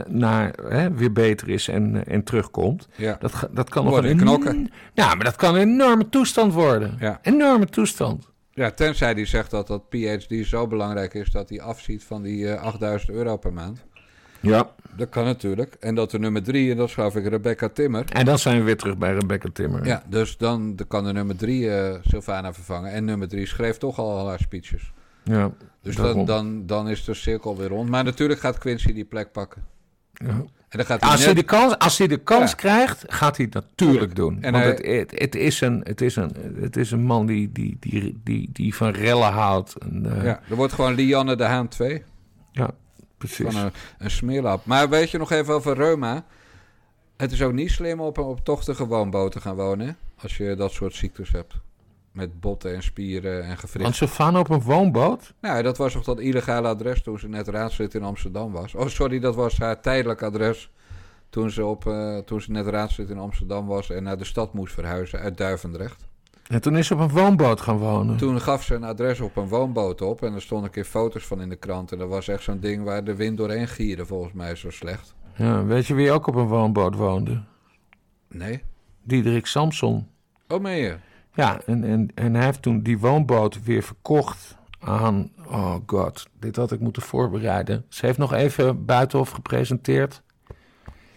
naar, 0.07 0.53
weer 0.95 1.11
beter 1.11 1.49
is 1.49 1.67
en, 1.67 2.05
en 2.07 2.23
terugkomt. 2.23 2.87
Ja. 2.95 3.17
Dat, 3.19 3.49
dat 3.51 3.69
kan 3.69 3.85
nog 3.85 4.03
een 4.03 4.17
knokken. 4.17 4.71
Ja, 4.93 5.15
maar 5.15 5.25
dat 5.25 5.35
kan 5.35 5.55
een 5.55 5.61
enorme 5.61 6.09
toestand 6.09 6.53
worden. 6.53 6.97
Ja. 6.99 7.19
Enorme 7.21 7.65
toestand. 7.65 8.31
Ja, 8.51 8.71
tenzij 8.71 9.13
die 9.13 9.25
zegt 9.25 9.51
dat 9.51 9.67
dat 9.67 9.89
PhD 9.89 10.47
zo 10.47 10.67
belangrijk 10.67 11.13
is 11.13 11.31
dat 11.31 11.49
hij 11.49 11.61
afziet 11.61 12.03
van 12.03 12.21
die 12.21 12.49
eh, 12.49 12.61
8000 12.61 13.11
euro 13.11 13.37
per 13.37 13.53
maand. 13.53 13.85
Ja. 14.43 14.69
Dat 14.95 15.09
kan 15.09 15.23
natuurlijk. 15.25 15.75
En 15.79 15.95
dat 15.95 16.11
de 16.11 16.19
nummer 16.19 16.43
drie, 16.43 16.71
en 16.71 16.77
dat 16.77 16.91
geloof 16.91 17.15
ik 17.15 17.27
Rebecca 17.27 17.69
Timmer. 17.69 18.05
En 18.11 18.25
dan 18.25 18.39
zijn 18.39 18.57
we 18.57 18.63
weer 18.63 18.77
terug 18.77 18.97
bij 18.97 19.13
Rebecca 19.13 19.49
Timmer. 19.53 19.85
Ja, 19.85 20.03
dus 20.09 20.37
dan 20.37 20.79
kan 20.87 21.03
de 21.03 21.13
nummer 21.13 21.35
drie 21.35 21.69
eh 21.71 21.93
Sylvana 22.03 22.53
vervangen. 22.53 22.91
En 22.91 23.05
nummer 23.05 23.27
drie 23.27 23.45
schreef 23.47 23.77
toch 23.77 23.99
al 23.99 24.27
haar 24.27 24.39
speeches. 24.39 24.91
ja. 25.23 25.51
Dus 25.81 25.95
dan, 25.95 26.25
dan, 26.25 26.65
dan 26.65 26.89
is 26.89 27.03
de 27.03 27.13
cirkel 27.13 27.57
weer 27.57 27.67
rond. 27.67 27.89
Maar 27.89 28.03
natuurlijk 28.03 28.39
gaat 28.39 28.57
Quincy 28.57 28.93
die 28.93 29.05
plek 29.05 29.31
pakken. 29.31 29.63
Ja. 30.13 30.27
En 30.27 30.45
dan 30.79 30.85
gaat 30.85 31.01
hij 31.01 31.09
Als, 31.09 31.25
hij 31.25 31.33
de 31.33 31.43
kans, 31.43 31.77
als 31.77 31.97
hij 31.97 32.07
de 32.07 32.17
kans 32.17 32.49
Ja. 32.51 32.55
krijgt, 32.57 33.03
gaat 33.07 33.37
hij 33.37 33.45
het 33.45 33.53
natuurlijk 33.53 34.15
doen. 34.15 34.37
En 34.41 34.51
Want 34.51 34.63
hij- 34.63 34.73
het, 34.73 35.11
het, 35.11 35.19
het, 35.21 35.35
is 35.35 35.61
een, 35.61 35.81
het, 35.83 36.01
is 36.01 36.15
een, 36.15 36.31
het 36.61 36.77
is 36.77 36.91
een 36.91 37.03
man 37.03 37.25
die, 37.25 37.51
die, 37.51 37.77
die, 37.79 38.19
die, 38.23 38.49
die 38.53 38.75
van 38.75 38.89
rellen 38.91 39.31
houdt. 39.31 39.75
En, 39.77 40.17
eh, 40.17 40.23
Ja, 40.23 40.39
er 40.49 40.55
wordt 40.55 40.73
gewoon 40.73 40.93
Lianne 40.93 41.35
de 41.35 41.43
Haan 41.43 41.67
2. 41.67 42.03
ja, 42.51 42.69
precies. 43.27 43.53
Van 43.53 43.65
een, 43.65 43.71
een 43.97 44.11
smeerlap. 44.11 44.65
Maar 44.65 44.89
weet 44.89 45.09
je 45.09 45.17
nog 45.17 45.31
even 45.31 45.53
over 45.53 45.75
reuma? 45.75 46.25
Het 47.17 47.31
is 47.31 47.41
ook 47.41 47.53
niet 47.53 47.71
slim 47.71 47.99
op 47.99 48.17
een 48.17 48.23
op 48.23 48.43
tochtige 48.43 48.85
woonboot 48.87 49.31
te 49.31 49.41
gaan 49.41 49.55
wonen. 49.55 49.97
Als 50.21 50.37
je 50.37 50.55
dat 50.55 50.71
soort 50.71 50.95
ziektes 50.95 51.31
hebt. 51.31 51.53
Met 52.11 52.39
botten 52.39 52.75
en 52.75 52.83
spieren 52.83 53.41
en 53.41 53.47
Want 53.47 53.59
gewricht. 53.59 53.95
Sylvana 53.95 54.39
op 54.39 54.49
een 54.49 54.61
woonboot? 54.61 55.33
Nou, 55.41 55.63
dat 55.63 55.77
was 55.77 55.93
toch 55.93 56.03
dat 56.03 56.19
illegale 56.19 56.67
adres 56.67 57.01
toen 57.01 57.19
ze 57.19 57.27
net 57.27 57.47
raadslid 57.47 57.93
in 57.93 58.03
Amsterdam 58.03 58.51
was. 58.51 58.75
Oh, 58.75 58.87
sorry, 58.87 59.19
dat 59.19 59.35
was 59.35 59.57
haar 59.57 59.81
tijdelijk 59.81 60.21
adres 60.21 60.69
Toen 61.29 61.49
ze, 61.51 61.65
op, 61.65 61.85
uh, 61.85 62.17
toen 62.17 62.41
ze 62.41 62.51
net 62.51 62.67
raadslid 62.67 63.09
in 63.09 63.17
Amsterdam 63.17 63.65
was 63.67 63.89
en 63.89 64.03
naar 64.03 64.17
de 64.17 64.25
stad 64.25 64.53
moest 64.53 64.73
verhuizen 64.73 65.19
uit 65.19 65.37
Duivendrecht. 65.37 66.05
En 66.47 66.61
toen 66.61 66.77
is 66.77 66.87
ze 66.87 66.93
op 66.93 66.99
een 66.99 67.09
woonboot 67.09 67.61
gaan 67.61 67.77
wonen. 67.77 68.17
Toen 68.17 68.41
gaf 68.41 68.63
ze 68.63 68.75
een 68.75 68.83
adres 68.83 69.19
op 69.19 69.35
een 69.35 69.47
woonboot 69.47 70.01
op 70.01 70.23
en 70.23 70.33
er 70.33 70.41
stonden 70.41 70.67
een 70.67 70.73
keer 70.73 70.85
foto's 70.85 71.25
van 71.25 71.41
in 71.41 71.49
de 71.49 71.55
krant. 71.55 71.91
En 71.91 71.97
dat 71.97 72.09
was 72.09 72.27
echt 72.27 72.43
zo'n 72.43 72.59
ding 72.59 72.83
waar 72.83 73.03
de 73.03 73.15
wind 73.15 73.37
doorheen 73.37 73.67
gierde, 73.67 74.05
volgens 74.05 74.33
mij 74.33 74.55
zo 74.55 74.69
slecht. 74.69 75.13
Ja, 75.35 75.65
weet 75.65 75.85
je 75.85 75.93
wie 75.93 76.11
ook 76.11 76.27
op 76.27 76.35
een 76.35 76.47
woonboot 76.47 76.95
woonde? 76.95 77.43
Nee. 78.27 78.63
Diederik 79.03 79.45
Samson. 79.45 80.07
Oh, 80.47 80.61
meen 80.61 80.77
je? 80.77 80.95
Ja, 81.33 81.61
en, 81.65 81.83
en, 81.83 82.09
en 82.15 82.33
hij 82.33 82.45
heeft 82.45 82.61
toen 82.61 82.81
die 82.81 82.99
woonboot 82.99 83.63
weer 83.63 83.83
verkocht 83.83 84.57
aan... 84.79 85.31
Oh 85.47 85.75
god, 85.85 86.27
dit 86.39 86.55
had 86.55 86.71
ik 86.71 86.79
moeten 86.79 87.01
voorbereiden. 87.01 87.85
Ze 87.89 88.05
heeft 88.05 88.17
nog 88.17 88.33
even 88.33 88.85
Buitenhof 88.85 89.29
gepresenteerd. 89.29 90.21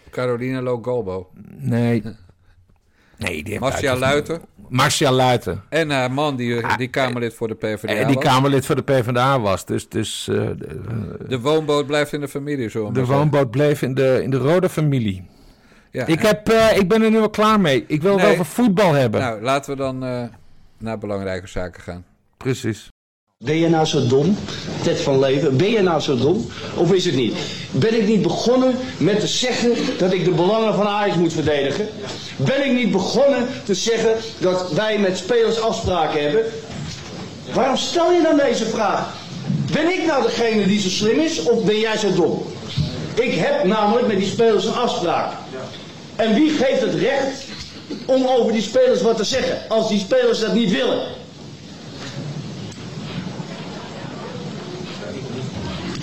Carolina 0.09 0.61
Logalbo. 0.61 1.29
Nee. 1.57 2.03
Nee, 3.17 3.43
die 3.43 3.59
Marcia 3.59 3.95
Luiten. 3.95 4.41
Marcia 4.69 5.11
Luiten. 5.11 5.63
En 5.69 5.89
haar 5.89 6.11
man, 6.11 6.35
die, 6.35 6.65
ah, 6.65 6.77
die 6.77 6.87
Kamerlid 6.87 7.33
voor 7.33 7.47
de 7.47 7.55
PvdA 7.55 7.93
En 7.93 8.07
die 8.07 8.17
Kamerlid 8.17 8.65
voor 8.65 8.75
de 8.75 8.83
PvdA 8.83 9.39
was. 9.39 9.65
Dus, 9.65 9.89
dus, 9.89 10.27
uh, 10.31 10.49
de 11.27 11.39
woonboot 11.39 11.85
blijft 11.85 12.13
in 12.13 12.19
de 12.19 12.27
familie, 12.27 12.69
zo. 12.69 12.91
De 12.91 13.05
woonboot 13.05 13.51
bleef 13.51 13.81
in 13.81 13.93
de, 13.93 14.19
in 14.23 14.29
de 14.29 14.37
rode 14.37 14.69
familie. 14.69 15.25
Ja, 15.91 16.05
ik, 16.05 16.21
heb, 16.21 16.49
uh, 16.51 16.77
ik 16.77 16.87
ben 16.87 17.01
er 17.01 17.11
nu 17.11 17.19
al 17.19 17.29
klaar 17.29 17.59
mee. 17.59 17.83
Ik 17.87 18.01
wil 18.01 18.15
nee, 18.15 18.25
het 18.25 18.33
over 18.33 18.45
voetbal 18.45 18.93
hebben. 18.93 19.21
Nou, 19.21 19.41
laten 19.41 19.71
we 19.71 19.77
dan 19.77 20.03
uh, 20.03 20.23
naar 20.77 20.97
belangrijke 20.97 21.47
zaken 21.47 21.81
gaan. 21.81 22.05
Precies. 22.37 22.89
Ben 23.43 23.57
je 23.57 23.69
nou 23.69 23.85
zo 23.85 24.07
dom, 24.07 24.37
Ted 24.83 25.01
van 25.01 25.19
Leven? 25.19 25.57
Ben 25.57 25.69
je 25.69 25.81
nou 25.81 26.01
zo 26.01 26.17
dom? 26.17 26.47
Of 26.75 26.91
is 26.91 27.05
het 27.05 27.15
niet? 27.15 27.33
Ben 27.71 27.97
ik 27.97 28.07
niet 28.07 28.21
begonnen 28.21 28.75
met 28.97 29.19
te 29.19 29.27
zeggen 29.27 29.73
dat 29.97 30.13
ik 30.13 30.25
de 30.25 30.31
belangen 30.31 30.73
van 30.73 30.87
Ajax 30.87 31.15
moet 31.15 31.33
verdedigen? 31.33 31.87
Ben 32.35 32.65
ik 32.65 32.71
niet 32.71 32.91
begonnen 32.91 33.47
te 33.65 33.73
zeggen 33.73 34.15
dat 34.39 34.71
wij 34.71 34.99
met 34.99 35.17
spelers 35.17 35.61
afspraken 35.61 36.21
hebben? 36.21 36.43
Waarom 37.53 37.77
stel 37.77 38.11
je 38.11 38.21
dan 38.21 38.37
deze 38.37 38.65
vraag? 38.65 39.13
Ben 39.71 39.91
ik 39.91 40.05
nou 40.05 40.23
degene 40.23 40.65
die 40.67 40.81
zo 40.81 40.89
slim 40.89 41.19
is 41.19 41.43
of 41.43 41.63
ben 41.63 41.79
jij 41.79 41.97
zo 41.97 42.13
dom? 42.13 42.45
Ik 43.13 43.33
heb 43.33 43.63
namelijk 43.63 44.07
met 44.07 44.17
die 44.17 44.29
spelers 44.29 44.65
een 44.65 44.73
afspraak. 44.73 45.33
En 46.15 46.33
wie 46.33 46.49
geeft 46.49 46.81
het 46.81 46.93
recht 46.93 47.43
om 48.05 48.27
over 48.27 48.51
die 48.51 48.61
spelers 48.61 49.01
wat 49.01 49.17
te 49.17 49.23
zeggen 49.23 49.59
als 49.67 49.89
die 49.89 49.99
spelers 49.99 50.39
dat 50.39 50.53
niet 50.53 50.71
willen? 50.71 51.25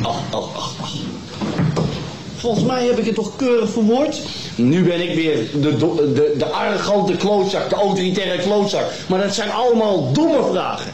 Ach, 0.05 0.33
ach, 0.33 0.57
ach, 0.57 0.81
ach. 0.81 0.95
Volgens 2.37 2.65
mij 2.65 2.87
heb 2.87 2.99
ik 2.99 3.05
het 3.05 3.15
toch 3.15 3.37
keurig 3.37 3.71
verwoord. 3.71 4.23
Nu 4.57 4.85
ben 4.85 5.11
ik 5.11 5.15
weer 5.15 5.37
de, 5.63 5.77
de, 5.77 6.35
de 6.39 6.47
arrogante 6.47 7.17
klootzak, 7.17 7.69
de 7.69 7.75
autoritaire 7.75 8.43
klootzak. 8.43 8.91
Maar 9.09 9.21
dat 9.21 9.35
zijn 9.35 9.51
allemaal 9.51 10.13
domme 10.13 10.45
vragen. 10.51 10.93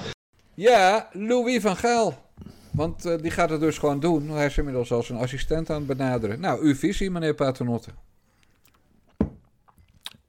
Ja, 0.54 1.08
Louis 1.12 1.62
van 1.62 1.76
Gaal. 1.76 2.28
Want 2.70 3.06
uh, 3.06 3.18
die 3.22 3.30
gaat 3.30 3.50
het 3.50 3.60
dus 3.60 3.78
gewoon 3.78 4.00
doen. 4.00 4.30
Hij 4.30 4.46
is 4.46 4.58
inmiddels 4.58 4.92
als 4.92 5.08
een 5.08 5.16
assistent 5.16 5.70
aan 5.70 5.76
het 5.76 5.86
benaderen. 5.86 6.40
Nou, 6.40 6.62
uw 6.62 6.74
visie, 6.74 7.10
meneer 7.10 7.34
Paternotte. 7.34 7.90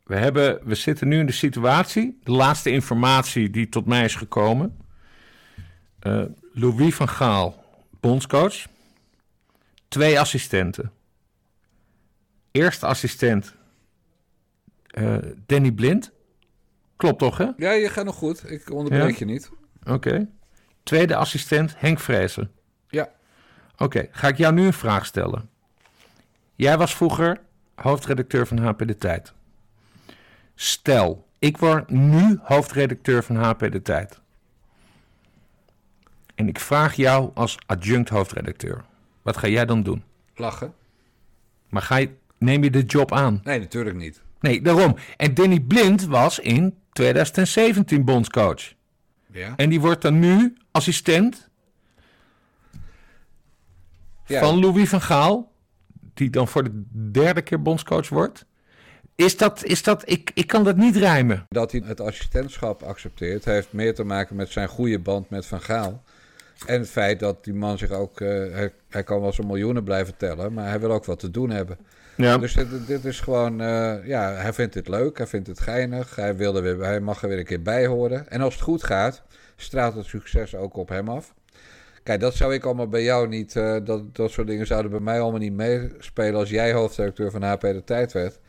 We, 0.03 0.15
hebben, 0.15 0.59
we 0.63 0.75
zitten 0.75 1.07
nu 1.07 1.19
in 1.19 1.25
de 1.25 1.31
situatie. 1.31 2.19
De 2.23 2.31
laatste 2.31 2.71
informatie 2.71 3.49
die 3.49 3.69
tot 3.69 3.85
mij 3.85 4.03
is 4.03 4.15
gekomen. 4.15 4.77
Uh, 6.07 6.23
Louis 6.53 6.95
van 6.95 7.09
Gaal, 7.09 7.63
bondscoach. 7.99 8.65
Twee 9.91 10.19
assistenten. 10.19 10.91
Eerste 12.51 12.85
assistent 12.85 13.55
uh, 14.97 15.17
Danny 15.45 15.71
Blind. 15.71 16.11
Klopt 16.95 17.19
toch, 17.19 17.37
hè? 17.37 17.49
Ja, 17.57 17.71
je 17.71 17.89
gaat 17.89 18.05
nog 18.05 18.15
goed. 18.15 18.51
Ik 18.51 18.71
onderbreek 18.71 19.15
je 19.15 19.25
niet. 19.25 19.51
Oké. 19.83 20.27
Tweede 20.83 21.15
assistent 21.15 21.73
Henk 21.77 21.99
Vrezen. 21.99 22.51
Ja. 22.87 23.09
Oké, 23.77 24.07
ga 24.11 24.27
ik 24.27 24.37
jou 24.37 24.53
nu 24.53 24.65
een 24.65 24.73
vraag 24.73 25.05
stellen. 25.05 25.49
Jij 26.55 26.77
was 26.77 26.95
vroeger 26.95 27.41
hoofdredacteur 27.75 28.47
van 28.47 28.57
HP 28.57 28.87
De 28.87 28.97
Tijd. 28.97 29.33
Stel, 30.55 31.27
ik 31.39 31.57
word 31.57 31.89
nu 31.89 32.39
hoofdredacteur 32.41 33.23
van 33.23 33.35
HP 33.35 33.59
De 33.71 33.81
Tijd. 33.81 34.19
En 36.35 36.47
ik 36.47 36.59
vraag 36.59 36.95
jou 36.95 37.31
als 37.33 37.57
adjunct 37.65 38.09
hoofdredacteur. 38.09 38.89
Wat 39.21 39.37
ga 39.37 39.47
jij 39.47 39.65
dan 39.65 39.83
doen? 39.83 40.03
Lachen. 40.35 40.73
Maar 41.69 41.81
ga 41.81 41.95
je, 41.95 42.09
neem 42.37 42.63
je 42.63 42.69
de 42.69 42.83
job 42.83 43.11
aan? 43.11 43.41
Nee, 43.43 43.59
natuurlijk 43.59 43.95
niet. 43.95 44.21
Nee, 44.39 44.61
daarom. 44.61 44.95
En 45.17 45.33
Danny 45.33 45.59
Blind 45.59 46.05
was 46.05 46.39
in 46.39 46.77
2017 46.91 48.05
bondscoach. 48.05 48.73
Ja. 49.31 49.53
En 49.55 49.69
die 49.69 49.81
wordt 49.81 50.01
dan 50.01 50.19
nu 50.19 50.57
assistent 50.71 51.49
ja. 54.25 54.39
van 54.39 54.59
Louis 54.59 54.89
van 54.89 55.01
Gaal. 55.01 55.51
Die 56.13 56.29
dan 56.29 56.47
voor 56.47 56.63
de 56.63 56.83
derde 57.11 57.41
keer 57.41 57.61
bondscoach 57.61 58.09
wordt. 58.09 58.45
Is 59.15 59.37
dat, 59.37 59.63
is 59.63 59.83
dat 59.83 60.09
ik, 60.09 60.31
ik 60.33 60.47
kan 60.47 60.63
dat 60.63 60.77
niet 60.77 60.95
rijmen. 60.95 61.45
Dat 61.49 61.71
hij 61.71 61.81
het 61.85 61.99
assistentschap 61.99 62.83
accepteert, 62.83 63.45
heeft 63.45 63.73
meer 63.73 63.95
te 63.95 64.03
maken 64.03 64.35
met 64.35 64.49
zijn 64.49 64.67
goede 64.67 64.99
band 64.99 65.29
met 65.29 65.45
Van 65.45 65.61
Gaal. 65.61 66.03
En 66.65 66.79
het 66.79 66.89
feit 66.89 67.19
dat 67.19 67.43
die 67.43 67.53
man 67.53 67.77
zich 67.77 67.91
ook. 67.91 68.19
Uh, 68.19 68.29
hij, 68.29 68.71
hij, 68.89 69.03
kan 69.03 69.21
wel 69.21 69.33
zijn 69.33 69.47
miljoenen 69.47 69.83
blijven 69.83 70.17
tellen, 70.17 70.53
maar 70.53 70.67
hij 70.67 70.79
wil 70.79 70.91
ook 70.91 71.05
wat 71.05 71.19
te 71.19 71.31
doen 71.31 71.49
hebben. 71.49 71.77
Ja. 72.17 72.37
Dus 72.37 72.53
dit, 72.53 72.87
dit 72.87 73.05
is 73.05 73.19
gewoon. 73.19 73.61
Uh, 73.61 74.07
ja, 74.07 74.33
hij 74.33 74.53
vindt 74.53 74.73
het 74.73 74.87
leuk, 74.87 75.17
hij 75.17 75.27
vindt 75.27 75.47
het 75.47 75.59
geinig. 75.59 76.15
Hij, 76.15 76.35
wil 76.35 76.55
er 76.55 76.61
weer, 76.61 76.79
hij 76.79 76.99
mag 76.99 77.21
er 77.21 77.29
weer 77.29 77.37
een 77.37 77.45
keer 77.45 77.61
bij 77.61 77.85
horen. 77.85 78.29
En 78.29 78.41
als 78.41 78.53
het 78.53 78.63
goed 78.63 78.83
gaat, 78.83 79.23
straalt 79.55 79.95
het 79.95 80.05
succes 80.05 80.55
ook 80.55 80.75
op 80.75 80.89
hem 80.89 81.09
af. 81.09 81.33
Kijk, 82.03 82.19
dat 82.19 82.35
zou 82.35 82.53
ik 82.53 82.65
allemaal 82.65 82.87
bij 82.87 83.03
jou 83.03 83.27
niet. 83.27 83.55
Uh, 83.55 83.77
dat, 83.83 84.15
dat 84.15 84.31
soort 84.31 84.47
dingen 84.47 84.67
zouden 84.67 84.91
bij 84.91 84.99
mij 84.99 85.19
allemaal 85.19 85.39
niet 85.39 85.53
meespelen 85.53 86.39
als 86.39 86.49
jij 86.49 86.73
hoofdredacteur 86.73 87.31
van 87.31 87.43
HP 87.43 87.61
de 87.61 87.83
Tijd 87.85 88.11
werd. 88.11 88.39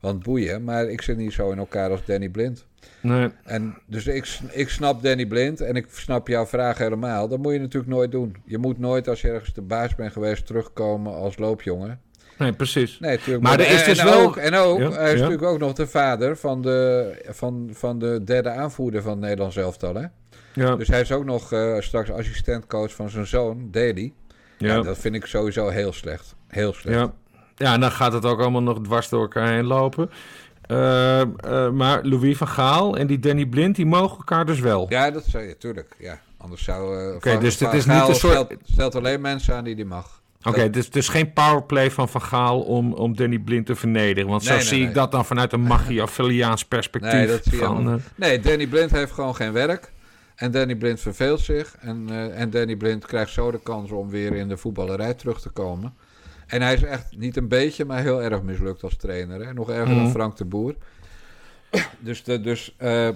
Want 0.00 0.22
boeien, 0.22 0.64
maar 0.64 0.88
ik 0.88 1.02
zit 1.02 1.16
niet 1.16 1.32
zo 1.32 1.50
in 1.50 1.58
elkaar 1.58 1.90
als 1.90 2.04
Danny 2.04 2.28
Blind. 2.28 2.66
Nee. 3.00 3.28
En 3.44 3.78
dus 3.86 4.06
ik, 4.06 4.38
ik 4.50 4.68
snap 4.68 5.02
Danny 5.02 5.26
Blind 5.26 5.60
en 5.60 5.76
ik 5.76 5.86
snap 5.90 6.28
jouw 6.28 6.46
vraag 6.46 6.78
helemaal. 6.78 7.28
Dat 7.28 7.38
moet 7.38 7.52
je 7.52 7.58
natuurlijk 7.58 7.92
nooit 7.92 8.10
doen. 8.10 8.36
Je 8.44 8.58
moet 8.58 8.78
nooit 8.78 9.08
als 9.08 9.20
je 9.20 9.28
ergens 9.28 9.52
de 9.52 9.62
baas 9.62 9.94
bent 9.94 10.12
geweest 10.12 10.46
terugkomen 10.46 11.14
als 11.14 11.38
loopjongen. 11.38 12.00
Nee, 12.38 12.52
precies. 12.52 12.98
Nee, 12.98 13.16
natuurlijk. 13.16 13.42
Maar, 13.42 13.60
er 13.60 13.70
is 13.70 13.84
dus 13.84 13.98
en, 13.98 14.04
wel... 14.04 14.20
Ook, 14.20 14.36
en 14.36 14.54
ook, 14.54 14.78
hij 14.78 15.12
is 15.12 15.20
natuurlijk 15.20 15.48
ook 15.48 15.58
nog 15.58 15.72
de 15.72 15.86
vader 15.86 16.36
van 16.36 16.62
de, 16.62 17.12
van, 17.28 17.70
van 17.72 17.98
de 17.98 18.24
derde 18.24 18.50
aanvoerder 18.50 19.02
van 19.02 19.10
het 19.10 19.20
Nederlands 19.20 19.56
elftal, 19.56 19.94
hè? 19.94 20.06
Ja. 20.54 20.76
Dus 20.76 20.88
hij 20.88 21.00
is 21.00 21.12
ook 21.12 21.24
nog 21.24 21.52
uh, 21.52 21.80
straks 21.80 22.10
assistentcoach 22.10 22.94
van 22.94 23.10
zijn 23.10 23.26
zoon, 23.26 23.68
Daly. 23.70 24.12
Ja. 24.58 24.74
ja. 24.74 24.82
dat 24.82 24.98
vind 24.98 25.14
ik 25.14 25.26
sowieso 25.26 25.68
heel 25.68 25.92
slecht. 25.92 26.34
Heel 26.48 26.72
slecht. 26.72 26.98
Ja. 26.98 27.12
ja, 27.54 27.74
en 27.74 27.80
dan 27.80 27.90
gaat 27.90 28.12
het 28.12 28.24
ook 28.24 28.40
allemaal 28.40 28.62
nog 28.62 28.80
dwars 28.82 29.08
door 29.08 29.20
elkaar 29.20 29.48
heen 29.48 29.64
lopen. 29.64 30.10
Uh, 30.70 31.20
uh, 31.46 31.70
maar 31.70 32.04
Louis 32.04 32.36
van 32.36 32.48
Gaal 32.48 32.96
en 32.96 33.06
die 33.06 33.18
Danny 33.18 33.46
Blind, 33.46 33.76
die 33.76 33.86
mogen 33.86 34.16
elkaar 34.16 34.46
dus 34.46 34.60
wel. 34.60 34.86
Ja, 34.88 35.10
dat 35.10 35.24
zou 35.24 35.44
je, 35.44 35.56
tuurlijk. 35.56 35.96
Ja. 35.98 36.20
Anders 36.36 36.64
zou... 36.64 37.06
Uh, 37.08 37.14
Oké, 37.14 37.38
dus 37.38 37.58
het 37.58 37.72
is 37.72 37.86
niet 37.86 38.08
een 38.08 38.14
soort... 38.14 38.32
Stelt, 38.32 38.54
stelt, 38.64 38.94
alleen 38.94 39.20
mensen 39.20 39.54
aan 39.54 39.64
die 39.64 39.74
die 39.74 39.84
mag. 39.84 40.20
Oké, 40.42 40.70
dus, 40.70 40.90
dus 40.90 41.08
geen 41.08 41.32
powerplay 41.32 41.90
van 41.90 42.08
Van 42.08 42.22
Gaal 42.22 42.60
om, 42.60 42.92
om 42.92 43.16
Danny 43.16 43.38
Blind 43.38 43.66
te 43.66 43.74
vernederen. 43.74 44.30
Want 44.30 44.42
zo 44.42 44.58
zie 44.58 44.86
ik 44.86 44.94
dat 44.94 45.12
dan 45.12 45.24
vanuit 45.24 45.52
een 45.52 45.60
machiavelliaans 45.60 46.64
perspectief. 46.64 47.12
Nee, 47.20 47.26
dat 47.26 47.44
zie 47.44 47.58
van, 47.58 48.00
nee, 48.14 48.40
Danny 48.40 48.66
Blind 48.66 48.90
heeft 48.90 49.12
gewoon 49.12 49.34
geen 49.34 49.52
werk. 49.52 49.92
En 50.34 50.50
Danny 50.50 50.74
Blind 50.74 51.00
verveelt 51.00 51.40
zich. 51.40 51.76
En, 51.80 52.06
en 52.34 52.50
Danny 52.50 52.76
Blind 52.76 53.06
krijgt 53.06 53.32
zo 53.32 53.50
de 53.50 53.60
kans 53.62 53.90
om 53.90 54.10
weer 54.10 54.34
in 54.34 54.48
de 54.48 54.56
voetballerij 54.56 55.14
terug 55.14 55.40
te 55.40 55.48
komen. 55.48 55.94
En 56.50 56.62
hij 56.62 56.74
is 56.74 56.82
echt 56.82 57.16
niet 57.16 57.36
een 57.36 57.48
beetje, 57.48 57.84
maar 57.84 58.00
heel 58.02 58.22
erg 58.22 58.42
mislukt 58.42 58.82
als 58.82 58.96
trainer. 58.96 59.46
Hè? 59.46 59.52
Nog 59.52 59.70
erger 59.70 59.94
dan 59.94 60.02
mhm. 60.02 60.10
Frank 60.10 60.36
de 60.36 60.44
Boer. 60.44 60.74
dus 61.98 62.24
de, 62.24 62.40
dus 62.40 62.76
uh, 62.78 63.08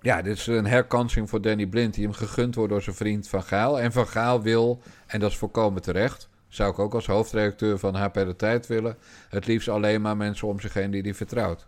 ja, 0.00 0.22
dit 0.22 0.36
is 0.36 0.46
een 0.46 0.66
herkansing 0.66 1.28
voor 1.28 1.40
Danny 1.40 1.66
Blind... 1.66 1.94
die 1.94 2.04
hem 2.04 2.12
gegund 2.12 2.54
wordt 2.54 2.70
door 2.70 2.82
zijn 2.82 2.96
vriend 2.96 3.28
Van 3.28 3.42
Gaal. 3.42 3.80
En 3.80 3.92
Van 3.92 4.06
Gaal 4.06 4.42
wil, 4.42 4.82
en 5.06 5.20
dat 5.20 5.30
is 5.30 5.36
volkomen 5.36 5.82
terecht... 5.82 6.28
zou 6.48 6.70
ik 6.70 6.78
ook 6.78 6.94
als 6.94 7.06
hoofdredacteur 7.06 7.78
van 7.78 7.94
HP 7.94 8.14
de 8.14 8.36
Tijd 8.36 8.66
willen... 8.66 8.96
het 9.28 9.46
liefst 9.46 9.68
alleen 9.68 10.00
maar 10.00 10.16
mensen 10.16 10.48
om 10.48 10.60
zich 10.60 10.74
heen 10.74 10.90
die 10.90 11.02
hij 11.02 11.14
vertrouwt. 11.14 11.66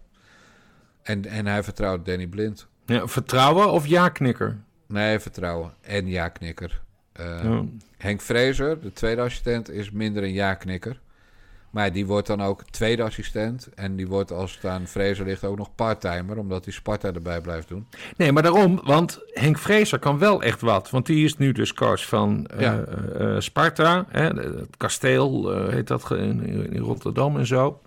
En, 1.03 1.25
en 1.25 1.47
hij 1.47 1.63
vertrouwt 1.63 2.07
Danny 2.07 2.27
Blind. 2.27 2.67
Ja, 2.87 3.07
vertrouwen 3.07 3.71
of 3.71 3.87
ja-knikker? 3.87 4.57
Nee, 4.87 5.19
vertrouwen 5.19 5.73
en 5.81 6.07
ja-knikker. 6.07 6.85
Uh, 7.21 7.61
Henk 7.97 8.21
Vrezer, 8.21 8.81
de 8.81 8.93
tweede 8.93 9.21
assistent, 9.21 9.71
is 9.71 9.91
minder 9.91 10.23
een 10.23 10.33
ja-knikker. 10.33 11.01
Maar 11.71 11.93
die 11.93 12.07
wordt 12.07 12.27
dan 12.27 12.43
ook 12.43 12.63
tweede 12.71 13.03
assistent. 13.03 13.69
En 13.75 13.97
die 13.97 14.07
wordt 14.07 14.33
als 14.33 14.55
het 14.55 14.65
aan 14.65 14.87
Vrezer 14.87 15.25
ligt 15.25 15.45
ook 15.45 15.57
nog 15.57 15.75
parttimer. 15.75 16.39
Omdat 16.39 16.65
hij 16.65 16.75
Sparta 16.75 17.13
erbij 17.13 17.41
blijft 17.41 17.69
doen. 17.69 17.87
Nee, 18.17 18.33
maar 18.33 18.43
daarom. 18.43 18.81
Want 18.85 19.21
Henk 19.33 19.59
Vrezer 19.59 19.99
kan 19.99 20.19
wel 20.19 20.43
echt 20.43 20.61
wat. 20.61 20.91
Want 20.91 21.07
die 21.07 21.25
is 21.25 21.37
nu 21.37 21.53
dus 21.53 21.75
coach 21.75 22.07
van 22.07 22.51
uh, 22.61 22.79
uh, 23.21 23.41
Sparta. 23.41 24.07
Hè, 24.09 24.27
het 24.27 24.77
kasteel 24.77 25.59
heet 25.69 25.87
dat 25.87 26.11
in, 26.11 26.73
in, 26.73 26.83
Rotterdam 26.83 27.37
en 27.39 27.47
zo. 27.47 27.81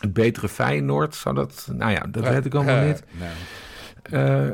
Het 0.00 0.12
betere 0.12 0.48
Feyenoord 0.48 1.14
zou 1.14 1.34
dat... 1.34 1.68
Nou 1.72 1.92
ja, 1.92 2.06
dat 2.10 2.28
weet 2.28 2.44
ik 2.44 2.54
allemaal 2.54 2.84
niet. 2.84 3.02
Nee. 3.10 4.52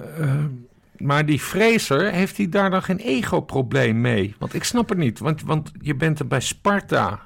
Maar 1.02 1.26
die 1.26 1.38
Fraser, 1.38 2.12
heeft 2.12 2.36
hij 2.36 2.48
daar 2.48 2.70
dan 2.70 2.82
geen 2.82 2.98
ego-probleem 2.98 4.00
mee? 4.00 4.34
Want 4.38 4.54
ik 4.54 4.64
snap 4.64 4.88
het 4.88 4.98
niet. 4.98 5.18
Want, 5.18 5.42
want 5.42 5.72
je 5.80 5.94
bent 5.94 6.18
er 6.18 6.26
bij 6.26 6.40
Sparta. 6.40 7.20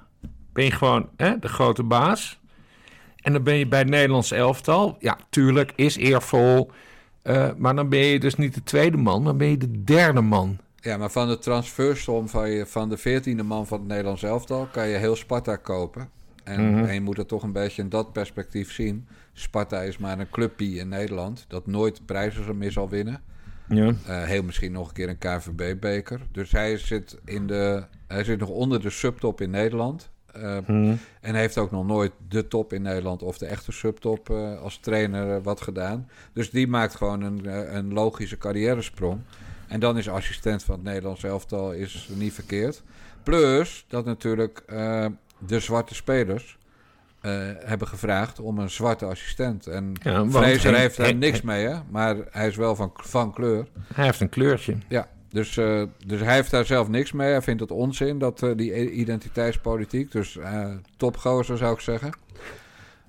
Ben 0.53 0.65
je 0.65 0.70
gewoon 0.70 1.09
hè, 1.16 1.39
de 1.39 1.48
grote 1.48 1.82
baas. 1.82 2.40
En 3.16 3.32
dan 3.32 3.43
ben 3.43 3.55
je 3.55 3.66
bij 3.66 3.78
het 3.78 3.89
Nederlands 3.89 4.31
elftal. 4.31 4.97
Ja, 4.98 5.19
tuurlijk, 5.31 5.73
is 5.77 5.97
eervol. 5.97 6.70
Uh, 7.23 7.48
maar 7.57 7.74
dan 7.74 7.89
ben 7.89 7.98
je 7.98 8.20
dus 8.20 8.35
niet 8.35 8.55
de 8.55 8.62
tweede 8.62 8.97
man, 8.97 9.24
dan 9.24 9.36
ben 9.36 9.48
je 9.48 9.57
de 9.57 9.85
derde 9.85 10.20
man. 10.20 10.59
Ja, 10.81 10.97
maar 10.97 11.11
van 11.11 11.28
de 11.28 11.39
transfersom 11.39 12.28
van, 12.28 12.51
je, 12.51 12.66
van 12.66 12.89
de 12.89 12.97
veertiende 12.97 13.43
man 13.43 13.66
van 13.66 13.78
het 13.78 13.89
Nederlands 13.89 14.23
elftal... 14.23 14.69
kan 14.73 14.89
je 14.89 14.97
heel 14.97 15.16
Sparta 15.16 15.57
kopen. 15.57 16.09
En, 16.44 16.70
mhm. 16.70 16.85
en, 16.85 16.94
je 16.94 17.01
moet 17.01 17.16
het 17.16 17.28
toch 17.28 17.43
een 17.43 17.53
beetje 17.53 17.82
in 17.82 17.89
dat 17.89 18.12
perspectief 18.12 18.73
zien. 18.73 19.09
Sparta 19.32 19.81
is 19.81 19.98
maar 19.98 20.19
een 20.19 20.31
clubpie 20.31 20.78
in 20.78 20.89
Nederland... 20.89 21.44
dat 21.48 21.66
nooit 21.66 22.07
prijzen 22.07 22.59
meer 22.59 22.73
zal 22.73 22.89
winnen. 22.89 23.23
Ja. 23.68 23.84
Uh, 23.86 24.22
heel 24.22 24.43
misschien 24.43 24.72
nog 24.72 24.88
een 24.88 24.94
keer 24.94 25.09
een 25.09 25.18
KVB-beker. 25.18 26.20
Dus 26.32 26.52
hij 26.52 26.78
zit, 26.78 27.18
in 27.24 27.47
de, 27.47 27.84
hij 28.06 28.24
zit 28.24 28.38
nog 28.38 28.48
onder 28.48 28.80
de 28.80 28.90
subtop 28.90 29.40
in 29.40 29.51
Nederland. 29.51 30.10
Uh, 30.36 30.56
En 31.20 31.34
heeft 31.34 31.59
ook 31.59 31.70
nog 31.70 31.86
nooit 31.86 32.12
de 32.28 32.48
top 32.48 32.72
in 32.72 32.82
Nederland 32.82 33.22
of 33.22 33.38
de 33.38 33.47
echte 33.47 33.72
subtop 33.72 34.30
uh, 34.30 34.60
als 34.60 34.78
trainer 34.78 35.43
wat 35.43 35.60
gedaan. 35.60 36.09
Dus 36.32 36.51
die 36.51 36.66
maakt 36.66 36.94
gewoon 36.94 37.22
een, 37.22 37.47
een 37.76 37.93
logische 37.93 38.38
carrière-sprong. 38.38 39.20
En 39.68 39.80
dan 39.80 39.98
is 39.98 40.09
assistent 40.09 40.62
van 40.62 40.74
het 40.74 40.84
Nederlands 40.84 41.24
elftal 41.24 41.72
is 41.72 42.09
niet 42.14 42.32
verkeerd. 42.32 42.82
Plus 43.22 43.84
dat 43.88 44.05
natuurlijk 44.05 44.62
de 45.38 45.60
zwarte 45.60 45.94
spelers 45.94 46.59
uh, 47.27 47.32
hebben 47.65 47.89
gevraagd 47.89 48.40
om 48.40 48.59
een 48.59 48.70
zwarte 48.70 49.05
assistent. 49.05 49.66
En 49.66 49.93
ja, 50.03 50.28
Fraser 50.31 50.74
heeft 50.74 50.97
daar 50.97 51.15
niks 51.15 51.43
mee, 51.43 51.66
hè? 51.66 51.77
maar 51.90 52.16
hij 52.31 52.47
is 52.47 52.57
wel 52.57 52.77
van, 52.77 52.90
van 52.94 53.32
kleur. 53.32 53.66
Hij 53.94 54.05
heeft 54.05 54.20
een 54.20 54.28
kleurtje. 54.28 54.77
Ja, 54.89 55.09
dus, 55.28 55.57
uh, 55.57 55.82
dus 56.07 56.20
hij 56.20 56.35
heeft 56.35 56.51
daar 56.51 56.65
zelf 56.65 56.89
niks 56.89 57.12
mee. 57.12 57.31
Hij 57.31 57.43
vindt 57.43 57.61
het 57.61 57.70
onzin, 57.70 58.19
dat, 58.19 58.43
uh, 58.43 58.57
die 58.57 58.90
identiteitspolitiek. 58.93 60.12
Dus 60.12 60.39
topgozer 60.97 61.57
zou 61.57 61.74
ik 61.74 61.81
zeggen. 61.81 62.12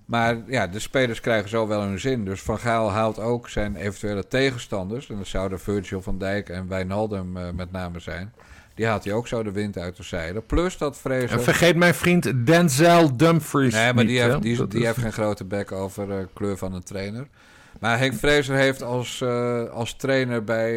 Maar 0.05 0.37
ja, 0.47 0.67
de 0.67 0.79
spelers 0.79 1.19
krijgen 1.19 1.49
zo 1.49 1.67
wel 1.67 1.81
hun 1.81 1.99
zin. 1.99 2.25
Dus 2.25 2.41
Van 2.41 2.59
Gaal 2.59 2.91
haalt 2.91 3.19
ook 3.19 3.49
zijn 3.49 3.75
eventuele 3.75 4.27
tegenstanders. 4.27 5.09
En 5.09 5.17
dat 5.17 5.27
zouden 5.27 5.59
Virgil 5.59 6.01
van 6.01 6.17
Dijk 6.17 6.49
en 6.49 6.67
Wijnaldum 6.67 7.31
met 7.55 7.71
name 7.71 7.99
zijn. 7.99 8.33
Die 8.77 8.85
haalt 8.85 9.03
hij 9.03 9.13
ook 9.13 9.27
zo 9.27 9.43
de 9.43 9.51
wind 9.51 9.77
uit 9.77 9.95
de 9.95 10.03
zeilen. 10.03 10.45
Plus 10.45 10.77
dat 10.77 10.97
Fraser... 10.97 11.31
En 11.31 11.43
vergeet 11.43 11.75
mijn 11.75 11.93
vriend 11.93 12.45
Denzel 12.45 13.17
Dumfries 13.17 13.73
Nee, 13.73 13.93
maar 13.93 14.05
die, 14.05 14.21
heeft, 14.21 14.41
die, 14.41 14.67
die 14.67 14.85
heeft 14.85 14.97
geen 14.97 15.13
grote 15.13 15.45
bek 15.45 15.71
over 15.71 16.09
uh, 16.09 16.25
kleur 16.33 16.57
van 16.57 16.73
een 16.73 16.83
trainer. 16.83 17.27
Maar 17.79 17.97
Henk 17.97 18.13
Fraser 18.13 18.55
heeft 18.55 18.83
als, 18.83 19.21
uh, 19.23 19.69
als 19.69 19.95
trainer 19.95 20.43
bij... 20.43 20.73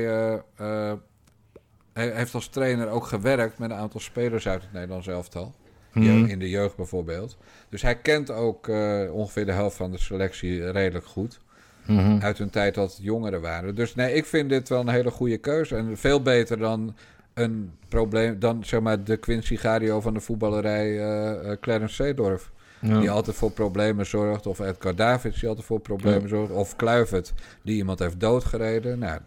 heeft 1.92 2.34
als 2.34 2.48
trainer 2.48 2.88
ook 2.88 3.06
gewerkt 3.06 3.58
met 3.58 3.70
een 3.70 3.76
aantal 3.76 4.00
spelers 4.00 4.48
uit 4.48 4.62
het 4.62 4.72
Nederlands 4.72 5.06
elftal. 5.06 5.54
Mm. 5.92 6.24
In 6.24 6.38
de 6.38 6.50
jeugd 6.50 6.76
bijvoorbeeld. 6.76 7.36
Dus 7.68 7.82
hij 7.82 7.96
kent 7.96 8.30
ook 8.30 8.68
ongeveer 9.12 9.46
de 9.46 9.52
helft 9.52 9.76
van 9.76 9.90
de 9.90 9.98
selectie 9.98 10.70
redelijk 10.70 11.06
goed. 11.06 11.40
Mm-hmm. 11.86 12.20
Uit 12.20 12.38
hun 12.38 12.50
tijd 12.50 12.74
dat 12.74 12.98
jongeren 13.00 13.40
waren. 13.40 13.74
Dus 13.74 13.94
nee, 13.94 14.14
ik 14.14 14.26
vind 14.26 14.48
dit 14.48 14.68
wel 14.68 14.80
een 14.80 14.88
hele 14.88 15.10
goede 15.10 15.38
keuze. 15.38 15.76
En 15.76 15.96
veel 15.96 16.22
beter 16.22 16.58
dan 16.58 16.94
een 17.34 17.72
probleem. 17.88 18.38
Dan 18.38 18.64
zeg 18.64 18.80
maar 18.80 19.04
de 19.04 19.16
Quincy 19.16 19.56
Gario 19.56 20.00
van 20.00 20.14
de 20.14 20.20
voetballerij 20.20 20.90
uh, 20.90 21.52
Clarence 21.60 21.94
Seedorf. 21.94 22.50
Ja. 22.80 23.00
Die 23.00 23.10
altijd 23.10 23.36
voor 23.36 23.50
problemen 23.50 24.06
zorgt. 24.06 24.46
Of 24.46 24.58
Edgar 24.58 24.94
Davids 24.94 25.40
die 25.40 25.48
altijd 25.48 25.66
voor 25.66 25.80
problemen 25.80 26.22
ja. 26.22 26.28
zorgt. 26.28 26.52
Of 26.52 26.76
Kluivert 26.76 27.32
die 27.62 27.76
iemand 27.76 27.98
heeft 27.98 28.20
doodgereden. 28.20 28.98
Nou, 28.98 29.20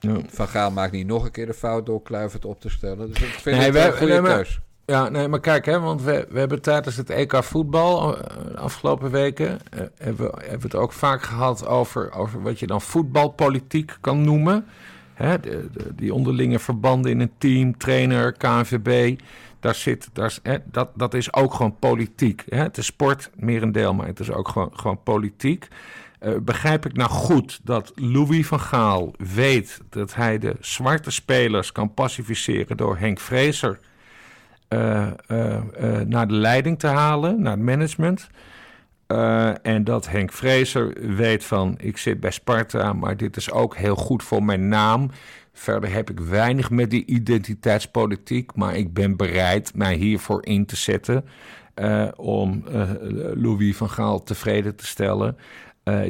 ja. 0.00 0.16
Van 0.28 0.48
Gaal 0.48 0.70
maakt 0.70 0.92
niet 0.92 1.06
nog 1.06 1.24
een 1.24 1.30
keer 1.30 1.46
de 1.46 1.54
fout 1.54 1.86
door 1.86 2.02
Kluivert 2.02 2.44
op 2.44 2.60
te 2.60 2.70
stellen. 2.70 3.08
Dus 3.08 3.22
ik 3.22 3.28
vind 3.28 3.56
nee, 3.56 3.70
het 3.70 3.92
een 3.92 3.98
goede 3.98 4.20
nee, 4.20 4.32
keuze. 4.34 4.58
Ja, 4.84 5.08
nee, 5.08 5.28
maar 5.28 5.40
kijk, 5.40 5.64
hè, 5.64 5.80
want 5.80 6.02
we, 6.02 6.26
we 6.30 6.38
hebben 6.38 6.62
tijdens 6.62 6.96
het 6.96 7.10
EK 7.10 7.42
voetbal 7.44 8.16
de 8.52 8.56
afgelopen 8.56 9.10
weken... 9.10 9.58
Hebben, 9.70 10.26
we, 10.26 10.32
hebben 10.40 10.60
we 10.60 10.64
het 10.66 10.74
ook 10.74 10.92
vaak 10.92 11.22
gehad 11.22 11.66
over, 11.66 12.12
over 12.12 12.42
wat 12.42 12.58
je 12.58 12.66
dan 12.66 12.80
voetbalpolitiek 12.80 13.96
kan 14.00 14.24
noemen. 14.24 14.66
Hè, 15.22 15.36
die 15.94 16.14
onderlinge 16.14 16.58
verbanden 16.58 17.10
in 17.10 17.20
een 17.20 17.32
team, 17.38 17.78
trainer, 17.78 18.32
KNVB... 18.32 19.18
Daar 19.60 19.74
zit, 19.74 20.08
daar, 20.12 20.38
hè, 20.42 20.56
dat, 20.64 20.90
dat 20.94 21.14
is 21.14 21.32
ook 21.34 21.54
gewoon 21.54 21.76
politiek. 21.78 22.44
Hè? 22.48 22.62
Het 22.62 22.76
is 22.76 22.86
sport, 22.86 23.30
merendeel, 23.34 23.94
maar 23.94 24.06
het 24.06 24.20
is 24.20 24.30
ook 24.30 24.48
gewoon, 24.48 24.70
gewoon 24.72 25.02
politiek. 25.02 25.68
Uh, 26.22 26.36
begrijp 26.42 26.86
ik 26.86 26.96
nou 26.96 27.10
goed 27.10 27.60
dat 27.62 27.92
Louis 27.94 28.46
van 28.46 28.60
Gaal 28.60 29.12
weet 29.34 29.80
dat 29.88 30.14
hij 30.14 30.38
de 30.38 30.56
zwarte 30.60 31.10
spelers 31.10 31.72
kan 31.72 31.94
pacificeren 31.94 32.76
door 32.76 32.98
Henk 32.98 33.20
Vrezer 33.20 33.78
uh, 34.68 35.06
uh, 35.28 35.56
naar 36.06 36.28
de 36.28 36.34
leiding 36.34 36.78
te 36.78 36.86
halen, 36.86 37.42
naar 37.42 37.52
het 37.52 37.62
management. 37.62 38.28
En 39.62 39.84
dat 39.84 40.08
Henk 40.08 40.32
Vrezer 40.32 41.16
weet 41.16 41.44
van, 41.44 41.74
ik 41.78 41.96
zit 41.96 42.20
bij 42.20 42.30
Sparta, 42.30 42.92
maar 42.92 43.16
dit 43.16 43.36
is 43.36 43.50
ook 43.50 43.76
heel 43.76 43.96
goed 43.96 44.22
voor 44.22 44.42
mijn 44.42 44.68
naam. 44.68 45.10
Verder 45.52 45.92
heb 45.92 46.10
ik 46.10 46.20
weinig 46.20 46.70
met 46.70 46.90
die 46.90 47.04
identiteitspolitiek, 47.04 48.54
maar 48.54 48.76
ik 48.76 48.94
ben 48.94 49.16
bereid 49.16 49.74
mij 49.74 49.94
hiervoor 49.94 50.46
in 50.46 50.66
te 50.66 50.76
zetten 50.76 51.24
om 52.16 52.64
Louis 53.34 53.76
van 53.76 53.90
Gaal 53.90 54.22
tevreden 54.22 54.76
te 54.76 54.86
stellen. 54.86 55.36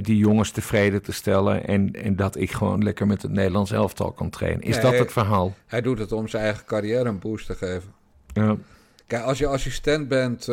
die 0.02 0.16
jongens 0.16 0.50
tevreden 0.50 1.02
te 1.02 1.12
stellen. 1.12 1.66
En, 1.66 1.92
en 1.92 2.16
dat 2.16 2.36
ik 2.36 2.50
gewoon 2.50 2.82
lekker 2.82 3.06
met 3.06 3.22
het 3.22 3.30
Nederlands 3.30 3.70
elftal 3.70 4.12
kan 4.12 4.30
trainen. 4.30 4.62
Is 4.62 4.80
dat 4.80 4.98
het 4.98 5.12
verhaal? 5.12 5.54
Hij 5.66 5.80
doet 5.80 5.98
het 5.98 6.12
om 6.12 6.28
zijn 6.28 6.44
eigen 6.44 6.64
carrière 6.64 7.08
een 7.08 7.18
boost 7.18 7.46
te 7.46 7.54
geven. 7.54 7.92
Ja. 8.32 8.56
Kijk, 9.06 9.22
als 9.22 9.38
je 9.38 9.46
assistent 9.46 10.08
bent, 10.08 10.48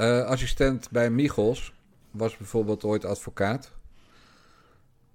uh, 0.00 0.16
uh, 0.16 0.24
assistent 0.24 0.90
bij 0.90 1.10
Michels, 1.10 1.72
was 2.10 2.36
bijvoorbeeld 2.36 2.84
ooit 2.84 3.04
advocaat. 3.04 3.70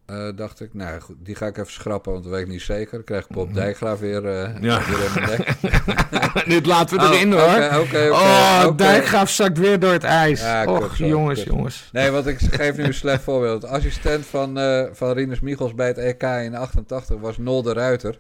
Uh, 0.10 0.28
dacht 0.36 0.62
ik, 0.62 0.74
nou 0.74 0.99
goed, 0.99 1.16
die 1.20 1.36
ga 1.36 1.45
ik 1.45 1.57
even 1.57 1.72
schrappen, 1.72 2.12
want 2.12 2.24
dat 2.24 2.34
weet 2.34 2.41
ik 2.41 2.48
niet 2.48 2.62
zeker. 2.62 2.91
Dan 2.91 3.03
krijg 3.03 3.24
ik 3.24 3.36
Bob 3.36 3.48
mhm. 3.48 3.56
Dijkgraaf 3.56 3.99
weer, 3.99 4.22
ja. 4.62 4.82
weer 4.86 5.06
in 5.06 5.12
mijn 5.14 5.30
nek. 5.30 5.56
Dit 6.56 6.66
laten 6.66 6.98
we 6.98 7.03
oh, 7.03 7.12
erin 7.12 7.32
hoor. 7.32 7.41
Okay, 7.41 7.80
okay, 7.80 8.10
okay, 8.10 8.66
oh, 8.66 8.78
Dijkgraaf 8.78 9.30
zakt 9.30 9.57
weer 9.57 9.80
door 9.80 9.91
het 9.91 10.03
ijs. 10.03 10.41
Ja, 10.41 10.66
Och, 10.66 10.98
jongens, 10.98 11.44
jongens. 11.44 11.90
Nee, 11.91 12.12
want 12.12 12.28
ik 12.28 12.40
geef 12.40 12.78
nu 12.78 12.84
een 12.84 12.94
slecht 12.94 13.24
voorbeeld. 13.24 13.66
Assistent 13.66 14.26
van, 14.26 14.60
van 14.94 15.12
Rinus 15.12 15.40
Michels 15.40 15.74
bij 15.74 15.88
het 15.88 15.98
EK 15.98 16.24
in 16.24 16.56
88 16.56 17.20
was 17.20 17.38
Nol 17.38 17.62
de 17.62 17.74
Ruiter. 17.74 18.18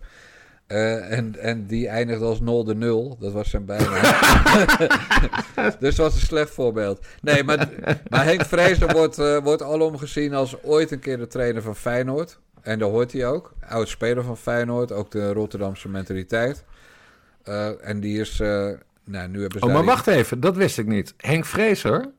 Uh, 0.67 1.11
en, 1.11 1.39
en 1.39 1.65
die 1.65 1.87
eindigde 1.87 2.25
als 2.25 2.39
0 2.39 2.63
de 2.63 2.75
0. 2.75 3.17
Dat 3.19 3.33
was 3.33 3.49
zijn 3.49 3.65
bijnaam. 3.65 3.93
dus 5.79 5.95
dat 5.95 5.95
was 5.95 6.15
een 6.15 6.27
slecht 6.27 6.49
voorbeeld. 6.49 7.05
Nee, 7.21 7.43
maar, 7.43 7.69
maar 8.09 8.23
Henk 8.23 8.45
Vrezer 8.45 8.93
wordt, 8.93 9.19
uh, 9.19 9.37
wordt 9.37 9.61
alom 9.61 9.97
gezien 9.97 10.33
als 10.33 10.63
ooit 10.63 10.91
een 10.91 10.99
keer 10.99 11.17
de 11.17 11.27
trainer 11.27 11.61
van 11.61 11.75
Feyenoord. 11.75 12.39
En 12.61 12.79
daar 12.79 12.89
hoort 12.89 13.11
hij 13.11 13.27
ook. 13.27 13.53
Oud 13.67 13.87
speler 13.87 14.23
van 14.23 14.37
Feyenoord. 14.37 14.91
Ook 14.91 15.11
de 15.11 15.33
Rotterdamse 15.33 15.89
mentaliteit. 15.89 16.63
Uh, 17.43 17.87
en 17.87 17.99
die 17.99 18.19
is... 18.19 18.37
nou, 18.37 19.27
nu 19.29 19.41
hebben 19.41 19.59
ze 19.59 19.65
oh, 19.65 19.73
maar 19.73 19.83
wacht 19.83 20.07
even. 20.07 20.39
Dat 20.39 20.55
wist 20.55 20.77
ik 20.77 20.87
niet. 20.87 21.13
Henk 21.17 21.45
Vrezer 21.45 22.11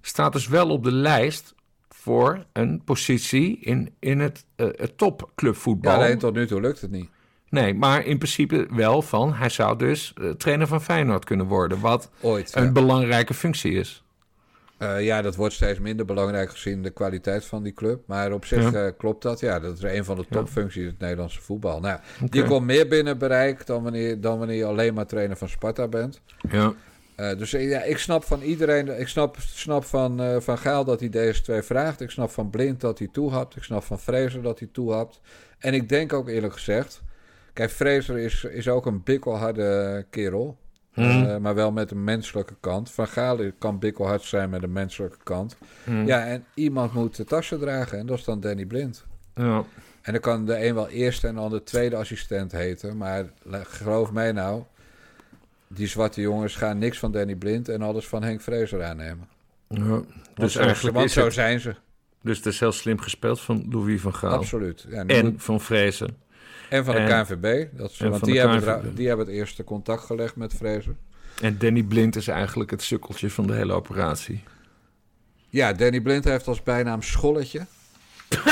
staat 0.00 0.32
dus 0.32 0.48
wel 0.48 0.68
op 0.68 0.84
de 0.84 0.92
lijst 0.92 1.54
voor 1.88 2.44
een 2.52 2.82
positie 2.84 3.58
in, 3.60 3.94
in 3.98 4.20
het, 4.20 4.44
het 4.56 4.98
topclubvoetbal. 4.98 5.92
Ja, 5.92 5.98
alleen 5.98 6.18
tot 6.18 6.34
nu 6.34 6.46
toe 6.46 6.60
lukt 6.60 6.80
het 6.80 6.90
niet. 6.90 7.08
Nee, 7.50 7.74
maar 7.74 8.06
in 8.06 8.18
principe 8.18 8.66
wel 8.70 9.02
van 9.02 9.34
hij 9.34 9.48
zou 9.48 9.78
dus 9.78 10.12
uh, 10.20 10.30
trainer 10.30 10.66
van 10.66 10.82
Feyenoord 10.82 11.24
kunnen 11.24 11.46
worden. 11.46 11.80
Wat 11.80 12.10
Ooit, 12.20 12.54
een 12.54 12.72
belangrijke 12.72 13.34
functie 13.34 13.72
is. 13.72 14.04
Uh, 14.78 15.04
ja, 15.04 15.22
dat 15.22 15.36
wordt 15.36 15.54
steeds 15.54 15.78
minder 15.78 16.06
belangrijk 16.06 16.50
gezien 16.50 16.82
de 16.82 16.90
kwaliteit 16.90 17.44
van 17.44 17.62
die 17.62 17.72
club. 17.72 18.02
Maar 18.06 18.32
op 18.32 18.44
zich 18.44 18.72
ja. 18.72 18.86
uh, 18.86 18.90
klopt 18.98 19.22
dat. 19.22 19.40
Ja, 19.40 19.60
dat 19.60 19.76
is 19.76 19.82
een 19.82 20.04
van 20.04 20.16
de 20.16 20.24
topfuncties 20.30 20.82
in 20.82 20.88
het 20.88 20.98
Nederlandse 20.98 21.40
voetbal. 21.40 21.80
Nou, 21.80 21.98
okay. 22.14 22.28
die 22.28 22.44
komt 22.44 22.66
meer 22.66 22.88
binnen 22.88 23.18
bereik 23.18 23.66
dan 23.66 23.82
wanneer, 23.82 24.20
dan 24.20 24.38
wanneer 24.38 24.56
je 24.56 24.64
alleen 24.64 24.94
maar 24.94 25.06
trainer 25.06 25.36
van 25.36 25.48
Sparta 25.48 25.88
bent. 25.88 26.20
Ja. 26.50 26.74
Uh, 27.16 27.38
dus 27.38 27.50
ja, 27.50 27.82
ik 27.82 27.98
snap 27.98 28.24
van 28.24 28.40
iedereen, 28.40 29.00
ik 29.00 29.08
snap, 29.08 29.36
snap 29.38 29.84
van 29.84 30.22
uh, 30.22 30.36
Van 30.40 30.58
Gaal 30.58 30.84
dat 30.84 31.00
hij 31.00 31.08
deze 31.08 31.42
twee 31.42 31.62
vraagt. 31.62 32.00
Ik 32.00 32.10
snap 32.10 32.30
van 32.30 32.50
Blind 32.50 32.80
dat 32.80 32.98
hij 32.98 33.08
toehapt. 33.12 33.56
Ik 33.56 33.62
snap 33.62 33.82
van 33.82 33.98
Fraser 33.98 34.42
dat 34.42 34.58
hij 34.58 34.68
toehapt. 34.72 35.20
En 35.58 35.74
ik 35.74 35.88
denk 35.88 36.12
ook 36.12 36.28
eerlijk 36.28 36.52
gezegd 36.52 37.02
Kijk, 37.52 37.70
Fraser 37.70 38.18
is, 38.18 38.44
is 38.44 38.68
ook 38.68 38.86
een 38.86 39.02
bikkelharde 39.02 40.06
kerel. 40.10 40.58
Mm. 40.94 41.04
Uh, 41.04 41.36
maar 41.36 41.54
wel 41.54 41.72
met 41.72 41.90
een 41.90 42.04
menselijke 42.04 42.54
kant. 42.60 42.90
Van 42.90 43.06
Gaal 43.08 43.38
kan 43.58 43.78
bikkelhard 43.78 44.22
zijn 44.22 44.50
met 44.50 44.62
een 44.62 44.72
menselijke 44.72 45.18
kant. 45.22 45.56
Mm. 45.84 46.06
Ja, 46.06 46.24
en 46.24 46.44
iemand 46.54 46.92
moet 46.92 47.16
de 47.16 47.24
tassen 47.24 47.58
dragen. 47.58 47.98
En 47.98 48.06
dat 48.06 48.18
is 48.18 48.24
dan 48.24 48.40
Danny 48.40 48.64
Blind. 48.64 49.04
Ja. 49.34 49.64
En 50.02 50.12
dan 50.12 50.20
kan 50.20 50.44
de 50.44 50.66
een 50.66 50.74
wel 50.74 50.88
eerste 50.88 51.28
en 51.28 51.34
de 51.34 51.40
ander 51.40 51.64
tweede 51.64 51.96
assistent 51.96 52.52
heten. 52.52 52.96
Maar 52.96 53.24
geloof 53.62 54.12
mij 54.12 54.32
nou, 54.32 54.62
die 55.68 55.86
zwarte 55.86 56.20
jongens 56.20 56.56
gaan 56.56 56.78
niks 56.78 56.98
van 56.98 57.12
Danny 57.12 57.34
Blind 57.34 57.68
en 57.68 57.82
alles 57.82 58.08
van 58.08 58.22
Henk 58.22 58.40
Fraser 58.40 58.84
aannemen. 58.84 59.28
Ja, 59.68 60.00
dus 60.34 60.56
eigenlijk 60.56 60.96
want 60.96 61.10
zo 61.10 61.30
zijn 61.30 61.60
ze. 61.60 61.74
Dus 62.22 62.36
het 62.36 62.46
is 62.46 62.60
heel 62.60 62.72
slim 62.72 62.98
gespeeld 62.98 63.40
van 63.40 63.66
Louis 63.70 64.00
van 64.00 64.14
Gaal. 64.14 64.32
Absoluut. 64.32 64.86
Ja, 64.88 65.04
en 65.06 65.34
van 65.40 65.60
Vrezen. 65.60 66.16
En 66.70 66.84
van 66.84 66.94
de 66.94 67.04
KNVB. 67.04 67.66
Dat 67.78 67.90
is, 67.90 67.98
want 67.98 68.24
die, 68.24 68.38
hebben 68.38 68.94
die 68.94 69.08
hebben 69.08 69.26
het 69.26 69.34
eerste 69.34 69.64
contact 69.64 70.04
gelegd 70.04 70.36
met 70.36 70.54
Vrezen. 70.54 70.98
En 71.40 71.58
Danny 71.58 71.82
Blind 71.82 72.16
is 72.16 72.28
eigenlijk 72.28 72.70
het 72.70 72.82
sukkeltje 72.82 73.30
van 73.30 73.46
de 73.46 73.52
hele 73.52 73.72
operatie. 73.72 74.42
Ja, 75.48 75.72
Danny 75.72 76.00
Blind 76.00 76.24
heeft 76.24 76.48
als 76.48 76.62
bijnaam 76.62 77.02
Scholletje. 77.02 77.66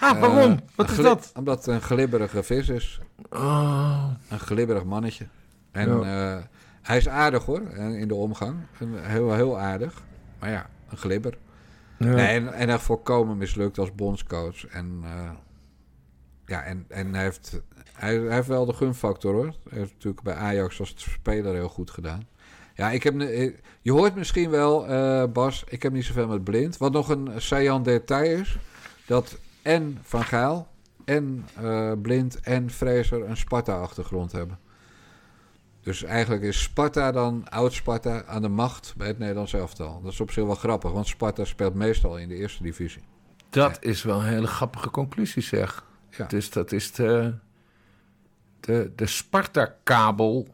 Waarom? 0.00 0.50
Uh, 0.50 0.58
Wat 0.74 0.90
is 0.90 0.96
dat? 0.96 1.32
Omdat 1.34 1.56
het 1.56 1.66
een 1.66 1.80
glibberige 1.80 2.42
vis 2.42 2.68
is. 2.68 3.00
Oh. 3.30 4.10
Een 4.28 4.38
glibberig 4.38 4.84
mannetje. 4.84 5.26
En 5.70 6.00
ja. 6.00 6.36
uh, 6.36 6.42
hij 6.82 6.96
is 6.96 7.08
aardig 7.08 7.44
hoor, 7.44 7.62
in 7.76 8.08
de 8.08 8.14
omgang. 8.14 8.56
Heel, 9.00 9.34
heel 9.34 9.58
aardig. 9.58 10.02
Maar 10.38 10.50
ja, 10.50 10.66
een 10.90 10.96
glibber. 10.96 11.38
Ja. 11.98 12.06
Nee, 12.06 12.26
en, 12.26 12.52
en 12.52 12.68
hij 12.68 12.78
volkomen 12.78 13.36
mislukt 13.36 13.78
als 13.78 13.94
bondscoach. 13.94 14.66
En, 14.66 15.00
uh, 15.04 15.30
ja, 16.48 16.62
en, 16.62 16.84
en 16.88 17.14
hij, 17.14 17.22
heeft, 17.22 17.60
hij, 17.92 18.18
hij, 18.18 18.34
heeft 18.34 18.48
wel 18.48 18.64
de 18.64 18.72
gunfactor 18.72 19.34
hoor. 19.34 19.54
Hij 19.68 19.78
heeft 19.78 19.92
natuurlijk 19.92 20.22
bij 20.22 20.34
Ajax 20.34 20.80
als 20.80 20.94
speler 20.96 21.54
heel 21.54 21.68
goed 21.68 21.90
gedaan. 21.90 22.28
Ja, 22.74 22.90
ik 22.90 23.02
heb, 23.02 23.20
je 23.80 23.92
hoort 23.92 24.14
misschien 24.14 24.50
wel, 24.50 24.90
uh, 24.90 25.24
Bas, 25.32 25.64
ik 25.68 25.82
heb 25.82 25.92
niet 25.92 26.04
zoveel 26.04 26.28
met 26.28 26.44
blind. 26.44 26.76
Wat 26.76 26.92
nog 26.92 27.08
een 27.08 27.30
saillant 27.36 27.84
detail 27.84 28.40
is, 28.40 28.58
dat 29.06 29.38
en 29.62 29.98
Van 30.02 30.24
Gaal 30.24 30.68
en 31.04 31.46
uh, 31.60 31.92
Blind 32.02 32.40
en 32.40 32.70
Fraser 32.70 33.28
een 33.28 33.36
Sparta-achtergrond 33.36 34.32
hebben. 34.32 34.58
Dus 35.80 36.02
eigenlijk 36.02 36.42
is 36.42 36.62
Sparta 36.62 37.12
dan, 37.12 37.48
oud-Sparta, 37.48 38.24
aan 38.24 38.42
de 38.42 38.48
macht 38.48 38.94
bij 38.96 39.06
het 39.06 39.18
Nederlands 39.18 39.52
elftal. 39.52 40.00
Dat 40.02 40.12
is 40.12 40.20
op 40.20 40.30
zich 40.30 40.44
wel 40.44 40.54
grappig, 40.54 40.92
want 40.92 41.06
Sparta 41.06 41.44
speelt 41.44 41.74
meestal 41.74 42.18
in 42.18 42.28
de 42.28 42.34
eerste 42.34 42.62
divisie. 42.62 43.02
Dat 43.50 43.76
is 43.80 44.02
wel 44.02 44.18
een 44.18 44.26
hele 44.26 44.46
grappige 44.46 44.90
conclusie, 44.90 45.42
zeg. 45.42 45.86
Ja. 46.10 46.26
Dus 46.26 46.50
dat 46.50 46.72
is 46.72 46.92
de, 46.92 47.34
de, 48.60 48.92
de 48.96 49.06
Sparta-kabel. 49.06 50.48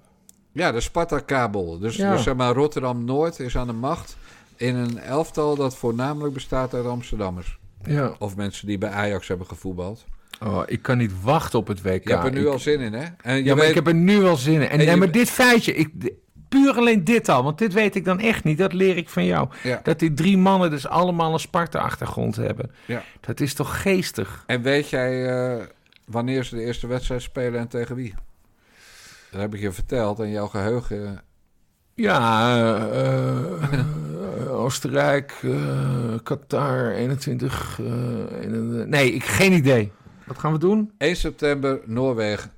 Ja, 0.52 0.72
de 0.72 0.80
Sparta-kabel. 0.80 1.78
Dus, 1.78 1.96
dus 1.96 2.22
zeg 2.22 2.34
maar, 2.34 2.54
Rotterdam-Noord 2.54 3.40
is 3.40 3.56
aan 3.56 3.66
de 3.66 3.72
macht 3.72 4.16
in 4.56 4.74
een 4.74 4.98
elftal 4.98 5.56
dat 5.56 5.76
voornamelijk 5.76 6.34
bestaat 6.34 6.74
uit 6.74 6.86
Amsterdammers. 6.86 7.58
Ja. 7.84 8.14
Of 8.18 8.36
mensen 8.36 8.66
die 8.66 8.78
bij 8.78 8.90
Ajax 8.90 9.28
hebben 9.28 9.46
gevoetbald. 9.46 10.04
Oh, 10.42 10.62
ik 10.66 10.82
kan 10.82 10.98
niet 10.98 11.22
wachten 11.22 11.58
op 11.58 11.66
het 11.66 11.82
WK. 11.82 12.08
Je 12.08 12.12
hebt 12.14 12.24
er 12.24 12.32
nu 12.32 12.48
al 12.48 12.58
zin 12.58 12.80
in, 12.80 12.92
hè? 12.92 13.06
En 13.20 13.36
je 13.36 13.44
ja, 13.44 13.54
maar 13.54 13.66
ik 13.66 13.74
heb 13.74 13.86
er 13.86 13.94
nu 13.94 14.24
al 14.24 14.36
zin 14.36 14.54
in. 14.54 14.68
En, 14.68 14.80
en, 14.80 14.98
maar 14.98 15.10
dit 15.10 15.30
feitje, 15.30 15.74
ik, 15.74 16.12
puur 16.54 16.76
alleen 16.76 17.04
dit 17.04 17.28
al, 17.28 17.42
want 17.42 17.58
dit 17.58 17.72
weet 17.72 17.94
ik 17.94 18.04
dan 18.04 18.20
echt 18.20 18.44
niet. 18.44 18.58
Dat 18.58 18.72
leer 18.72 18.96
ik 18.96 19.08
van 19.08 19.24
jou. 19.24 19.48
Ja. 19.62 19.80
Dat 19.82 19.98
die 19.98 20.14
drie 20.14 20.38
mannen 20.38 20.70
dus 20.70 20.86
allemaal 20.86 21.32
een 21.32 21.38
Sparta-achtergrond 21.38 22.36
hebben. 22.36 22.70
Ja. 22.84 23.02
Dat 23.20 23.40
is 23.40 23.54
toch 23.54 23.82
geestig? 23.82 24.44
En 24.46 24.62
weet 24.62 24.88
jij 24.88 25.36
uh, 25.56 25.62
wanneer 26.04 26.44
ze 26.44 26.54
de 26.56 26.62
eerste 26.62 26.86
wedstrijd 26.86 27.22
spelen 27.22 27.60
en 27.60 27.68
tegen 27.68 27.96
wie? 27.96 28.14
Dat 29.30 29.40
heb 29.40 29.54
ik 29.54 29.60
je 29.60 29.72
verteld 29.72 30.20
en 30.20 30.30
jouw 30.30 30.46
geheugen... 30.46 31.22
Ja, 31.94 32.56
uh, 32.92 33.84
Oostenrijk, 34.64 35.38
uh, 35.42 36.14
Qatar, 36.22 36.90
21. 36.90 37.80
nee, 38.86 39.12
ik 39.12 39.24
geen 39.24 39.52
idee. 39.52 39.92
Wat 40.24 40.38
gaan 40.38 40.52
we 40.52 40.58
doen? 40.58 40.92
1 40.98 41.16
september, 41.16 41.80
Noorwegen. 41.84 42.50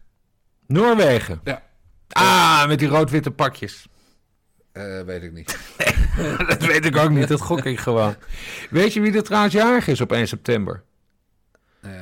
Noorwegen? 0.67 1.41
Ja. 1.45 1.63
Ah, 2.09 2.67
met 2.67 2.79
die 2.79 2.89
rood-witte 2.89 3.31
pakjes. 3.31 3.87
Uh, 4.73 5.01
weet 5.01 5.23
ik 5.23 5.33
niet. 5.33 5.59
dat 6.49 6.65
weet 6.67 6.85
ik 6.85 6.97
ook 6.97 7.11
niet, 7.11 7.29
dat 7.29 7.41
gok 7.41 7.65
ik 7.65 7.79
gewoon. 7.79 8.15
Weet 8.71 8.93
je 8.93 9.01
wie 9.01 9.13
er 9.13 9.23
trouwens 9.23 9.55
jarig 9.55 9.89
is 9.89 10.01
op 10.01 10.13
1 10.13 10.29
september? 10.29 10.83
Uh, 11.81 11.93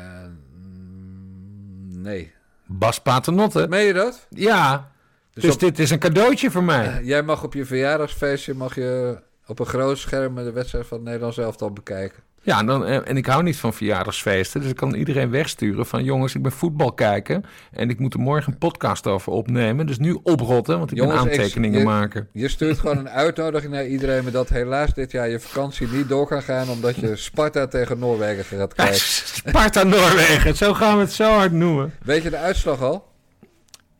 nee. 1.86 2.32
Bas 2.66 3.02
Paternotte. 3.02 3.66
Meen 3.68 3.84
je 3.84 3.92
dat? 3.92 4.26
Ja. 4.28 4.90
Dus, 5.32 5.42
dus 5.42 5.58
dit 5.58 5.78
is 5.78 5.90
een 5.90 5.98
cadeautje 5.98 6.50
voor 6.50 6.64
mij. 6.64 6.86
Uh, 6.86 7.06
jij 7.06 7.22
mag 7.22 7.42
op 7.42 7.54
je 7.54 7.64
verjaardagsfeestje 7.64 8.54
mag 8.54 8.74
je 8.74 9.18
op 9.46 9.58
een 9.58 9.66
groot 9.66 9.98
scherm 9.98 10.34
de 10.34 10.52
wedstrijd 10.52 10.86
van 10.86 10.96
het 10.96 11.06
Nederlands 11.06 11.38
elftal 11.38 11.70
bekijken. 11.70 12.22
Ja, 12.44 12.58
en, 12.58 12.66
dan, 12.66 12.86
en 12.86 13.16
ik 13.16 13.26
hou 13.26 13.42
niet 13.42 13.56
van 13.56 13.74
verjaardagsfeesten. 13.74 14.60
Dus 14.60 14.70
ik 14.70 14.76
kan 14.76 14.94
iedereen 14.94 15.30
wegsturen 15.30 15.86
van... 15.86 16.04
jongens, 16.04 16.34
ik 16.34 16.42
ben 16.42 16.52
voetbal 16.52 16.92
kijken... 16.92 17.44
en 17.72 17.90
ik 17.90 17.98
moet 17.98 18.14
er 18.14 18.20
morgen 18.20 18.52
een 18.52 18.58
podcast 18.58 19.06
over 19.06 19.32
opnemen. 19.32 19.86
Dus 19.86 19.98
nu 19.98 20.18
oprotten, 20.22 20.78
want 20.78 20.90
ik 20.90 20.96
jongens, 20.96 21.22
ben 21.22 21.30
aantekeningen 21.30 21.78
je, 21.78 21.84
maken. 21.84 22.28
Je 22.32 22.48
stuurt 22.48 22.78
gewoon 22.78 22.98
een 22.98 23.08
uitnodiging 23.08 23.72
naar 23.72 23.86
iedereen... 23.86 24.22
maar 24.22 24.32
dat 24.32 24.48
helaas 24.48 24.94
dit 24.94 25.10
jaar 25.10 25.28
je 25.28 25.40
vakantie 25.40 25.88
niet 25.88 26.08
door 26.08 26.26
kan 26.26 26.42
gaan... 26.42 26.68
omdat 26.68 26.96
je 26.96 27.16
Sparta 27.16 27.66
tegen 27.66 27.98
Noorwegen 27.98 28.58
gaat 28.58 28.74
kijken. 28.74 28.98
Sparta-Noorwegen, 29.44 30.56
zo 30.56 30.74
gaan 30.74 30.94
we 30.94 31.00
het 31.00 31.12
zo 31.12 31.30
hard 31.30 31.52
noemen. 31.52 31.94
Weet 32.02 32.22
je 32.22 32.30
de 32.30 32.36
uitslag 32.36 32.82
al? 32.82 33.12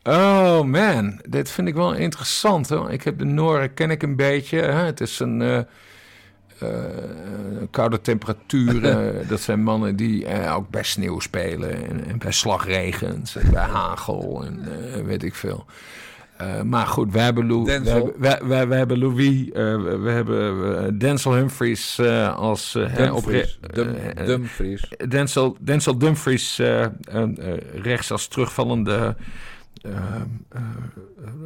Oh 0.03 0.62
man, 0.62 1.21
dit 1.29 1.51
vind 1.51 1.69
ik 1.69 1.75
wel 1.75 1.95
interessant. 1.95 2.69
Hoor. 2.69 2.91
Ik 2.91 3.03
heb 3.03 3.19
de 3.19 3.25
Noorden, 3.25 3.75
ken 3.75 3.91
ik 3.91 4.03
een 4.03 4.16
beetje. 4.16 4.59
Hè? 4.59 4.85
Het 4.85 5.01
is 5.01 5.19
een... 5.19 5.41
Uh, 5.41 5.59
koude 7.70 8.01
temperaturen. 8.01 9.15
dat 9.28 9.41
zijn 9.41 9.62
mannen 9.62 9.97
die 9.97 10.24
uh, 10.24 10.55
ook 10.57 10.70
bij 10.70 10.82
sneeuw 10.82 11.20
spelen. 11.20 11.89
En, 11.89 12.07
en 12.07 12.19
bij 12.19 12.32
slagregens. 12.32 13.36
En 13.36 13.51
bij 13.51 13.62
hagel. 13.62 14.45
En 14.45 15.07
weet 15.07 15.23
ik 15.23 15.35
veel. 15.35 15.65
maar 16.65 16.86
goed, 16.86 17.12
wij 17.12 17.24
hebben, 17.24 17.47
Lou, 17.47 17.65
wij, 18.19 18.41
wij, 18.43 18.66
wij, 18.69 18.78
hebben 18.78 18.99
Louis. 18.99 19.49
we 20.03 20.11
hebben 20.11 20.99
Denzel 20.99 21.35
Humphries 21.35 22.01
als... 22.36 22.78
Dumfries. 22.97 23.59
Dum, 23.73 23.97
Dumfries. 24.27 24.89
Denzel, 25.09 25.57
Denzel 25.61 25.99
Dumfries 25.99 26.61
rechts 27.82 28.11
als 28.11 28.28
terugvallende... 28.28 29.16
Uh, 29.86 30.23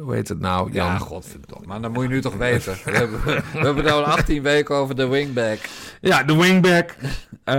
hoe 0.01 0.13
heet 0.13 0.27
het 0.27 0.39
nou? 0.39 0.71
Jan? 0.71 0.85
Ja, 0.85 0.97
godverdomme. 0.97 1.67
Maar 1.67 1.81
dan 1.81 1.91
moet 1.91 2.03
je 2.03 2.09
nu 2.09 2.21
toch 2.21 2.35
weten. 2.35 2.73
We 2.85 2.91
hebben, 2.91 3.23
we 3.23 3.59
hebben 3.59 3.83
nou 3.83 4.03
18 4.03 4.43
weken 4.43 4.75
over 4.75 4.95
de 4.95 5.07
wingback. 5.07 5.59
Ja, 6.01 6.23
de 6.23 6.35
wingback. 6.35 6.95
Uh, 7.45 7.55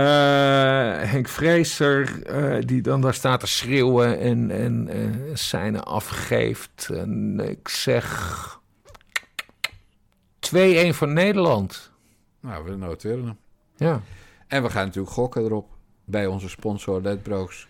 Henk 1.11 1.27
Vreeser, 1.27 2.23
die 2.65 2.81
dan 2.81 3.01
daar 3.01 3.13
staat 3.13 3.39
te 3.39 3.47
schreeuwen 3.47 4.19
en, 4.19 4.51
en 4.51 4.89
seinen 5.33 5.83
afgeeft. 5.83 6.89
En 6.93 7.39
ik 7.39 7.67
zeg 7.67 8.59
2-1 10.55 10.55
voor 10.89 11.07
Nederland. 11.07 11.91
Nou, 12.39 12.63
we 12.63 12.75
noteren 12.75 13.25
hem. 13.25 13.37
Ja. 13.75 14.01
En 14.47 14.63
we 14.63 14.69
gaan 14.69 14.85
natuurlijk 14.85 15.13
gokken 15.13 15.43
erop 15.43 15.69
bij 16.05 16.25
onze 16.25 16.49
sponsor 16.49 17.01
Ledbrooks. 17.01 17.67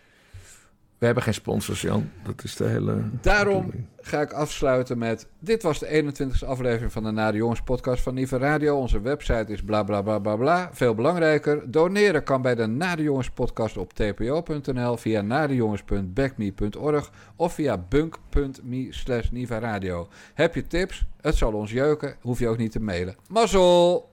We 1.01 1.07
hebben 1.07 1.25
geen 1.25 1.33
sponsors, 1.33 1.81
Jan. 1.81 2.11
Dat 2.23 2.43
is 2.43 2.55
de 2.55 2.67
hele. 2.67 3.01
Daarom 3.21 3.71
ga 4.01 4.21
ik 4.21 4.31
afsluiten 4.31 4.97
met. 4.97 5.27
Dit 5.39 5.63
was 5.63 5.79
de 5.79 6.03
21ste 6.03 6.47
aflevering 6.47 6.91
van 6.91 7.03
de 7.03 7.11
Nare 7.11 7.37
Jongens 7.37 7.61
podcast 7.61 8.03
van 8.03 8.13
Nive 8.13 8.37
Radio. 8.37 8.77
Onze 8.77 9.01
website 9.01 9.45
is 9.47 9.63
bla 9.63 9.83
bla 9.83 10.01
bla 10.01 10.19
bla 10.19 10.35
bla. 10.35 10.69
Veel 10.73 10.95
belangrijker. 10.95 11.71
Doneren 11.71 12.23
kan 12.23 12.41
bij 12.41 12.55
de 12.55 12.65
Nare 12.65 13.03
Jongens 13.03 13.29
podcast 13.29 13.77
op 13.77 13.93
tpo.nl, 13.93 14.97
via 14.97 15.21
nadejongens.backme.org 15.21 17.11
of 17.35 17.53
via 17.53 17.77
bunk.me 17.77 18.87
slash 18.89 19.29
Niva 19.29 19.59
Radio. 19.59 20.07
Heb 20.33 20.55
je 20.55 20.67
tips? 20.67 21.05
Het 21.21 21.35
zal 21.35 21.53
ons 21.53 21.71
jeuken. 21.71 22.15
Hoef 22.21 22.39
je 22.39 22.47
ook 22.47 22.57
niet 22.57 22.71
te 22.71 22.79
mailen. 22.79 23.15
Mazzel! 23.27 24.09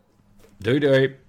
Doei 0.56 0.78
doei! 0.78 1.27